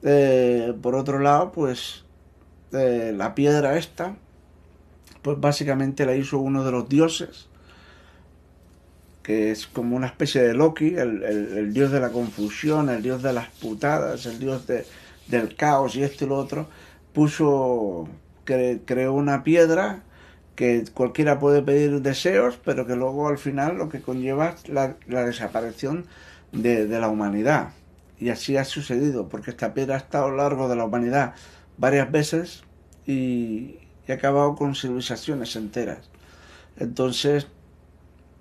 Eh, 0.02 0.74
por 0.80 0.94
otro 0.94 1.18
lado, 1.18 1.52
pues 1.52 2.04
eh, 2.72 3.12
la 3.14 3.34
piedra 3.34 3.76
esta, 3.76 4.16
pues 5.22 5.40
básicamente 5.40 6.06
la 6.06 6.14
hizo 6.14 6.38
uno 6.38 6.64
de 6.64 6.72
los 6.72 6.88
dioses, 6.88 7.48
que 9.22 9.50
es 9.50 9.66
como 9.66 9.96
una 9.96 10.06
especie 10.06 10.42
de 10.42 10.54
Loki, 10.54 10.94
el, 10.94 11.72
dios 11.72 11.90
de 11.90 12.00
la 12.00 12.10
confusión, 12.10 12.88
el 12.88 13.02
dios 13.02 13.22
de 13.22 13.32
las 13.32 13.48
putadas, 13.48 14.24
el 14.26 14.38
dios 14.38 14.66
del 14.66 15.54
caos 15.56 15.94
y 15.96 16.02
esto 16.02 16.24
y 16.24 16.28
lo 16.28 16.36
otro, 16.36 16.68
puso, 17.12 18.08
creó 18.44 19.12
una 19.12 19.44
piedra 19.44 20.02
que 20.60 20.84
cualquiera 20.92 21.38
puede 21.38 21.62
pedir 21.62 22.02
deseos, 22.02 22.58
pero 22.62 22.86
que 22.86 22.94
luego 22.94 23.28
al 23.28 23.38
final 23.38 23.78
lo 23.78 23.88
que 23.88 24.02
conlleva 24.02 24.50
es 24.50 24.68
la, 24.68 24.94
desaparición 25.06 26.04
de, 26.52 26.86
la 26.86 27.08
humanidad. 27.08 27.70
Y 28.20 28.28
así 28.28 28.56
ha 28.56 28.64
sucedido, 28.64 29.28
porque 29.28 29.50
esta 29.50 29.72
piedra 29.72 29.94
ha 29.94 29.98
estado 29.98 30.26
a 30.26 30.28
lo 30.28 30.36
largo 30.36 30.68
de 30.68 30.76
la 30.76 30.84
humanidad 30.84 31.34
varias 31.78 32.10
veces 32.12 32.62
y, 33.06 33.78
ha 34.08 34.14
acabado 34.14 34.56
con 34.56 34.74
civilizaciones 34.74 35.54
enteras. 35.54 36.10
Entonces, 36.76 37.46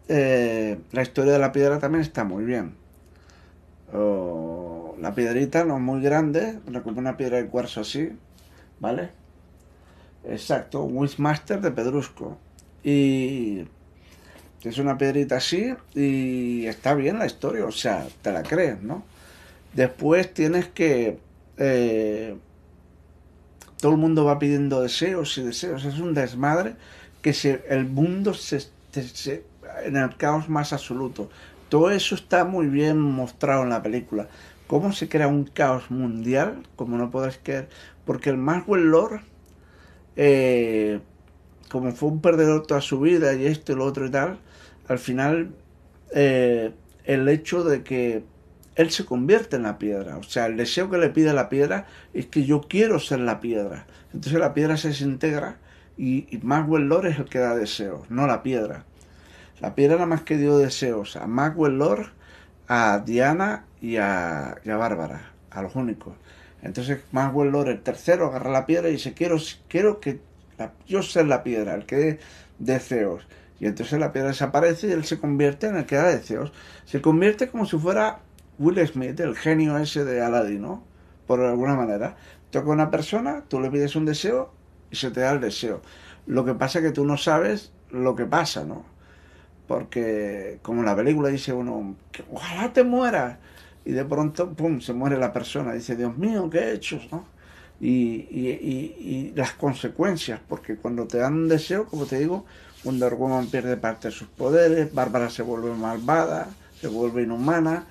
eh, 0.07 0.79
la 0.91 1.03
historia 1.03 1.33
de 1.33 1.39
la 1.39 1.51
piedra 1.51 1.77
también 1.77 2.01
está 2.01 2.23
muy 2.23 2.43
bien. 2.43 2.75
la 4.99 5.15
piedrita 5.15 5.63
no 5.63 5.77
es 5.77 5.81
muy 5.81 6.01
grande, 6.01 6.59
como 6.83 6.99
una 6.99 7.15
piedra 7.15 7.37
de 7.37 7.47
cuarzo 7.47 7.81
así, 7.81 8.09
¿vale? 8.79 9.11
Exacto, 10.25 10.83
Wishmaster 10.83 11.61
de 11.61 11.71
Pedrusco. 11.71 12.37
Y 12.83 13.65
es 14.63 14.77
una 14.77 14.97
piedrita 14.97 15.37
así 15.37 15.73
y 15.95 16.65
está 16.65 16.93
bien 16.95 17.19
la 17.19 17.25
historia, 17.25 17.65
o 17.65 17.71
sea, 17.71 18.05
te 18.21 18.31
la 18.31 18.43
crees, 18.43 18.81
¿no? 18.81 19.03
Después 19.73 20.33
tienes 20.33 20.67
que... 20.67 21.19
Eh, 21.57 22.35
todo 23.79 23.93
el 23.93 23.97
mundo 23.97 24.25
va 24.25 24.39
pidiendo 24.39 24.81
deseos 24.81 25.37
y 25.37 25.43
deseos. 25.43 25.85
Es 25.85 25.99
un 25.99 26.13
desmadre 26.13 26.75
que 27.21 27.33
se, 27.33 27.63
el 27.69 27.85
mundo 27.85 28.33
se, 28.33 28.69
en 29.83 29.97
el 29.97 30.15
caos 30.17 30.49
más 30.49 30.73
absoluto. 30.73 31.29
Todo 31.69 31.91
eso 31.91 32.15
está 32.15 32.45
muy 32.45 32.67
bien 32.67 32.99
mostrado 32.99 33.63
en 33.63 33.69
la 33.69 33.81
película. 33.81 34.27
Cómo 34.67 34.91
se 34.91 35.07
crea 35.07 35.27
un 35.27 35.45
caos 35.45 35.89
mundial, 35.91 36.63
como 36.75 36.97
no 36.97 37.09
podés 37.09 37.39
creer. 37.41 37.69
Porque 38.05 38.29
el 38.29 38.37
Maxwell 38.37 38.89
Lord, 38.89 39.21
eh, 40.15 40.99
como 41.69 41.91
fue 41.91 42.09
un 42.09 42.21
perdedor 42.21 42.65
toda 42.65 42.81
su 42.81 42.99
vida 42.99 43.33
y 43.35 43.45
esto 43.45 43.71
y 43.71 43.75
lo 43.75 43.85
otro 43.85 44.05
y 44.05 44.11
tal, 44.11 44.39
al 44.87 44.99
final 44.99 45.51
eh, 46.13 46.71
el 47.05 47.27
hecho 47.29 47.63
de 47.63 47.83
que 47.83 48.23
él 48.79 48.91
se 48.91 49.03
convierte 49.03 49.57
en 49.57 49.63
la 49.63 49.77
piedra. 49.77 50.15
O 50.15 50.23
sea, 50.23 50.45
el 50.45 50.55
deseo 50.55 50.89
que 50.89 50.97
le 50.97 51.09
pide 51.09 51.31
a 51.31 51.33
la 51.33 51.49
piedra 51.49 51.85
es 52.13 52.27
que 52.27 52.45
yo 52.45 52.61
quiero 52.61 52.97
ser 53.01 53.19
la 53.19 53.41
piedra. 53.41 53.85
Entonces 54.13 54.39
la 54.39 54.53
piedra 54.53 54.77
se 54.77 54.87
desintegra 54.87 55.57
y, 55.97 56.33
y 56.33 56.39
Maxwell 56.43 56.89
es 57.05 57.19
el 57.19 57.25
que 57.25 57.39
da 57.39 57.57
deseos, 57.57 58.09
no 58.09 58.25
la 58.25 58.41
piedra. 58.41 58.85
La 59.59 59.75
piedra 59.75 59.95
nada 59.95 60.05
más 60.05 60.21
que 60.21 60.37
dio 60.37 60.57
deseos 60.57 61.17
a 61.17 61.27
Maxwell 61.27 61.77
Lord, 61.77 62.13
a 62.69 62.99
Diana 63.05 63.65
y 63.81 63.97
a, 63.97 64.55
Bárbara, 64.63 65.33
a 65.51 65.61
los 65.61 65.75
únicos. 65.75 66.15
Entonces 66.61 67.01
Maxwell 67.11 67.51
Lord, 67.51 67.67
el 67.67 67.81
tercero, 67.81 68.27
agarra 68.27 68.49
la 68.49 68.65
piedra 68.65 68.87
y 68.87 68.93
dice, 68.93 69.13
quiero, 69.13 69.35
quiero 69.67 69.99
que 69.99 70.21
yo 70.87 71.03
ser 71.03 71.25
la 71.25 71.43
piedra, 71.43 71.75
el 71.75 71.85
que 71.85 71.97
dé 71.97 72.19
deseos. 72.59 73.27
Y 73.59 73.65
entonces 73.65 73.99
la 73.99 74.13
piedra 74.13 74.29
desaparece 74.29 74.87
y 74.87 74.91
él 74.93 75.03
se 75.03 75.19
convierte 75.19 75.67
en 75.67 75.75
el 75.75 75.85
que 75.85 75.97
da 75.97 76.07
deseos. 76.07 76.53
Se 76.85 77.01
convierte 77.01 77.49
como 77.49 77.65
si 77.65 77.77
fuera 77.77 78.21
Will 78.59 78.85
Smith, 78.87 79.19
el 79.21 79.35
genio 79.35 79.77
ese 79.77 80.03
de 80.05 80.21
Aladdin, 80.21 80.61
¿no? 80.61 80.83
Por 81.25 81.41
alguna 81.41 81.75
manera. 81.75 82.17
Toca 82.51 82.69
una 82.69 82.91
persona, 82.91 83.43
tú 83.47 83.59
le 83.59 83.71
pides 83.71 83.95
un 83.95 84.05
deseo 84.05 84.51
y 84.91 84.95
se 84.97 85.11
te 85.11 85.21
da 85.21 85.31
el 85.31 85.39
deseo. 85.39 85.81
Lo 86.27 86.45
que 86.45 86.53
pasa 86.53 86.79
es 86.79 86.85
que 86.85 86.91
tú 86.91 87.05
no 87.05 87.17
sabes 87.17 87.71
lo 87.89 88.15
que 88.15 88.25
pasa, 88.25 88.65
¿no? 88.65 88.83
Porque, 89.67 90.59
como 90.61 90.81
en 90.81 90.87
la 90.87 90.95
película 90.95 91.29
dice 91.29 91.53
uno, 91.53 91.95
ojalá 92.31 92.73
te 92.73 92.83
mueras. 92.83 93.37
Y 93.85 93.91
de 93.91 94.03
pronto, 94.03 94.53
pum, 94.53 94.81
se 94.81 94.93
muere 94.93 95.17
la 95.17 95.31
persona. 95.31 95.73
Dice, 95.73 95.95
Dios 95.95 96.17
mío, 96.17 96.49
¿qué 96.49 96.59
he 96.59 96.73
hecho? 96.73 96.99
¿no? 97.11 97.25
Y, 97.79 98.27
y, 98.29 99.31
las 99.35 99.53
consecuencias, 99.53 100.41
porque 100.47 100.75
cuando 100.75 101.07
te 101.07 101.19
dan 101.19 101.33
un 101.33 101.47
deseo, 101.47 101.85
como 101.85 102.05
te 102.05 102.19
digo, 102.19 102.45
Wonder 102.83 103.15
Woman 103.15 103.47
pierde 103.47 103.77
parte 103.77 104.09
de 104.09 104.13
sus 104.13 104.27
poderes, 104.27 104.93
Bárbara 104.93 105.29
se 105.29 105.43
vuelve 105.43 105.73
malvada, 105.73 106.49
se 106.81 106.87
vuelve 106.87 107.23
inhumana, 107.23 107.85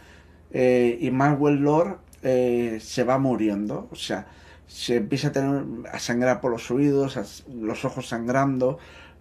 eh, 0.51 0.99
y 1.01 1.11
Maxwell 1.11 1.57
Lord 1.57 1.99
eh, 2.23 2.79
se 2.81 3.05
va 3.05 3.19
muriendo, 3.19 3.89
o 3.91 3.97
sea, 3.97 4.27
se 4.67 4.97
empieza 4.97 5.29
a 5.29 5.33
tener 5.33 5.65
a 5.93 5.99
sangrar 5.99 6.41
por 6.41 6.51
los 6.51 6.71
oídos, 6.71 7.45
los 7.53 7.85
ojos 7.85 8.09
sangrando, 8.09 8.79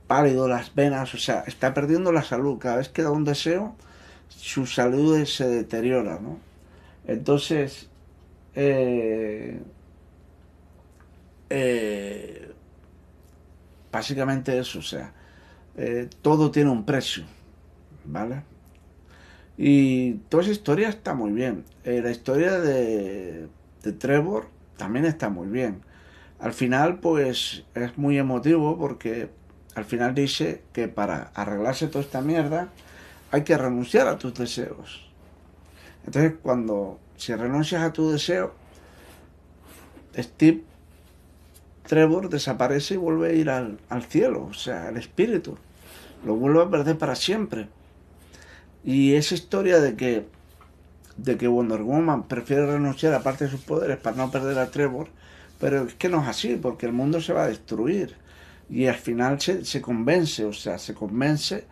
pálido, 0.07 0.47
las 0.47 0.73
venas, 0.75 1.13
o 1.13 1.17
sea, 1.17 1.43
está 1.47 1.73
perdiendo 1.73 2.11
la 2.11 2.23
salud. 2.23 2.57
Cada 2.59 2.77
vez 2.77 2.89
que 2.89 3.03
da 3.03 3.11
un 3.11 3.23
deseo, 3.23 3.75
su 4.29 4.65
salud 4.65 5.23
se 5.25 5.47
deteriora, 5.47 6.19
¿no? 6.21 6.39
Entonces, 7.05 7.89
eh, 8.55 9.61
básicamente 13.91 14.57
eso, 14.59 14.79
o 14.79 14.81
sea, 14.81 15.13
todo 16.21 16.51
tiene 16.51 16.71
un 16.71 16.85
precio, 16.85 17.23
¿vale? 18.05 18.43
Y 19.57 20.13
toda 20.29 20.43
esa 20.43 20.51
historia 20.51 20.89
está 20.89 21.13
muy 21.13 21.31
bien. 21.31 21.65
la 21.83 22.11
historia 22.11 22.59
de, 22.59 23.47
de 23.83 23.91
Trevor 23.91 24.47
también 24.77 25.05
está 25.05 25.29
muy 25.29 25.47
bien. 25.47 25.81
Al 26.39 26.53
final, 26.53 26.99
pues 26.99 27.63
es 27.73 27.97
muy 27.97 28.17
emotivo 28.19 28.77
porque 28.77 29.29
al 29.73 29.85
final 29.85 30.13
dice 30.13 30.61
que 30.73 30.87
para 30.87 31.31
arreglarse 31.33 31.87
toda 31.87 32.03
esta 32.03 32.21
mierda 32.21 32.69
hay 33.31 33.43
que 33.43 33.57
renunciar 33.57 34.07
a 34.07 34.17
tus 34.17 34.33
deseos. 34.35 35.09
Entonces, 36.05 36.33
cuando 36.41 36.99
si 37.17 37.33
renuncias 37.35 37.81
a 37.81 37.91
tu 37.91 38.09
deseo, 38.11 38.53
Steve 40.15 40.63
Trevor 41.87 42.29
desaparece 42.29 42.95
y 42.95 42.97
vuelve 42.97 43.29
a 43.29 43.33
ir 43.33 43.49
al, 43.49 43.79
al 43.89 44.03
cielo, 44.03 44.45
o 44.45 44.53
sea, 44.53 44.89
el 44.89 44.97
espíritu. 44.97 45.57
Lo 46.25 46.35
vuelve 46.35 46.61
a 46.61 46.69
perder 46.69 46.97
para 46.97 47.15
siempre. 47.15 47.67
Y 48.83 49.15
esa 49.15 49.35
historia 49.35 49.79
de 49.79 49.95
que 49.95 50.25
de 51.17 51.37
que 51.37 51.47
Wonder 51.47 51.81
Woman 51.81 52.27
prefiere 52.27 52.65
renunciar 52.65 53.13
a 53.13 53.23
parte 53.23 53.45
de 53.45 53.51
sus 53.51 53.61
poderes 53.61 53.97
para 53.97 54.15
no 54.15 54.31
perder 54.31 54.57
a 54.59 54.71
Trevor, 54.71 55.07
pero 55.59 55.85
es 55.85 55.95
que 55.95 56.09
no 56.09 56.21
es 56.21 56.27
así, 56.27 56.55
porque 56.55 56.85
el 56.85 56.93
mundo 56.93 57.19
se 57.19 57.33
va 57.33 57.43
a 57.43 57.47
destruir. 57.47 58.15
Y 58.69 58.85
al 58.85 58.95
final 58.95 59.41
se, 59.41 59.65
se 59.65 59.81
convence, 59.81 60.45
o 60.45 60.53
sea, 60.53 60.77
se 60.77 60.93
convence 60.93 61.65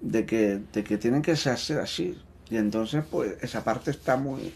de 0.00 0.26
que, 0.26 0.60
de 0.72 0.84
que 0.84 0.98
tienen 0.98 1.22
que 1.22 1.36
ser 1.36 1.78
así. 1.78 2.18
Y 2.50 2.56
entonces, 2.56 3.04
pues, 3.10 3.36
esa 3.40 3.64
parte 3.64 3.90
está 3.90 4.16
muy... 4.16 4.52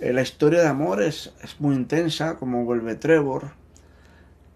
Eh, 0.00 0.12
la 0.12 0.22
historia 0.22 0.62
de 0.62 0.68
amor 0.68 1.02
es, 1.02 1.32
es 1.42 1.60
muy 1.60 1.74
intensa, 1.74 2.36
como 2.36 2.64
vuelve 2.64 2.94
Trevor, 2.94 3.50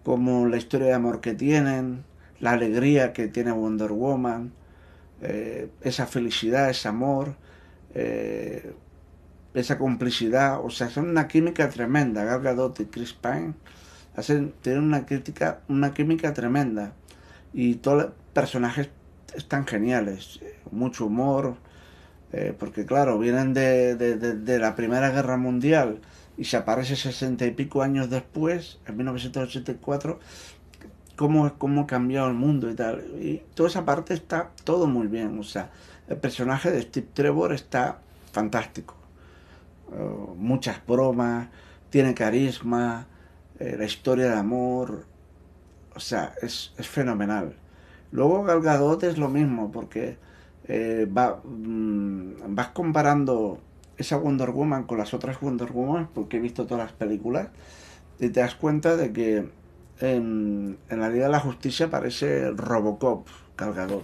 como 0.03 0.47
la 0.47 0.57
historia 0.57 0.87
de 0.87 0.93
amor 0.93 1.21
que 1.21 1.33
tienen, 1.33 2.03
la 2.39 2.51
alegría 2.51 3.13
que 3.13 3.27
tiene 3.27 3.51
Wonder 3.51 3.91
Woman, 3.91 4.53
eh, 5.21 5.69
esa 5.81 6.07
felicidad, 6.07 6.69
ese 6.69 6.87
amor. 6.87 7.35
Eh, 7.93 8.73
esa 9.53 9.77
complicidad, 9.77 10.63
o 10.63 10.69
sea, 10.69 10.89
son 10.89 11.09
una 11.09 11.27
química 11.27 11.69
tremenda. 11.69 12.23
Gal 12.23 12.41
Gadot 12.41 12.79
y 12.79 12.85
Chris 12.85 13.13
Pine 13.13 13.53
hacen, 14.15 14.53
tienen 14.61 14.83
una 14.83 15.05
crítica, 15.05 15.61
una 15.67 15.93
química 15.93 16.33
tremenda. 16.33 16.93
Y 17.53 17.75
todos 17.75 18.03
los 18.03 18.11
personajes 18.33 18.89
están 19.35 19.65
geniales, 19.65 20.39
mucho 20.71 21.05
humor, 21.07 21.55
eh, 22.31 22.53
porque 22.57 22.85
claro, 22.85 23.17
vienen 23.17 23.53
de, 23.53 23.95
de, 23.95 24.59
la 24.59 24.75
Primera 24.75 25.09
Guerra 25.09 25.37
Mundial 25.37 25.99
y 26.37 26.45
se 26.45 26.57
aparece 26.57 26.95
sesenta 26.95 27.45
y 27.45 27.51
pico 27.51 27.81
años 27.81 28.09
después, 28.09 28.79
en 28.85 28.97
1984, 28.97 30.19
cómo, 31.19 31.53
cómo 31.57 31.81
ha 31.81 31.87
cambiado 31.87 32.29
el 32.29 32.33
mundo 32.33 32.71
y 32.71 32.75
tal. 32.75 33.03
Y 33.19 33.41
toda 33.53 33.67
esa 33.67 33.83
parte 33.83 34.13
está 34.13 34.51
todo 34.63 34.87
muy 34.87 35.07
bien, 35.07 35.37
o 35.37 35.43
sea, 35.43 35.69
el 36.07 36.15
personaje 36.15 36.71
de 36.71 36.81
Steve 36.81 37.07
Trevor 37.13 37.51
está 37.51 37.99
fantástico. 38.31 38.95
Eh, 39.91 39.97
muchas 40.37 40.77
bromas, 40.87 41.49
tiene 41.89 42.13
carisma, 42.13 43.07
eh, 43.59 43.75
la 43.77 43.83
historia 43.83 44.29
de 44.29 44.37
amor, 44.37 45.07
o 45.93 45.99
sea, 45.99 46.35
es, 46.41 46.71
fenomenal. 46.77 47.53
Luego 48.13 48.43
Gal 48.45 48.97
es 49.01 49.17
lo 49.17 49.27
mismo, 49.27 49.73
porque 49.73 50.17
eh, 50.69 51.05
mm, 51.05 52.55
vas 52.55 52.69
comparando 52.69 53.59
esa 53.97 54.15
Wonder 54.15 54.51
Woman 54.51 54.83
con 54.83 54.97
las 54.97 55.13
otras 55.13 55.37
Wonder 55.41 55.73
Woman, 55.73 56.07
porque 56.13 56.37
he 56.37 56.39
visto 56.39 56.65
todas 56.65 56.85
las 56.85 56.93
películas, 56.93 57.49
y 58.21 58.29
te 58.29 58.39
das 58.39 58.55
cuenta 58.55 58.95
de 58.95 59.11
que 59.11 59.58
en, 59.99 60.77
la 60.89 61.09
Liga 61.09 61.25
de 61.25 61.31
la 61.31 61.39
Justicia 61.39 61.89
parece 61.89 62.51
Robocop, 62.51 63.27
Gal 63.57 64.03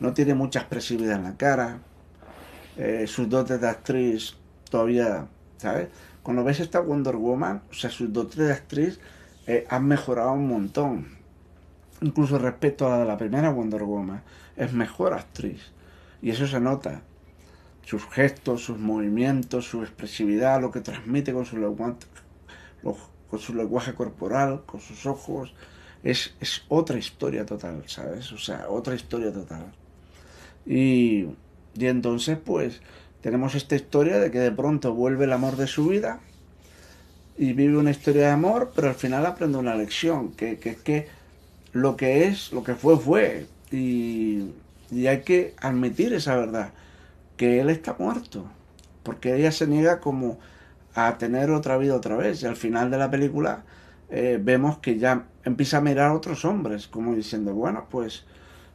No 0.00 0.12
tiene 0.12 0.34
mucha 0.34 0.60
expresividad 0.60 1.16
en 1.16 1.24
la 1.24 1.36
cara, 1.36 1.78
sus 3.06 3.28
dotes 3.28 3.60
de 3.60 3.68
actriz 3.68 4.36
todavía, 4.70 5.26
¿sabes? 5.58 5.88
Cuando 6.22 6.42
ves 6.42 6.60
esta 6.60 6.80
Wonder 6.80 7.14
Woman, 7.14 7.62
o 7.70 7.74
sea, 7.74 7.88
sus 7.88 8.12
dotes 8.12 8.36
de 8.36 8.52
actriz 8.52 8.98
eh, 9.46 9.64
han 9.70 9.86
mejorado 9.86 10.32
un 10.32 10.48
montón. 10.48 11.06
Incluso 12.00 12.38
respecto 12.38 12.86
a 12.86 12.90
la 12.90 12.98
de 12.98 13.04
la 13.04 13.16
primera 13.16 13.50
Wonder 13.50 13.84
Woman, 13.84 14.22
es 14.56 14.72
mejor 14.72 15.14
actriz. 15.14 15.72
Y 16.20 16.30
eso 16.30 16.48
se 16.48 16.58
nota. 16.58 17.02
Sus 17.84 18.04
gestos, 18.06 18.64
sus 18.64 18.76
movimientos, 18.76 19.68
su 19.68 19.82
expresividad, 19.82 20.60
lo 20.60 20.72
que 20.72 20.80
transmite 20.80 21.32
con 21.32 21.46
su 21.46 21.58
lenguaje, 21.58 21.94
con 23.36 23.42
su 23.42 23.54
lenguaje 23.54 23.92
corporal, 23.92 24.62
con 24.64 24.80
sus 24.80 25.04
ojos, 25.04 25.52
es, 26.02 26.34
es 26.40 26.62
otra 26.68 26.96
historia 26.96 27.44
total, 27.44 27.82
¿sabes? 27.84 28.32
O 28.32 28.38
sea, 28.38 28.66
otra 28.70 28.94
historia 28.94 29.30
total. 29.30 29.74
Y, 30.64 31.26
y 31.74 31.86
entonces, 31.86 32.38
pues, 32.42 32.80
tenemos 33.20 33.54
esta 33.54 33.76
historia 33.76 34.18
de 34.18 34.30
que 34.30 34.38
de 34.38 34.52
pronto 34.52 34.94
vuelve 34.94 35.26
el 35.26 35.34
amor 35.34 35.56
de 35.56 35.66
su 35.66 35.88
vida 35.88 36.20
y 37.36 37.52
vive 37.52 37.76
una 37.76 37.90
historia 37.90 38.22
de 38.22 38.32
amor, 38.32 38.72
pero 38.74 38.88
al 38.88 38.94
final 38.94 39.26
aprende 39.26 39.58
una 39.58 39.74
lección, 39.74 40.32
que 40.32 40.58
es 40.62 40.76
que, 40.78 41.08
lo 41.72 41.94
que 41.94 42.28
es, 42.28 42.52
lo 42.52 42.64
que 42.64 42.74
fue, 42.74 42.98
fue. 42.98 43.46
Y, 43.70 44.46
y, 44.90 45.08
hay 45.08 45.20
que 45.20 45.52
admitir 45.58 46.14
esa 46.14 46.36
verdad, 46.36 46.72
que 47.36 47.60
él 47.60 47.68
está 47.68 47.96
muerto, 47.98 48.46
porque 49.02 49.36
ella 49.36 49.52
se 49.52 49.66
niega 49.66 50.00
como 50.00 50.38
a 50.96 51.18
tener 51.18 51.50
otra 51.50 51.76
vida 51.76 51.94
otra 51.94 52.16
vez. 52.16 52.42
Y 52.42 52.46
al 52.46 52.56
final 52.56 52.90
de 52.90 52.98
la 52.98 53.10
película 53.10 53.64
eh, 54.08 54.40
vemos 54.42 54.78
que 54.78 54.98
ya 54.98 55.26
empieza 55.44 55.78
a 55.78 55.80
mirar 55.80 56.08
a 56.08 56.14
otros 56.14 56.44
hombres, 56.44 56.88
como 56.88 57.14
diciendo, 57.14 57.54
bueno, 57.54 57.86
pues 57.90 58.24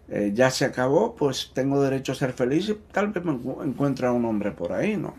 eh, 0.10 0.32
ya 0.34 0.52
se 0.52 0.66
acabó, 0.66 1.16
pues 1.16 1.52
tengo 1.54 1.82
derecho 1.82 2.12
a 2.12 2.16
ser 2.16 2.34
feliz 2.34 2.70
y 2.70 2.76
tal 2.92 3.08
vez 3.10 3.24
me 3.24 3.32
encuentre 3.64 4.08
a 4.08 4.12
un 4.12 4.26
hombre 4.26 4.52
por 4.52 4.74
ahí, 4.74 4.98
¿no? 4.98 5.16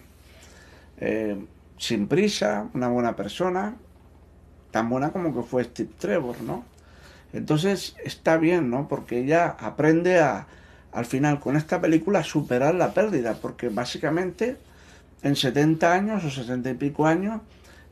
Eh, 0.98 1.44
sin 1.78 2.06
prisa, 2.06 2.68
una 2.74 2.88
buena 2.88 3.16
persona, 3.16 3.74
tan 4.70 4.88
buena 4.88 5.10
como 5.10 5.34
que 5.34 5.42
fue 5.42 5.64
Steve 5.64 5.90
Trevor, 5.98 6.40
¿no? 6.42 6.64
Entonces 7.32 7.96
está 8.04 8.36
bien, 8.36 8.70
¿no? 8.70 8.86
Porque 8.88 9.18
ella 9.20 9.56
aprende 9.58 10.20
a, 10.20 10.46
al 10.92 11.06
final 11.06 11.40
con 11.40 11.56
esta 11.56 11.80
película 11.80 12.20
a 12.20 12.24
superar 12.24 12.74
la 12.74 12.94
pérdida, 12.94 13.38
porque 13.40 13.68
básicamente 13.70 14.58
en 15.22 15.36
70 15.36 15.92
años 15.92 16.24
o 16.24 16.30
60 16.30 16.70
y 16.70 16.74
pico 16.74 17.06
años, 17.06 17.40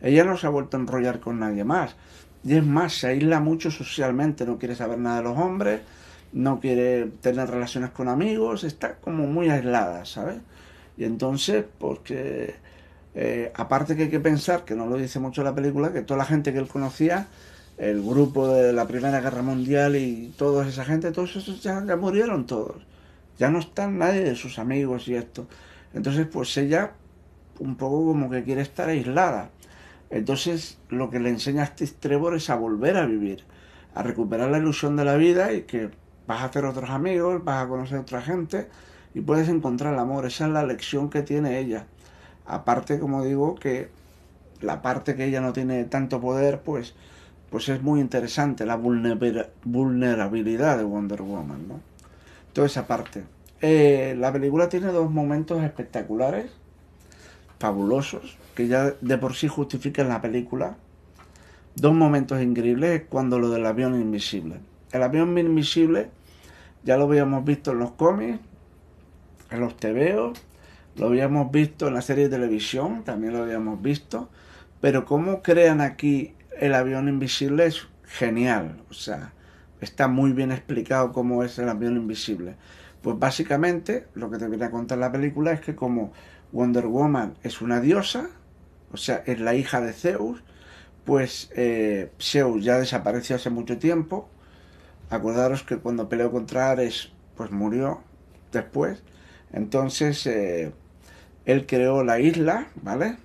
ella 0.03 0.25
no 0.25 0.37
se 0.37 0.47
ha 0.47 0.51
vuelto 0.51 0.77
a 0.77 0.81
enrollar 0.81 1.21
con 1.21 1.39
nadie 1.39 1.65
más. 1.65 1.95
Y 2.43 2.55
es 2.55 2.65
más, 2.65 2.95
se 2.95 3.09
aísla 3.09 3.41
mucho 3.41 3.71
socialmente, 3.71 4.47
no 4.47 4.59
quiere 4.59 4.75
saber 4.75 4.99
nada 4.99 5.19
de 5.19 5.25
los 5.25 5.39
hombres, 5.39 5.81
no 6.33 6.61
quiere 6.61 7.07
tener 7.21 7.51
relaciones 7.51 7.91
con 7.91 8.09
amigos, 8.09 8.65
está 8.65 8.97
como 8.97 9.27
muy 9.27 9.51
aislada, 9.51 10.05
¿sabes? 10.05 10.39
Y 10.97 11.05
entonces, 11.05 11.65
porque 11.79 12.55
eh, 13.15 13.53
aparte 13.55 13.97
que 13.97 14.05
hay 14.05 14.11
que 14.11 14.21
pensar, 14.21 14.65
que 14.65 14.75
no 14.75 14.87
lo 14.87 14.97
dice 14.97 15.19
mucho 15.19 15.43
la 15.43 15.55
película, 15.55 15.93
que 15.93 16.03
toda 16.03 16.19
la 16.19 16.25
gente 16.25 16.53
que 16.53 16.59
él 16.59 16.69
conocía, 16.69 17.27
el 17.79 18.03
grupo 18.03 18.49
de 18.49 18.73
la 18.73 18.87
Primera 18.87 19.21
Guerra 19.21 19.43
Mundial 19.43 19.97
y 19.97 20.33
toda 20.37 20.69
esa 20.69 20.85
gente, 20.85 21.13
todos 21.13 21.35
esos 21.37 21.63
ya, 21.63 21.85
ya 21.85 21.97
murieron 21.97 22.47
todos. 22.47 22.77
Ya 23.39 23.51
no 23.51 23.59
están 23.59 23.99
nadie 23.99 24.23
de 24.23 24.37
sus 24.37 24.59
amigos 24.59 25.09
y 25.09 25.15
esto. 25.15 25.47
Entonces, 25.95 26.27
pues 26.31 26.55
ella 26.59 26.93
un 27.61 27.77
poco 27.77 28.07
como 28.07 28.29
que 28.29 28.43
quiere 28.43 28.63
estar 28.63 28.89
aislada. 28.89 29.51
Entonces, 30.11 30.79
lo 30.89 31.11
que 31.11 31.21
le 31.21 31.29
enseña 31.29 31.63
a 31.63 31.67
Steve 31.67 31.93
Trevor 32.01 32.35
es 32.35 32.51
a 32.51 32.57
volver 32.57 32.97
a 32.97 33.07
vivir, 33.07 33.45
a 33.95 34.03
recuperar 34.03 34.51
la 34.51 34.59
ilusión 34.59 34.97
de 34.97 35.05
la 35.05 35.17
vida 35.17 35.53
y 35.53 35.63
que 35.63 35.91
vas 36.27 36.43
a 36.43 36.47
hacer 36.47 36.65
otros 36.65 36.91
amigos, 36.91 37.45
vas 37.45 37.65
a 37.65 37.69
conocer 37.69 37.99
otra 37.99 38.21
gente 38.21 38.69
y 39.15 39.21
puedes 39.21 39.49
encontrar 39.49 39.95
el 39.95 40.01
amor. 40.01 40.27
Esa 40.27 40.47
es 40.47 40.53
la 40.53 40.65
lección 40.65 41.11
que 41.11 41.23
tiene 41.23 41.61
ella. 41.61 41.87
Aparte, 42.47 42.99
como 42.99 43.25
digo, 43.25 43.55
que 43.55 43.89
la 44.61 44.83
parte 44.83 45.15
que 45.15 45.27
ella 45.27 45.41
no 45.41 45.53
tiene 45.53 45.85
tanto 45.85 46.21
poder, 46.21 46.63
pues, 46.63 46.95
pues 47.51 47.69
es 47.69 47.83
muy 47.83 48.01
interesante, 48.01 48.67
la 48.67 48.77
vulnerabilidad 48.77 50.79
de 50.79 50.85
Wonder 50.85 51.23
Woman, 51.23 51.69
¿no? 51.69 51.81
Toda 52.53 52.67
esa 52.67 52.87
parte. 52.87 53.25
Eh, 53.61 54.17
la 54.19 54.33
película 54.33 54.69
tiene 54.69 54.89
dos 54.89 55.11
momentos 55.11 55.63
espectaculares, 55.63 56.51
fabulosos, 57.61 58.39
que 58.57 58.67
ya 58.67 58.95
de 59.01 59.19
por 59.19 59.37
sí 59.37 59.47
justifican 59.47 60.09
la 60.09 60.21
película. 60.21 60.77
Dos 61.77 61.95
momentos 61.95 62.43
increíbles 62.43 63.05
cuando 63.09 63.39
lo 63.39 63.51
del 63.51 63.65
avión 63.67 63.95
invisible. 63.95 64.57
El 64.91 65.03
avión 65.03 65.39
invisible 65.39 66.11
ya 66.83 66.97
lo 66.97 67.05
habíamos 67.05 67.45
visto 67.45 67.71
en 67.73 67.79
los 67.79 67.93
cómics, 67.93 68.41
en 69.51 69.61
los 69.61 69.77
tebeos, 69.77 70.43
lo 70.97 71.07
habíamos 71.07 71.53
visto 71.53 71.87
en 71.87 71.95
la 71.95 72.03
serie 72.03 72.25
de 72.25 72.37
televisión, 72.37 73.05
también 73.05 73.35
lo 73.35 73.43
habíamos 73.43 73.81
visto, 73.81 74.31
pero 74.81 75.05
cómo 75.05 75.43
crean 75.43 75.81
aquí 75.81 76.35
el 76.59 76.75
avión 76.75 77.09
invisible 77.09 77.67
es 77.67 77.87
genial, 78.05 78.83
o 78.91 78.95
sea, 78.95 79.33
está 79.81 80.09
muy 80.09 80.33
bien 80.33 80.51
explicado 80.51 81.13
cómo 81.13 81.45
es 81.45 81.59
el 81.59 81.69
avión 81.69 81.97
invisible, 81.97 82.57
Pues 83.03 83.19
básicamente 83.19 84.07
lo 84.15 84.31
que 84.31 84.39
te 84.39 84.49
viene 84.49 84.67
a 84.67 84.71
contar 84.71 84.99
la 84.99 85.13
película 85.13 85.53
es 85.53 85.61
que 85.61 85.75
como 85.75 86.13
Wonder 86.53 86.87
Woman 86.87 87.35
es 87.43 87.61
una 87.61 87.81
diosa, 87.81 88.31
o 88.93 88.97
sea, 88.97 89.23
es 89.27 89.41
la 89.41 89.55
hija 89.55 89.81
de 89.81 89.93
Zeus, 89.93 90.43
pues 91.05 91.51
eh, 91.57 92.11
Zeus 92.21 92.65
ya 92.65 92.79
desapareció 92.79 93.37
hace 93.37 93.51
mucho 93.51 93.79
tiempo. 93.79 94.29
Acordaros 95.09 95.63
que 95.63 95.79
cuando 95.79 96.09
peleó 96.09 96.31
contra 96.31 96.71
Ares, 96.71 97.13
pues 97.37 97.51
murió 97.51 98.03
después. 98.53 99.03
Entonces, 99.53 100.27
eh, 100.27 100.73
él 101.45 101.67
creó 101.67 102.05
la 102.05 102.21
isla, 102.21 102.69
¿vale? 102.83 103.17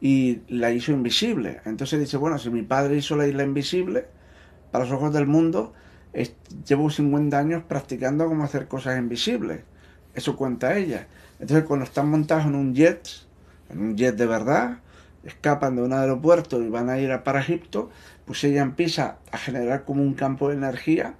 Y 0.00 0.42
la 0.48 0.70
hizo 0.70 0.92
invisible. 0.92 1.60
Entonces 1.64 1.98
dice, 1.98 2.16
bueno, 2.16 2.38
si 2.38 2.50
mi 2.50 2.62
padre 2.62 2.96
hizo 2.96 3.16
la 3.16 3.26
isla 3.26 3.42
invisible, 3.42 4.06
para 4.70 4.84
los 4.84 4.92
ojos 4.92 5.12
del 5.12 5.26
mundo, 5.26 5.74
llevo 6.66 6.90
50 6.90 7.38
años 7.38 7.62
practicando 7.64 8.26
cómo 8.26 8.44
hacer 8.44 8.68
cosas 8.68 8.98
invisibles. 8.98 9.62
Eso 10.14 10.36
cuenta 10.36 10.76
ella. 10.76 11.06
Entonces, 11.42 11.66
cuando 11.66 11.84
están 11.84 12.08
montados 12.08 12.46
en 12.46 12.54
un 12.54 12.72
jet, 12.72 13.04
en 13.68 13.80
un 13.80 13.96
jet 13.96 14.14
de 14.14 14.26
verdad, 14.26 14.78
escapan 15.24 15.74
de 15.74 15.82
un 15.82 15.92
aeropuerto 15.92 16.62
y 16.62 16.68
van 16.68 16.88
a 16.88 17.00
ir 17.00 17.10
a 17.10 17.24
para 17.24 17.40
Egipto, 17.40 17.90
pues 18.26 18.44
ella 18.44 18.62
empieza 18.62 19.16
a 19.32 19.38
generar 19.38 19.84
como 19.84 20.02
un 20.02 20.14
campo 20.14 20.50
de 20.50 20.54
energía, 20.54 21.16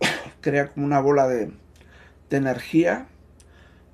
crea 0.40 0.66
como 0.66 0.84
una 0.84 0.98
bola 0.98 1.28
de, 1.28 1.52
energía 2.30 3.06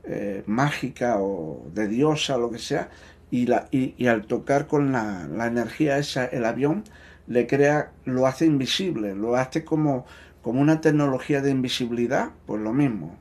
eh, 0.04 0.42
mágica 0.46 1.18
o 1.18 1.66
de 1.74 1.86
diosa 1.86 2.38
lo 2.38 2.50
que 2.50 2.58
sea, 2.58 2.88
y, 3.30 3.44
la, 3.44 3.68
y, 3.70 4.06
al 4.06 4.24
tocar 4.24 4.66
con 4.68 4.90
la, 4.90 5.28
la, 5.28 5.48
energía 5.48 5.98
esa 5.98 6.24
el 6.24 6.46
avión, 6.46 6.84
le 7.26 7.46
crea, 7.46 7.92
lo 8.06 8.26
hace 8.26 8.46
invisible, 8.46 9.14
lo 9.14 9.36
hace 9.36 9.66
como, 9.66 10.06
como 10.40 10.62
una 10.62 10.80
tecnología 10.80 11.42
de 11.42 11.50
invisibilidad, 11.50 12.30
pues 12.46 12.62
lo 12.62 12.72
mismo. 12.72 13.18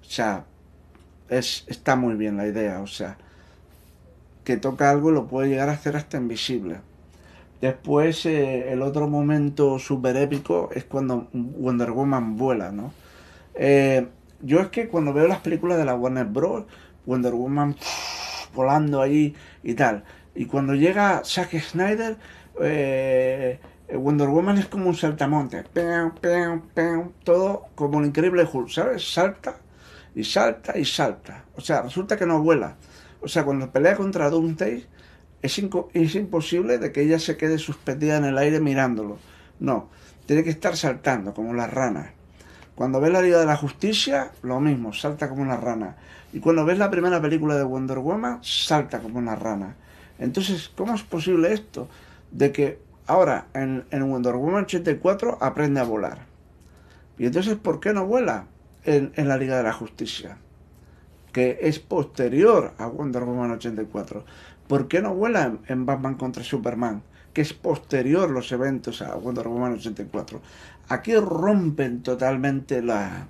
O 0.00 0.04
sea, 0.04 0.46
es, 1.30 1.64
está 1.68 1.96
muy 1.96 2.14
bien 2.14 2.36
la 2.36 2.46
idea, 2.46 2.80
o 2.80 2.86
sea, 2.86 3.16
que 4.44 4.56
toca 4.56 4.90
algo 4.90 5.10
lo 5.10 5.26
puede 5.28 5.48
llegar 5.48 5.68
a 5.68 5.72
hacer 5.72 5.96
hasta 5.96 6.18
invisible. 6.18 6.80
Después, 7.60 8.26
eh, 8.26 8.72
el 8.72 8.82
otro 8.82 9.08
momento 9.08 9.78
súper 9.78 10.16
épico 10.16 10.70
es 10.74 10.84
cuando 10.84 11.28
Wonder 11.32 11.92
Woman 11.92 12.36
vuela, 12.36 12.72
¿no? 12.72 12.92
Eh, 13.54 14.06
yo 14.42 14.60
es 14.60 14.68
que 14.68 14.88
cuando 14.88 15.12
veo 15.12 15.28
las 15.28 15.40
películas 15.40 15.78
de 15.78 15.84
la 15.84 15.94
Warner 15.94 16.26
Bros., 16.26 16.64
Wonder 17.06 17.34
Woman 17.34 17.76
volando 18.54 19.00
ahí 19.00 19.34
y 19.62 19.74
tal, 19.74 20.04
y 20.34 20.46
cuando 20.46 20.74
llega 20.74 21.22
Zack 21.24 21.58
Snyder, 21.60 22.16
eh, 22.60 23.60
Wonder 23.94 24.28
Woman 24.28 24.58
es 24.58 24.66
como 24.66 24.88
un 24.88 24.94
saltamonte, 24.96 25.64
todo 27.24 27.66
como 27.74 27.98
un 27.98 28.06
increíble 28.06 28.48
Hulk, 28.50 28.68
¿sabes? 28.70 29.12
Salta 29.12 29.56
y 30.14 30.24
salta 30.24 30.78
y 30.78 30.84
salta. 30.84 31.44
O 31.56 31.60
sea, 31.60 31.82
resulta 31.82 32.16
que 32.16 32.26
no 32.26 32.42
vuela. 32.42 32.76
O 33.20 33.28
sea, 33.28 33.44
cuando 33.44 33.70
pelea 33.70 33.96
contra 33.96 34.30
Doomsday, 34.30 34.86
es, 35.42 35.62
es 35.94 36.14
imposible 36.14 36.78
de 36.78 36.92
que 36.92 37.02
ella 37.02 37.18
se 37.18 37.36
quede 37.36 37.58
suspendida 37.58 38.16
en 38.16 38.24
el 38.24 38.38
aire 38.38 38.60
mirándolo. 38.60 39.18
No, 39.58 39.88
tiene 40.26 40.44
que 40.44 40.50
estar 40.50 40.76
saltando 40.76 41.34
como 41.34 41.54
las 41.54 41.72
ranas. 41.72 42.10
Cuando 42.74 43.00
ves 43.00 43.12
la 43.12 43.20
Liga 43.20 43.38
de 43.38 43.46
la 43.46 43.56
Justicia, 43.56 44.32
lo 44.42 44.58
mismo, 44.58 44.92
salta 44.92 45.28
como 45.28 45.42
una 45.42 45.56
rana. 45.56 45.96
Y 46.32 46.40
cuando 46.40 46.64
ves 46.64 46.78
la 46.78 46.90
primera 46.90 47.20
película 47.20 47.56
de 47.56 47.64
Wonder 47.64 47.98
Woman, 47.98 48.38
salta 48.42 49.00
como 49.00 49.18
una 49.18 49.36
rana. 49.36 49.76
Entonces, 50.18 50.70
¿cómo 50.74 50.94
es 50.94 51.02
posible 51.02 51.52
esto? 51.52 51.88
De 52.30 52.52
que 52.52 52.78
ahora 53.06 53.48
en, 53.52 53.84
en 53.90 54.10
Wonder 54.10 54.34
Woman 54.34 54.64
84 54.64 55.38
aprende 55.42 55.80
a 55.80 55.84
volar. 55.84 56.26
Y 57.18 57.26
entonces, 57.26 57.56
¿por 57.56 57.80
qué 57.80 57.92
no 57.92 58.06
vuela 58.06 58.46
en, 58.84 59.12
la 59.16 59.36
Liga 59.36 59.56
de 59.56 59.62
la 59.64 59.72
Justicia? 59.72 60.38
que 61.32 61.58
es 61.62 61.78
posterior 61.78 62.72
a 62.78 62.86
Wonder 62.86 63.22
Woman 63.24 63.52
84. 63.52 64.24
¿Por 64.66 64.88
qué 64.88 65.00
no 65.00 65.14
vuela 65.14 65.58
en 65.68 65.86
Batman 65.86 66.14
contra 66.14 66.42
Superman? 66.42 67.02
Que 67.32 67.42
es 67.42 67.52
posterior 67.52 68.30
los 68.30 68.50
eventos 68.52 69.00
a 69.02 69.14
Wonder 69.14 69.46
Woman 69.46 69.74
84. 69.74 70.40
Aquí 70.88 71.14
rompen 71.14 72.02
totalmente 72.02 72.82
la, 72.82 73.28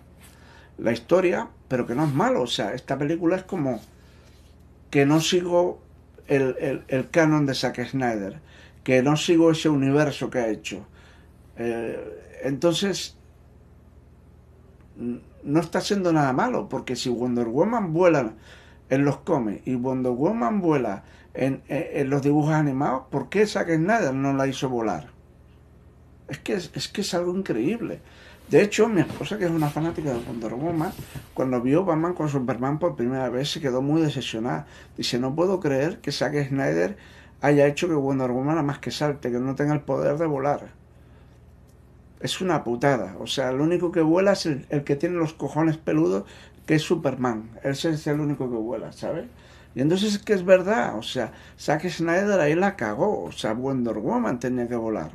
la 0.79 0.93
historia, 0.93 1.49
pero 1.69 1.87
que 1.87 1.95
no 1.95 2.05
es 2.05 2.13
malo. 2.13 2.43
O 2.43 2.47
sea, 2.47 2.73
esta 2.73 2.97
película 2.97 3.37
es 3.37 3.45
como 3.45 3.81
que 4.91 5.07
no 5.07 5.21
sigo 5.21 5.83
el, 6.27 6.85
el, 6.89 7.11
canon 7.11 7.47
de 7.47 7.55
Zack 7.55 7.87
Snyder, 7.87 8.41
que 8.83 9.03
no 9.03 9.17
sigo 9.17 9.51
ese 9.51 9.69
universo 9.69 10.31
que 10.31 10.39
ha 10.39 10.49
hecho. 10.49 10.87
Eh, 11.57 12.41
entonces, 12.45 13.17
no 15.43 15.61
está 15.61 15.79
haciendo 15.79 16.13
nada 16.13 16.33
malo, 16.33 16.69
porque 16.69 16.97
si 16.97 17.09
Wonder 17.09 17.47
Woman 17.47 17.93
vuela 17.93 18.33
en 18.89 19.05
los 19.05 19.19
cómics 19.19 19.67
y 19.67 19.75
Wonder 19.75 20.13
Woman 20.13 20.61
vuela 20.61 21.05
en, 21.35 21.63
los 22.11 22.23
dibujos 22.23 22.53
animados, 22.53 23.05
¿por 23.11 23.29
qué 23.29 23.47
Zack 23.47 23.69
Snyder 23.69 24.15
no 24.15 24.33
la 24.33 24.47
hizo 24.47 24.69
volar? 24.69 25.09
Es 26.29 26.39
que 26.39 26.55
es, 26.55 26.89
que 26.89 27.01
es 27.01 27.15
algo 27.15 27.37
increíble. 27.37 28.01
De 28.49 28.63
hecho, 28.63 28.89
mi 28.89 29.01
esposa, 29.01 29.39
que 29.39 29.45
es 29.45 29.51
una 29.51 29.71
fanática 29.71 30.13
de 30.13 30.19
Wonder 30.19 30.55
Woman, 30.55 30.93
cuando 31.35 31.61
vio 31.61 31.85
Batman 31.85 32.15
con 32.15 32.29
Superman 32.29 32.79
por 32.79 32.97
primera 32.97 33.29
vez, 33.31 33.51
se 33.51 33.61
quedó 33.61 33.81
muy 33.81 34.03
decepcionada. 34.03 34.67
Dice, 34.97 35.19
no 35.19 35.35
puedo 35.35 35.61
creer 35.61 36.01
que 36.01 36.11
Zack 36.11 36.49
Snyder 36.49 36.97
haya 37.41 37.67
hecho 37.67 37.89
que 37.89 37.95
Wonder 37.95 38.31
Woman 38.31 38.57
nada 38.57 38.63
más 38.63 38.79
que 38.81 38.91
salte, 38.91 39.31
que 39.31 39.39
no 39.39 39.55
tenga 39.55 39.73
el 39.73 39.83
poder 39.83 40.19
de 40.19 40.27
volar 40.27 40.80
es 42.21 42.41
una 42.41 42.63
putada. 42.63 43.17
O 43.19 43.27
sea, 43.27 43.51
el 43.51 43.61
único 43.61 43.91
que 43.91 44.03
vuela 44.03 44.33
es 44.33 44.47
el, 44.47 44.85
que 44.85 44.97
tiene 44.97 45.17
los 45.17 45.33
cojones 45.33 45.79
peludos, 45.79 46.25
que 46.67 46.75
es 46.75 46.83
Superman. 46.83 47.51
Ese 47.63 47.91
es 47.91 48.07
el 48.07 48.21
único 48.21 48.49
que 48.51 48.57
vuela, 48.57 48.93
¿sabes? 48.93 49.27
Y 49.75 49.81
entonces 49.81 50.15
es 50.15 50.19
que 50.19 50.33
es 50.33 50.45
verdad, 50.45 50.97
o 50.99 51.03
sea, 51.03 51.33
Zack 51.59 51.89
Snyder 51.89 52.41
ahí 52.41 52.57
la 52.57 52.75
cagó, 52.75 53.25
o 53.25 53.33
sea, 53.33 53.53
Wonder 53.53 53.99
Woman 53.99 54.41
tenía 54.41 54.69
que 54.69 54.75
volar. 54.77 55.13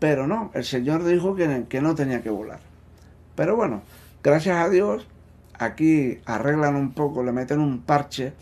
Pero 0.00 0.26
no, 0.26 0.50
el 0.54 0.64
señor 0.64 1.04
dijo 1.04 1.34
que, 1.36 1.66
que 1.68 1.80
no 1.80 1.94
tenía 1.94 2.20
que 2.20 2.30
volar. 2.30 2.60
Pero 3.36 3.56
bueno, 3.56 3.82
gracias 4.24 4.56
a 4.56 4.68
Dios, 4.68 5.06
aquí 5.58 6.18
arreglan 6.26 6.74
un 6.74 6.92
poco, 6.92 7.22
le 7.22 7.32
meten 7.32 7.60
un 7.60 7.80
parche 7.80 8.32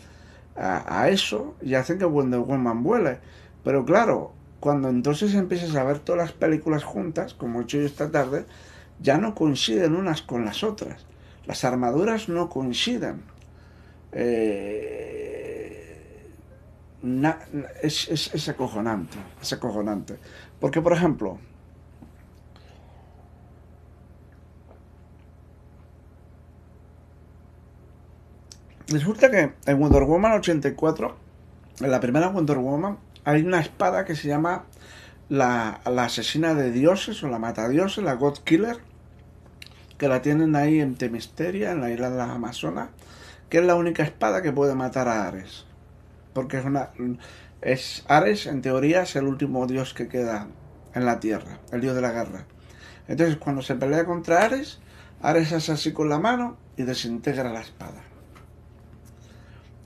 a, 0.55 1.01
a 1.01 1.09
eso 1.09 1.55
y 1.61 1.75
hacen 1.75 1.99
que 1.99 2.05
Wonder 2.05 2.39
Woman 2.39 2.83
vuele. 2.83 3.19
Pero 3.63 3.85
claro, 3.85 4.33
cuando 4.59 4.89
entonces 4.89 5.33
empiezas 5.33 5.75
a 5.75 5.83
ver 5.83 5.99
todas 5.99 6.19
las 6.19 6.31
películas 6.31 6.83
juntas, 6.83 7.33
como 7.33 7.59
he 7.59 7.63
hecho 7.63 7.77
yo 7.77 7.85
esta 7.85 8.11
tarde, 8.11 8.45
ya 8.99 9.17
no 9.17 9.35
coinciden 9.35 9.95
unas 9.95 10.21
con 10.21 10.45
las 10.45 10.63
otras. 10.63 11.05
Las 11.45 11.63
armaduras 11.63 12.29
no 12.29 12.49
coinciden. 12.49 13.21
Eh, 14.11 14.57
es, 17.81 18.09
es, 18.09 18.49
acojonante, 18.49 19.17
es 19.41 19.53
acojonante. 19.53 20.17
Porque, 20.59 20.81
por 20.81 20.93
ejemplo, 20.93 21.37
resulta 28.87 29.29
que 29.29 29.53
en 29.65 29.79
Wonder 29.79 30.03
Woman 30.03 30.33
84, 30.33 31.15
en 31.81 31.91
la 31.91 31.99
primera 31.99 32.29
Wonder 32.29 32.57
Woman, 32.57 32.97
hay 33.27 33.41
una 33.41 33.59
espada 33.59 34.05
que 34.05 34.15
se 34.15 34.29
llama 34.29 34.63
la, 35.27 35.81
asesina 35.83 36.53
de 36.53 36.71
dioses 36.71 37.21
o 37.23 37.27
la 37.27 37.39
mata 37.39 37.67
dioses, 37.67 38.01
la 38.01 38.13
God 38.13 38.37
Killer, 38.45 38.77
que 39.97 40.07
la 40.07 40.21
tienen 40.21 40.55
ahí 40.55 40.79
en 40.79 40.95
Temisteria, 40.95 41.71
en 41.71 41.81
la 41.81 41.91
isla 41.91 42.09
de 42.09 42.15
las 42.15 42.29
Amazonas, 42.29 42.87
que 43.49 43.57
es 43.57 43.65
la 43.65 43.75
única 43.75 44.03
espada 44.03 44.41
que 44.41 44.53
puede 44.53 44.75
matar 44.75 45.09
a 45.09 45.27
Ares. 45.27 45.65
Porque 46.31 46.59
es 46.59 46.63
una. 46.63 46.91
Es, 47.59 48.05
Ares, 48.07 48.45
en 48.45 48.61
teoría, 48.61 49.01
es 49.01 49.17
el 49.17 49.25
último 49.25 49.67
dios 49.67 49.93
que 49.93 50.07
queda 50.07 50.47
en 50.93 51.05
la 51.05 51.19
tierra, 51.19 51.59
el 51.73 51.81
dios 51.81 51.95
de 51.95 52.01
la 52.01 52.13
guerra. 52.13 52.45
Entonces, 53.09 53.35
cuando 53.35 53.61
se 53.61 53.75
pelea 53.75 54.05
contra 54.05 54.45
Ares, 54.45 54.79
Ares 55.21 55.51
hace 55.51 55.73
así 55.73 55.91
con 55.91 56.07
la 56.07 56.17
mano 56.17 56.55
y 56.77 56.83
desintegra 56.83 57.51
la 57.51 57.59
espada. 57.59 58.03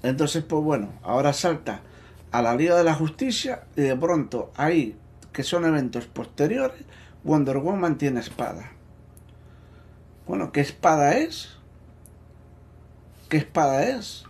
Entonces, 0.03 0.43
pues 0.43 0.63
bueno, 0.63 0.89
ahora 1.01 1.33
salta 1.33 1.81
a 2.31 2.41
la 2.41 2.55
Liga 2.55 2.77
de 2.77 2.83
la 2.83 2.95
Justicia 2.95 3.63
y 3.75 3.81
de 3.81 3.95
pronto 3.95 4.51
ahí, 4.55 4.97
que 5.33 5.43
son 5.43 5.65
eventos 5.65 6.05
posteriores, 6.07 6.81
Wonder 7.23 7.57
Woman 7.57 7.97
tiene 7.97 8.19
espada. 8.19 8.71
Bueno, 10.27 10.51
¿qué 10.51 10.61
espada 10.61 11.17
es? 11.17 11.57
¿Qué 13.29 13.37
espada 13.37 13.83
es? 13.83 14.25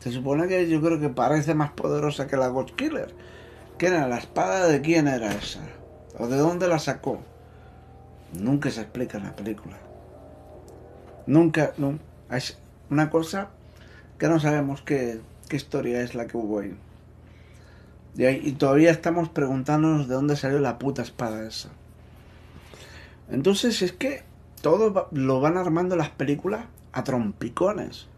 Se 0.00 0.10
supone 0.10 0.46
que 0.48 0.68
yo 0.68 0.80
creo 0.80 1.00
que 1.00 1.08
parece 1.08 1.54
más 1.54 1.70
poderosa 1.72 2.26
que 2.26 2.36
la 2.36 2.48
God 2.48 2.70
Killer. 2.76 3.14
¿Qué 3.78 3.86
era? 3.86 4.08
¿La 4.08 4.18
espada 4.18 4.66
de 4.66 4.80
quién 4.80 5.08
era 5.08 5.32
esa? 5.32 5.60
¿O 6.18 6.26
de 6.26 6.36
dónde 6.36 6.68
la 6.68 6.78
sacó? 6.78 7.20
Nunca 8.32 8.70
se 8.70 8.82
explica 8.82 9.18
en 9.18 9.24
la 9.24 9.36
película. 9.36 9.76
Nunca, 11.26 11.72
no. 11.76 11.98
Es 12.30 12.58
una 12.88 13.10
cosa 13.10 13.48
que 14.18 14.28
no 14.28 14.38
sabemos 14.38 14.82
qué, 14.82 15.20
qué 15.48 15.56
historia 15.56 16.02
es 16.02 16.14
la 16.14 16.26
que 16.26 16.36
hubo 16.36 16.60
ahí. 16.60 16.76
Y, 18.16 18.52
todavía 18.52 18.90
estamos 18.90 19.28
preguntándonos 19.28 20.08
de 20.08 20.14
dónde 20.14 20.36
salió 20.36 20.58
la 20.58 20.78
puta 20.78 21.02
espada 21.02 21.46
esa. 21.46 21.70
Entonces 23.30 23.82
es 23.82 23.92
que 23.92 24.24
todo 24.60 25.08
lo 25.12 25.40
van 25.40 25.56
armando 25.56 25.96
las 25.96 26.10
películas 26.10 26.64
a 26.92 27.04
trompicones. 27.04 28.08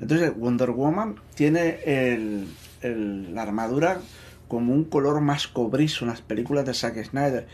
Entonces 0.00 0.36
Wonder 0.36 0.70
Woman 0.70 1.16
tiene 1.34 1.80
el, 1.84 2.46
la 3.34 3.42
armadura 3.42 4.00
como 4.48 4.72
un 4.72 4.84
color 4.84 5.20
más 5.20 5.48
cobrizo 5.48 6.04
en 6.04 6.10
las 6.10 6.22
películas 6.22 6.64
de 6.64 6.74
Zack 6.74 7.02
Snyder. 7.04 7.46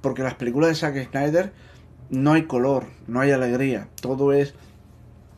Porque 0.00 0.22
en 0.22 0.26
las 0.26 0.34
películas 0.34 0.70
de 0.70 0.74
Zack 0.76 1.10
Snyder 1.10 1.52
no 2.10 2.32
hay 2.32 2.44
color, 2.44 2.84
no 3.06 3.20
hay 3.20 3.32
alegría. 3.32 3.88
Todo 4.00 4.32
es 4.32 4.54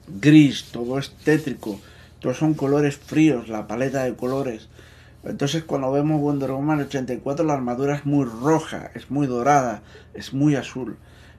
gris, 0.08 0.66
todo 0.72 0.98
es 0.98 1.10
tétrico. 1.24 1.80
Todos 2.20 2.38
son 2.38 2.54
colores 2.54 2.96
fríos, 2.96 3.48
la 3.48 3.66
paleta 3.66 4.04
de 4.04 4.14
colores. 4.14 4.68
Entonces 5.28 5.64
cuando 5.64 5.90
vemos 5.90 6.20
Wonder 6.20 6.52
Woman 6.52 6.80
84 6.80 7.44
la 7.44 7.54
armadura 7.54 7.96
es 7.96 8.06
muy 8.06 8.24
roja, 8.24 8.90
es 8.94 9.10
muy 9.10 9.26
dorada, 9.26 9.82
es 10.14 10.32
muy 10.32 10.54
azul. 10.54 10.96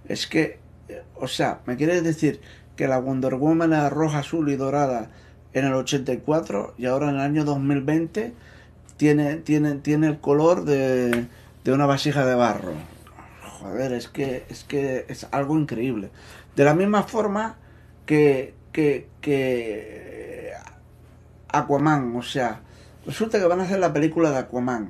Es 0.07 0.27
que, 0.27 0.59
eh, 0.89 1.03
o 1.15 1.27
sea, 1.27 1.61
¿me 1.65 1.77
quieres 1.77 2.03
decir 2.03 2.41
que 2.75 2.87
la 2.87 2.99
Wonder 2.99 3.35
Woman 3.35 3.73
era 3.73 3.89
roja, 3.89 4.19
azul 4.19 4.49
y 4.49 4.55
dorada 4.55 5.09
en 5.53 5.65
el 5.65 5.73
84 5.73 6.75
y 6.77 6.85
ahora 6.85 7.09
en 7.09 7.15
el 7.15 7.21
año 7.21 7.45
2020 7.45 8.33
tiene, 8.97 9.35
tiene, 9.37 9.75
tiene 9.75 10.07
el 10.07 10.19
color 10.19 10.65
de, 10.65 11.27
de 11.63 11.71
una 11.71 11.85
vasija 11.85 12.25
de 12.25 12.35
barro? 12.35 12.73
Joder, 13.59 13.93
es 13.93 14.07
que, 14.07 14.45
es 14.49 14.63
que 14.63 15.05
es 15.07 15.27
algo 15.31 15.57
increíble. 15.57 16.09
De 16.55 16.63
la 16.63 16.73
misma 16.73 17.03
forma 17.03 17.55
que, 18.05 18.53
que, 18.71 19.07
que 19.21 20.51
Aquaman, 21.49 22.15
o 22.15 22.21
sea, 22.21 22.61
Resulta 23.07 23.39
que 23.39 23.45
van 23.45 23.61
a 23.61 23.63
hacer 23.63 23.79
la 23.79 23.93
película 23.93 24.29
de 24.29 24.37
Aquaman. 24.37 24.89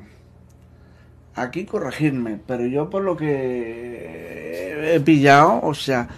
Aquí 1.36 1.66
corregirme, 1.66 2.40
pero 2.46 2.66
yo 2.66 2.90
por 2.90 3.04
lo 3.04 3.16
que 3.16 4.96
he 4.96 5.00
pillado, 5.00 5.62
o 5.62 5.76
sea, 5.76 6.10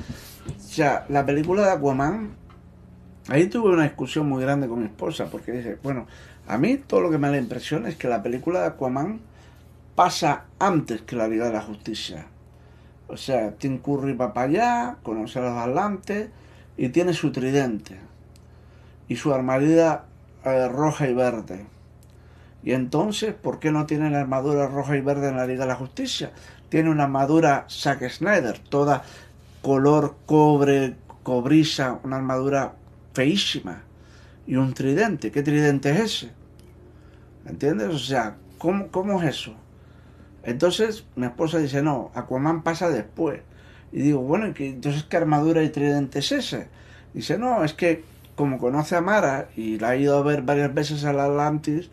sea, 0.57 1.05
la 1.09 1.25
película 1.25 1.65
de 1.65 1.71
Aquaman, 1.71 2.29
ahí 3.27 3.47
tuve 3.47 3.73
una 3.73 3.83
discusión 3.83 4.29
muy 4.29 4.41
grande 4.41 4.69
con 4.69 4.79
mi 4.79 4.85
esposa, 4.85 5.25
porque 5.29 5.51
dice, 5.51 5.77
bueno, 5.83 6.07
a 6.47 6.57
mí 6.57 6.77
todo 6.77 7.01
lo 7.01 7.11
que 7.11 7.17
me 7.17 7.27
da 7.27 7.33
la 7.33 7.39
impresión 7.39 7.85
es 7.85 7.97
que 7.97 8.07
la 8.07 8.23
película 8.23 8.61
de 8.61 8.67
Aquaman 8.67 9.19
pasa 9.95 10.45
antes 10.57 11.01
que 11.01 11.17
la 11.17 11.27
Liga 11.27 11.47
de 11.47 11.53
la 11.53 11.61
Justicia. 11.61 12.27
O 13.09 13.17
sea, 13.17 13.51
Tim 13.55 13.79
Curry 13.79 14.13
va 14.13 14.33
para 14.33 14.47
allá, 14.47 14.97
conoce 15.03 15.39
a 15.39 15.41
los 15.41 15.57
atlantes 15.57 16.29
y 16.77 16.87
tiene 16.89 17.13
su 17.13 17.33
tridente 17.33 17.97
y 19.09 19.17
su 19.17 19.33
armadura 19.33 20.05
eh, 20.45 20.69
roja 20.69 21.09
y 21.09 21.13
verde. 21.13 21.65
Y 22.69 22.73
entonces, 22.73 23.33
¿por 23.33 23.57
qué 23.57 23.71
no 23.71 23.87
tiene 23.87 24.11
la 24.11 24.19
armadura 24.19 24.67
roja 24.67 24.95
y 24.95 25.01
verde 25.01 25.29
en 25.29 25.37
la 25.37 25.47
Liga 25.47 25.61
de 25.61 25.69
la 25.69 25.75
Justicia? 25.75 26.31
Tiene 26.69 26.91
una 26.91 27.05
armadura 27.05 27.65
Zack 27.67 28.07
Snyder, 28.07 28.59
toda 28.59 29.01
color 29.63 30.17
cobre, 30.27 30.95
cobriza, 31.23 31.99
una 32.03 32.17
armadura 32.17 32.75
feísima. 33.13 33.81
Y 34.45 34.57
un 34.57 34.75
tridente. 34.75 35.31
¿Qué 35.31 35.41
tridente 35.41 35.89
es 35.89 35.99
ese? 35.99 36.31
¿Entiendes? 37.47 37.87
O 37.87 37.97
sea, 37.97 38.35
¿cómo, 38.59 38.89
cómo 38.89 39.19
es 39.19 39.29
eso? 39.29 39.55
Entonces 40.43 41.05
mi 41.15 41.25
esposa 41.25 41.57
dice, 41.57 41.81
no, 41.81 42.11
Aquaman 42.13 42.61
pasa 42.61 42.91
después. 42.91 43.41
Y 43.91 44.01
digo, 44.01 44.19
bueno, 44.19 44.45
entonces 44.45 45.05
qué 45.05 45.17
armadura 45.17 45.63
y 45.63 45.69
tridente 45.69 46.19
es 46.19 46.31
ese? 46.31 46.67
Dice, 47.15 47.39
no, 47.39 47.63
es 47.63 47.73
que 47.73 48.03
como 48.35 48.59
conoce 48.59 48.95
a 48.95 49.01
Mara 49.01 49.49
y 49.57 49.79
la 49.79 49.89
ha 49.89 49.95
ido 49.95 50.15
a 50.15 50.21
ver 50.21 50.43
varias 50.43 50.71
veces 50.71 51.03
al 51.03 51.19
Atlantis, 51.19 51.89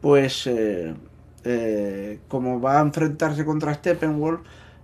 pues 0.00 0.46
eh, 0.46 0.94
eh, 1.44 2.20
como 2.28 2.60
va 2.60 2.78
a 2.78 2.82
enfrentarse 2.82 3.44
contra 3.44 3.74
Steppenwolf, 3.74 4.40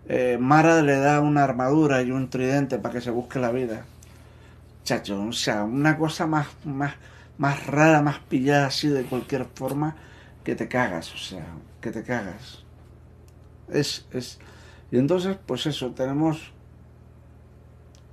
eh, 0.09 0.39
Mara 0.41 0.83
le 0.83 0.97
da 0.97 1.21
una 1.21 1.45
armadura 1.45 2.03
y 2.03 2.11
un 2.11 2.29
tridente 2.31 2.79
para 2.79 2.95
que 2.95 3.01
se 3.01 3.11
busque 3.11 3.39
la 3.39 3.53
vida. 3.53 3.85
Chacho, 4.85 5.23
o 5.23 5.33
sea, 5.33 5.65
una 5.65 5.97
cosa 5.97 6.27
más, 6.27 6.49
más, 6.65 6.95
más 7.39 7.67
rara, 7.67 8.03
más 8.03 8.19
pillada 8.21 8.67
así 8.67 8.89
de 8.89 9.05
cualquier 9.05 9.47
forma, 9.55 9.97
que 10.45 10.55
te 10.55 10.69
cagas, 10.69 11.15
o 11.15 11.19
sea, 11.19 11.47
que 11.81 11.91
te 11.93 12.03
cagas. 12.03 12.65
Es, 13.69 14.07
es. 14.13 14.39
Y 14.91 14.99
entonces, 14.99 15.37
pues 15.47 15.67
eso, 15.67 15.93
tenemos 15.93 16.53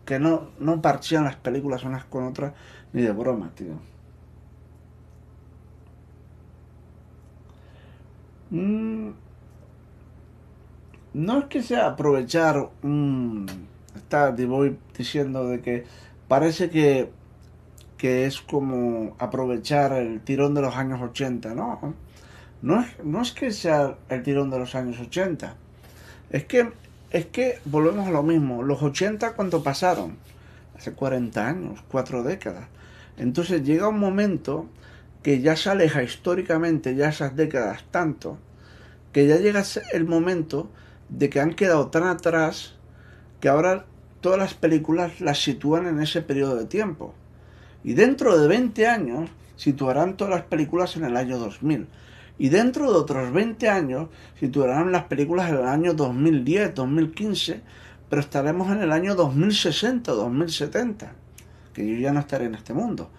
que 0.05 0.19
no, 0.19 0.49
no 0.59 0.81
parchean 0.81 1.23
las 1.23 1.35
películas 1.35 1.83
unas 1.83 2.05
con 2.05 2.25
otras, 2.25 2.53
ni 2.93 3.01
de 3.03 3.11
broma, 3.11 3.51
tío. 3.55 3.79
Mm, 8.51 9.09
no 11.13 11.39
es 11.39 11.45
que 11.45 11.61
sea 11.61 11.87
aprovechar 11.87 12.69
un... 12.83 13.45
Está, 13.95 14.35
te 14.35 14.47
diciendo 14.97 15.47
de 15.47 15.61
que 15.61 15.85
parece 16.27 16.69
que, 16.69 17.09
que 17.97 18.25
es 18.25 18.41
como 18.41 19.15
aprovechar 19.19 19.93
el 19.93 20.21
tirón 20.21 20.53
de 20.53 20.61
los 20.61 20.75
años 20.75 21.01
80, 21.01 21.53
¿no? 21.53 21.95
No 22.61 22.81
es, 22.81 22.87
no 23.03 23.21
es 23.21 23.31
que 23.31 23.51
sea 23.51 23.97
el 24.09 24.23
tirón 24.23 24.49
de 24.49 24.59
los 24.59 24.75
años 24.75 24.99
80. 24.99 25.55
Es 26.29 26.45
que, 26.45 26.71
es 27.11 27.25
que 27.27 27.59
volvemos 27.65 28.07
a 28.07 28.11
lo 28.11 28.23
mismo. 28.23 28.63
Los 28.63 28.81
80, 28.81 29.33
¿cuánto 29.33 29.63
pasaron? 29.63 30.17
Hace 30.77 30.93
40 30.93 31.47
años, 31.47 31.83
cuatro 31.89 32.23
décadas. 32.23 32.65
Entonces 33.17 33.63
llega 33.63 33.87
un 33.87 33.99
momento 33.99 34.67
que 35.23 35.41
ya 35.41 35.55
se 35.55 35.69
aleja 35.69 36.03
históricamente 36.03 36.95
ya 36.95 37.09
esas 37.09 37.35
décadas 37.35 37.83
tanto, 37.91 38.37
que 39.11 39.27
ya 39.27 39.37
llega 39.37 39.63
el 39.91 40.05
momento 40.05 40.69
de 41.09 41.29
que 41.29 41.39
han 41.39 41.53
quedado 41.53 41.87
tan 41.87 42.03
atrás 42.03 42.75
que 43.39 43.49
ahora 43.49 43.85
todas 44.21 44.39
las 44.39 44.53
películas 44.53 45.21
las 45.21 45.41
sitúan 45.41 45.87
en 45.87 46.01
ese 46.01 46.21
periodo 46.21 46.55
de 46.55 46.65
tiempo. 46.65 47.13
Y 47.83 47.93
dentro 47.93 48.37
de 48.37 48.47
20 48.47 48.87
años 48.87 49.29
situarán 49.55 50.17
todas 50.17 50.33
las 50.33 50.43
películas 50.43 50.95
en 50.95 51.05
el 51.05 51.17
año 51.17 51.37
2000. 51.37 51.87
Y 52.37 52.49
dentro 52.49 52.89
de 52.91 52.97
otros 52.97 53.33
20 53.33 53.69
años 53.69 54.09
situarán 54.39 54.91
las 54.91 55.03
películas 55.03 55.49
en 55.49 55.57
el 55.57 55.65
año 55.65 55.93
2010, 55.93 56.75
2015, 56.75 57.61
pero 58.09 58.21
estaremos 58.21 58.71
en 58.71 58.81
el 58.81 58.91
año 58.91 59.15
2060, 59.15 60.11
2070, 60.11 61.11
que 61.73 61.87
yo 61.87 61.99
ya 61.99 62.13
no 62.13 62.21
estaré 62.21 62.45
en 62.45 62.55
este 62.55 62.73
mundo. 62.73 63.09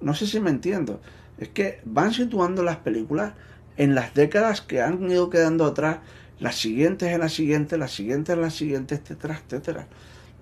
No 0.00 0.14
sé 0.14 0.26
si 0.26 0.40
me 0.40 0.50
entiendo. 0.50 1.00
Es 1.40 1.48
que 1.48 1.80
van 1.84 2.12
situando 2.12 2.62
las 2.62 2.76
películas 2.76 3.32
en 3.76 3.94
las 3.94 4.14
décadas 4.14 4.60
que 4.60 4.82
han 4.82 5.10
ido 5.10 5.30
quedando 5.30 5.64
atrás, 5.64 5.98
las 6.38 6.56
siguientes 6.56 7.08
en 7.08 7.20
las 7.20 7.32
siguientes, 7.32 7.78
las 7.78 7.90
siguientes 7.92 8.34
en 8.34 8.42
las 8.42 8.54
siguientes, 8.54 9.00
etcétera, 9.00 9.40
etcétera. 9.44 9.86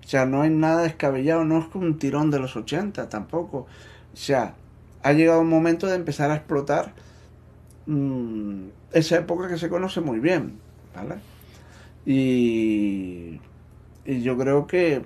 O 0.03 0.07
sea, 0.07 0.25
no 0.25 0.41
hay 0.41 0.49
nada 0.49 0.83
descabellado, 0.83 1.45
no 1.45 1.59
es 1.59 1.65
un 1.73 1.97
tirón 1.97 2.31
de 2.31 2.39
los 2.39 2.55
80 2.55 3.09
tampoco. 3.09 3.67
O 4.13 4.17
sea, 4.17 4.55
ha 5.01 5.13
llegado 5.13 5.41
un 5.41 5.49
momento 5.49 5.87
de 5.87 5.95
empezar 5.95 6.31
a 6.31 6.35
explotar 6.35 6.93
mm, 7.85 8.67
esa 8.91 9.17
época 9.17 9.47
que 9.47 9.57
se 9.57 9.69
conoce 9.69 10.01
muy 10.01 10.19
bien, 10.19 10.59
¿vale? 10.95 11.15
Y, 12.05 13.39
y 14.05 14.21
yo 14.21 14.37
creo 14.37 14.67
que 14.67 15.03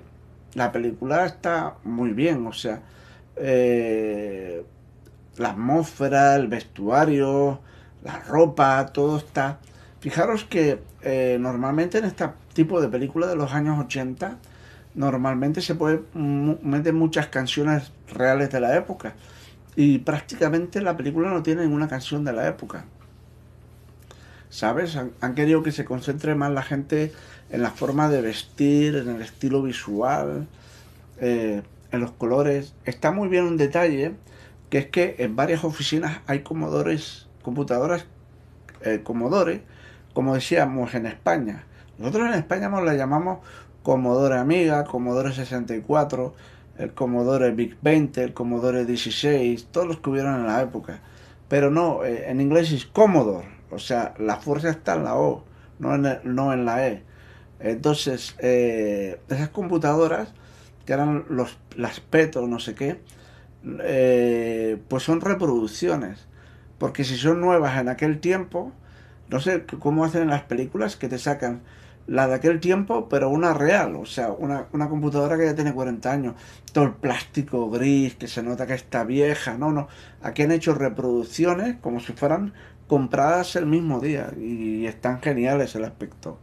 la 0.54 0.72
película 0.72 1.26
está 1.26 1.76
muy 1.84 2.10
bien, 2.10 2.46
o 2.46 2.52
sea, 2.52 2.82
eh, 3.36 4.64
la 5.36 5.50
atmósfera, 5.50 6.36
el 6.36 6.48
vestuario, 6.48 7.60
la 8.02 8.20
ropa, 8.20 8.86
todo 8.86 9.18
está... 9.18 9.58
Fijaros 10.00 10.44
que 10.44 10.82
eh, 11.00 11.38
normalmente 11.40 11.96
en 11.96 12.04
este 12.04 12.28
tipo 12.52 12.80
de 12.80 12.88
películas 12.88 13.30
de 13.30 13.36
los 13.36 13.54
años 13.54 13.78
80, 13.78 14.36
normalmente 14.94 15.60
se 15.60 15.74
puede 15.74 16.02
meter 16.14 16.92
muchas 16.92 17.28
canciones 17.28 17.90
reales 18.12 18.50
de 18.50 18.60
la 18.60 18.76
época. 18.76 19.14
Y 19.76 19.98
prácticamente 19.98 20.80
la 20.80 20.96
película 20.96 21.30
no 21.30 21.42
tiene 21.42 21.62
ninguna 21.62 21.88
canción 21.88 22.24
de 22.24 22.32
la 22.32 22.46
época. 22.46 22.84
¿Sabes? 24.50 24.96
Han, 24.96 25.34
querido 25.34 25.62
que 25.62 25.72
se 25.72 25.84
concentre 25.84 26.34
más 26.34 26.52
la 26.52 26.62
gente 26.62 27.12
en 27.50 27.62
la 27.62 27.70
forma 27.70 28.08
de 28.08 28.20
vestir, 28.20 28.94
en 28.96 29.08
el 29.08 29.22
estilo 29.22 29.62
visual, 29.62 30.46
eh, 31.18 31.62
en 31.90 32.00
los 32.00 32.12
colores. 32.12 32.74
Está 32.84 33.10
muy 33.10 33.28
bien 33.28 33.44
un 33.44 33.56
detalle, 33.56 34.14
que 34.74 34.78
es 34.78 34.86
que 34.86 35.14
en 35.20 35.36
varias 35.36 35.62
oficinas 35.62 36.18
hay 36.26 36.40
comodores 36.40 37.28
computadoras 37.42 38.06
eh, 38.80 39.02
Commodore, 39.04 39.62
como 40.14 40.34
decíamos 40.34 40.94
en 40.94 41.06
España. 41.06 41.64
Nosotros 41.96 42.26
en 42.26 42.34
España 42.34 42.68
nos 42.68 42.82
la 42.82 42.94
llamamos 42.94 43.38
Commodore 43.84 44.36
Amiga, 44.36 44.82
Commodore 44.82 45.32
64, 45.32 46.34
el 46.78 46.92
Commodore 46.92 47.52
Big 47.52 47.76
20, 47.82 48.24
el 48.24 48.34
Commodore 48.34 48.84
16, 48.84 49.68
todos 49.70 49.86
los 49.86 50.00
que 50.00 50.10
hubieron 50.10 50.40
en 50.40 50.48
la 50.48 50.62
época. 50.62 50.98
Pero 51.46 51.70
no, 51.70 52.04
eh, 52.04 52.28
en 52.28 52.40
inglés 52.40 52.72
es 52.72 52.84
Commodore, 52.84 53.46
o 53.70 53.78
sea, 53.78 54.14
la 54.18 54.38
fuerza 54.38 54.70
está 54.70 54.96
en 54.96 55.04
la 55.04 55.14
O, 55.14 55.44
no 55.78 55.94
en, 55.94 56.64
la 56.64 56.88
E. 56.88 57.04
Entonces, 57.60 58.34
eh, 58.40 59.20
esas 59.28 59.50
computadoras, 59.50 60.32
que 60.84 60.94
eran 60.94 61.26
las 61.76 62.00
PET 62.00 62.34
o 62.38 62.48
no 62.48 62.58
sé 62.58 62.74
qué, 62.74 62.98
pues 64.88 65.02
son 65.02 65.20
reproducciones. 65.20 66.26
Porque 66.78 67.04
si 67.04 67.16
son 67.16 67.40
nuevas 67.40 67.78
en 67.80 67.88
aquel 67.88 68.20
tiempo, 68.20 68.72
no 69.28 69.40
sé 69.40 69.64
cómo 69.78 70.04
hacen 70.04 70.22
en 70.22 70.28
las 70.28 70.42
películas 70.42 70.96
que 70.96 71.08
te 71.08 71.18
sacan 71.18 71.62
la 72.06 72.28
de 72.28 72.34
aquel 72.34 72.60
tiempo, 72.60 73.08
pero 73.08 73.30
una 73.30 73.54
real, 73.54 73.96
o 73.96 74.04
sea, 74.04 74.30
una, 74.30 74.66
una, 74.72 74.88
computadora 74.88 75.38
que 75.38 75.46
ya 75.46 75.54
tiene 75.54 75.72
40 75.72 76.12
años, 76.12 76.34
todo 76.72 76.84
el 76.84 76.92
plástico 76.92 77.70
gris, 77.70 78.14
que 78.14 78.28
se 78.28 78.42
nota 78.42 78.66
que 78.66 78.74
está 78.74 79.04
vieja, 79.04 79.56
no, 79.56 79.72
no, 79.72 79.88
aquí 80.22 80.42
han 80.42 80.52
hecho 80.52 80.74
reproducciones 80.74 81.76
como 81.80 82.00
si 82.00 82.12
fueran 82.12 82.52
compradas 82.86 83.56
el 83.56 83.64
mismo 83.66 84.00
día 84.00 84.30
y 84.38 84.84
están 84.84 85.22
geniales 85.22 85.74
el 85.76 85.84
aspecto, 85.84 86.38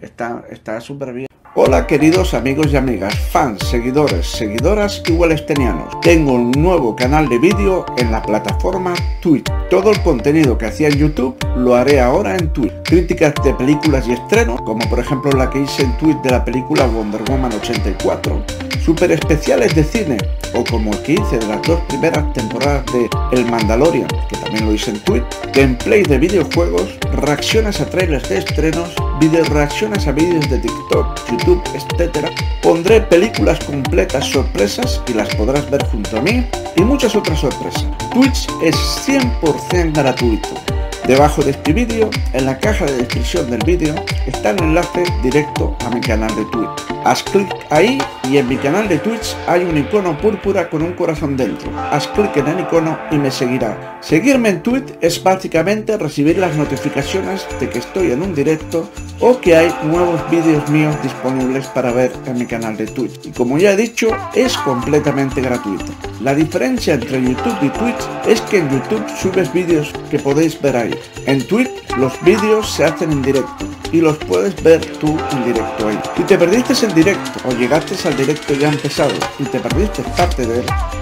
está 0.00 0.80
súper 0.80 1.12
bien. 1.12 1.28
Hola 1.60 1.88
queridos 1.88 2.34
amigos 2.34 2.68
y 2.70 2.76
amigas, 2.76 3.12
fans, 3.18 3.64
seguidores, 3.66 4.28
seguidoras 4.28 5.02
y 5.08 5.10
wallstenianos. 5.10 6.00
Tengo 6.02 6.34
un 6.34 6.52
nuevo 6.52 6.94
canal 6.94 7.28
de 7.28 7.36
vídeo 7.40 7.84
en 7.96 8.12
la 8.12 8.22
plataforma 8.22 8.94
Twitch. 9.20 9.50
Todo 9.68 9.90
el 9.90 10.00
contenido 10.02 10.56
que 10.56 10.66
hacía 10.66 10.86
en 10.86 10.98
YouTube 10.98 11.36
lo 11.56 11.74
haré 11.74 11.98
ahora 11.98 12.36
en 12.36 12.52
Twitch. 12.52 12.72
Críticas 12.84 13.34
de 13.42 13.52
películas 13.54 14.06
y 14.06 14.12
estrenos, 14.12 14.60
como 14.60 14.88
por 14.88 15.00
ejemplo 15.00 15.32
la 15.32 15.50
que 15.50 15.62
hice 15.62 15.82
en 15.82 15.96
Twitch 15.96 16.22
de 16.22 16.30
la 16.30 16.44
película 16.44 16.86
Wonder 16.86 17.24
Woman 17.28 17.52
84. 17.52 18.40
Super 18.80 19.10
especiales 19.10 19.74
de 19.74 19.82
cine, 19.82 20.16
o 20.54 20.64
como 20.64 20.92
el 20.92 21.00
hice 21.10 21.38
de 21.38 21.46
las 21.46 21.62
dos 21.62 21.80
primeras 21.88 22.32
temporadas 22.32 22.84
de 22.92 23.08
El 23.32 23.46
Mandalorian, 23.46 24.08
que 24.28 24.36
también 24.36 24.66
lo 24.66 24.72
hice 24.72 24.90
en 24.90 25.00
Twitch. 25.00 25.24
Gameplay 25.54 26.02
de 26.02 26.18
videojuegos, 26.18 26.98
reacciones 27.12 27.80
a 27.80 27.88
trailers 27.88 28.28
de 28.28 28.38
estrenos, 28.38 28.94
video 29.20 29.44
reacciones 29.44 30.06
a 30.06 30.12
vídeos 30.12 30.48
de 30.48 30.58
TikTok, 30.58 31.18
YouTube 31.30 31.62
etc. 31.74 32.26
Pondré 32.62 33.00
películas 33.00 33.58
completas 33.64 34.26
sorpresas 34.26 35.02
y 35.08 35.14
las 35.14 35.34
podrás 35.34 35.68
ver 35.70 35.84
junto 35.86 36.18
a 36.18 36.20
mí 36.20 36.46
y 36.76 36.82
muchas 36.82 37.14
otras 37.16 37.40
sorpresas. 37.40 37.86
Twitch 38.12 38.46
es 38.62 38.76
100% 39.06 39.92
gratuito. 39.94 40.48
Debajo 41.08 41.42
de 41.42 41.52
este 41.52 41.72
vídeo, 41.72 42.10
en 42.34 42.44
la 42.44 42.58
caja 42.58 42.84
de 42.84 42.98
descripción 42.98 43.50
del 43.50 43.60
vídeo, 43.64 43.94
está 44.26 44.50
el 44.50 44.62
enlace 44.62 45.04
directo 45.22 45.74
a 45.86 45.88
mi 45.88 46.02
canal 46.02 46.28
de 46.36 46.44
Twitch. 46.44 46.68
Haz 47.02 47.22
clic 47.22 47.48
ahí 47.70 47.98
y 48.30 48.36
en 48.36 48.46
mi 48.46 48.58
canal 48.58 48.88
de 48.88 48.98
Twitch 48.98 49.34
hay 49.46 49.64
un 49.64 49.78
icono 49.78 50.18
púrpura 50.38 50.70
con 50.70 50.82
un 50.82 50.92
corazón 50.92 51.36
dentro. 51.36 51.70
Haz 51.90 52.06
clic 52.08 52.36
en 52.36 52.48
el 52.48 52.60
icono 52.60 52.98
y 53.10 53.16
me 53.16 53.30
seguirá. 53.30 53.98
Seguirme 54.00 54.50
en 54.50 54.62
Twitch 54.62 54.94
es 55.00 55.22
básicamente 55.22 55.96
recibir 55.96 56.38
las 56.38 56.56
notificaciones 56.56 57.46
de 57.60 57.68
que 57.68 57.78
estoy 57.78 58.12
en 58.12 58.22
un 58.22 58.34
directo 58.34 58.88
o 59.20 59.40
que 59.40 59.56
hay 59.56 59.74
nuevos 59.84 60.20
vídeos 60.30 60.68
míos 60.70 60.94
disponibles 61.02 61.66
para 61.68 61.90
ver 61.90 62.12
en 62.26 62.38
mi 62.38 62.46
canal 62.46 62.76
de 62.76 62.86
Twitch. 62.86 63.26
Y 63.26 63.30
como 63.30 63.58
ya 63.58 63.72
he 63.72 63.76
dicho, 63.76 64.08
es 64.34 64.56
completamente 64.58 65.40
gratuito. 65.40 65.92
La 66.20 66.34
diferencia 66.34 66.94
entre 66.94 67.20
YouTube 67.20 67.58
y 67.62 67.68
Twitch 67.70 68.08
es 68.26 68.40
que 68.42 68.58
en 68.58 68.70
YouTube 68.70 69.04
subes 69.20 69.52
vídeos 69.52 69.92
que 70.10 70.18
podéis 70.18 70.60
ver 70.60 70.76
ahí. 70.76 70.94
En 71.26 71.44
Twitch 71.46 71.70
los 71.96 72.12
vídeos 72.22 72.70
se 72.70 72.84
hacen 72.84 73.10
en 73.10 73.22
directo 73.22 73.66
y 73.92 74.00
los 74.00 74.16
puedes 74.18 74.62
ver 74.62 74.84
tú 74.98 75.16
en 75.32 75.44
directo 75.44 75.88
ahí. 75.88 75.98
Si 76.16 76.22
te 76.22 76.38
perdiste 76.38 76.86
el 76.86 76.94
directo 76.94 77.48
o 77.48 77.52
llegaste 77.52 77.96
al 78.06 78.16
directo 78.16 78.54
ya 78.54 78.68
empezado 78.68 79.14
y 79.38 79.44
te 79.44 79.58
perdiste 79.58 80.02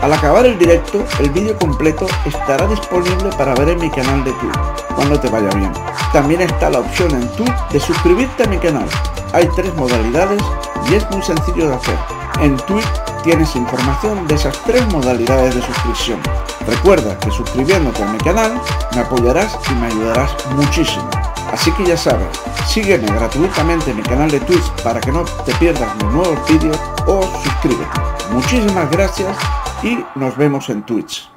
al 0.02 0.12
acabar 0.12 0.46
el 0.46 0.58
directo 0.58 1.04
el 1.20 1.30
vídeo 1.30 1.56
completo 1.58 2.06
estará 2.24 2.66
disponible 2.66 3.30
para 3.36 3.54
ver 3.54 3.70
en 3.70 3.80
mi 3.80 3.90
canal 3.90 4.24
de 4.24 4.32
Twitch 4.32 4.56
cuando 4.94 5.18
te 5.18 5.28
vaya 5.28 5.48
bien. 5.50 5.72
También 6.12 6.40
está 6.42 6.70
la 6.70 6.80
opción 6.80 7.10
en 7.10 7.28
Twitch 7.32 7.68
de 7.70 7.80
suscribirte 7.80 8.44
a 8.44 8.46
mi 8.46 8.58
canal. 8.58 8.88
Hay 9.32 9.48
tres 9.56 9.74
modalidades 9.74 10.42
y 10.90 10.94
es 10.94 11.10
muy 11.10 11.22
sencillo 11.22 11.68
de 11.68 11.74
hacer. 11.74 11.98
En 12.40 12.56
Twitch 12.56 12.86
tienes 13.24 13.54
información 13.56 14.26
de 14.26 14.34
esas 14.36 14.56
tres 14.64 14.86
modalidades 14.92 15.54
de 15.54 15.62
suscripción. 15.62 16.20
Recuerda 16.66 17.18
que 17.18 17.30
suscribiéndote 17.30 18.02
a 18.02 18.06
mi 18.06 18.18
canal 18.18 18.60
me 18.94 19.00
apoyarás 19.00 19.58
y 19.70 19.74
me 19.74 19.86
ayudarás 19.86 20.30
muchísimo. 20.54 21.15
Así 21.52 21.70
que 21.72 21.86
ya 21.86 21.96
sabes, 21.96 22.28
sígueme 22.66 23.06
gratuitamente 23.06 23.90
en 23.90 23.98
mi 23.98 24.02
canal 24.02 24.30
de 24.30 24.40
Twitch 24.40 24.68
para 24.82 25.00
que 25.00 25.12
no 25.12 25.24
te 25.44 25.54
pierdas 25.54 25.94
mis 25.96 26.12
nuevos 26.12 26.48
vídeos 26.48 26.78
o 27.06 27.22
suscríbete. 27.42 28.00
Muchísimas 28.32 28.90
gracias 28.90 29.38
y 29.82 30.04
nos 30.16 30.36
vemos 30.36 30.68
en 30.68 30.84
Twitch. 30.84 31.30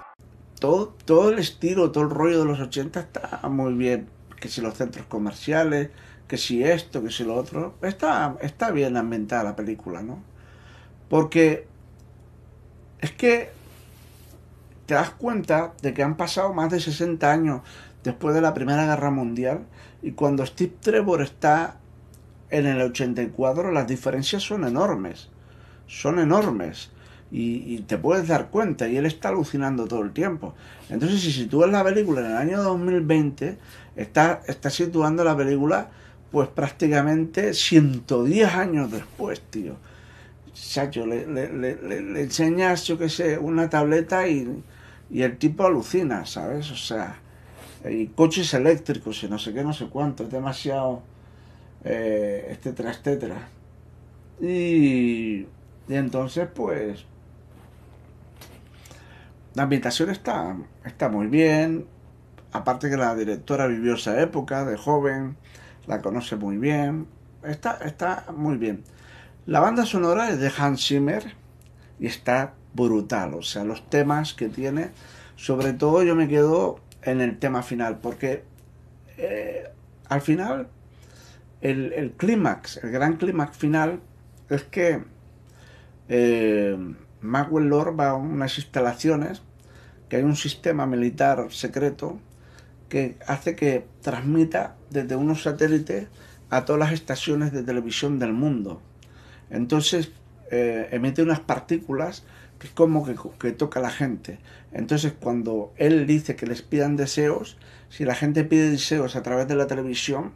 Todo, 0.60 0.95
todo 1.06 1.30
el 1.30 1.40
estilo, 1.40 1.91
todo 1.91 2.03
el 2.03 2.10
rollo 2.10 2.40
de 2.40 2.45
los 2.45 2.60
80 2.60 2.99
está 2.99 3.48
muy 3.49 3.73
bien. 3.73 4.10
Que 4.40 4.49
si 4.49 4.61
los 4.61 4.73
centros 4.73 5.06
comerciales, 5.06 5.90
que 6.27 6.38
si 6.38 6.64
esto, 6.64 7.03
que 7.03 7.11
si 7.11 7.23
lo 7.23 7.36
otro. 7.36 7.76
Está, 7.81 8.36
está 8.41 8.72
bien 8.72 8.98
ambientada 8.98 9.44
la 9.44 9.56
película, 9.56 10.02
¿no? 10.02 10.23
Porque 11.07 11.68
es 12.99 13.11
que 13.11 13.52
te 14.86 14.95
das 14.95 15.11
cuenta 15.11 15.73
de 15.81 15.94
que 15.94 16.03
han 16.03 16.18
pasado 16.18 16.53
más 16.53 16.72
de 16.72 16.80
60 16.80 17.31
años 17.31 17.61
después 18.03 18.34
de 18.34 18.41
la 18.41 18.53
Primera 18.53 18.86
Guerra 18.86 19.11
Mundial 19.11 19.65
y 20.01 20.11
cuando 20.11 20.45
Steve 20.45 20.73
Trevor 20.80 21.21
está 21.21 21.77
en 22.49 22.65
el 22.65 22.81
84 22.81 23.71
las 23.71 23.88
diferencias 23.88 24.43
son 24.43 24.63
enormes, 24.63 25.30
son 25.88 26.19
enormes 26.19 26.91
y, 27.31 27.80
te 27.81 27.97
puedes 27.97 28.27
dar 28.27 28.49
cuenta 28.49 28.88
y 28.88 28.97
él 28.97 29.05
está 29.05 29.30
alucinando 29.30 29.88
todo 29.88 30.01
el 30.01 30.11
tiempo. 30.11 30.55
Entonces 30.89 31.21
si 31.21 31.31
sitúas 31.31 31.69
la 31.69 31.84
película 31.84 32.21
en 32.21 32.27
el 32.27 32.38
año 32.38 32.63
2020, 32.63 33.57
está, 33.95 34.41
está 34.47 34.69
situando 34.69 35.23
la 35.23 35.38
película 35.38 35.89
pues 36.31 36.47
prácticamente 36.47 37.53
110 37.53 38.53
años 38.53 38.91
después, 38.91 39.41
tío. 39.41 39.76
Chacho, 40.53 41.05
le, 41.05 41.27
le, 41.27 41.51
le, 41.53 42.01
le 42.01 42.21
enseñas, 42.21 42.85
yo 42.85 42.97
qué 42.97 43.09
sé, 43.09 43.38
una 43.38 43.69
tableta 43.69 44.27
y, 44.27 44.63
y 45.09 45.21
el 45.21 45.38
tipo 45.38 45.65
alucina, 45.65 46.26
¿sabes? 46.26 46.71
O 46.71 46.76
sea, 46.76 47.19
y 47.85 48.07
coches 48.07 48.53
eléctricos 48.53 49.23
y 49.23 49.30
no 49.30 49.39
sé 49.39 49.53
qué, 49.53 49.64
no 49.64 49.73
sé 49.73 49.88
cuánto, 49.88 50.23
es 50.23 50.31
demasiado, 50.31 51.01
eh, 51.84 52.47
etcétera, 52.49 52.91
etcétera. 52.91 53.47
Y, 54.41 55.45
y, 55.45 55.47
entonces, 55.89 56.47
pues, 56.53 57.06
la 59.53 59.64
ambientación 59.64 60.10
está, 60.10 60.57
está 60.85 61.10
muy 61.10 61.27
bien, 61.27 61.85
aparte 62.51 62.89
que 62.89 62.97
la 62.97 63.15
directora 63.15 63.68
vivió 63.68 63.95
esa 63.95 64.22
época 64.22 64.65
de 64.65 64.77
joven, 64.77 65.38
la 65.88 66.01
conoce 66.01 66.35
muy 66.35 66.57
bien, 66.57 67.07
está, 67.43 67.80
está 67.85 68.26
muy 68.35 68.57
bien. 68.57 68.84
La 69.45 69.60
banda 69.60 69.85
sonora 69.85 70.30
es 70.30 70.39
de 70.39 70.51
Hans 70.56 70.85
Zimmer 70.85 71.34
y 71.99 72.07
está 72.07 72.53
brutal, 72.73 73.34
o 73.34 73.41
sea, 73.41 73.64
los 73.64 73.89
temas 73.89 74.34
que 74.34 74.47
tiene, 74.49 74.91
sobre 75.35 75.73
todo 75.73 76.03
yo 76.03 76.15
me 76.15 76.27
quedo 76.27 76.80
en 77.03 77.21
el 77.21 77.38
tema 77.39 77.63
final, 77.63 77.99
porque 77.99 78.43
eh, 79.17 79.69
al 80.07 80.21
final 80.21 80.67
el, 81.61 82.13
clímax, 82.17 82.77
el 82.84 82.91
gran 82.91 83.17
clímax 83.17 83.57
final 83.57 83.99
es 84.49 84.63
que 84.63 85.03
eh, 86.07 86.77
Lord 87.21 87.99
va 87.99 88.09
a 88.09 88.15
unas 88.15 88.57
instalaciones 88.57 89.41
que 90.07 90.17
hay 90.17 90.23
un 90.23 90.35
sistema 90.35 90.85
militar 90.85 91.47
secreto 91.51 92.19
que 92.89 93.17
hace 93.27 93.55
que 93.55 93.85
transmita 94.01 94.76
desde 94.89 95.15
unos 95.15 95.43
satélites 95.43 96.07
a 96.49 96.65
todas 96.65 96.80
las 96.80 96.91
estaciones 96.91 97.51
de 97.51 97.61
televisión 97.61 98.17
del 98.17 98.34
mundo. 98.34 98.81
Entonces 99.51 100.11
eh, 100.51 100.89
emite 100.91 101.21
unas 101.21 101.39
partículas 101.39 102.23
que 102.57 102.67
es 102.67 102.73
como 102.73 103.05
que, 103.05 103.51
toca 103.51 103.80
a 103.80 103.84
la 103.84 103.89
gente. 103.89 104.39
Entonces, 104.72 105.14
cuando 105.20 105.74
él 105.78 106.06
dice 106.06 106.36
que 106.36 106.46
les 106.46 106.62
pidan 106.62 106.96
deseos, 106.96 107.58
si 107.90 108.06
la 108.06 108.16
gente 108.16 108.44
pide 108.44 108.70
deseos 108.70 109.16
a 109.16 109.24
través 109.24 109.48
de 109.48 109.56
la 109.56 109.68
televisión, 109.68 110.32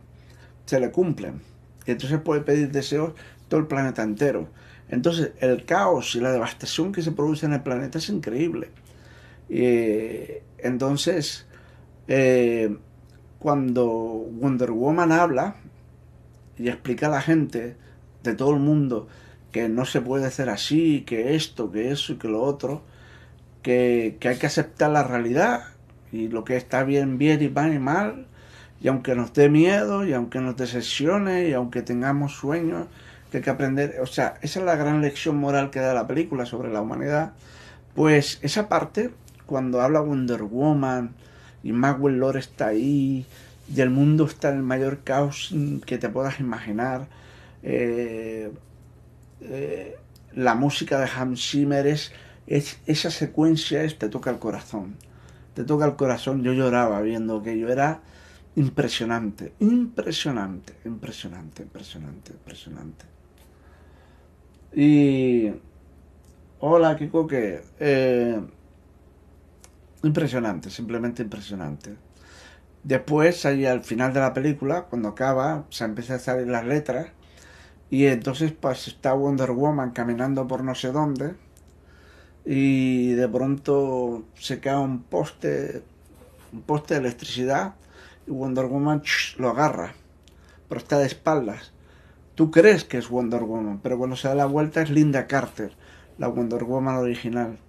se 0.65 0.79
le 0.79 0.91
cumplen. 0.91 1.41
Y 1.85 1.91
entonces 1.91 2.19
puede 2.19 2.41
pedir 2.41 2.71
deseos 2.71 3.13
todo 3.47 3.59
el 3.59 3.67
planeta 3.67 4.01
entero. 4.03 4.47
Entonces, 4.89 5.31
el 5.39 5.65
caos 5.65 6.15
y 6.15 6.19
la 6.19 6.31
devastación 6.31 6.91
que 6.91 7.01
se 7.01 7.11
produce 7.11 7.45
en 7.45 7.53
el 7.53 7.61
planeta 7.61 7.99
es 7.99 8.09
increíble. 8.09 8.69
Y, 9.49 10.41
entonces, 10.57 11.45
eh, 12.07 12.75
cuando 13.39 13.85
Wonder 13.85 14.71
Woman 14.71 15.11
habla 15.11 15.55
y 16.57 16.69
explica 16.69 17.07
a 17.07 17.11
la 17.11 17.21
gente 17.21 17.75
de 18.23 18.35
todo 18.35 18.51
el 18.51 18.59
mundo 18.59 19.07
que 19.51 19.69
no 19.69 19.85
se 19.85 20.01
puede 20.01 20.25
hacer 20.25 20.49
así, 20.49 21.01
que 21.01 21.35
esto, 21.35 21.71
que 21.71 21.91
eso 21.91 22.13
y 22.13 22.15
que 22.15 22.27
lo 22.27 22.41
otro, 22.41 22.83
que, 23.63 24.17
hay 24.21 24.37
que 24.37 24.45
aceptar 24.45 24.91
la 24.91 25.03
realidad 25.03 25.63
y 26.11 26.27
lo 26.27 26.43
que 26.43 26.57
está 26.57 26.83
bien, 26.83 27.17
bien 27.17 27.41
y 27.41 27.49
mal 27.49 27.73
y 27.73 27.79
mal, 27.79 28.27
y 28.79 28.87
aunque 28.87 29.15
nos 29.15 29.33
dé 29.33 29.49
miedo, 29.49 30.05
y 30.05 30.13
aunque 30.13 30.39
nos 30.41 30.55
decepcione, 30.55 31.49
y 31.49 31.53
aunque 31.53 31.81
tengamos 31.81 32.33
sueños, 32.33 32.87
que 33.31 33.37
hay 33.37 33.43
que 33.43 33.49
aprender, 33.49 33.95
o 33.99 34.05
sea, 34.05 34.35
esa 34.41 34.59
es 34.59 34.65
la 34.65 34.75
gran 34.75 35.01
lección 35.01 35.37
moral 35.37 35.71
que 35.71 35.79
da 35.79 35.95
la 35.95 36.05
película 36.05 36.45
sobre 36.45 36.71
la 36.71 36.81
humanidad, 36.81 37.33
pues 37.95 38.37
esa 38.43 38.69
parte, 38.69 39.09
cuando 39.47 39.81
habla 39.81 40.01
Wonder 40.01 40.43
Woman, 40.43 41.15
y 41.63 41.71
Maxwell 41.71 42.19
Lord 42.19 42.37
está 42.37 42.67
ahí, 42.67 43.25
y 43.73 43.81
el 43.81 43.89
mundo 43.89 44.25
está 44.25 44.49
en 44.49 44.57
el 44.57 44.63
mayor 44.63 44.99
caos 45.03 45.55
que 45.85 45.97
te 45.97 46.09
puedas 46.09 46.39
imaginar, 46.39 47.07
eh, 47.63 48.51
eh, 49.41 49.97
la 50.35 50.55
música 50.55 50.99
de 50.99 51.07
Hans 51.15 51.49
Zimmer 51.49 51.87
es, 51.87 52.11
esa 52.47 53.11
secuencia 53.11 53.83
es, 53.83 53.97
te 53.97 54.09
toca 54.09 54.29
el 54.29 54.39
corazón. 54.39 54.95
Te 55.53 55.63
toca 55.63 55.85
el 55.85 55.95
corazón. 55.95 56.43
Yo 56.43 56.53
lloraba 56.53 57.01
viendo 57.01 57.41
que 57.41 57.57
yo 57.57 57.69
era 57.69 58.01
impresionante, 58.55 59.53
impresionante, 59.59 60.75
impresionante, 60.85 61.63
impresionante, 61.63 62.31
impresionante. 62.31 63.05
Y... 64.73 65.51
Hola, 66.59 66.95
Kiko, 66.97 67.27
que... 67.27 67.61
Eh, 67.79 68.39
impresionante, 70.03 70.69
simplemente 70.69 71.23
impresionante. 71.23 71.95
Después, 72.83 73.45
ahí 73.45 73.65
al 73.65 73.81
final 73.81 74.13
de 74.13 74.19
la 74.19 74.33
película, 74.33 74.83
cuando 74.83 75.09
acaba, 75.09 75.65
se 75.69 75.85
empieza 75.85 76.15
a 76.15 76.19
salir 76.19 76.47
las 76.47 76.65
letras 76.65 77.07
y 77.89 78.07
entonces 78.07 78.51
pues 78.51 78.87
está 78.87 79.13
Wonder 79.13 79.51
Woman 79.51 79.91
caminando 79.91 80.47
por 80.47 80.63
no 80.63 80.73
sé 80.73 80.91
dónde 80.91 81.35
y 82.45 83.13
de 83.13 83.27
pronto 83.27 84.23
se 84.35 84.59
cae 84.59 84.77
un 84.77 85.03
poste, 85.03 85.83
un 86.51 86.61
poste 86.61 86.95
de 86.95 87.01
electricidad 87.01 87.75
y 88.27 88.31
Wonder 88.31 88.65
Woman 88.65 89.03
lo 89.37 89.49
agarra, 89.49 89.93
pero 90.67 90.79
está 90.79 90.99
de 90.99 91.07
espaldas. 91.07 91.71
Tú 92.35 92.51
crees 92.51 92.83
que 92.83 92.97
es 92.97 93.09
Wonder 93.09 93.43
Woman, 93.43 93.79
pero 93.81 93.97
cuando 93.97 94.15
se 94.15 94.27
da 94.27 94.35
la 94.35 94.45
vuelta 94.45 94.81
es 94.81 94.89
Linda 94.89 95.27
Carter, 95.27 95.71
la 96.17 96.27
Wonder 96.27 96.63
Woman 96.63 96.95
original 96.95 97.59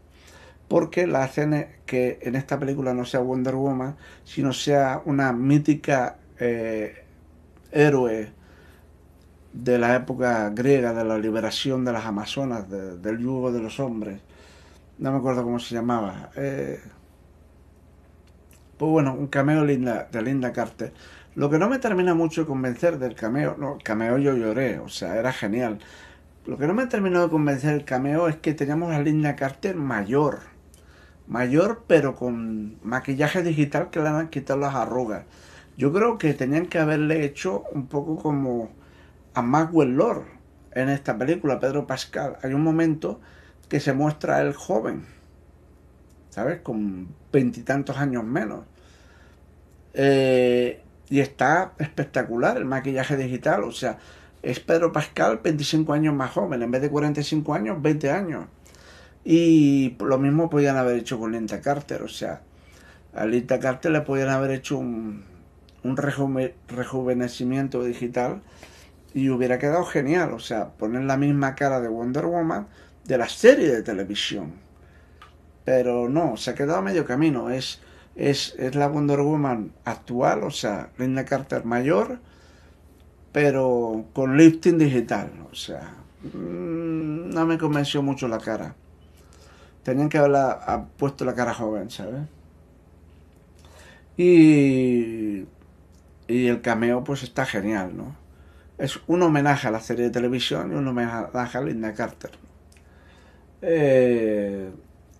porque 0.68 1.06
la 1.06 1.24
hacen 1.24 1.68
que 1.86 2.18
en 2.22 2.34
esta 2.34 2.58
película 2.58 2.94
no 2.94 3.04
sea 3.04 3.20
Wonder 3.20 3.54
Woman, 3.54 3.96
sino 4.24 4.52
sea 4.52 5.02
una 5.04 5.32
mítica 5.32 6.16
eh, 6.38 7.04
héroe 7.70 8.32
de 9.52 9.78
la 9.78 9.94
época 9.94 10.50
griega, 10.50 10.92
de 10.92 11.04
la 11.04 11.18
liberación 11.18 11.84
de 11.84 11.92
las 11.92 12.06
Amazonas, 12.06 12.68
del 12.68 13.18
yugo 13.18 13.52
de 13.52 13.60
los 13.60 13.78
hombres. 13.78 14.20
No 14.98 15.12
me 15.12 15.18
acuerdo 15.18 15.42
cómo 15.42 15.58
se 15.58 15.74
llamaba. 15.74 16.30
Eh, 16.36 16.80
pues 18.76 18.90
bueno, 18.90 19.14
un 19.14 19.28
cameo 19.28 19.64
linda, 19.64 20.08
de 20.10 20.22
Linda 20.22 20.52
Carter. 20.52 20.92
Lo 21.34 21.50
que 21.50 21.58
no 21.58 21.68
me 21.68 21.78
termina 21.78 22.14
mucho 22.14 22.42
de 22.42 22.46
convencer 22.46 22.98
del 22.98 23.14
cameo, 23.14 23.56
no, 23.58 23.78
cameo 23.82 24.18
yo 24.18 24.36
lloré, 24.36 24.78
o 24.78 24.88
sea, 24.88 25.16
era 25.16 25.32
genial. 25.32 25.78
Lo 26.46 26.58
que 26.58 26.66
no 26.66 26.74
me 26.74 26.86
terminó 26.86 27.22
de 27.22 27.28
convencer 27.28 27.74
el 27.74 27.84
cameo 27.84 28.28
es 28.28 28.36
que 28.36 28.54
teníamos 28.54 28.92
a 28.92 29.00
Linda 29.00 29.34
Carter 29.34 29.76
mayor 29.76 30.54
mayor, 31.26 31.84
pero 31.86 32.14
con 32.14 32.78
maquillaje 32.82 33.42
digital 33.42 33.90
que 33.90 34.00
le 34.00 34.08
han 34.08 34.28
quitado 34.28 34.60
las 34.60 34.74
arrugas. 34.74 35.24
Yo 35.76 35.92
creo 35.92 36.18
que 36.18 36.34
tenían 36.34 36.66
que 36.66 36.78
haberle 36.78 37.24
hecho 37.24 37.64
un 37.72 37.86
poco 37.86 38.16
como 38.16 38.70
a 39.34 39.42
Maxwell 39.42 39.96
Lord 39.96 40.24
en 40.72 40.88
esta 40.88 41.16
película, 41.18 41.60
Pedro 41.60 41.86
Pascal. 41.86 42.36
Hay 42.42 42.54
un 42.54 42.62
momento 42.62 43.20
que 43.68 43.80
se 43.80 43.92
muestra 43.92 44.40
el 44.40 44.54
joven, 44.54 45.06
¿sabes? 46.30 46.60
Con 46.60 47.08
veintitantos 47.32 47.96
años 47.96 48.24
menos. 48.24 48.64
Eh, 49.94 50.80
y 51.08 51.20
está 51.20 51.72
espectacular 51.78 52.56
el 52.56 52.64
maquillaje 52.64 53.16
digital, 53.16 53.64
o 53.64 53.72
sea, 53.72 53.98
es 54.42 54.60
Pedro 54.60 54.92
Pascal 54.92 55.40
25 55.42 55.92
años 55.92 56.14
más 56.14 56.32
joven, 56.32 56.62
en 56.62 56.70
vez 56.70 56.82
de 56.82 56.90
45 56.90 57.54
años, 57.54 57.80
20 57.80 58.10
años. 58.10 58.46
Y 59.24 59.96
lo 60.00 60.18
mismo 60.18 60.50
podían 60.50 60.76
haber 60.76 60.96
hecho 60.96 61.18
con 61.18 61.32
Linda 61.32 61.60
Carter, 61.60 62.02
o 62.02 62.08
sea, 62.08 62.42
a 63.14 63.26
Linda 63.26 63.58
Carter 63.58 63.92
le 63.92 64.00
podían 64.02 64.28
haber 64.28 64.50
hecho 64.50 64.76
un, 64.76 65.24
un 65.84 65.96
rejuvenecimiento 65.96 67.84
digital 67.84 68.42
y 69.14 69.30
hubiera 69.30 69.58
quedado 69.58 69.84
genial, 69.84 70.32
o 70.32 70.40
sea, 70.40 70.70
poner 70.70 71.04
la 71.04 71.16
misma 71.16 71.54
cara 71.54 71.80
de 71.80 71.88
Wonder 71.88 72.26
Woman 72.26 72.66
de 73.04 73.18
la 73.18 73.28
serie 73.28 73.70
de 73.70 73.82
televisión. 73.82 74.52
Pero 75.64 76.08
no, 76.08 76.36
se 76.36 76.50
ha 76.50 76.54
quedado 76.54 76.78
a 76.78 76.82
medio 76.82 77.06
camino, 77.06 77.50
es, 77.50 77.80
es, 78.16 78.54
es 78.58 78.74
la 78.74 78.88
Wonder 78.88 79.20
Woman 79.20 79.72
actual, 79.84 80.42
o 80.42 80.50
sea, 80.50 80.90
Linda 80.98 81.24
Carter 81.24 81.64
mayor, 81.64 82.18
pero 83.32 84.06
con 84.12 84.36
lifting 84.36 84.78
digital, 84.78 85.30
o 85.50 85.54
sea, 85.54 85.94
mm, 86.22 87.30
no 87.30 87.46
me 87.46 87.58
convenció 87.58 88.02
mucho 88.02 88.28
la 88.28 88.38
cara. 88.38 88.74
Tenían 89.82 90.08
que 90.08 90.18
haberla 90.18 90.86
puesto 90.96 91.24
la 91.24 91.34
cara 91.34 91.54
joven, 91.54 91.90
¿sabes? 91.90 92.22
Y, 94.16 95.46
y 96.28 96.46
el 96.46 96.60
cameo 96.62 97.02
pues 97.04 97.22
está 97.22 97.44
genial, 97.44 97.96
¿no? 97.96 98.16
Es 98.78 99.00
un 99.06 99.22
homenaje 99.22 99.68
a 99.68 99.70
la 99.70 99.80
serie 99.80 100.04
de 100.04 100.10
televisión 100.10 100.72
y 100.72 100.74
un 100.74 100.86
homenaje 100.88 101.58
a 101.58 101.60
Linda 101.60 101.92
Carter. 101.94 102.43
Eh, 103.66 104.70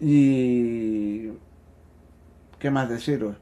y... 0.01 1.31
¿Qué 2.59 2.71
más 2.71 2.89
deciros? 2.89 3.37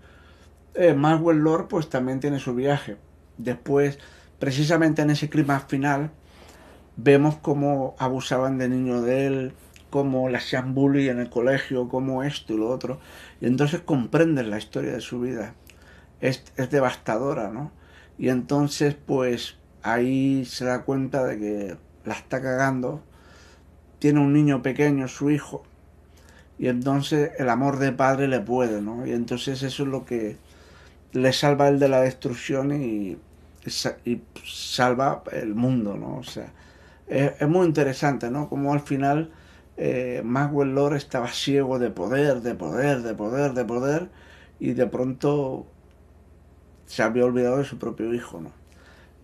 Eh, 0.74 0.94
Lord 0.94 1.68
pues 1.68 1.88
también 1.88 2.20
tiene 2.20 2.38
su 2.38 2.54
viaje. 2.54 2.96
Después, 3.38 3.98
precisamente 4.38 5.02
en 5.02 5.10
ese 5.10 5.28
clima 5.28 5.60
final, 5.60 6.10
vemos 6.96 7.36
cómo 7.36 7.94
abusaban 7.98 8.58
de 8.58 8.68
niño 8.68 9.02
de 9.02 9.26
él, 9.26 9.52
cómo 9.90 10.28
le 10.28 10.38
hacían 10.38 10.74
bullying 10.74 11.10
en 11.10 11.18
el 11.20 11.30
colegio, 11.30 11.88
cómo 11.88 12.22
esto 12.22 12.54
y 12.54 12.58
lo 12.58 12.68
otro. 12.68 13.00
Y 13.40 13.46
entonces 13.46 13.80
comprenden 13.80 14.50
la 14.50 14.58
historia 14.58 14.92
de 14.92 15.00
su 15.00 15.20
vida. 15.20 15.54
Es, 16.20 16.44
es 16.56 16.70
devastadora, 16.70 17.50
¿no? 17.50 17.72
Y 18.18 18.28
entonces, 18.28 18.94
pues, 18.94 19.56
ahí 19.82 20.44
se 20.44 20.64
da 20.64 20.84
cuenta 20.84 21.24
de 21.24 21.38
que 21.38 21.76
la 22.04 22.14
está 22.14 22.40
cagando. 22.40 23.02
Tiene 24.02 24.18
un 24.18 24.32
niño 24.32 24.62
pequeño, 24.62 25.06
su 25.06 25.30
hijo. 25.30 25.62
Y 26.58 26.66
entonces 26.66 27.30
el 27.38 27.48
amor 27.48 27.78
de 27.78 27.92
padre 27.92 28.26
le 28.26 28.40
puede, 28.40 28.82
¿no? 28.82 29.06
Y 29.06 29.12
entonces 29.12 29.62
eso 29.62 29.84
es 29.84 29.88
lo 29.88 30.04
que 30.04 30.38
le 31.12 31.32
salva 31.32 31.68
él 31.68 31.78
de 31.78 31.88
la 31.88 32.00
destrucción 32.00 32.72
y, 32.72 33.16
y 34.04 34.22
salva 34.44 35.22
el 35.30 35.54
mundo, 35.54 35.96
¿no? 35.96 36.16
O 36.16 36.24
sea, 36.24 36.52
es, 37.06 37.46
muy 37.46 37.64
interesante, 37.64 38.28
¿no? 38.28 38.48
Como 38.48 38.72
al 38.72 38.80
final 38.80 39.30
eh, 39.76 40.20
Lord 40.24 40.96
estaba 40.96 41.28
ciego 41.28 41.78
de 41.78 41.90
poder, 41.90 42.40
de 42.40 42.56
poder, 42.56 43.02
de 43.02 43.14
poder, 43.14 43.52
de 43.52 43.64
poder, 43.64 44.08
y 44.58 44.72
de 44.72 44.88
pronto 44.88 45.64
se 46.86 47.04
había 47.04 47.24
olvidado 47.24 47.58
de 47.58 47.64
su 47.64 47.78
propio 47.78 48.12
hijo, 48.12 48.40
¿no? 48.40 48.50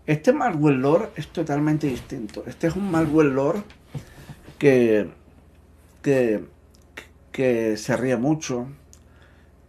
Este 0.07 0.33
Maxwell 0.33 0.81
Lord 0.81 1.11
es 1.17 1.27
totalmente 1.27 1.89
distinto. 1.89 2.45
Este 2.47 2.69
es 2.69 2.77
un 2.77 2.89
Maxwell 2.93 3.35
Lord 3.35 3.65
que, 4.59 5.11
que, 6.03 6.45
que 7.33 7.77
se 7.77 7.97
ríe 7.97 8.17
mucho, 8.17 8.69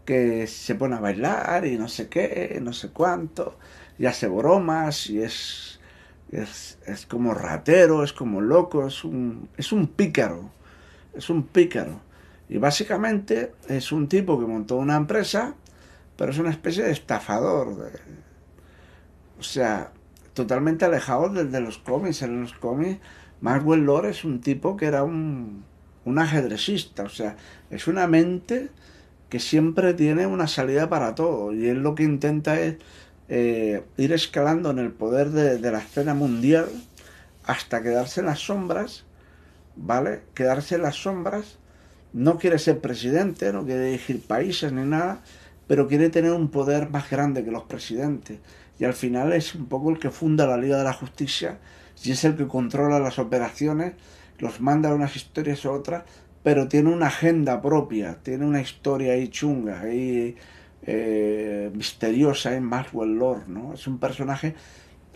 que 0.05 0.47
se 0.47 0.75
pone 0.75 0.95
a 0.95 0.99
bailar 0.99 1.65
y 1.65 1.77
no 1.77 1.87
sé 1.87 2.09
qué, 2.09 2.59
no 2.61 2.73
sé 2.73 2.89
cuánto, 2.89 3.57
y 3.97 4.05
hace 4.05 4.27
bromas 4.27 5.09
y 5.09 5.21
es, 5.21 5.79
es, 6.31 6.79
es 6.85 7.05
como 7.05 7.33
ratero, 7.33 8.03
es 8.03 8.13
como 8.13 8.41
loco, 8.41 8.87
es 8.87 9.03
un, 9.03 9.49
es 9.57 9.71
un 9.71 9.87
pícaro 9.87 10.51
es 11.13 11.29
un 11.29 11.43
pícaro. 11.43 12.01
Y 12.47 12.57
básicamente 12.57 13.53
es 13.67 13.91
un 13.91 14.07
tipo 14.07 14.39
que 14.39 14.45
montó 14.45 14.77
una 14.77 14.95
empresa, 14.95 15.53
pero 16.17 16.31
es 16.31 16.39
una 16.39 16.49
especie 16.49 16.83
de 16.83 16.91
estafador. 16.91 17.91
o 19.39 19.43
sea, 19.43 19.91
totalmente 20.33 20.85
alejado 20.85 21.29
de, 21.29 21.59
los 21.61 21.77
cómics. 21.77 22.21
En 22.23 22.41
los 22.41 22.53
cómics, 22.53 22.99
Maxwell 23.41 23.85
Lord 23.85 24.07
es 24.07 24.23
un 24.23 24.41
tipo 24.41 24.77
que 24.77 24.85
era 24.85 25.03
un, 25.03 25.63
un 26.05 26.19
ajedrecista. 26.19 27.03
O 27.03 27.09
sea, 27.09 27.37
es 27.69 27.87
una 27.87 28.07
mente 28.07 28.69
que 29.29 29.39
siempre 29.39 29.93
tiene 29.93 30.27
una 30.27 30.47
salida 30.47 30.89
para 30.89 31.15
todo. 31.15 31.53
Y 31.53 31.67
él 31.67 31.79
lo 31.83 31.95
que 31.95 32.03
intenta 32.03 32.59
es 32.59 32.77
eh, 33.29 33.83
ir 33.97 34.13
escalando 34.13 34.71
en 34.71 34.79
el 34.79 34.91
poder 34.91 35.29
de, 35.29 35.57
de 35.57 35.71
la 35.71 35.79
escena 35.79 36.13
mundial 36.13 36.67
hasta 37.43 37.81
quedarse 37.81 38.21
en 38.21 38.27
las 38.27 38.39
sombras 38.39 39.05
¿vale? 39.79 40.21
Quedarse 40.33 40.75
en 40.75 40.83
las 40.83 40.95
sombras, 40.95 41.57
no 42.13 42.37
quiere 42.37 42.59
ser 42.59 42.79
presidente, 42.79 43.53
no 43.53 43.65
quiere 43.65 43.85
dirigir 43.85 44.21
países 44.21 44.71
ni 44.71 44.83
nada, 44.83 45.21
pero 45.67 45.87
quiere 45.87 46.09
tener 46.09 46.31
un 46.31 46.49
poder 46.49 46.89
más 46.89 47.09
grande 47.09 47.43
que 47.43 47.51
los 47.51 47.63
presidentes. 47.63 48.39
Y 48.79 48.85
al 48.85 48.93
final 48.93 49.33
es 49.33 49.55
un 49.55 49.67
poco 49.67 49.89
el 49.89 49.99
que 49.99 50.09
funda 50.09 50.47
la 50.47 50.57
Liga 50.57 50.77
de 50.77 50.83
la 50.83 50.93
Justicia 50.93 51.59
y 52.03 52.11
es 52.11 52.23
el 52.23 52.35
que 52.35 52.47
controla 52.47 52.99
las 52.99 53.19
operaciones, 53.19 53.93
los 54.39 54.61
manda 54.61 54.89
a 54.89 54.95
unas 54.95 55.15
historias 55.15 55.65
a 55.65 55.71
otras, 55.71 56.03
pero 56.43 56.67
tiene 56.67 56.89
una 56.91 57.07
agenda 57.07 57.61
propia, 57.61 58.19
tiene 58.23 58.45
una 58.45 58.61
historia 58.61 59.13
ahí 59.13 59.27
chunga, 59.27 59.81
ahí 59.81 60.35
eh, 60.83 61.71
misteriosa 61.73 62.55
en 62.55 62.63
Maxwell 62.63 63.15
Lord, 63.15 63.47
¿no? 63.47 63.73
Es 63.73 63.85
un 63.87 63.99
personaje 63.99 64.55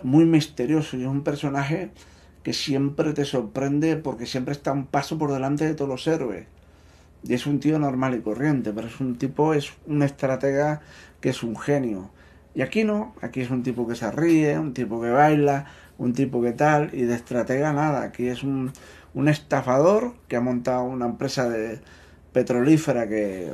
muy 0.04 0.26
misterioso 0.26 0.98
y 0.98 1.02
es 1.02 1.08
un 1.08 1.24
personaje 1.24 1.92
que 2.44 2.52
siempre 2.52 3.14
te 3.14 3.24
sorprende 3.24 3.96
porque 3.96 4.26
siempre 4.26 4.52
está 4.52 4.74
un 4.74 4.86
paso 4.86 5.18
por 5.18 5.32
delante 5.32 5.66
de 5.66 5.76
todos 5.76 5.90
los 5.90 6.08
héroes. 6.08 6.46
Y 7.24 7.34
es 7.34 7.48
un 7.48 7.62
tío 7.62 7.80
normal 7.80 8.16
y 8.16 8.22
corriente, 8.22 8.74
pero 8.74 8.88
es 8.88 9.00
un 9.00 9.18
tipo, 9.18 9.54
es 9.54 9.72
un 9.88 10.04
estratega 10.04 10.82
que 11.22 11.30
es 11.30 11.42
un 11.42 11.58
genio. 11.58 12.12
Y 12.54 12.62
aquí 12.62 12.84
no, 12.84 13.16
aquí 13.22 13.40
es 13.40 13.50
un 13.50 13.64
tipo 13.64 13.88
que 13.88 13.96
se 13.96 14.12
ríe, 14.12 14.60
un 14.60 14.74
tipo 14.74 15.02
que 15.02 15.10
baila, 15.10 15.66
un 15.98 16.14
tipo 16.14 16.42
que 16.42 16.52
tal, 16.52 16.90
y 16.94 17.04
de 17.04 17.16
estratega 17.16 17.74
nada. 17.74 18.04
Aquí 18.04 18.28
es 18.28 18.44
un, 18.44 18.72
un 19.14 19.28
estafador 19.28 20.14
que 20.28 20.36
ha 20.36 20.42
montado 20.42 20.84
una 20.84 21.06
empresa 21.06 21.50
de 21.50 21.80
petrolífera 22.32 23.08
que, 23.08 23.54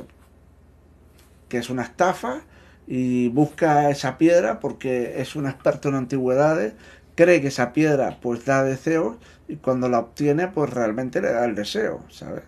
que 1.48 1.58
es 1.58 1.70
una 1.70 1.82
estafa 1.82 2.42
y 2.86 3.28
busca 3.28 3.90
esa 3.90 4.18
piedra 4.18 4.58
porque 4.58 5.20
es 5.20 5.36
un 5.36 5.46
experto 5.46 5.90
en 5.90 5.94
antigüedades, 5.94 6.72
cree 7.14 7.40
que 7.40 7.48
esa 7.48 7.72
piedra 7.72 8.18
pues 8.20 8.44
da 8.44 8.64
deseos 8.64 9.16
y 9.46 9.56
cuando 9.56 9.88
la 9.88 9.98
obtiene 9.98 10.48
pues 10.48 10.70
realmente 10.70 11.20
le 11.20 11.32
da 11.32 11.44
el 11.44 11.54
deseo, 11.54 12.02
¿sabes? 12.08 12.44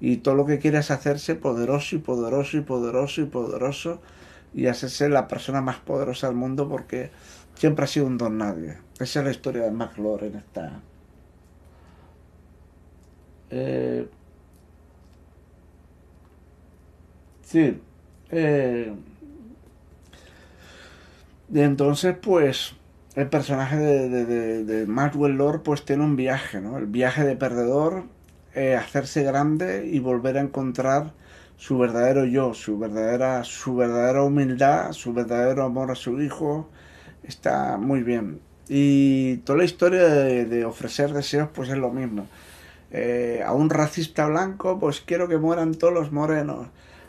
Y 0.00 0.18
todo 0.18 0.34
lo 0.34 0.46
que 0.46 0.58
quiere 0.58 0.78
es 0.78 0.90
hacerse 0.90 1.34
poderoso 1.34 1.96
y 1.96 1.98
poderoso 1.98 2.56
y 2.56 2.60
poderoso 2.60 3.20
y 3.20 3.24
poderoso 3.26 4.00
y 4.54 4.66
hacerse 4.66 5.08
la 5.08 5.28
persona 5.28 5.60
más 5.60 5.76
poderosa 5.76 6.26
del 6.26 6.36
mundo 6.36 6.68
porque 6.68 7.10
siempre 7.54 7.84
ha 7.84 7.88
sido 7.88 8.06
un 8.06 8.18
don 8.18 8.38
nadie. 8.38 8.76
Esa 9.00 9.20
es 9.20 9.24
la 9.24 9.30
historia 9.30 9.62
de 9.62 9.70
McLaurin 9.70 10.36
esta. 10.36 10.80
Eh, 13.50 14.08
sí. 17.42 17.80
Eh, 18.30 18.92
y 21.52 21.60
entonces, 21.60 22.16
pues, 22.20 22.74
el 23.14 23.28
personaje 23.28 23.76
de, 23.76 24.08
de, 24.08 24.64
de, 24.64 24.86
Maxwell 24.86 25.36
Lord, 25.36 25.62
pues 25.62 25.84
tiene 25.84 26.04
un 26.04 26.16
viaje, 26.16 26.60
¿no? 26.60 26.78
El 26.78 26.86
viaje 26.86 27.24
de 27.24 27.36
perdedor, 27.36 28.04
eh, 28.54 28.76
hacerse 28.76 29.22
grande 29.22 29.86
y 29.86 29.98
volver 30.00 30.36
a 30.38 30.40
encontrar 30.42 31.12
su 31.56 31.78
verdadero 31.78 32.24
yo, 32.26 32.54
su 32.54 32.78
verdadera, 32.78 33.44
su 33.44 33.76
verdadera 33.76 34.22
humildad, 34.22 34.92
su 34.92 35.12
verdadero 35.14 35.64
amor 35.64 35.90
a 35.90 35.94
su 35.94 36.20
hijo. 36.20 36.68
Está 37.22 37.76
muy 37.78 38.02
bien. 38.02 38.40
Y 38.68 39.38
toda 39.38 39.58
la 39.58 39.64
historia 39.64 40.04
de, 40.04 40.64
ofrecer 40.64 41.12
deseos, 41.12 41.48
pues 41.54 41.68
es 41.70 41.78
lo 41.78 41.90
mismo. 41.90 42.26
Eh, 42.90 43.42
a 43.44 43.52
un 43.52 43.70
racista 43.70 44.26
blanco, 44.26 44.78
pues 44.78 45.00
quiero 45.00 45.28
que 45.28 45.38
mueran 45.38 45.74
todos 45.74 45.92
los 45.92 46.12
morenos 46.12 46.68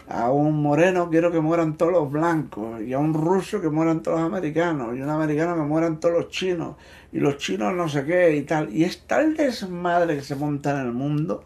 a 0.09 0.31
un 0.31 0.61
moreno 0.61 1.07
quiero 1.11 1.31
que 1.31 1.39
mueran 1.39 1.77
todos 1.77 1.91
los 1.91 2.11
blancos, 2.11 2.81
y 2.81 2.93
a 2.93 2.99
un 2.99 3.13
ruso 3.13 3.61
que 3.61 3.69
mueran 3.69 4.01
todos 4.01 4.19
los 4.19 4.27
americanos, 4.27 4.97
y 4.97 5.01
a 5.01 5.03
un 5.03 5.09
americano 5.11 5.55
que 5.55 5.61
mueran 5.61 5.99
todos 5.99 6.15
los 6.15 6.29
chinos, 6.29 6.77
y 7.11 7.19
los 7.19 7.37
chinos 7.37 7.75
no 7.75 7.87
sé 7.87 8.03
qué 8.05 8.35
y 8.35 8.41
tal. 8.41 8.75
Y 8.75 8.83
es 8.83 9.01
tal 9.05 9.37
desmadre 9.37 10.15
que 10.15 10.23
se 10.23 10.35
monta 10.35 10.71
en 10.71 10.87
el 10.87 10.93
mundo. 10.93 11.43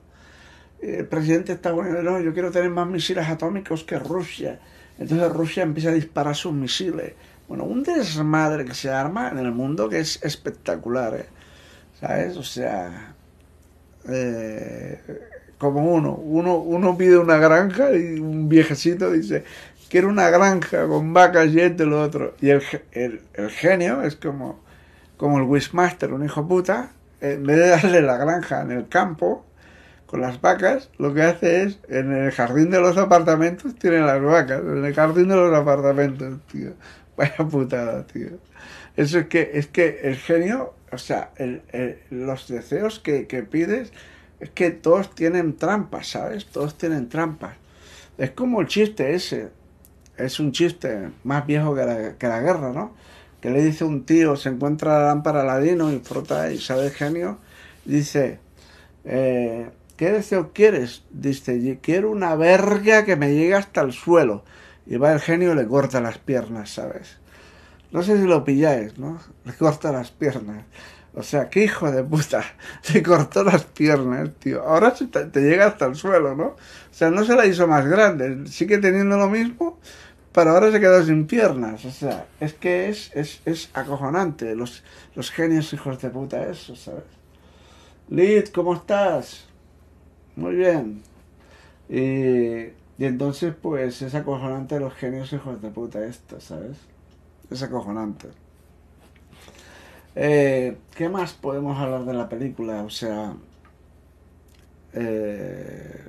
El 0.82 1.06
presidente 1.08 1.54
está 1.54 1.74
bueno, 1.74 2.02
no, 2.04 2.20
yo 2.22 2.34
quiero 2.34 2.52
tener 2.52 2.70
más 2.70 2.88
misiles 2.88 3.28
atómicos 3.28 3.84
que 3.84 4.00
Rusia. 4.00 4.60
Entonces 4.98 5.32
Rusia 5.32 5.64
empieza 5.64 5.90
a 5.90 5.94
disparar 5.94 6.36
sus 6.36 6.54
misiles. 6.54 7.14
Bueno, 7.54 7.66
un 7.66 7.84
desmadre 7.84 8.66
que 8.66 8.74
se 8.74 8.90
arma 8.90 9.30
en 9.30 9.38
el 9.38 9.52
mundo 9.52 9.88
que 9.88 10.00
es 10.00 10.20
espectacular, 10.24 11.14
¿eh? 11.14 11.26
¿sabes? 12.00 12.36
O 12.36 12.42
sea, 12.42 13.14
eh, 14.10 15.00
como 15.60 15.94
uno. 15.94 16.16
uno. 16.16 16.56
Uno 16.56 16.98
pide 16.98 17.16
una 17.20 17.38
granja 17.38 17.92
y 17.92 18.20
un 18.20 18.50
viejecito 18.50 19.12
dice, 19.12 19.44
quiero 19.88 20.08
una 20.08 20.32
granja 20.32 20.88
con 20.88 21.14
vacas 21.14 21.50
y 21.50 21.60
esto 21.60 21.84
y 21.84 21.90
lo 21.92 22.02
otro. 22.02 22.34
Y 22.42 22.50
el, 22.50 22.64
el, 22.92 23.50
genio 23.52 24.02
es 24.02 24.16
como, 24.16 24.60
como 25.18 25.38
el 25.38 25.44
Wishmaster, 25.44 26.12
un 26.12 26.26
hijo 26.26 26.48
puta, 26.48 26.90
en 27.22 27.46
vez 27.46 27.58
de 27.58 27.68
darle 27.68 28.02
la 28.02 28.18
granja 28.18 28.64
en 28.64 28.72
el 28.72 28.88
campo, 28.88 29.46
con 30.08 30.22
las 30.22 30.42
vacas, 30.42 30.90
lo 30.98 31.14
que 31.14 31.22
hace 31.22 31.62
es, 31.62 31.80
en 31.88 32.14
el 32.14 32.32
jardín 32.32 32.72
de 32.72 32.80
los 32.80 32.98
apartamentos, 32.98 33.76
tiene 33.76 34.00
las 34.00 34.20
vacas, 34.24 34.60
en 34.62 34.84
el 34.86 34.94
jardín 34.96 35.28
de 35.28 35.36
los 35.36 35.56
apartamentos, 35.56 36.40
tío. 36.52 36.72
Vaya 37.18 37.38
putada, 37.50 38.06
tío. 38.08 38.40
Eso 38.96 39.20
es 39.20 39.28
que, 39.28 39.52
es 39.54 39.68
que 39.68 40.02
el 40.04 40.16
genio, 40.16 40.74
o 40.92 40.98
sea, 40.98 41.32
el, 41.38 41.62
los 42.10 42.48
deseos 42.48 43.00
que, 43.00 43.28
que 43.28 43.44
pides 43.44 43.92
es 44.40 44.50
que 44.50 44.72
todos 44.72 45.16
tienen 45.16 45.56
trampas, 45.56 46.08
¿sabes? 46.08 46.46
Todos 46.46 46.78
tienen 46.78 47.10
trampas. 47.10 47.56
Es 48.18 48.32
como 48.32 48.62
el 48.62 48.68
chiste 48.68 49.16
ese. 49.16 49.50
Es 50.18 50.40
un 50.40 50.52
chiste 50.52 51.10
más 51.24 51.48
viejo 51.48 51.74
que 51.74 52.28
la, 52.28 52.40
guerra, 52.42 52.72
¿no? 52.72 52.94
Que 53.42 53.50
le 53.50 53.64
dice 53.64 53.84
un 53.84 54.06
tío, 54.06 54.36
se 54.36 54.50
encuentra 54.50 55.00
la 55.00 55.06
lámpara 55.08 55.44
ladino 55.44 55.92
y 55.92 56.00
frota 56.00 56.52
y 56.52 56.60
sabe 56.60 56.92
genio. 56.92 57.40
Dice, 57.86 58.40
eh, 59.06 59.70
¿qué 59.98 60.12
deseo 60.12 60.52
quieres? 60.54 61.04
Dice, 61.10 61.80
quiero 61.82 62.12
una 62.12 62.36
verga 62.36 63.06
que 63.06 63.16
me 63.16 63.34
llegue 63.34 63.56
hasta 63.56 63.82
el 63.82 63.94
suelo. 63.94 64.44
Y 64.86 64.98
va 64.98 65.14
el 65.14 65.20
genio 65.20 65.54
y 65.54 65.56
le 65.56 65.68
corta 65.68 66.02
las 66.02 66.18
piernas, 66.18 66.72
¿sabes? 66.72 67.18
No 67.92 68.04
sé 68.04 68.20
si 68.20 68.28
lo 68.28 68.44
pilláis, 68.44 68.98
¿no? 68.98 69.20
Le 69.46 69.54
corta 69.54 69.92
las 69.92 70.12
piernas. 70.12 70.66
O 71.16 71.22
sea, 71.22 71.50
qué 71.50 71.64
hijo 71.64 71.92
de 71.92 72.04
puta. 72.04 72.44
Se 72.82 73.04
cortó 73.04 73.44
las 73.44 73.64
piernas, 73.66 74.32
tío. 74.40 74.64
Ahora 74.64 74.94
te, 74.94 75.42
llega 75.42 75.68
hasta 75.68 75.86
el 75.86 75.96
suelo, 75.96 76.36
¿no? 76.36 76.46
O 76.46 76.58
sea, 76.92 77.12
no 77.12 77.24
se 77.24 77.36
la 77.36 77.46
hizo 77.46 77.68
más 77.68 77.86
grande. 77.86 78.48
Sigue 78.48 78.80
teniendo 78.80 79.18
lo 79.18 79.30
mismo, 79.30 79.80
pero 80.32 80.52
ahora 80.52 80.72
se 80.72 80.80
quedó 80.80 81.04
sin 81.06 81.28
piernas. 81.28 81.86
O 81.86 81.92
sea, 81.92 82.26
es 82.40 82.54
que 82.54 82.90
es, 82.90 83.12
es, 83.14 83.42
es 83.46 83.70
acojonante. 83.74 84.56
Los, 84.56 84.84
los 85.16 85.30
genios 85.30 85.72
hijos 85.74 86.02
de 86.02 86.10
puta, 86.10 86.44
eso, 86.48 86.76
¿sabes? 86.76 87.04
Lid, 88.10 88.48
¿cómo 88.48 88.74
estás? 88.74 89.46
Muy 90.36 90.56
bien. 90.56 91.04
Y, 91.90 92.74
y 93.04 93.06
entonces, 93.06 93.54
pues, 93.54 94.02
es 94.02 94.16
acojonante 94.16 94.80
los 94.80 94.94
genios 94.94 95.34
hijos 95.34 95.62
de 95.62 95.70
puta 95.70 96.06
esto, 96.06 96.40
¿sabes? 96.40 96.78
Es 97.52 97.62
acojonante. 97.62 98.30
Eh, 100.16 100.78
¿Qué 100.96 101.10
más 101.10 101.34
podemos 101.34 101.78
hablar 101.78 102.06
de 102.06 102.14
la 102.14 102.30
película? 102.30 102.82
O 102.84 102.90
sea, 102.90 103.34
eh, 104.94 106.02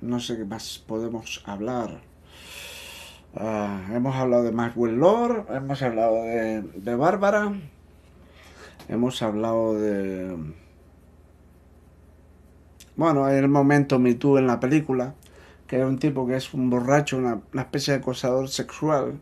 no 0.00 0.18
sé 0.18 0.38
qué 0.38 0.44
más 0.44 0.82
podemos 0.84 1.40
hablar. 1.46 2.00
Ah, 3.36 3.86
hemos 3.94 4.16
hablado 4.16 4.42
de 4.42 4.50
Maxwell 4.50 4.96
Lord, 4.96 5.54
hemos 5.54 5.80
hablado 5.82 6.24
de, 6.24 6.62
de 6.62 6.96
Bárbara, 6.96 7.52
hemos 8.88 9.22
hablado 9.22 9.74
de... 9.74 10.36
Bueno, 12.96 13.28
el 13.28 13.46
momento 13.46 14.00
Me 14.00 14.14
Too 14.14 14.38
en 14.38 14.48
la 14.48 14.58
película, 14.58 15.14
que 15.70 15.76
era 15.76 15.86
un 15.86 16.00
tipo 16.00 16.26
que 16.26 16.34
es 16.34 16.52
un 16.52 16.68
borracho, 16.68 17.16
una, 17.16 17.42
una 17.52 17.62
especie 17.62 17.92
de 17.92 18.00
acosador 18.00 18.48
sexual, 18.48 19.20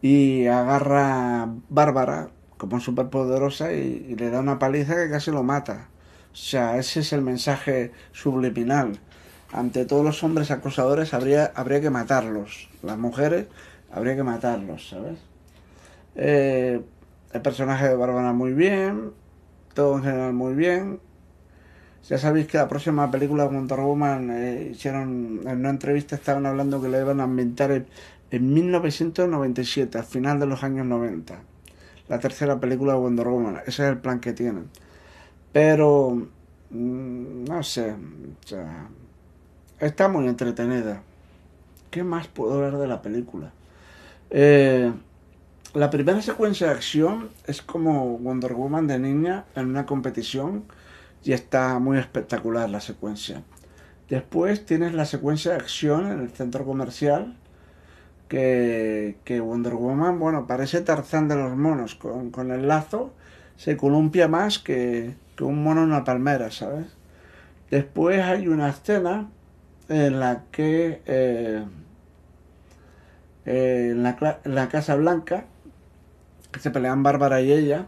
y 0.00 0.46
agarra 0.46 1.42
a 1.42 1.54
Bárbara 1.68 2.30
como 2.56 2.80
superpoderosa 2.80 3.74
y, 3.74 4.06
y 4.08 4.16
le 4.16 4.30
da 4.30 4.40
una 4.40 4.58
paliza 4.58 4.96
que 4.96 5.10
casi 5.10 5.30
lo 5.30 5.42
mata. 5.42 5.88
O 6.32 6.36
sea, 6.36 6.78
ese 6.78 7.00
es 7.00 7.12
el 7.12 7.20
mensaje 7.20 7.92
subliminal. 8.12 8.98
Ante 9.52 9.84
todos 9.84 10.02
los 10.02 10.24
hombres 10.24 10.50
acosadores 10.50 11.12
habría, 11.12 11.52
habría 11.54 11.82
que 11.82 11.90
matarlos. 11.90 12.70
Las 12.82 12.96
mujeres 12.96 13.48
habría 13.92 14.16
que 14.16 14.22
matarlos, 14.22 14.88
¿sabes? 14.88 15.18
Eh, 16.14 16.80
el 17.34 17.42
personaje 17.42 17.88
de 17.88 17.94
Bárbara 17.94 18.32
muy 18.32 18.54
bien, 18.54 19.12
todo 19.74 19.98
en 19.98 20.04
general 20.04 20.32
muy 20.32 20.54
bien. 20.54 21.00
Ya 22.08 22.18
sabéis 22.18 22.46
que 22.46 22.58
la 22.58 22.68
próxima 22.68 23.10
película 23.10 23.44
de 23.44 23.54
Wonder 23.54 23.80
Woman 23.80 24.30
eh, 24.30 24.68
hicieron 24.72 25.40
en 25.46 25.58
una 25.58 25.70
entrevista 25.70 26.16
estaban 26.16 26.46
hablando 26.46 26.80
que 26.80 26.88
la 26.88 27.00
iban 27.00 27.20
a 27.20 27.24
ambientar 27.24 27.70
en, 27.70 27.86
en 28.30 28.54
1997, 28.54 29.98
al 29.98 30.04
final 30.04 30.40
de 30.40 30.46
los 30.46 30.62
años 30.62 30.86
90 30.86 31.38
la 32.08 32.18
tercera 32.18 32.58
película 32.58 32.94
de 32.94 32.98
Wonder 32.98 33.28
Woman. 33.28 33.56
Ese 33.66 33.84
es 33.84 33.90
el 33.90 33.98
plan 33.98 34.20
que 34.20 34.32
tienen. 34.32 34.68
Pero, 35.52 36.28
mm, 36.70 37.44
no 37.44 37.62
sé, 37.62 37.92
o 37.92 38.46
sea, 38.46 38.88
está 39.78 40.08
muy 40.08 40.26
entretenida. 40.26 41.02
¿Qué 41.90 42.02
más 42.04 42.28
puedo 42.28 42.60
ver 42.60 42.76
de 42.76 42.86
la 42.86 43.02
película? 43.02 43.52
Eh, 44.30 44.92
la 45.74 45.90
primera 45.90 46.20
secuencia 46.22 46.68
de 46.68 46.74
acción 46.74 47.30
es 47.46 47.62
como 47.62 48.18
Wonder 48.18 48.54
Woman 48.54 48.86
de 48.86 48.98
niña 48.98 49.44
en 49.54 49.66
una 49.66 49.86
competición 49.86 50.64
y 51.24 51.32
está 51.32 51.78
muy 51.78 51.98
espectacular 51.98 52.68
la 52.70 52.80
secuencia. 52.80 53.42
Después 54.08 54.64
tienes 54.64 54.94
la 54.94 55.04
secuencia 55.04 55.52
de 55.52 55.58
acción 55.58 56.10
en 56.10 56.20
el 56.20 56.30
centro 56.30 56.64
comercial 56.64 57.36
que, 58.28 59.42
Wonder 59.42 59.74
Woman, 59.74 60.18
bueno, 60.18 60.46
parece 60.46 60.80
Tarzán 60.80 61.28
de 61.28 61.36
los 61.36 61.56
monos, 61.56 61.94
con, 61.94 62.50
el 62.50 62.68
lazo 62.68 63.12
se 63.56 63.76
columpia 63.76 64.28
más 64.28 64.58
que, 64.58 65.14
un 65.40 65.62
mono 65.62 65.82
en 65.82 65.88
una 65.88 66.04
palmera, 66.04 66.50
¿sabes? 66.50 66.86
Después 67.70 68.22
hay 68.22 68.48
una 68.48 68.70
escena 68.70 69.28
en 69.88 70.20
la 70.20 70.44
que 70.50 71.02
eh, 71.06 71.64
eh, 73.46 73.90
en, 73.92 74.02
la, 74.02 74.68
Casa 74.68 74.94
Blanca, 74.96 75.44
que 76.52 76.60
se 76.60 76.70
pelean 76.70 77.02
Bárbara 77.02 77.40
y 77.40 77.52
ella, 77.52 77.86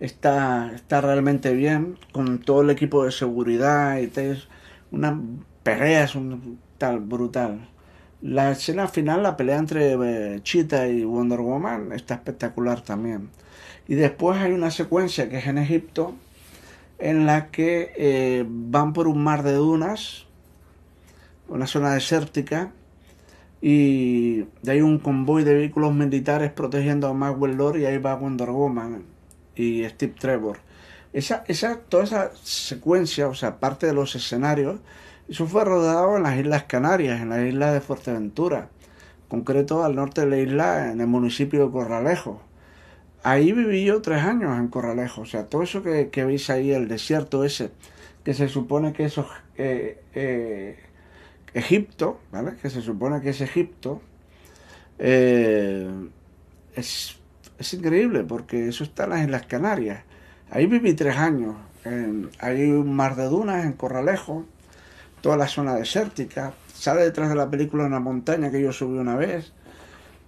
está, 0.00 0.72
está 0.74 1.00
realmente 1.00 1.54
bien, 1.54 1.98
con 2.12 2.38
todo 2.38 2.62
el 2.62 2.70
equipo 2.70 3.04
de 3.04 3.12
seguridad 3.12 3.98
y 3.98 4.08
tal, 4.08 4.42
una 4.90 5.20
pelea 5.62 6.04
es 6.04 6.14
un 6.14 6.58
tal 6.78 7.00
brutal. 7.00 7.68
La 8.22 8.52
escena 8.52 8.88
final, 8.88 9.22
la 9.22 9.36
pelea 9.36 9.58
entre 9.58 9.92
eh, 9.92 10.40
Cheetah 10.42 10.88
y 10.88 11.04
Wonder 11.04 11.40
Woman, 11.40 11.92
está 11.92 12.14
espectacular 12.14 12.80
también. 12.80 13.28
Y 13.86 13.94
después 13.94 14.38
hay 14.38 14.52
una 14.52 14.70
secuencia 14.70 15.28
que 15.28 15.38
es 15.38 15.46
en 15.46 15.58
Egipto, 15.58 16.14
en 16.98 17.26
la 17.26 17.50
que 17.50 17.92
eh, 17.96 18.44
van 18.48 18.92
por 18.92 19.08
un 19.08 19.22
mar 19.22 19.42
de 19.42 19.52
dunas, 19.52 20.26
una 21.48 21.66
zona 21.66 21.92
desértica, 21.92 22.72
y 23.60 24.46
hay 24.66 24.80
un 24.80 24.98
convoy 24.98 25.44
de 25.44 25.54
vehículos 25.54 25.94
militares 25.94 26.50
protegiendo 26.52 27.08
a 27.08 27.14
Maxwell 27.14 27.56
Lord 27.56 27.78
y 27.78 27.86
ahí 27.86 27.98
va 27.98 28.14
Wonder 28.14 28.50
Woman 28.50 29.13
y 29.56 29.84
Steve 29.88 30.14
Trevor. 30.18 30.58
Esa, 31.12 31.44
esa, 31.46 31.76
toda 31.76 32.04
esa 32.04 32.32
secuencia, 32.42 33.28
o 33.28 33.34
sea, 33.34 33.60
parte 33.60 33.86
de 33.86 33.92
los 33.92 34.14
escenarios, 34.16 34.80
eso 35.28 35.46
fue 35.46 35.64
rodado 35.64 36.16
en 36.16 36.24
las 36.24 36.36
Islas 36.36 36.64
Canarias, 36.64 37.20
en 37.20 37.30
la 37.30 37.46
isla 37.46 37.72
de 37.72 37.80
Fuerteventura, 37.80 38.68
concreto 39.28 39.84
al 39.84 39.94
norte 39.94 40.22
de 40.22 40.26
la 40.26 40.38
isla, 40.38 40.90
en 40.92 41.00
el 41.00 41.06
municipio 41.06 41.66
de 41.66 41.72
Corralejo. 41.72 42.42
Ahí 43.22 43.52
viví 43.52 43.84
yo 43.84 44.02
tres 44.02 44.22
años 44.22 44.58
en 44.58 44.68
Corralejo, 44.68 45.22
o 45.22 45.26
sea, 45.26 45.46
todo 45.46 45.62
eso 45.62 45.82
que, 45.82 46.24
veis 46.24 46.50
ahí, 46.50 46.72
el 46.72 46.88
desierto 46.88 47.44
ese, 47.44 47.70
que 48.22 48.34
se 48.34 48.48
supone 48.48 48.92
que 48.92 49.04
es 49.04 49.18
eh, 49.56 50.02
eh, 50.14 50.78
Egipto, 51.54 52.20
¿vale? 52.32 52.56
Que 52.60 52.68
se 52.68 52.82
supone 52.82 53.22
que 53.22 53.30
es 53.30 53.40
Egipto, 53.40 54.02
eh, 54.98 55.88
es, 56.74 57.18
es 57.64 57.74
increíble 57.74 58.24
porque 58.24 58.68
eso 58.68 58.84
está 58.84 59.04
en 59.22 59.30
las 59.30 59.46
Canarias 59.46 60.04
Ahí 60.50 60.66
viví 60.66 60.94
tres 60.94 61.16
años. 61.16 61.56
hay 62.38 62.70
un 62.70 62.94
mar 62.94 63.16
de 63.16 63.24
dunas 63.24 63.64
en 63.64 63.72
Corralejo, 63.72 64.44
toda 65.20 65.36
la 65.36 65.48
zona 65.48 65.74
desértica. 65.74 66.52
Sale 66.72 67.02
detrás 67.02 67.28
de 67.30 67.34
la 67.34 67.50
película 67.50 67.84
una 67.84 67.98
montaña 67.98 68.50
que 68.50 68.62
yo 68.62 68.72
subí 68.72 68.98
una 68.98 69.16
vez. 69.16 69.52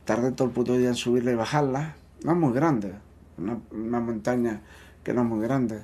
Tardé 0.04 0.32
todo 0.32 0.48
el 0.48 0.54
puto 0.54 0.76
día 0.76 0.88
en 0.88 0.94
subirla 0.94 1.32
y 1.32 1.34
bajarla. 1.36 1.94
No 2.24 2.32
es 2.32 2.38
muy 2.38 2.52
grande. 2.52 2.94
Una, 3.38 4.00
montaña 4.00 4.62
que 5.04 5.12
no 5.12 5.22
es 5.22 5.28
muy 5.28 5.42
grande. 5.42 5.82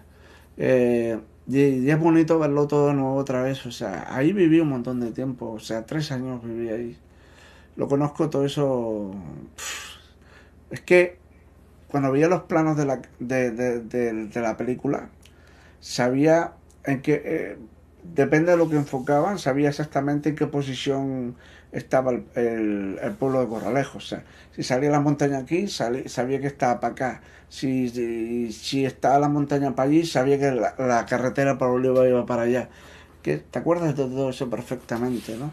Eh, 0.56 1.20
y, 1.46 1.88
es 1.88 2.00
bonito 2.00 2.38
verlo 2.38 2.66
todo 2.66 2.88
de 2.88 2.94
nuevo 2.94 3.14
otra 3.14 3.42
vez. 3.42 3.64
O 3.66 3.70
sea, 3.70 4.06
ahí 4.08 4.32
viví 4.32 4.58
un 4.58 4.70
montón 4.70 4.98
de 4.98 5.12
tiempo. 5.12 5.52
O 5.52 5.60
sea, 5.60 5.86
tres 5.86 6.10
años 6.10 6.42
viví 6.42 6.68
ahí. 6.70 6.98
Lo 7.76 7.86
conozco 7.86 8.28
todo 8.28 8.44
eso. 8.44 9.12
es 10.70 10.80
que 10.80 11.21
cuando 11.92 12.10
veía 12.10 12.26
los 12.26 12.44
planos 12.44 12.78
de 12.78 12.86
la, 12.86 13.02
de, 13.20 14.30
la 14.34 14.56
película, 14.56 15.10
sabía 15.78 16.54
en 16.84 17.02
qué, 17.02 17.22
eh, 17.22 17.58
depende 18.02 18.52
de 18.52 18.56
lo 18.56 18.70
que 18.70 18.76
enfocaban, 18.76 19.38
sabía 19.38 19.68
exactamente 19.68 20.30
en 20.30 20.36
qué 20.36 20.46
posición 20.46 21.36
estaba 21.70 22.12
el, 22.12 22.98
pueblo 23.18 23.42
de 23.42 23.48
Corralejo. 23.48 23.98
O 23.98 24.00
sea, 24.00 24.24
si 24.56 24.62
salía 24.62 24.88
la 24.88 25.00
montaña 25.00 25.36
aquí, 25.36 25.68
sabía 25.68 26.40
que 26.40 26.46
estaba 26.46 26.80
para 26.80 26.92
acá. 26.94 27.20
Si, 27.50 27.90
si, 28.52 28.86
estaba 28.86 29.18
la 29.18 29.28
montaña 29.28 29.76
para 29.76 29.90
allí, 29.90 30.06
sabía 30.06 30.38
que 30.38 30.50
la, 30.50 31.04
carretera 31.04 31.58
para 31.58 31.72
Oliva 31.72 32.08
iba 32.08 32.24
para 32.24 32.42
allá. 32.42 32.70
Que, 33.22 33.36
¿Te 33.36 33.58
acuerdas 33.58 33.88
de 33.88 33.94
todo 33.94 34.30
eso 34.30 34.48
perfectamente, 34.48 35.36
no? 35.36 35.52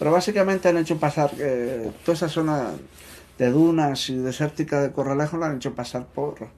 Pero 0.00 0.10
básicamente 0.10 0.68
han 0.68 0.78
hecho 0.78 0.98
pasar 0.98 1.30
eh, 1.38 1.92
toda 2.04 2.16
esa 2.16 2.28
zona 2.28 2.72
de 3.38 3.50
dunas 3.50 4.08
y 4.08 4.16
desértica 4.16 4.80
de 4.80 4.92
Corralejo 4.92 5.36
lo 5.36 5.44
han 5.44 5.56
hecho 5.56 5.74
pasar 5.74 6.06
por, 6.06 6.48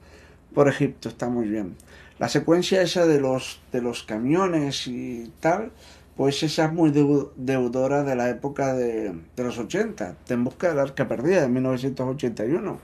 por 0.53 0.67
Egipto, 0.67 1.09
está 1.09 1.29
muy 1.29 1.47
bien. 1.47 1.75
La 2.19 2.29
secuencia 2.29 2.81
esa 2.81 3.05
de 3.05 3.19
los, 3.19 3.61
de 3.71 3.81
los 3.81 4.03
camiones 4.03 4.87
y 4.87 5.31
tal, 5.39 5.71
pues 6.17 6.43
esa 6.43 6.65
es 6.65 6.73
muy 6.73 6.91
deudora 6.91 8.03
de 8.03 8.15
la 8.15 8.29
época 8.29 8.73
de, 8.73 9.13
los 9.37 9.57
80, 9.57 10.15
de 10.27 10.33
En 10.33 10.43
busca 10.43 10.69
del 10.69 10.79
arca 10.79 11.07
perdida, 11.07 11.41
de 11.41 11.49
1981. 11.49 12.77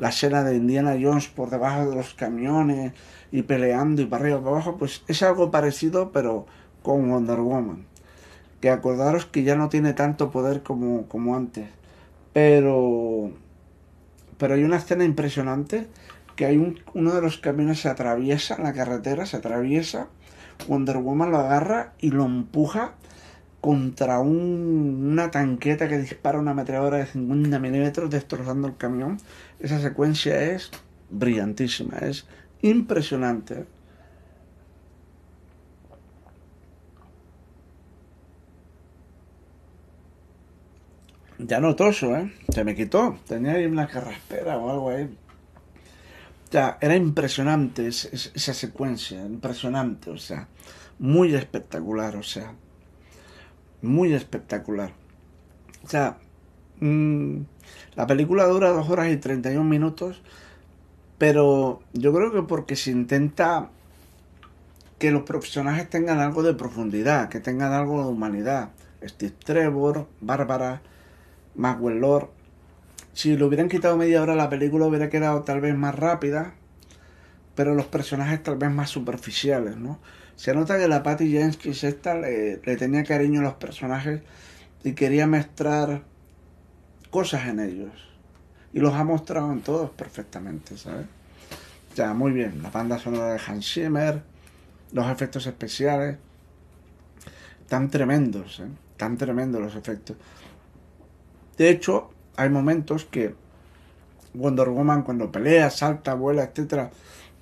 La 0.00 0.08
escena 0.08 0.42
de 0.42 0.56
Indiana 0.56 0.96
Jones 1.00 1.28
por 1.28 1.50
debajo 1.50 1.88
de 1.88 1.94
los 1.94 2.14
camiones 2.14 2.92
y 3.30 3.42
peleando 3.42 4.02
y 4.02 4.06
para 4.06 4.24
arriba 4.24 4.38
y 4.38 4.42
para 4.42 4.56
abajo, 4.56 4.76
pues 4.76 5.02
es 5.06 5.22
algo 5.22 5.52
parecido, 5.52 6.10
pero 6.10 6.46
con 6.82 7.08
Wonder 7.08 7.38
Woman. 7.38 7.86
Que 8.60 8.70
acordaros 8.70 9.26
que 9.26 9.44
ya 9.44 9.54
no 9.54 9.68
tiene 9.68 9.92
tanto 9.92 10.32
poder 10.32 10.64
como, 10.64 11.06
como 11.06 11.36
antes 11.36 11.68
pero, 12.34 13.30
pero 14.36 14.54
hay 14.54 14.64
una 14.64 14.76
escena 14.76 15.04
impresionante 15.04 15.86
que 16.36 16.44
hay 16.44 16.58
un, 16.58 16.80
uno 16.92 17.14
de 17.14 17.22
los 17.22 17.38
camiones 17.38 17.80
se 17.80 17.88
atraviesa 17.88 18.56
en 18.56 18.64
la 18.64 18.74
carretera, 18.74 19.24
se 19.24 19.38
atraviesa, 19.38 20.08
Wonder 20.68 20.98
Woman 20.98 21.30
lo 21.30 21.38
agarra 21.38 21.94
y 21.98 22.10
lo 22.10 22.26
empuja 22.26 22.94
contra 23.60 24.18
una 24.18 25.30
tanqueta 25.30 25.88
que 25.88 25.96
dispara 25.96 26.38
una 26.38 26.50
ametralladora 26.50 26.98
de 26.98 27.06
50 27.06 27.58
milímetros 27.58 28.10
destrozando 28.10 28.68
el 28.68 28.76
camión. 28.76 29.18
Esa 29.58 29.80
secuencia 29.80 30.52
es 30.52 30.70
brillantísima, 31.08 31.98
es 31.98 32.26
impresionante. 32.60 33.64
Ya 41.46 41.60
no 41.60 41.76
toso, 41.76 42.16
¿eh? 42.16 42.32
Se 42.48 42.64
me 42.64 42.74
quitó. 42.74 43.18
Tenía 43.28 43.52
ahí 43.52 43.66
una 43.66 43.86
carraspera 43.86 44.56
o 44.56 44.70
algo 44.70 44.90
ahí. 44.90 45.14
Ya, 46.50 46.78
era 46.80 46.96
impresionante 46.96 47.86
esa 47.86 48.54
secuencia, 48.54 49.20
impresionante, 49.20 50.10
o 50.10 50.16
sea, 50.16 50.48
muy 50.98 51.34
espectacular, 51.34 52.16
o 52.16 52.22
sea, 52.22 52.54
muy 53.82 54.14
espectacular. 54.14 54.92
O 55.82 55.88
sea, 55.88 56.16
mm, 56.80 57.38
la 57.96 58.06
película 58.06 58.46
dura 58.46 58.70
dos 58.70 58.88
horas 58.88 59.12
y 59.12 59.16
31 59.16 59.68
minutos, 59.68 60.22
pero 61.18 61.82
yo 61.92 62.14
creo 62.14 62.32
que 62.32 62.42
porque 62.42 62.76
se 62.76 62.90
intenta 62.90 63.68
que 64.98 65.10
los 65.10 65.24
personajes 65.24 65.90
tengan 65.90 66.20
algo 66.20 66.42
de 66.42 66.54
profundidad, 66.54 67.28
que 67.28 67.40
tengan 67.40 67.72
algo 67.72 68.02
de 68.02 68.08
humanidad. 68.08 68.70
Steve 69.02 69.34
Trevor, 69.44 70.06
Bárbara, 70.20 70.80
Maxwell 71.54 72.00
Lord. 72.00 72.28
Si 73.12 73.36
le 73.36 73.44
hubieran 73.44 73.68
quitado 73.68 73.96
media 73.96 74.22
hora 74.22 74.34
la 74.34 74.50
película 74.50 74.86
hubiera 74.86 75.08
quedado 75.08 75.42
tal 75.42 75.60
vez 75.60 75.76
más 75.76 75.94
rápida, 75.94 76.54
pero 77.54 77.74
los 77.74 77.86
personajes 77.86 78.42
tal 78.42 78.56
vez 78.56 78.70
más 78.70 78.90
superficiales, 78.90 79.76
¿no? 79.76 79.98
Se 80.36 80.52
nota 80.54 80.78
que 80.78 80.88
la 80.88 81.02
Patty 81.02 81.30
Jenkins 81.30 81.84
esta 81.84 82.14
le, 82.14 82.58
tenía 82.58 83.04
cariño 83.04 83.40
a 83.40 83.44
los 83.44 83.54
personajes 83.54 84.20
y 84.82 84.92
quería 84.92 85.26
mostrar 85.26 86.02
cosas 87.10 87.46
en 87.46 87.60
ellos. 87.60 87.92
Y 88.72 88.80
los 88.80 88.94
ha 88.94 89.04
mostrado 89.04 89.52
en 89.52 89.60
todos 89.60 89.90
perfectamente, 89.90 90.76
¿sabes? 90.76 91.06
Ya, 91.94 92.12
muy 92.12 92.32
bien. 92.32 92.60
La 92.62 92.70
banda 92.70 92.98
sonora 92.98 93.32
de 93.32 93.40
Hans 93.46 93.72
Zimmer, 93.72 94.22
los 94.92 95.06
efectos 95.08 95.46
especiales, 95.46 96.16
tan 97.68 97.88
tremendos, 97.88 98.58
¿eh? 98.58 98.68
Tan 98.96 99.16
tremendos 99.16 99.60
los 99.60 99.76
efectos. 99.76 100.16
De 101.56 101.70
hecho, 101.70 102.10
hay 102.36 102.50
momentos 102.50 103.04
que 103.04 103.34
Wonder 104.34 104.68
Woman 104.68 105.02
cuando 105.02 105.30
pelea, 105.30 105.70
salta, 105.70 106.14
vuela, 106.14 106.44
etcétera, 106.44 106.90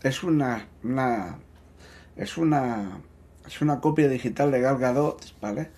es 0.02 0.22
una, 0.22 0.68
una 0.82 1.38
es 2.16 2.36
una 2.36 3.00
es 3.46 3.60
una 3.60 3.80
copia 3.80 4.08
digital 4.08 4.50
de 4.50 4.60
Gal 4.60 4.78
Gadot, 4.78 5.40
¿vale? 5.40 5.70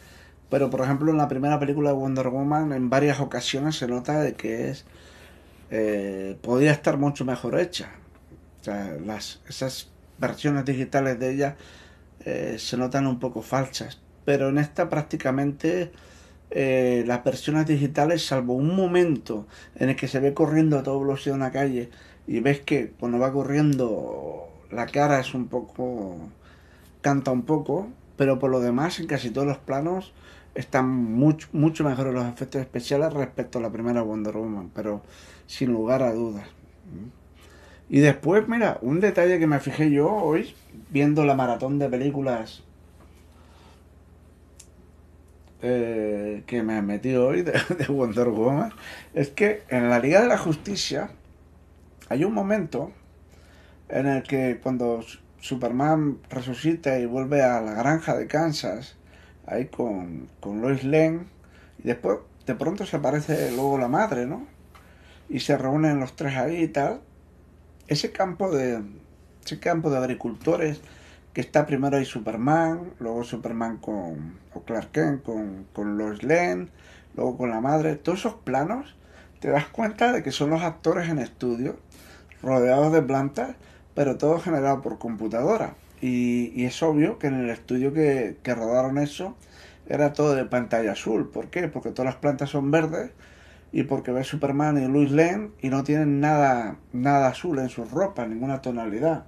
Pero 0.51 0.71
por 0.71 0.81
ejemplo 0.83 1.11
en 1.11 1.19
la 1.19 1.29
primera 1.29 1.59
película 1.59 1.91
de 1.91 1.97
Wonder 1.97 2.29
Woman 2.29 2.73
en 2.73 2.91
varias 2.91 3.21
ocasiones 3.21 3.77
se 3.77 3.87
nota 3.87 4.21
de 4.21 4.35
que 4.35 4.71
es 4.71 4.85
eh, 5.71 6.37
podía 6.43 6.73
estar 6.73 6.99
mucho 6.99 7.25
mejor 7.25 7.59
hecha. 7.59 7.91
O 8.61 8.65
sea, 8.65 8.97
las, 9.05 9.41
esas 9.49 9.91
versiones 10.19 10.65
digitales 10.65 11.19
de 11.19 11.33
ella 11.33 11.57
eh, 12.25 12.57
se 12.59 12.77
notan 12.77 13.07
un 13.07 13.19
poco 13.19 13.43
falsas. 13.43 14.01
Pero 14.25 14.49
en 14.49 14.59
esta 14.59 14.89
prácticamente 14.89 15.93
eh, 16.57 17.03
las 17.07 17.25
versiones 17.25 17.67
digitales, 17.67 18.25
salvo 18.25 18.55
un 18.55 18.77
momento 18.77 19.47
en 19.75 19.91
el 19.91 19.97
que 19.97 20.09
se 20.09 20.21
ve 20.21 20.35
corriendo 20.35 20.79
a 20.79 20.83
toda 20.85 20.99
velocidad 20.99 21.37
una 21.37 21.51
calle 21.51 21.91
y 22.29 22.41
ves 22.41 22.61
que 22.61 22.93
cuando 22.99 23.19
va 23.19 23.33
corriendo 23.33 24.49
la 24.71 24.87
cara 24.87 25.21
es 25.21 25.35
un 25.35 25.49
poco. 25.49 26.17
canta 27.01 27.31
un 27.33 27.43
poco, 27.43 27.89
pero 28.17 28.39
por 28.39 28.51
lo 28.51 28.61
demás, 28.61 29.01
en 29.01 29.07
casi 29.07 29.31
todos 29.31 29.47
los 29.47 29.59
planos 29.59 30.13
están 30.55 30.89
mucho, 30.89 31.49
mucho 31.53 31.85
mejores 31.85 32.15
los 32.15 32.27
efectos 32.27 32.61
especiales 32.61 33.13
respecto 33.13 33.59
a 33.59 33.63
la 33.63 33.71
primera 33.71 34.03
Wonder 34.03 34.37
Woman, 34.37 34.71
pero 34.75 35.03
sin 35.47 35.73
lugar 35.73 36.03
a 36.03 36.13
dudas. 36.13 36.47
Y 37.89 38.01
después, 38.01 38.49
mira, 38.49 38.79
un 38.81 39.01
detalle 39.01 39.39
que 39.39 39.47
me 39.47 39.61
fijé 39.61 39.91
yo 39.91 40.11
hoy, 40.11 40.55
viendo 40.91 41.25
la 41.25 41.35
maratón 41.35 41.79
de 41.79 41.89
películas 41.89 42.64
eh, 45.67 46.43
que 46.47 46.63
me 46.63 46.83
metido 46.83 47.27
hoy 47.27 47.41
de, 47.43 47.55
Wonder 47.89 48.29
Woman 48.29 48.71
es 49.15 49.31
que 49.31 49.63
en 49.71 49.89
la 49.89 49.99
Liga 49.99 50.21
de 50.21 50.29
la 50.29 50.37
Justicia 50.37 51.09
hay 52.11 52.23
un 52.23 52.35
momento 52.35 52.93
en 53.89 54.07
el 54.07 54.23
que 54.25 54.61
cuando 54.63 55.03
Superman 55.41 56.19
resucita 56.29 56.99
y 56.99 57.07
vuelve 57.07 57.43
a 57.43 57.63
la 57.63 57.73
granja 57.73 58.15
de 58.15 58.27
Kansas, 58.27 58.97
ahí 59.47 59.69
con, 59.69 60.29
con 60.39 60.61
Lois 60.61 60.85
Lane, 60.85 61.21
y 61.79 61.89
después 61.89 62.19
de 62.45 62.55
pronto 62.55 62.85
se 62.85 62.99
aparece 62.99 63.51
luego 63.53 63.79
la 63.79 63.89
madre, 63.89 64.27
¿no? 64.27 64.47
Y 65.31 65.41
se 65.41 65.57
reúnen 65.57 65.99
los 65.99 66.15
tres 66.15 66.37
ahí 66.37 66.65
y 66.65 66.69
tal. 66.69 67.01
Ese 67.89 68.13
campo 68.13 68.55
de, 68.55 68.83
ese 69.43 69.59
campo 69.61 69.89
de 69.89 69.97
agricultores 69.97 70.83
que 71.35 71.41
está 71.41 71.67
primero 71.67 71.97
ahí 71.97 72.05
Superman, 72.05 72.93
luego 73.01 73.25
Superman 73.25 73.79
con 73.79 74.39
o 74.55 74.63
Clark 74.63 74.93
Kent 74.93 75.25
con, 75.25 75.67
con 75.73 75.99
Lois 75.99 76.23
Lane, 76.23 76.69
luego 77.17 77.37
con 77.37 77.51
la 77.51 77.61
madre, 77.61 77.97
todos 77.97 78.21
esos 78.21 78.35
planos, 78.35 78.95
te 79.41 79.51
das 79.51 79.67
cuenta 79.67 80.13
de 80.13 80.23
que 80.23 80.31
son 80.31 80.51
los 80.51 80.63
actores 80.63 81.09
en 81.09 81.19
estudio, 81.19 81.77
rodeados 82.41 82.93
de 82.93 83.03
plantas, 83.03 83.57
pero 83.95 84.17
todo 84.17 84.39
generado 84.39 84.81
por 84.81 84.99
computadora. 84.99 85.75
Y, 86.01 86.65
es 86.65 86.83
obvio 86.83 87.19
que 87.19 87.27
en 87.27 87.35
el 87.35 87.51
estudio 87.51 87.93
que, 87.93 88.37
que 88.43 88.55
rodaron 88.55 88.99
eso 88.99 89.37
era 89.89 90.13
todo 90.13 90.35
de 90.35 90.45
pantalla 90.45 90.93
azul. 90.93 91.31
¿Por 91.31 91.49
qué? 91.49 91.69
Porque 91.69 91.91
todas 91.91 92.07
las 92.07 92.17
plantas 92.17 92.51
son 92.51 92.71
verdes 92.71 93.11
y 93.73 93.83
porque 93.83 94.13
ves 94.13 94.29
Superman 94.29 94.81
y 94.81 94.87
Luis 94.87 95.11
Lane 95.11 95.51
y 95.61 95.69
no 95.69 95.83
tienen 95.83 96.21
nada, 96.21 96.77
nada 96.93 97.29
azul 97.29 97.59
en 97.59 97.69
sus 97.69 97.91
ropas, 97.91 98.29
ninguna 98.29 98.63
tonalidad. 98.63 99.25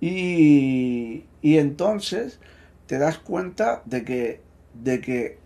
Y, 0.00 1.24
entonces 1.42 2.38
te 2.86 2.98
das 2.98 3.18
cuenta 3.18 3.82
de 3.84 4.04
que, 4.04 4.40
de 4.74 5.00
que 5.00 5.38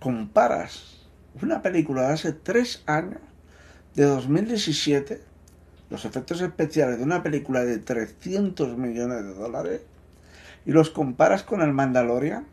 comparas 0.00 1.08
una 1.42 1.62
película 1.62 2.02
de 2.02 2.12
hace 2.12 2.32
tres 2.32 2.82
años, 2.86 3.20
de 3.94 4.04
2017, 4.04 5.20
los 5.90 6.04
efectos 6.04 6.40
especiales 6.40 6.98
de 6.98 7.04
una 7.04 7.22
película 7.22 7.64
de 7.64 7.78
300 7.78 8.76
millones 8.78 9.24
de 9.24 9.34
dólares, 9.34 9.82
y 10.64 10.72
los 10.72 10.90
comparas 10.90 11.42
con 11.42 11.60
el 11.60 11.72
Mandalorian, 11.72 12.46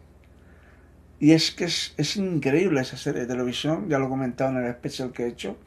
y 1.20 1.34
es 1.34 1.52
que 1.52 1.66
es, 1.66 2.16
increíble 2.16 2.82
esa 2.82 2.98
serie 2.98 3.22
de 3.22 3.28
televisión, 3.28 3.90
ya 3.90 4.00
lo 4.00 4.06
he 4.06 4.10
comentado 4.10 4.52
en 4.52 4.64
el 4.64 4.70
especial 4.70 5.12
que 5.12 5.24
he 5.24 5.28
hecho, 5.28 5.58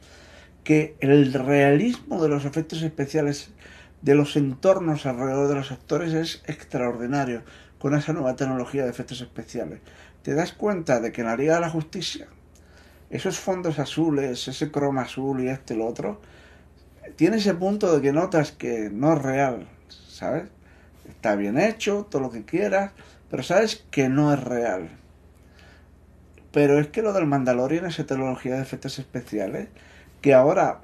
que 0.63 0.95
el 0.99 1.33
realismo 1.33 2.21
de 2.21 2.29
los 2.29 2.45
efectos 2.45 2.81
especiales 2.81 3.51
de 4.03 4.15
los 4.15 4.35
entornos 4.35 5.05
alrededor 5.05 5.47
de 5.47 5.55
los 5.55 5.71
actores 5.71 6.13
es 6.13 6.43
extraordinario 6.45 7.41
con 7.79 7.95
esa 7.95 8.11
nueva 8.11 8.35
tecnología 8.35 8.83
de 8.83 8.89
efectos 8.89 9.21
especiales. 9.21 9.79
Te 10.23 10.33
das 10.33 10.51
cuenta 10.51 10.99
de 10.99 11.13
que 11.13 11.21
en 11.21 11.27
la 11.27 11.37
Liga 11.37 11.55
de 11.55 11.61
la 11.61 11.69
Justicia, 11.69 12.27
esos 13.09 13.39
fondos 13.39 13.79
azules, 13.79 14.47
ese 14.47 14.71
croma 14.71 15.03
azul 15.03 15.41
y 15.41 15.47
este 15.47 15.73
y 15.73 15.77
lo 15.77 15.87
otro, 15.87 16.19
tiene 17.15 17.37
ese 17.37 17.53
punto 17.53 17.95
de 17.95 18.01
que 18.01 18.11
notas 18.11 18.51
que 18.51 18.89
no 18.91 19.13
es 19.13 19.21
real, 19.21 19.67
¿sabes? 19.87 20.49
Está 21.07 21.35
bien 21.35 21.57
hecho, 21.57 22.05
todo 22.09 22.21
lo 22.21 22.29
que 22.29 22.43
quieras, 22.43 22.91
pero 23.29 23.41
sabes 23.41 23.85
que 23.89 24.09
no 24.09 24.33
es 24.33 24.43
real. 24.43 24.89
Pero 26.51 26.77
es 26.77 26.87
que 26.87 27.01
lo 27.01 27.13
del 27.13 27.25
Mandalorian, 27.25 27.85
esa 27.85 28.05
tecnología 28.05 28.55
de 28.55 28.61
efectos 28.61 28.99
especiales, 28.99 29.69
que 30.21 30.33
ahora 30.33 30.81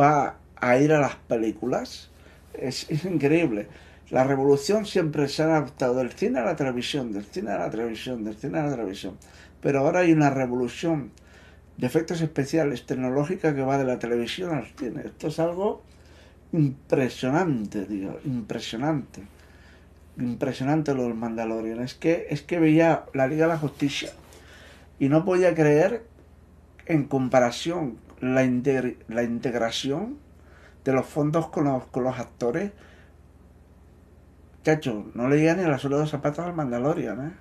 va 0.00 0.36
a 0.56 0.78
ir 0.78 0.92
a 0.92 1.00
las 1.00 1.16
películas, 1.16 2.10
es, 2.58 2.86
increíble. 3.04 3.68
La 4.10 4.24
revolución 4.24 4.86
siempre 4.86 5.28
se 5.28 5.42
ha 5.42 5.46
adaptado 5.46 5.96
del 5.96 6.12
cine 6.12 6.40
a 6.40 6.44
la 6.44 6.56
televisión, 6.56 7.12
del 7.12 7.24
cine 7.24 7.52
a 7.52 7.58
la 7.58 7.70
televisión, 7.70 8.24
del 8.24 8.36
cine 8.36 8.58
a 8.58 8.64
la 8.64 8.70
televisión. 8.70 9.16
Pero 9.60 9.80
ahora 9.80 10.00
hay 10.00 10.12
una 10.12 10.30
revolución 10.30 11.10
de 11.76 11.86
efectos 11.86 12.20
especiales 12.20 12.86
tecnológica 12.86 13.54
que 13.54 13.62
va 13.62 13.78
de 13.78 13.84
la 13.84 13.98
televisión 13.98 14.54
al 14.54 14.66
cine. 14.78 15.02
Esto 15.06 15.28
es 15.28 15.38
algo 15.38 15.82
impresionante, 16.52 17.86
digo, 17.86 18.18
impresionante. 18.24 19.22
Impresionante 20.18 20.94
lo 20.94 21.04
del 21.04 21.14
Mandalorian. 21.14 21.80
Es 21.80 21.94
que, 21.94 22.26
es 22.30 22.42
que 22.42 22.60
veía 22.60 23.06
la 23.14 23.26
Liga 23.26 23.46
de 23.46 23.54
la 23.54 23.58
Justicia 23.58 24.12
y 24.98 25.08
no 25.08 25.24
podía 25.24 25.54
creer 25.54 26.04
en 26.86 27.04
comparación 27.04 27.96
la, 28.20 28.42
la 29.08 29.22
integración 29.22 30.18
de 30.84 30.92
los 30.92 31.06
fondos 31.06 31.48
con 31.48 31.64
los, 31.64 31.84
con 31.86 32.04
los 32.04 32.18
actores. 32.18 32.72
Chacho, 34.62 35.10
no 35.14 35.28
leía 35.28 35.54
ni 35.54 35.64
la 35.64 35.78
suela 35.78 35.96
de 35.96 36.02
los 36.02 36.10
zapatos 36.10 36.44
al 36.44 36.54
Mandalorian, 36.54 37.26
¿eh? 37.26 37.32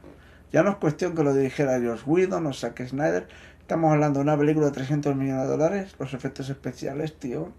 Ya 0.52 0.61
no 0.61 0.72
es 0.72 0.76
cuestión 0.78 1.15
que 1.15 1.24
lo 1.24 1.34
dirigiera 1.34 1.80
Josh 1.80 2.03
Whedon 2.06 2.45
o 2.45 2.53
Zack 2.53 2.86
Snyder. 2.88 3.28
Estamos 3.60 3.91
hablando 3.91 4.20
de 4.20 4.24
una 4.24 4.38
película 4.38 4.68
de 4.68 4.72
300 4.74 5.15
millones 5.15 5.44
de 5.44 5.48
dólares. 5.48 5.95
Los 5.98 6.14
efectos 6.14 6.49
especiales, 6.49 7.18
tío. 7.18 7.52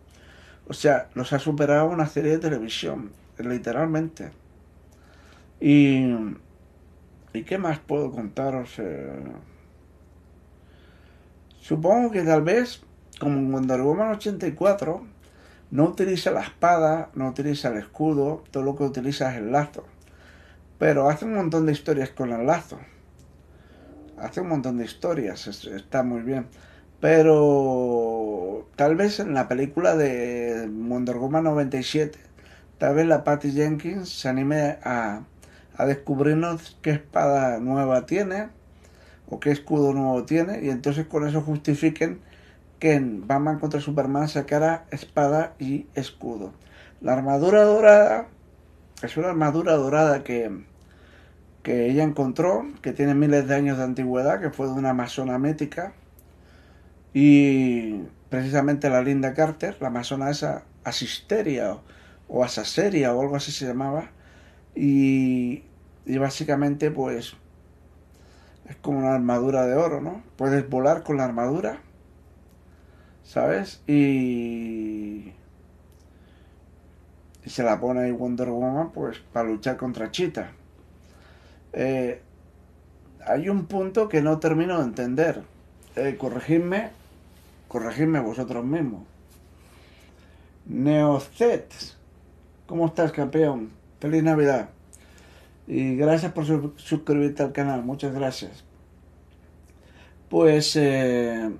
O 0.69 0.75
sea, 0.75 1.09
los 1.15 1.33
ha 1.33 1.41
superado 1.41 1.87
una 1.87 2.07
serie 2.07 2.33
de 2.33 2.39
televisión. 2.39 3.11
Literalmente. 3.39 4.31
Y... 5.61 6.15
¿Y 7.33 7.43
qué 7.43 7.59
más 7.59 7.81
puedo 7.81 8.13
contaros? 8.13 8.75
Eh, 8.79 9.13
Supongo 11.65 12.11
que 12.11 12.21
tal 12.23 12.43
vez, 12.43 12.83
como 13.19 13.39
en 13.39 13.51
Wonder 13.51 13.81
Woman 13.81 14.11
84, 14.11 15.03
no 15.71 15.85
utiliza 15.85 16.31
la 16.31 16.43
espada, 16.43 17.11
no 17.15 17.29
utiliza 17.29 17.69
el 17.69 17.79
escudo, 17.79 18.45
todo 18.51 18.63
lo 18.63 18.77
que 18.77 18.85
utiliza 18.85 19.33
es 19.33 19.39
el 19.39 19.53
lazo. 19.53 19.85
Pero 20.79 21.09
hace 21.09 21.25
un 21.25 21.35
montón 21.35 21.67
de 21.67 21.73
historias 21.73 22.11
con 22.11 22.33
el 22.33 22.47
lazo. 22.47 22.79
Hace 24.19 24.41
un 24.41 24.49
montón 24.49 24.79
de 24.79 24.85
historias, 24.85 25.47
está 25.47 26.03
muy 26.03 26.23
bien. 26.23 26.47
Pero 27.01 28.67
tal 28.77 28.97
vez 28.97 29.21
en 29.21 29.35
la 29.35 29.49
película 29.49 29.97
de 29.97 30.69
Wonder 30.71 31.17
Woman 31.17 31.45
97, 31.45 32.19
tal 32.79 32.95
vez 32.95 33.07
la 33.07 33.25
Patty 33.25 33.53
Jenkins 33.53 34.09
se 34.09 34.29
anime 34.29 34.79
a, 34.85 35.25
a 35.77 35.87
descubrirnos 35.87 36.79
qué 36.83 36.91
espada 36.91 37.59
nueva 37.59 38.07
tiene 38.07 38.49
o 39.29 39.41
qué 39.41 39.51
escudo 39.51 39.93
nuevo 39.93 40.25
tiene 40.25 40.65
y 40.65 40.71
entonces 40.71 41.07
con 41.07 41.27
eso 41.27 41.41
justifiquen 41.41 42.21
que 42.85 43.01
contra 43.61 43.81
Superman 43.81 44.29
sacara 44.29 44.85
espada 44.91 45.55
y 45.59 45.87
escudo. 45.95 46.53
La 47.01 47.15
armadura 47.15 47.65
dorada 47.65 48.27
es 49.03 49.17
una 49.17 49.31
armadura 49.31 49.73
dorada 49.73 50.23
que, 50.23 50.51
que 51.63 51.89
ella 51.89 52.03
encontró, 52.03 52.67
que 52.83 52.93
tiene 52.93 53.15
miles 53.15 53.49
de 53.49 53.55
años 53.55 53.79
de 53.79 53.85
antigüedad, 53.85 54.39
que 54.39 54.51
fue 54.51 54.67
de 54.67 54.75
una 54.75 54.91
amazona 54.91 55.39
mética 55.39 55.95
y 57.15 58.03
precisamente 58.29 58.91
la 58.91 59.01
Linda 59.01 59.33
Carter, 59.33 59.79
la 59.81 59.87
amazona 59.87 60.29
esa 60.29 60.65
Asisteria 60.85 61.79
o, 62.29 62.45
Asaseria 62.45 63.15
o 63.15 63.23
algo 63.23 63.37
así 63.37 63.51
se 63.51 63.67
llamaba 63.67 64.11
y, 64.75 65.63
y 66.05 66.19
básicamente 66.19 66.91
pues 66.91 67.35
es 68.69 68.77
como 68.77 68.99
una 68.99 69.15
armadura 69.15 69.65
de 69.65 69.75
oro, 69.75 70.03
¿no? 70.03 70.23
Puedes 70.37 70.69
volar 70.69 71.03
con 71.03 71.17
la 71.17 71.25
armadura, 71.25 71.81
¿sabes? 73.25 73.83
Y, 73.87 75.33
y 77.45 77.51
se 77.51 77.63
la 77.63 77.81
pone 77.81 78.03
ahí 78.03 78.13
Wonder 78.13 78.51
Woman, 78.51 78.93
pues, 78.93 79.19
para 79.33 79.49
luchar 79.49 79.77
contra 79.77 80.11
Cheetah. 80.11 80.53
Eh, 81.73 82.21
hay 83.27 83.49
un 83.49 83.67
punto 83.67 84.09
que 84.09 84.23
no 84.23 84.39
termino 84.39 84.79
de 84.79 84.85
entender. 84.85 85.43
Eh, 85.97 86.17
corregidme, 86.19 86.91
corregidme 87.69 88.21
vosotros 88.21 88.65
mismos. 88.65 89.03
Neocet, 90.67 91.73
¿cómo 92.67 92.87
estás, 92.87 93.13
campeón? 93.13 93.71
Feliz 94.01 94.23
Navidad. 94.23 94.71
Y 95.67 95.97
gracias 95.97 96.33
por 96.33 96.45
suscribirte 96.77 97.43
al 97.43 97.53
canal, 97.53 97.83
muchas 97.83 98.15
gracias. 98.15 98.65
Pues 100.29 100.77
eh, 100.77 101.51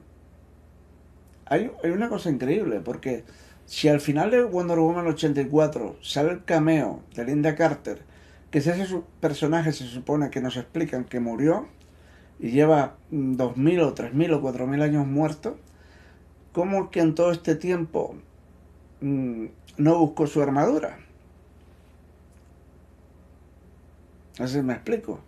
hay, 1.47 1.71
una 1.85 2.09
cosa 2.09 2.31
increíble, 2.31 2.81
porque 2.81 3.25
si 3.67 3.89
al 3.89 4.01
final 4.01 4.31
de 4.31 4.45
Wonder 4.45 4.79
Woman 4.79 5.07
84 5.07 5.97
sale 6.03 6.33
el 6.33 6.45
cameo 6.45 7.03
de 7.15 7.25
Linda 7.25 7.55
Carter, 7.55 8.03
que 8.51 8.59
es 8.59 8.67
ese 8.67 9.01
personaje 9.21 9.73
se 9.73 9.85
supone 9.87 10.31
que 10.31 10.41
nos 10.41 10.57
explican 10.57 11.05
que 11.05 11.21
murió 11.21 11.69
y 12.39 12.51
lleva 12.51 12.97
2.000 13.11 13.83
o 13.83 13.95
3.000 13.95 14.35
o 14.35 14.43
4.000 14.43 14.83
años 14.83 15.07
muerto, 15.07 15.59
¿cómo 16.53 16.91
que 16.91 17.01
en 17.01 17.15
todo 17.15 17.31
este 17.31 17.57
tiempo 17.57 18.17
mm, 19.01 19.47
no 19.79 19.99
buscó 19.99 20.27
su 20.27 20.43
armadura? 20.43 20.99
Así 24.39 24.61
me 24.63 24.73
explico. 24.73 25.21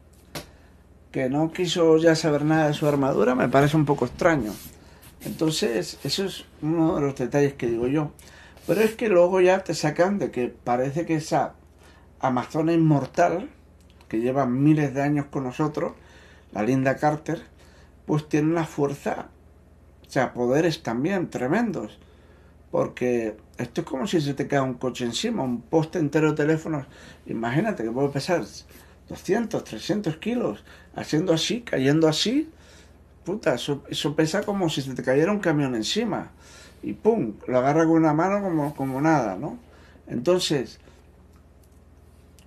Que 1.12 1.30
no 1.30 1.52
quiso 1.52 1.96
ya 1.98 2.14
saber 2.16 2.44
nada 2.44 2.68
de 2.68 2.74
su 2.74 2.86
armadura 2.86 3.34
me 3.34 3.48
parece 3.48 3.76
un 3.76 3.84
poco 3.84 4.06
extraño. 4.06 4.52
Entonces, 5.26 5.98
eso 6.04 6.24
es 6.24 6.44
uno 6.62 6.94
de 6.94 7.00
los 7.02 7.16
detalles 7.16 7.54
que 7.54 7.66
digo 7.66 7.88
yo. 7.88 8.12
Pero 8.66 8.80
es 8.80 8.94
que 8.94 9.08
luego 9.08 9.40
ya 9.40 9.64
te 9.64 9.74
sacan 9.74 10.18
de 10.18 10.30
que 10.30 10.48
parece 10.48 11.04
que 11.04 11.16
esa 11.16 11.54
Amazona 12.20 12.72
inmortal, 12.72 13.50
que 14.08 14.20
lleva 14.20 14.46
miles 14.46 14.94
de 14.94 15.02
años 15.02 15.26
con 15.26 15.44
nosotros, 15.44 15.92
la 16.52 16.62
Linda 16.62 16.96
Carter, 16.96 17.42
pues 18.06 18.28
tiene 18.28 18.50
una 18.50 18.64
fuerza, 18.64 19.28
o 20.06 20.10
sea, 20.10 20.32
poderes 20.32 20.82
también 20.82 21.28
tremendos. 21.28 21.98
Porque 22.70 23.36
esto 23.58 23.80
es 23.80 23.86
como 23.86 24.06
si 24.06 24.20
se 24.20 24.34
te 24.34 24.46
cae 24.46 24.60
un 24.60 24.74
coche 24.74 25.04
encima, 25.04 25.42
un 25.42 25.60
poste 25.60 25.98
entero 25.98 26.30
de 26.30 26.36
teléfonos. 26.36 26.86
Imagínate 27.26 27.82
que 27.82 27.90
puede 27.90 28.08
pesar 28.08 28.44
200, 29.08 29.64
300 29.64 30.16
kilos, 30.18 30.64
haciendo 30.94 31.32
así, 31.32 31.62
cayendo 31.62 32.08
así. 32.08 32.50
Puta, 33.26 33.54
eso, 33.56 33.82
pesa 34.14 34.44
como 34.44 34.70
si 34.70 34.82
se 34.82 34.94
te 34.94 35.02
cayera 35.02 35.32
un 35.32 35.40
camión 35.40 35.74
encima. 35.74 36.30
Y 36.80 36.92
pum, 36.92 37.34
lo 37.48 37.58
agarra 37.58 37.84
con 37.84 37.96
una 37.96 38.14
mano 38.14 38.40
como, 38.40 38.72
como 38.76 39.00
nada, 39.00 39.34
¿no? 39.34 39.58
Entonces, 40.06 40.78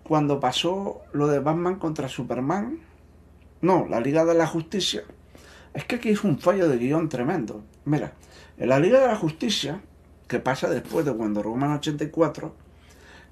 cuando 0.03 0.39
pasó 0.39 1.01
lo 1.11 1.27
de 1.27 1.39
Batman 1.39 1.75
contra 1.75 2.07
Superman, 2.07 2.79
no, 3.59 3.87
la 3.89 3.99
Liga 3.99 4.23
de 4.23 4.35
la 4.35 4.47
Justicia, 4.47 5.03
es 5.73 5.83
que 5.83 5.97
aquí 5.97 6.11
es 6.11 6.23
un 6.23 6.39
fallo 6.39 6.69
de 6.69 6.77
guion 6.77 7.09
tremendo. 7.09 7.61
Mira, 7.83 8.13
en 8.57 8.69
la 8.69 8.79
Liga 8.79 9.01
de 9.01 9.07
la 9.07 9.17
Justicia, 9.17 9.81
que 10.29 10.39
pasa 10.39 10.69
después 10.69 11.05
de 11.05 11.13
cuando 11.13 11.43
Roman 11.43 11.73
84, 11.73 12.55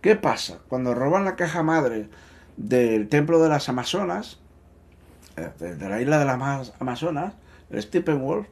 ¿qué 0.02 0.18
pasa? 0.18 0.60
Cuando 0.68 0.94
roban 0.94 1.24
la 1.24 1.38
caja 1.38 1.64
madre 1.64 2.10
del 2.58 3.08
templo 3.08 3.42
de 3.42 3.48
las 3.48 3.70
Amazonas, 3.70 4.42
eh, 5.38 5.52
de 5.60 5.90
la 5.90 6.02
isla 6.02 6.20
de 6.20 6.26
las 6.26 6.74
Amazonas, 6.80 7.34
el 7.70 7.82
Steppenwolf, 7.82 8.48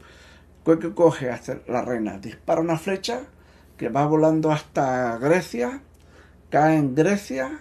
que 0.64 0.94
coge 0.94 1.30
a 1.30 1.40
la 1.68 1.84
reina, 1.84 2.18
dispara 2.18 2.62
una 2.62 2.78
flecha 2.78 3.22
que 3.78 3.90
va 3.90 4.06
volando 4.08 4.52
hasta 4.52 5.18
Grecia, 5.18 5.82
cae 6.50 6.78
en 6.78 6.96
Grecia 6.96 7.60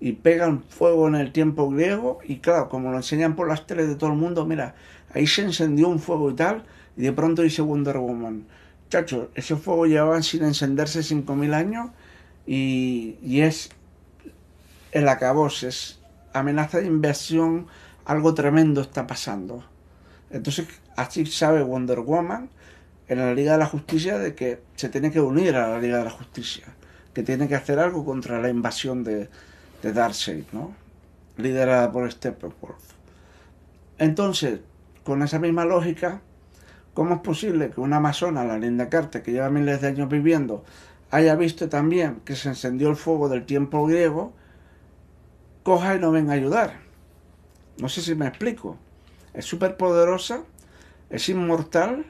y 0.00 0.12
pegan 0.12 0.62
fuego 0.62 1.08
en 1.08 1.16
el 1.16 1.32
tiempo 1.32 1.68
griego 1.68 2.20
y 2.24 2.38
claro, 2.38 2.68
como 2.68 2.90
lo 2.90 2.98
enseñan 2.98 3.34
por 3.34 3.48
las 3.48 3.66
teles 3.66 3.88
de 3.88 3.96
todo 3.96 4.10
el 4.10 4.16
mundo, 4.16 4.46
mira, 4.46 4.74
ahí 5.14 5.26
se 5.26 5.42
encendió 5.42 5.88
un 5.88 5.98
fuego 5.98 6.30
y 6.30 6.34
tal 6.34 6.64
y 6.96 7.02
de 7.02 7.12
pronto 7.12 7.42
dice 7.42 7.62
Wonder 7.62 7.98
Woman, 7.98 8.46
chacho, 8.88 9.30
ese 9.34 9.56
fuego 9.56 9.86
llevaban 9.86 10.22
sin 10.22 10.44
encenderse 10.44 11.00
5.000 11.00 11.54
años 11.54 11.90
y, 12.46 13.16
y 13.22 13.40
es 13.40 13.70
el 14.92 15.08
acabose, 15.08 15.68
es 15.68 15.98
amenaza 16.32 16.78
de 16.78 16.86
inversión, 16.86 17.66
algo 18.08 18.34
tremendo 18.34 18.80
está 18.80 19.06
pasando. 19.06 19.62
Entonces, 20.30 20.66
así 20.96 21.26
sabe 21.26 21.62
Wonder 21.62 22.00
Woman 22.00 22.48
en 23.06 23.18
la 23.18 23.34
Liga 23.34 23.52
de 23.52 23.58
la 23.58 23.66
Justicia 23.66 24.18
de 24.18 24.34
que 24.34 24.62
se 24.76 24.88
tiene 24.88 25.12
que 25.12 25.20
unir 25.20 25.54
a 25.56 25.68
la 25.68 25.78
Liga 25.78 25.98
de 25.98 26.04
la 26.04 26.10
Justicia, 26.10 26.64
que 27.12 27.22
tiene 27.22 27.48
que 27.48 27.54
hacer 27.54 27.78
algo 27.78 28.06
contra 28.06 28.40
la 28.40 28.48
invasión 28.48 29.04
de, 29.04 29.28
de 29.82 29.92
Darkseid, 29.92 30.44
¿no? 30.52 30.74
liderada 31.36 31.92
por 31.92 32.10
Steppenwolf. 32.10 32.82
Entonces, 33.98 34.60
con 35.04 35.22
esa 35.22 35.38
misma 35.38 35.66
lógica, 35.66 36.22
¿cómo 36.94 37.16
es 37.16 37.20
posible 37.20 37.70
que 37.70 37.80
una 37.82 37.98
amazona, 37.98 38.42
la 38.42 38.58
Linda 38.58 38.88
Carter, 38.88 39.22
que 39.22 39.32
lleva 39.32 39.50
miles 39.50 39.82
de 39.82 39.88
años 39.88 40.08
viviendo, 40.08 40.64
haya 41.10 41.36
visto 41.36 41.68
también 41.68 42.20
que 42.24 42.36
se 42.36 42.48
encendió 42.48 42.88
el 42.88 42.96
fuego 42.96 43.28
del 43.28 43.44
tiempo 43.44 43.86
griego, 43.86 44.32
coja 45.62 45.94
y 45.94 45.98
no 46.00 46.10
venga 46.10 46.32
a 46.32 46.36
ayudar? 46.36 46.87
No 47.80 47.88
sé 47.88 48.02
si 48.02 48.14
me 48.14 48.26
explico. 48.26 48.76
Es 49.34 49.44
súper 49.44 49.76
poderosa, 49.76 50.42
es 51.10 51.28
inmortal. 51.28 52.04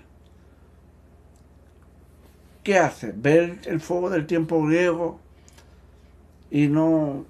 ¿Qué 2.62 2.78
hace? 2.78 3.12
Ver 3.12 3.60
el 3.66 3.80
fuego 3.80 4.10
del 4.10 4.26
tiempo 4.26 4.62
griego 4.64 5.20
y 6.50 6.68
no 6.68 7.26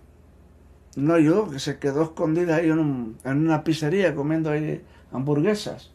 no 0.98 1.14
ayudó, 1.14 1.48
que 1.48 1.60
se 1.60 1.78
quedó 1.78 2.02
escondida 2.02 2.56
ahí 2.56 2.70
en, 2.70 3.16
una 3.24 3.62
pizzería 3.62 4.14
comiendo 4.14 4.50
ahí 4.50 4.82
hamburguesas. 5.12 5.90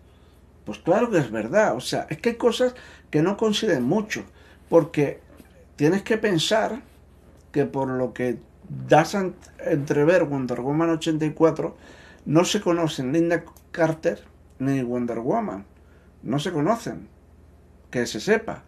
Pues 0.65 0.79
claro 0.79 1.11
que 1.11 1.17
es 1.17 1.29
verdad, 1.29 1.75
o 1.75 1.81
sea, 1.81 2.07
es 2.09 2.19
que 2.19 2.29
hay 2.29 2.35
cosas 2.35 2.73
que 3.11 3.21
no 3.21 3.35
coinciden 3.35 3.83
mucho, 3.83 4.23
porque 4.69 5.19
tienes 5.75 6.03
que 6.03 6.17
pensar 6.17 6.81
que 7.51 7.65
por 7.65 7.89
lo 7.89 8.13
que 8.13 8.37
das 8.87 9.15
entrever 9.59 10.23
Wonder 10.23 10.61
Woman 10.61 10.91
84, 10.91 11.75
no 12.25 12.45
se 12.45 12.61
conocen 12.61 13.11
Linda 13.11 13.43
Carter 13.71 14.23
ni 14.59 14.81
Wonder 14.81 15.19
Woman, 15.19 15.65
no 16.21 16.39
se 16.39 16.51
conocen, 16.51 17.09
que 17.91 18.05
se 18.05 18.19
sepa. 18.19 18.63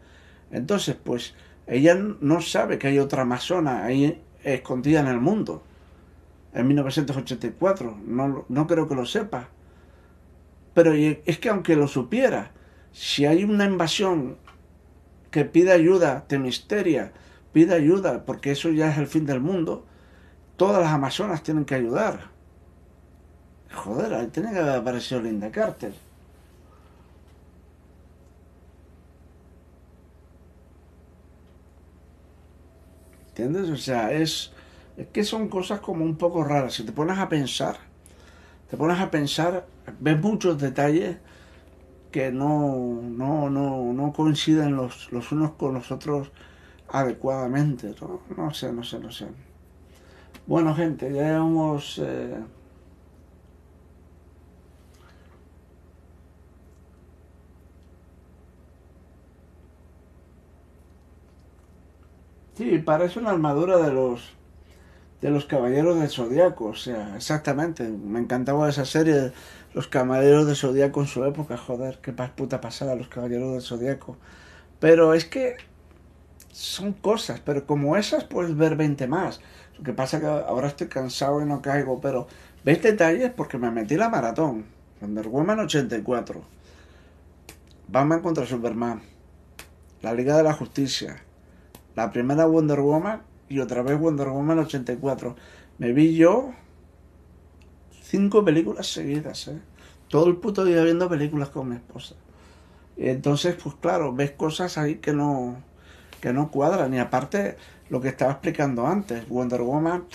Entonces, 0.51 0.95
pues 0.95 1.33
ella 1.67 1.95
no 1.95 2.41
sabe 2.41 2.77
que 2.77 2.87
hay 2.87 2.99
otra 2.99 3.23
amazona 3.23 3.85
ahí 3.85 4.21
escondida 4.43 4.99
en 4.99 5.07
el 5.07 5.19
mundo 5.19 5.63
en 6.53 6.67
1984. 6.67 7.97
No, 8.05 8.45
no 8.47 8.67
creo 8.67 8.87
que 8.87 8.95
lo 8.95 9.05
sepa. 9.05 9.49
Pero 10.73 10.93
es 10.93 11.39
que 11.39 11.49
aunque 11.49 11.75
lo 11.75 11.87
supiera, 11.87 12.51
si 12.91 13.25
hay 13.25 13.43
una 13.43 13.65
invasión 13.65 14.37
que 15.31 15.45
pide 15.45 15.71
ayuda, 15.71 16.25
te 16.27 16.39
misteria, 16.39 17.13
pide 17.53 17.75
ayuda, 17.75 18.25
porque 18.25 18.51
eso 18.51 18.69
ya 18.69 18.91
es 18.91 18.97
el 18.97 19.07
fin 19.07 19.25
del 19.25 19.41
mundo, 19.41 19.85
todas 20.55 20.81
las 20.81 20.91
amazonas 20.91 21.43
tienen 21.43 21.65
que 21.65 21.75
ayudar. 21.75 22.34
Joder, 23.75 24.13
ahí 24.13 24.27
tiene 24.27 24.51
que 24.51 24.59
haber 24.59 24.75
aparecido 24.79 25.21
Linda 25.21 25.51
Carter. 25.51 25.93
¿Entiendes? 33.29 33.69
O 33.69 33.77
sea, 33.77 34.11
es 34.11 34.51
es 34.97 35.07
que 35.07 35.23
son 35.23 35.49
cosas 35.49 35.79
como 35.81 36.05
un 36.05 36.15
poco 36.15 36.43
raras. 36.43 36.73
Si 36.73 36.83
te 36.83 36.91
pones 36.91 37.17
a 37.17 37.27
pensar, 37.27 37.77
te 38.69 38.77
pones 38.77 38.99
a 38.99 39.11
pensar, 39.11 39.65
ves 39.99 40.19
muchos 40.19 40.59
detalles 40.59 41.17
que 42.11 42.31
no, 42.31 43.01
no, 43.01 43.49
no, 43.49 43.91
no 43.91 44.13
coinciden 44.13 44.75
los, 44.75 45.11
los 45.11 45.31
unos 45.33 45.51
con 45.51 45.73
los 45.73 45.91
otros 45.91 46.31
adecuadamente. 46.89 47.93
¿no? 47.99 48.21
no 48.37 48.53
sé, 48.53 48.71
no 48.71 48.83
sé, 48.83 48.99
no 48.99 49.11
sé. 49.11 49.27
Bueno, 50.47 50.73
gente, 50.75 51.11
ya 51.11 51.35
hemos... 51.37 52.01
Sí, 62.55 62.77
parece 62.79 63.19
una 63.19 63.31
armadura 63.31 63.77
de 63.77 63.91
los 63.91 64.35
de 65.21 65.29
los 65.31 65.45
Caballeros 65.45 65.99
del 65.99 66.09
Zodíaco, 66.09 66.65
o 66.65 66.75
sea, 66.75 67.15
exactamente, 67.15 67.83
me 67.83 68.19
encantaba 68.19 68.69
esa 68.69 68.85
serie, 68.85 69.31
los 69.73 69.87
Caballeros 69.87 70.45
del 70.45 70.55
Zodíaco 70.55 71.01
en 71.01 71.07
su 71.07 71.25
época, 71.25 71.57
joder, 71.57 71.99
qué 72.01 72.13
puta 72.13 72.61
pasada 72.61 72.95
los 72.95 73.07
Caballeros 73.07 73.53
del 73.53 73.61
Zodíaco. 73.61 74.17
Pero 74.79 75.13
es 75.13 75.25
que 75.25 75.55
son 76.51 76.93
cosas, 76.93 77.41
pero 77.43 77.65
como 77.65 77.97
esas 77.97 78.23
puedes 78.23 78.55
ver 78.55 78.75
20 78.75 79.07
más. 79.07 79.41
Lo 79.77 79.83
que 79.83 79.93
pasa 79.93 80.19
que 80.19 80.27
ahora 80.27 80.67
estoy 80.67 80.87
cansado 80.87 81.41
y 81.41 81.45
no 81.45 81.61
caigo, 81.61 81.99
pero 81.99 82.27
veis 82.63 82.81
detalles 82.81 83.31
porque 83.35 83.57
me 83.57 83.71
metí 83.71 83.95
la 83.95 84.09
maratón. 84.09 84.65
Wonder 85.01 85.27
Woman 85.27 85.59
84. 85.59 86.41
Batman 87.87 88.21
contra 88.21 88.45
Superman. 88.45 89.01
La 90.01 90.13
Liga 90.13 90.37
de 90.37 90.43
la 90.43 90.53
Justicia. 90.53 91.24
La 91.95 92.11
primera 92.11 92.45
Wonder 92.45 92.81
Woman 92.81 93.21
y 93.47 93.59
otra 93.59 93.81
vez 93.81 93.97
Wonder 93.97 94.27
Woman 94.27 94.59
84. 94.59 95.35
Me 95.77 95.93
vi 95.93 96.15
yo 96.15 96.51
cinco 98.01 98.43
películas 98.43 98.87
seguidas, 98.87 99.47
¿eh? 99.47 99.59
Todo 100.09 100.27
el 100.27 100.35
puto 100.37 100.65
día 100.65 100.83
viendo 100.83 101.09
películas 101.09 101.49
con 101.49 101.69
mi 101.69 101.75
esposa. 101.75 102.15
Entonces, 102.97 103.55
pues 103.61 103.75
claro, 103.75 104.13
ves 104.13 104.31
cosas 104.31 104.77
ahí 104.77 104.95
que 104.95 105.13
no, 105.13 105.57
que 106.21 106.33
no 106.33 106.51
cuadran. 106.51 106.93
Y 106.93 106.99
aparte, 106.99 107.57
lo 107.89 108.01
que 108.01 108.09
estaba 108.09 108.33
explicando 108.33 108.85
antes, 108.87 109.27
Wonder 109.29 109.61
Woman 109.61 110.05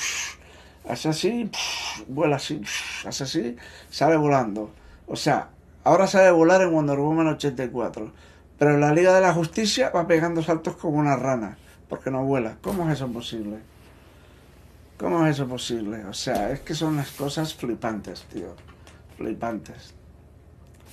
hace 0.88 1.08
así, 1.08 1.50
vuela 2.08 2.36
así, 2.36 2.60
hace 3.06 3.24
así, 3.24 3.56
sale 3.90 4.16
volando. 4.16 4.70
O 5.06 5.16
sea, 5.16 5.48
ahora 5.84 6.06
sabe 6.06 6.30
volar 6.30 6.60
en 6.62 6.72
Wonder 6.72 6.98
Woman 6.98 7.26
84. 7.28 8.12
Pero 8.58 8.74
en 8.74 8.80
la 8.80 8.92
Liga 8.92 9.14
de 9.14 9.22
la 9.22 9.32
Justicia 9.32 9.90
va 9.90 10.06
pegando 10.06 10.42
saltos 10.42 10.76
como 10.76 10.98
una 10.98 11.16
rana 11.16 11.56
porque 11.90 12.10
no 12.10 12.24
vuela. 12.24 12.56
¿Cómo 12.62 12.88
es 12.88 12.94
eso 12.94 13.08
posible? 13.08 13.58
¿Cómo 14.96 15.26
es 15.26 15.34
eso 15.34 15.46
posible? 15.48 16.04
O 16.04 16.14
sea, 16.14 16.52
es 16.52 16.60
que 16.60 16.74
son 16.74 16.96
las 16.96 17.10
cosas 17.10 17.52
flipantes, 17.52 18.22
tío. 18.32 18.54
Flipantes. 19.18 19.92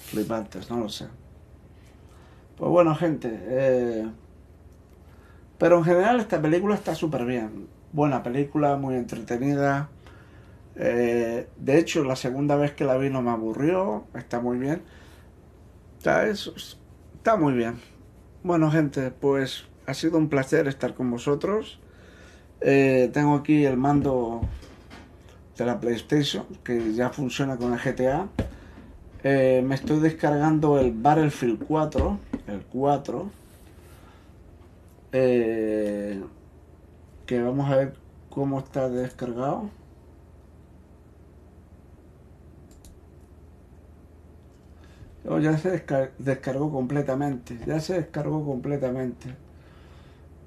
Flipantes, 0.07 0.69
no 0.71 0.79
lo 0.79 0.89
sé. 0.89 1.07
Pues 2.57 2.71
bueno, 2.71 2.95
gente. 2.95 3.29
Eh, 3.31 4.07
pero 5.59 5.77
en 5.77 5.83
general 5.83 6.19
esta 6.19 6.41
película 6.41 6.73
está 6.73 6.95
súper 6.95 7.25
bien. 7.25 7.67
Buena 7.93 8.23
película, 8.23 8.75
muy 8.75 8.95
entretenida. 8.95 9.89
Eh, 10.75 11.47
de 11.57 11.77
hecho, 11.77 12.03
la 12.03 12.15
segunda 12.15 12.55
vez 12.55 12.73
que 12.73 12.85
la 12.85 12.97
vi 12.97 13.11
no 13.11 13.21
me 13.21 13.29
aburrió. 13.29 14.05
Está 14.15 14.39
muy 14.39 14.57
bien. 14.57 14.81
Está, 15.99 16.27
está 16.27 17.35
muy 17.37 17.53
bien. 17.53 17.75
Bueno, 18.41 18.71
gente, 18.71 19.11
pues 19.11 19.65
ha 19.87 19.93
sido 19.93 20.17
un 20.17 20.27
placer 20.27 20.67
estar 20.67 20.93
con 20.93 21.09
vosotros. 21.09 21.79
Eh, 22.59 23.09
tengo 23.13 23.35
aquí 23.35 23.65
el 23.65 23.77
mando 23.77 24.41
de 25.57 25.65
la 25.65 25.79
PlayStation, 25.79 26.45
que 26.63 26.93
ya 26.93 27.09
funciona 27.09 27.55
con 27.57 27.73
el 27.73 27.79
GTA. 27.79 28.27
Eh, 29.23 29.63
me 29.65 29.75
estoy 29.75 29.99
descargando 30.01 30.77
el 30.77 30.91
Battlefield 30.91 31.63
4, 31.65 32.19
el 32.47 32.65
4. 32.65 33.31
Eh, 35.13 36.21
que 37.25 37.41
vamos 37.41 37.71
a 37.71 37.77
ver 37.77 37.93
cómo 38.29 38.59
está 38.59 38.89
descargado. 38.89 39.69
Oh, 45.29 45.39
ya 45.39 45.57
se 45.57 45.83
descargó 46.19 46.71
completamente, 46.71 47.59
ya 47.65 47.79
se 47.79 47.95
descargó 47.95 48.45
completamente. 48.45 49.46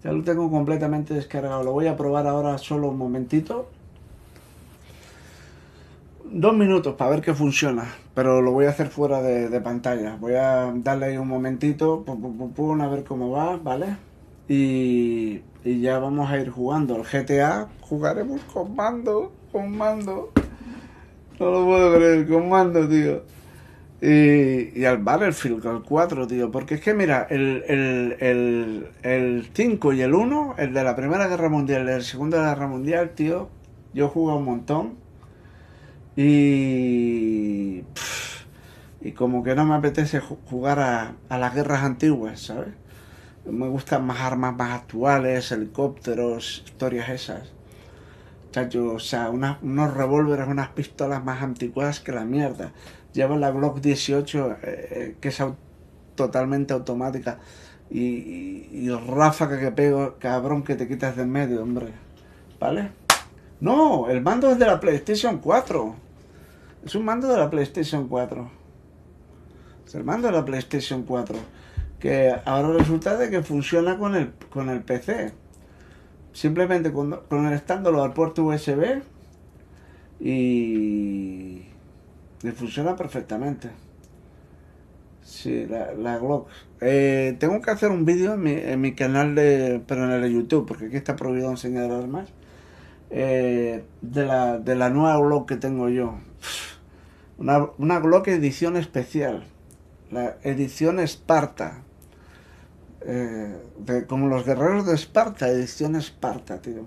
Ya 0.02 0.12
lo 0.12 0.22
tengo 0.22 0.50
completamente 0.50 1.14
descargado. 1.14 1.62
Lo 1.62 1.72
voy 1.72 1.86
a 1.86 1.96
probar 1.96 2.26
ahora 2.26 2.56
solo 2.58 2.88
un 2.88 2.98
momentito. 2.98 3.68
dos 6.32 6.54
minutos 6.54 6.94
para 6.94 7.10
ver 7.10 7.22
que 7.22 7.34
funciona, 7.34 7.92
pero 8.14 8.40
lo 8.40 8.52
voy 8.52 8.66
a 8.66 8.70
hacer 8.70 8.88
fuera 8.88 9.20
de, 9.20 9.60
pantalla. 9.60 10.16
Voy 10.16 10.34
a 10.34 10.72
darle 10.76 11.06
ahí 11.06 11.16
un 11.16 11.28
momentito, 11.28 12.04
pum, 12.04 12.80
a 12.80 12.88
ver 12.88 13.04
cómo 13.04 13.30
va, 13.30 13.56
¿vale? 13.56 13.96
Y, 14.48 15.42
y 15.64 15.80
ya 15.80 15.98
vamos 15.98 16.30
a 16.30 16.38
ir 16.38 16.50
jugando. 16.50 16.96
El 16.96 17.02
GTA 17.02 17.68
jugaremos 17.82 18.40
con 18.52 18.74
mando, 18.74 19.32
con 19.52 19.76
mando. 19.76 20.30
No 21.38 21.50
lo 21.50 21.64
puedo 21.64 21.96
creer, 21.96 22.28
con 22.28 22.48
mando, 22.48 22.88
tío. 22.88 23.22
Y, 24.02 24.80
y 24.80 24.84
al 24.86 24.98
Battlefield, 24.98 25.66
al 25.66 25.82
4, 25.82 26.26
tío. 26.26 26.50
Porque 26.50 26.76
es 26.76 26.80
que, 26.80 26.94
mira, 26.94 27.26
el, 27.28 27.64
el, 27.68 28.88
el, 29.02 29.50
5 29.52 29.92
y 29.92 30.00
el 30.02 30.14
1, 30.14 30.54
el 30.58 30.72
de 30.72 30.84
la 30.84 30.96
Primera 30.96 31.28
Guerra 31.28 31.48
Mundial 31.48 31.86
y 31.88 31.92
el 31.92 32.02
Segunda 32.02 32.38
Guerra 32.48 32.66
Mundial, 32.66 33.10
tío, 33.14 33.50
yo 33.92 34.08
jugué 34.08 34.34
un 34.34 34.44
montón. 34.44 34.94
Y. 36.16 37.84
y 39.00 39.12
como 39.12 39.42
que 39.42 39.54
no 39.54 39.64
me 39.64 39.74
apetece 39.74 40.20
jugar 40.20 40.80
a, 40.80 41.14
a 41.28 41.38
las 41.38 41.54
guerras 41.54 41.82
antiguas, 41.82 42.40
¿sabes? 42.40 42.74
Me 43.44 43.68
gustan 43.68 44.06
más 44.06 44.20
armas 44.20 44.54
más 44.54 44.72
actuales, 44.80 45.50
helicópteros, 45.52 46.62
historias 46.66 47.08
esas. 47.08 47.52
Chacho, 48.52 48.94
o 48.94 48.98
sea, 48.98 49.30
unos 49.30 49.94
revólveres, 49.94 50.48
unas 50.48 50.70
pistolas 50.70 51.24
más 51.24 51.42
antiguas 51.42 52.00
que 52.00 52.12
la 52.12 52.24
mierda. 52.24 52.72
Llevo 53.12 53.36
la 53.36 53.50
Glock 53.50 53.80
18, 53.80 54.50
eh, 54.50 54.56
eh, 54.62 55.16
que 55.20 55.28
es 55.28 55.42
totalmente 56.14 56.72
automática. 56.72 57.38
Y, 57.90 58.88
ráfaga 59.06 59.58
que 59.58 59.72
pego, 59.72 60.16
cabrón, 60.18 60.62
que 60.62 60.76
te 60.76 60.86
quitas 60.86 61.16
de 61.16 61.22
en 61.22 61.30
medio, 61.30 61.62
hombre. 61.62 61.88
¿Vale? 62.60 62.90
No, 63.60 64.08
el 64.08 64.20
mando 64.20 64.50
es 64.50 64.58
de 64.58 64.66
la 64.66 64.78
PlayStation 64.78 65.38
4. 65.38 65.94
Es 66.84 66.94
un 66.94 67.04
mando 67.04 67.28
de 67.28 67.36
la 67.36 67.50
PlayStation 67.50 68.06
4. 68.06 68.50
Es 69.86 69.94
el 69.94 70.04
mando 70.04 70.28
de 70.28 70.34
la 70.34 70.44
PlayStation 70.44 71.02
4. 71.02 71.36
Que 71.98 72.34
ahora 72.44 72.68
resulta 72.78 73.16
de 73.16 73.28
que 73.28 73.42
funciona 73.42 73.98
con 73.98 74.14
el, 74.14 74.32
con 74.50 74.70
el 74.70 74.82
PC 74.82 75.32
simplemente 76.32 76.92
conectándolo 76.92 78.02
al 78.02 78.12
puerto 78.12 78.44
USB 78.44 79.02
y, 80.20 81.64
y 82.42 82.50
funciona 82.50 82.96
perfectamente. 82.96 83.70
Sí, 85.22 85.66
la, 85.66 85.92
la 85.94 86.18
Glock. 86.18 86.48
Eh, 86.80 87.36
tengo 87.38 87.60
que 87.60 87.70
hacer 87.70 87.90
un 87.90 88.04
vídeo 88.04 88.34
en 88.34 88.42
mi, 88.42 88.52
en 88.52 88.80
mi, 88.80 88.94
canal 88.94 89.34
de, 89.34 89.82
pero 89.86 90.04
en 90.04 90.10
el 90.10 90.22
de 90.22 90.32
YouTube, 90.32 90.66
porque 90.66 90.86
aquí 90.86 90.96
está 90.96 91.16
prohibido 91.16 91.50
enseñar 91.50 91.90
armas, 91.90 92.30
eh, 93.10 93.84
de, 94.00 94.26
la, 94.26 94.58
de 94.58 94.74
la 94.74 94.90
nueva 94.90 95.18
Glock 95.18 95.48
que 95.48 95.56
tengo 95.56 95.88
yo. 95.88 96.18
Una, 97.38 97.70
una 97.78 98.00
Glock 98.00 98.28
edición 98.28 98.76
especial, 98.76 99.44
la 100.10 100.36
edición 100.42 101.00
Esparta. 101.00 101.82
Eh, 103.02 103.56
de, 103.78 104.06
como 104.06 104.28
los 104.28 104.44
guerreros 104.44 104.86
de 104.86 104.94
Esparta, 104.94 105.48
edición 105.48 105.96
Esparta, 105.96 106.60
tío. 106.60 106.84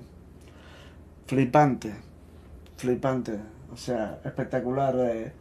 Flipante, 1.27 1.93
flipante, 2.77 3.39
o 3.71 3.77
sea, 3.77 4.19
espectacular 4.23 4.95
eh, 4.99 5.33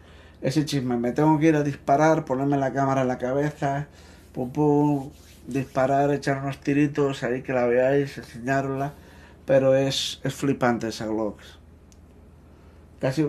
ese 0.42 0.64
chisme. 0.64 0.96
Me 0.96 1.12
tengo 1.12 1.38
que 1.38 1.48
ir 1.48 1.56
a 1.56 1.62
disparar, 1.62 2.24
ponerme 2.24 2.56
la 2.58 2.72
cámara 2.72 3.02
en 3.02 3.08
la 3.08 3.18
cabeza, 3.18 3.86
pum, 4.32 4.50
pum, 4.50 5.10
disparar, 5.46 6.12
echar 6.12 6.42
unos 6.42 6.58
tiritos 6.58 7.22
ahí 7.22 7.42
que 7.42 7.52
la 7.52 7.66
veáis, 7.66 8.18
enseñarla, 8.18 8.92
pero 9.46 9.74
es, 9.74 10.20
es 10.24 10.34
flipante 10.34 10.88
esa 10.88 11.06
Glock. 11.06 11.40
Casi 13.00 13.28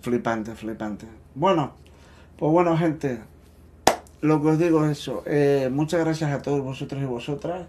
flipante, 0.00 0.54
flipante. 0.54 1.06
Bueno, 1.34 1.74
pues 2.38 2.52
bueno, 2.52 2.76
gente, 2.76 3.20
lo 4.20 4.42
que 4.42 4.48
os 4.48 4.58
digo 4.58 4.84
es 4.84 4.98
eso. 4.98 5.22
Eh, 5.26 5.70
muchas 5.72 6.00
gracias 6.00 6.32
a 6.32 6.42
todos 6.42 6.62
vosotros 6.62 7.02
y 7.02 7.06
vosotras. 7.06 7.66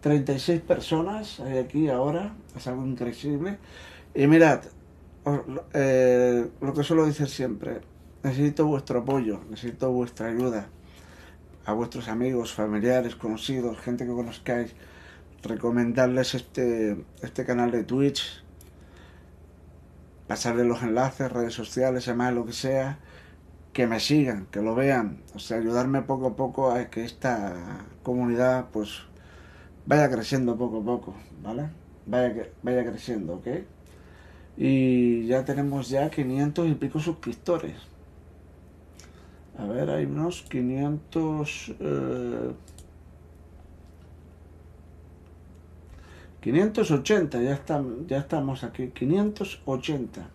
36 0.00 0.60
personas 0.60 1.40
hay 1.40 1.58
aquí 1.58 1.88
ahora. 1.88 2.34
Es 2.56 2.66
algo 2.66 2.86
increíble. 2.86 3.58
Y 4.14 4.26
mirad, 4.26 4.60
eh, 5.74 6.48
lo 6.60 6.74
que 6.74 6.82
suelo 6.82 7.06
decir 7.06 7.28
siempre. 7.28 7.80
Necesito 8.28 8.66
vuestro 8.66 9.00
apoyo, 9.00 9.40
necesito 9.48 9.90
vuestra 9.90 10.28
ayuda. 10.28 10.68
A 11.64 11.72
vuestros 11.72 12.08
amigos, 12.08 12.52
familiares, 12.52 13.16
conocidos, 13.16 13.78
gente 13.78 14.04
que 14.04 14.12
conozcáis. 14.12 14.74
Recomendarles 15.42 16.34
este, 16.34 17.06
este 17.22 17.46
canal 17.46 17.70
de 17.70 17.84
Twitch. 17.84 18.44
Pasarle 20.26 20.64
los 20.64 20.82
enlaces, 20.82 21.32
redes 21.32 21.54
sociales, 21.54 22.06
además 22.06 22.34
lo 22.34 22.44
que 22.44 22.52
sea 22.52 22.98
que 23.72 23.86
me 23.86 23.98
sigan, 23.98 24.44
que 24.50 24.60
lo 24.60 24.74
vean, 24.74 25.22
o 25.34 25.38
sea, 25.38 25.56
ayudarme 25.56 26.02
poco 26.02 26.26
a 26.26 26.36
poco 26.36 26.70
a 26.70 26.90
que 26.90 27.04
esta 27.04 27.86
comunidad 28.02 28.66
pues 28.72 29.04
vaya 29.86 30.10
creciendo 30.10 30.58
poco 30.58 30.80
a 30.80 30.84
poco, 30.84 31.14
¿vale? 31.42 31.70
Vaya, 32.04 32.46
vaya 32.62 32.84
creciendo, 32.84 33.36
¿ok? 33.36 33.46
Y 34.58 35.26
ya 35.28 35.46
tenemos 35.46 35.88
ya 35.88 36.10
500 36.10 36.68
y 36.68 36.74
pico 36.74 37.00
suscriptores. 37.00 37.87
A 39.58 39.64
ver, 39.64 39.90
hay 39.90 40.04
unos 40.04 40.42
500... 40.42 41.74
580, 46.40 47.40
eh, 47.40 47.44
ya, 47.44 47.52
están, 47.52 48.06
ya 48.06 48.18
estamos 48.18 48.62
aquí, 48.62 48.88
580. 48.88 50.28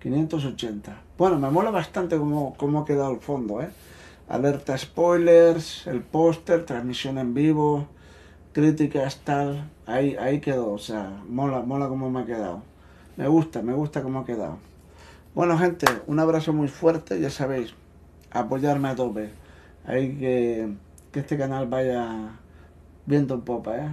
580. 0.00 1.02
Bueno, 1.18 1.38
me 1.38 1.50
mola 1.50 1.70
bastante 1.70 2.16
cómo, 2.16 2.54
cómo 2.56 2.80
ha 2.80 2.84
quedado 2.84 3.10
el 3.10 3.18
fondo, 3.18 3.60
¿eh? 3.60 3.70
Alerta 4.28 4.78
spoilers, 4.78 5.86
el 5.88 6.02
póster, 6.02 6.64
transmisión 6.64 7.18
en 7.18 7.34
vivo, 7.34 7.88
críticas, 8.52 9.20
tal. 9.24 9.68
Ahí, 9.86 10.16
ahí 10.16 10.40
quedó, 10.40 10.72
o 10.72 10.78
sea, 10.78 11.22
mola, 11.28 11.60
mola 11.60 11.88
cómo 11.88 12.08
me 12.08 12.20
ha 12.20 12.24
quedado. 12.24 12.62
Me 13.16 13.26
gusta, 13.26 13.62
me 13.62 13.72
gusta 13.72 14.02
cómo 14.02 14.20
ha 14.20 14.24
quedado. 14.24 14.58
Bueno, 15.34 15.58
gente, 15.58 15.86
un 16.06 16.20
abrazo 16.20 16.52
muy 16.52 16.68
fuerte, 16.68 17.20
ya 17.20 17.30
sabéis, 17.30 17.74
apoyarme 18.30 18.88
a 18.88 18.94
tope. 18.94 19.30
Hay 19.86 20.16
que, 20.16 20.68
que 21.12 21.20
este 21.20 21.36
canal 21.38 21.66
vaya 21.66 22.30
viendo 23.06 23.34
en 23.34 23.40
popa, 23.42 23.76
¿eh? 23.76 23.88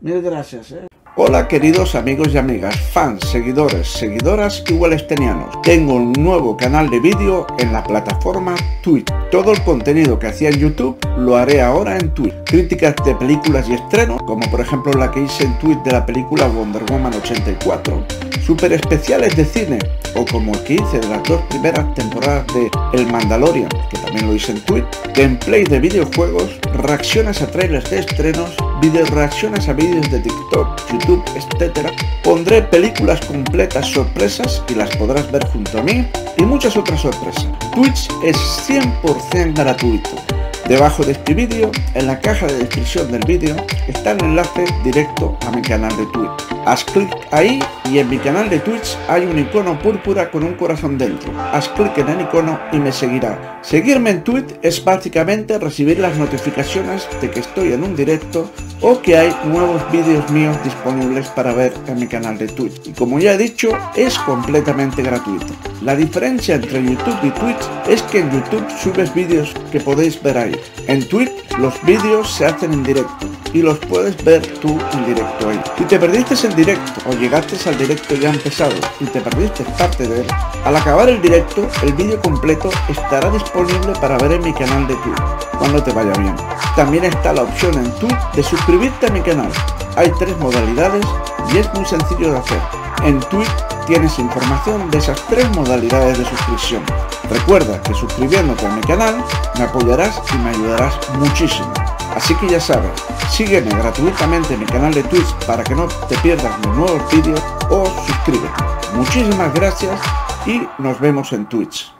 Mil 0.00 0.20
gracias, 0.22 0.72
¿eh? 0.72 0.86
Hola 1.18 1.48
queridos 1.48 1.94
amigos 1.94 2.28
y 2.34 2.36
amigas, 2.36 2.78
fans, 2.92 3.24
seguidores, 3.24 3.88
seguidoras 3.88 4.62
y 4.68 4.74
wellestenianos. 4.74 5.62
Tengo 5.62 5.94
un 5.94 6.12
nuevo 6.12 6.58
canal 6.58 6.90
de 6.90 7.00
vídeo 7.00 7.46
en 7.58 7.72
la 7.72 7.82
plataforma 7.82 8.54
Twitch. 8.82 9.10
Todo 9.30 9.52
el 9.52 9.60
contenido 9.64 10.18
que 10.20 10.28
hacía 10.28 10.50
en 10.50 10.58
YouTube 10.58 10.96
lo 11.18 11.36
haré 11.36 11.60
ahora 11.60 11.98
en 11.98 12.14
Twitch. 12.14 12.32
Críticas 12.44 12.94
de 13.04 13.14
películas 13.16 13.68
y 13.68 13.74
estrenos, 13.74 14.22
como 14.22 14.48
por 14.50 14.60
ejemplo 14.60 14.92
la 14.92 15.10
que 15.10 15.22
hice 15.22 15.44
en 15.44 15.58
Twitch 15.58 15.82
de 15.82 15.90
la 15.90 16.06
película 16.06 16.46
Wonder 16.46 16.84
Woman 16.90 17.12
84. 17.12 18.04
Super 18.46 18.72
especiales 18.72 19.36
de 19.36 19.44
cine, 19.44 19.78
o 20.14 20.24
como 20.24 20.52
el 20.52 20.62
que 20.62 20.74
hice 20.74 21.00
de 21.00 21.08
las 21.08 21.22
dos 21.24 21.40
primeras 21.48 21.92
temporadas 21.94 22.46
de 22.54 22.70
El 22.92 23.06
Mandalorian, 23.08 23.68
que 23.90 23.98
también 23.98 24.28
lo 24.28 24.34
hice 24.34 24.52
en 24.52 24.60
Twitch. 24.60 24.86
Gameplay 25.16 25.64
de 25.64 25.80
videojuegos, 25.80 26.60
reacciones 26.74 27.42
a 27.42 27.50
trailers 27.50 27.90
de 27.90 27.98
estrenos, 27.98 28.54
video 28.80 29.04
reacciones 29.06 29.68
a 29.68 29.72
vídeos 29.72 30.08
de 30.10 30.20
TikTok, 30.20 30.68
YouTube 30.92 31.24
etc. 31.34 31.90
Pondré 32.22 32.62
películas 32.62 33.20
completas 33.26 33.88
sorpresas 33.88 34.62
y 34.68 34.74
las 34.74 34.94
podrás 34.96 35.30
ver 35.32 35.44
junto 35.48 35.78
a 35.78 35.82
mí 35.82 36.06
y 36.36 36.42
muchas 36.42 36.76
otras 36.76 37.00
sorpresas. 37.00 37.48
Twitch 37.74 38.08
es 38.24 38.36
100% 38.68 39.15
gratuito. 39.52 40.55
Debajo 40.68 41.04
de 41.04 41.12
este 41.12 41.32
vídeo, 41.32 41.70
en 41.94 42.08
la 42.08 42.18
caja 42.18 42.46
de 42.46 42.58
descripción 42.58 43.12
del 43.12 43.22
vídeo, 43.24 43.54
está 43.86 44.10
el 44.10 44.24
enlace 44.24 44.64
directo 44.82 45.38
a 45.46 45.52
mi 45.52 45.62
canal 45.62 45.96
de 45.96 46.06
Twitch. 46.06 46.56
Haz 46.66 46.82
clic 46.84 47.08
ahí 47.30 47.60
y 47.84 48.00
en 48.00 48.10
mi 48.10 48.18
canal 48.18 48.50
de 48.50 48.58
Twitch 48.58 48.98
hay 49.08 49.24
un 49.26 49.38
icono 49.38 49.78
púrpura 49.78 50.28
con 50.28 50.42
un 50.42 50.54
corazón 50.54 50.98
dentro. 50.98 51.32
Haz 51.52 51.68
clic 51.68 51.96
en 51.98 52.08
el 52.08 52.22
icono 52.22 52.58
y 52.72 52.78
me 52.78 52.90
seguirá. 52.90 53.60
Seguirme 53.62 54.10
en 54.10 54.24
Twitch 54.24 54.56
es 54.62 54.84
básicamente 54.84 55.56
recibir 55.60 56.00
las 56.00 56.16
notificaciones 56.16 57.06
de 57.20 57.30
que 57.30 57.38
estoy 57.38 57.72
en 57.72 57.84
un 57.84 57.94
directo 57.94 58.50
o 58.80 59.00
que 59.00 59.16
hay 59.16 59.34
nuevos 59.44 59.80
vídeos 59.92 60.28
míos 60.30 60.56
disponibles 60.64 61.28
para 61.28 61.52
ver 61.52 61.72
en 61.86 62.00
mi 62.00 62.08
canal 62.08 62.36
de 62.38 62.48
Twitch. 62.48 62.88
Y 62.88 62.92
como 62.92 63.20
ya 63.20 63.34
he 63.34 63.38
dicho, 63.38 63.70
es 63.94 64.18
completamente 64.18 65.02
gratuito. 65.02 65.54
La 65.82 65.94
diferencia 65.94 66.56
entre 66.56 66.82
YouTube 66.82 67.18
y 67.22 67.30
Twitch 67.30 67.70
es 67.88 68.02
que 68.02 68.20
en 68.20 68.30
YouTube 68.32 68.66
subes 68.82 69.14
vídeos 69.14 69.54
que 69.70 69.78
podéis 69.78 70.20
ver 70.20 70.38
ahí. 70.38 70.55
En 70.86 71.06
Twitch 71.08 71.30
los 71.58 71.74
vídeos 71.82 72.30
se 72.30 72.46
hacen 72.46 72.72
en 72.72 72.82
directo 72.82 73.26
y 73.52 73.62
los 73.62 73.78
puedes 73.78 74.22
ver 74.24 74.46
tú 74.60 74.78
en 74.92 75.06
directo 75.06 75.48
ahí. 75.48 75.60
Si 75.78 75.84
te 75.84 75.98
perdiste 75.98 76.34
el 76.46 76.54
directo 76.54 77.00
o 77.08 77.12
llegaste 77.14 77.56
al 77.68 77.78
directo 77.78 78.14
ya 78.14 78.30
empezado 78.30 78.74
y 79.00 79.04
te 79.06 79.20
perdiste 79.20 79.64
parte 79.78 80.06
de 80.06 80.20
él, 80.20 80.26
al 80.64 80.76
acabar 80.76 81.08
el 81.08 81.22
directo 81.22 81.66
el 81.82 81.92
vídeo 81.94 82.20
completo 82.20 82.70
estará 82.88 83.30
disponible 83.30 83.92
para 84.00 84.18
ver 84.18 84.32
en 84.32 84.42
mi 84.42 84.52
canal 84.52 84.86
de 84.86 84.94
Twitch 84.96 85.22
cuando 85.58 85.82
te 85.82 85.92
vaya 85.92 86.12
bien. 86.18 86.36
También 86.74 87.04
está 87.04 87.32
la 87.32 87.42
opción 87.42 87.74
en 87.74 87.90
Twitch 87.98 88.32
de 88.34 88.42
suscribirte 88.42 89.06
a 89.06 89.10
mi 89.10 89.20
canal. 89.20 89.50
Hay 89.96 90.12
tres 90.18 90.36
modalidades 90.38 91.06
y 91.52 91.58
es 91.58 91.72
muy 91.74 91.86
sencillo 91.86 92.32
de 92.32 92.38
hacer. 92.38 92.60
En 93.04 93.20
Twitch 93.20 93.75
tienes 93.86 94.18
información 94.18 94.90
de 94.90 94.98
esas 94.98 95.20
tres 95.28 95.48
modalidades 95.56 96.18
de 96.18 96.24
suscripción. 96.24 96.82
Recuerda 97.30 97.80
que 97.82 97.94
suscribiéndote 97.94 98.66
a 98.66 98.70
mi 98.70 98.80
canal 98.82 99.24
me 99.56 99.64
apoyarás 99.64 100.20
y 100.34 100.38
me 100.38 100.50
ayudarás 100.50 100.94
muchísimo. 101.18 101.72
Así 102.14 102.34
que 102.36 102.48
ya 102.48 102.60
sabes, 102.60 102.90
sígueme 103.30 103.70
gratuitamente 103.70 104.54
en 104.54 104.60
mi 104.60 104.66
canal 104.66 104.92
de 104.92 105.02
Twitch 105.04 105.32
para 105.46 105.62
que 105.62 105.74
no 105.74 105.86
te 106.08 106.16
pierdas 106.18 106.58
mis 106.58 106.76
nuevos 106.76 107.02
vídeos 107.12 107.42
o 107.70 107.86
suscríbete. 108.06 108.62
Muchísimas 108.94 109.54
gracias 109.54 110.00
y 110.46 110.66
nos 110.78 110.98
vemos 111.00 111.32
en 111.32 111.46
Twitch. 111.46 111.95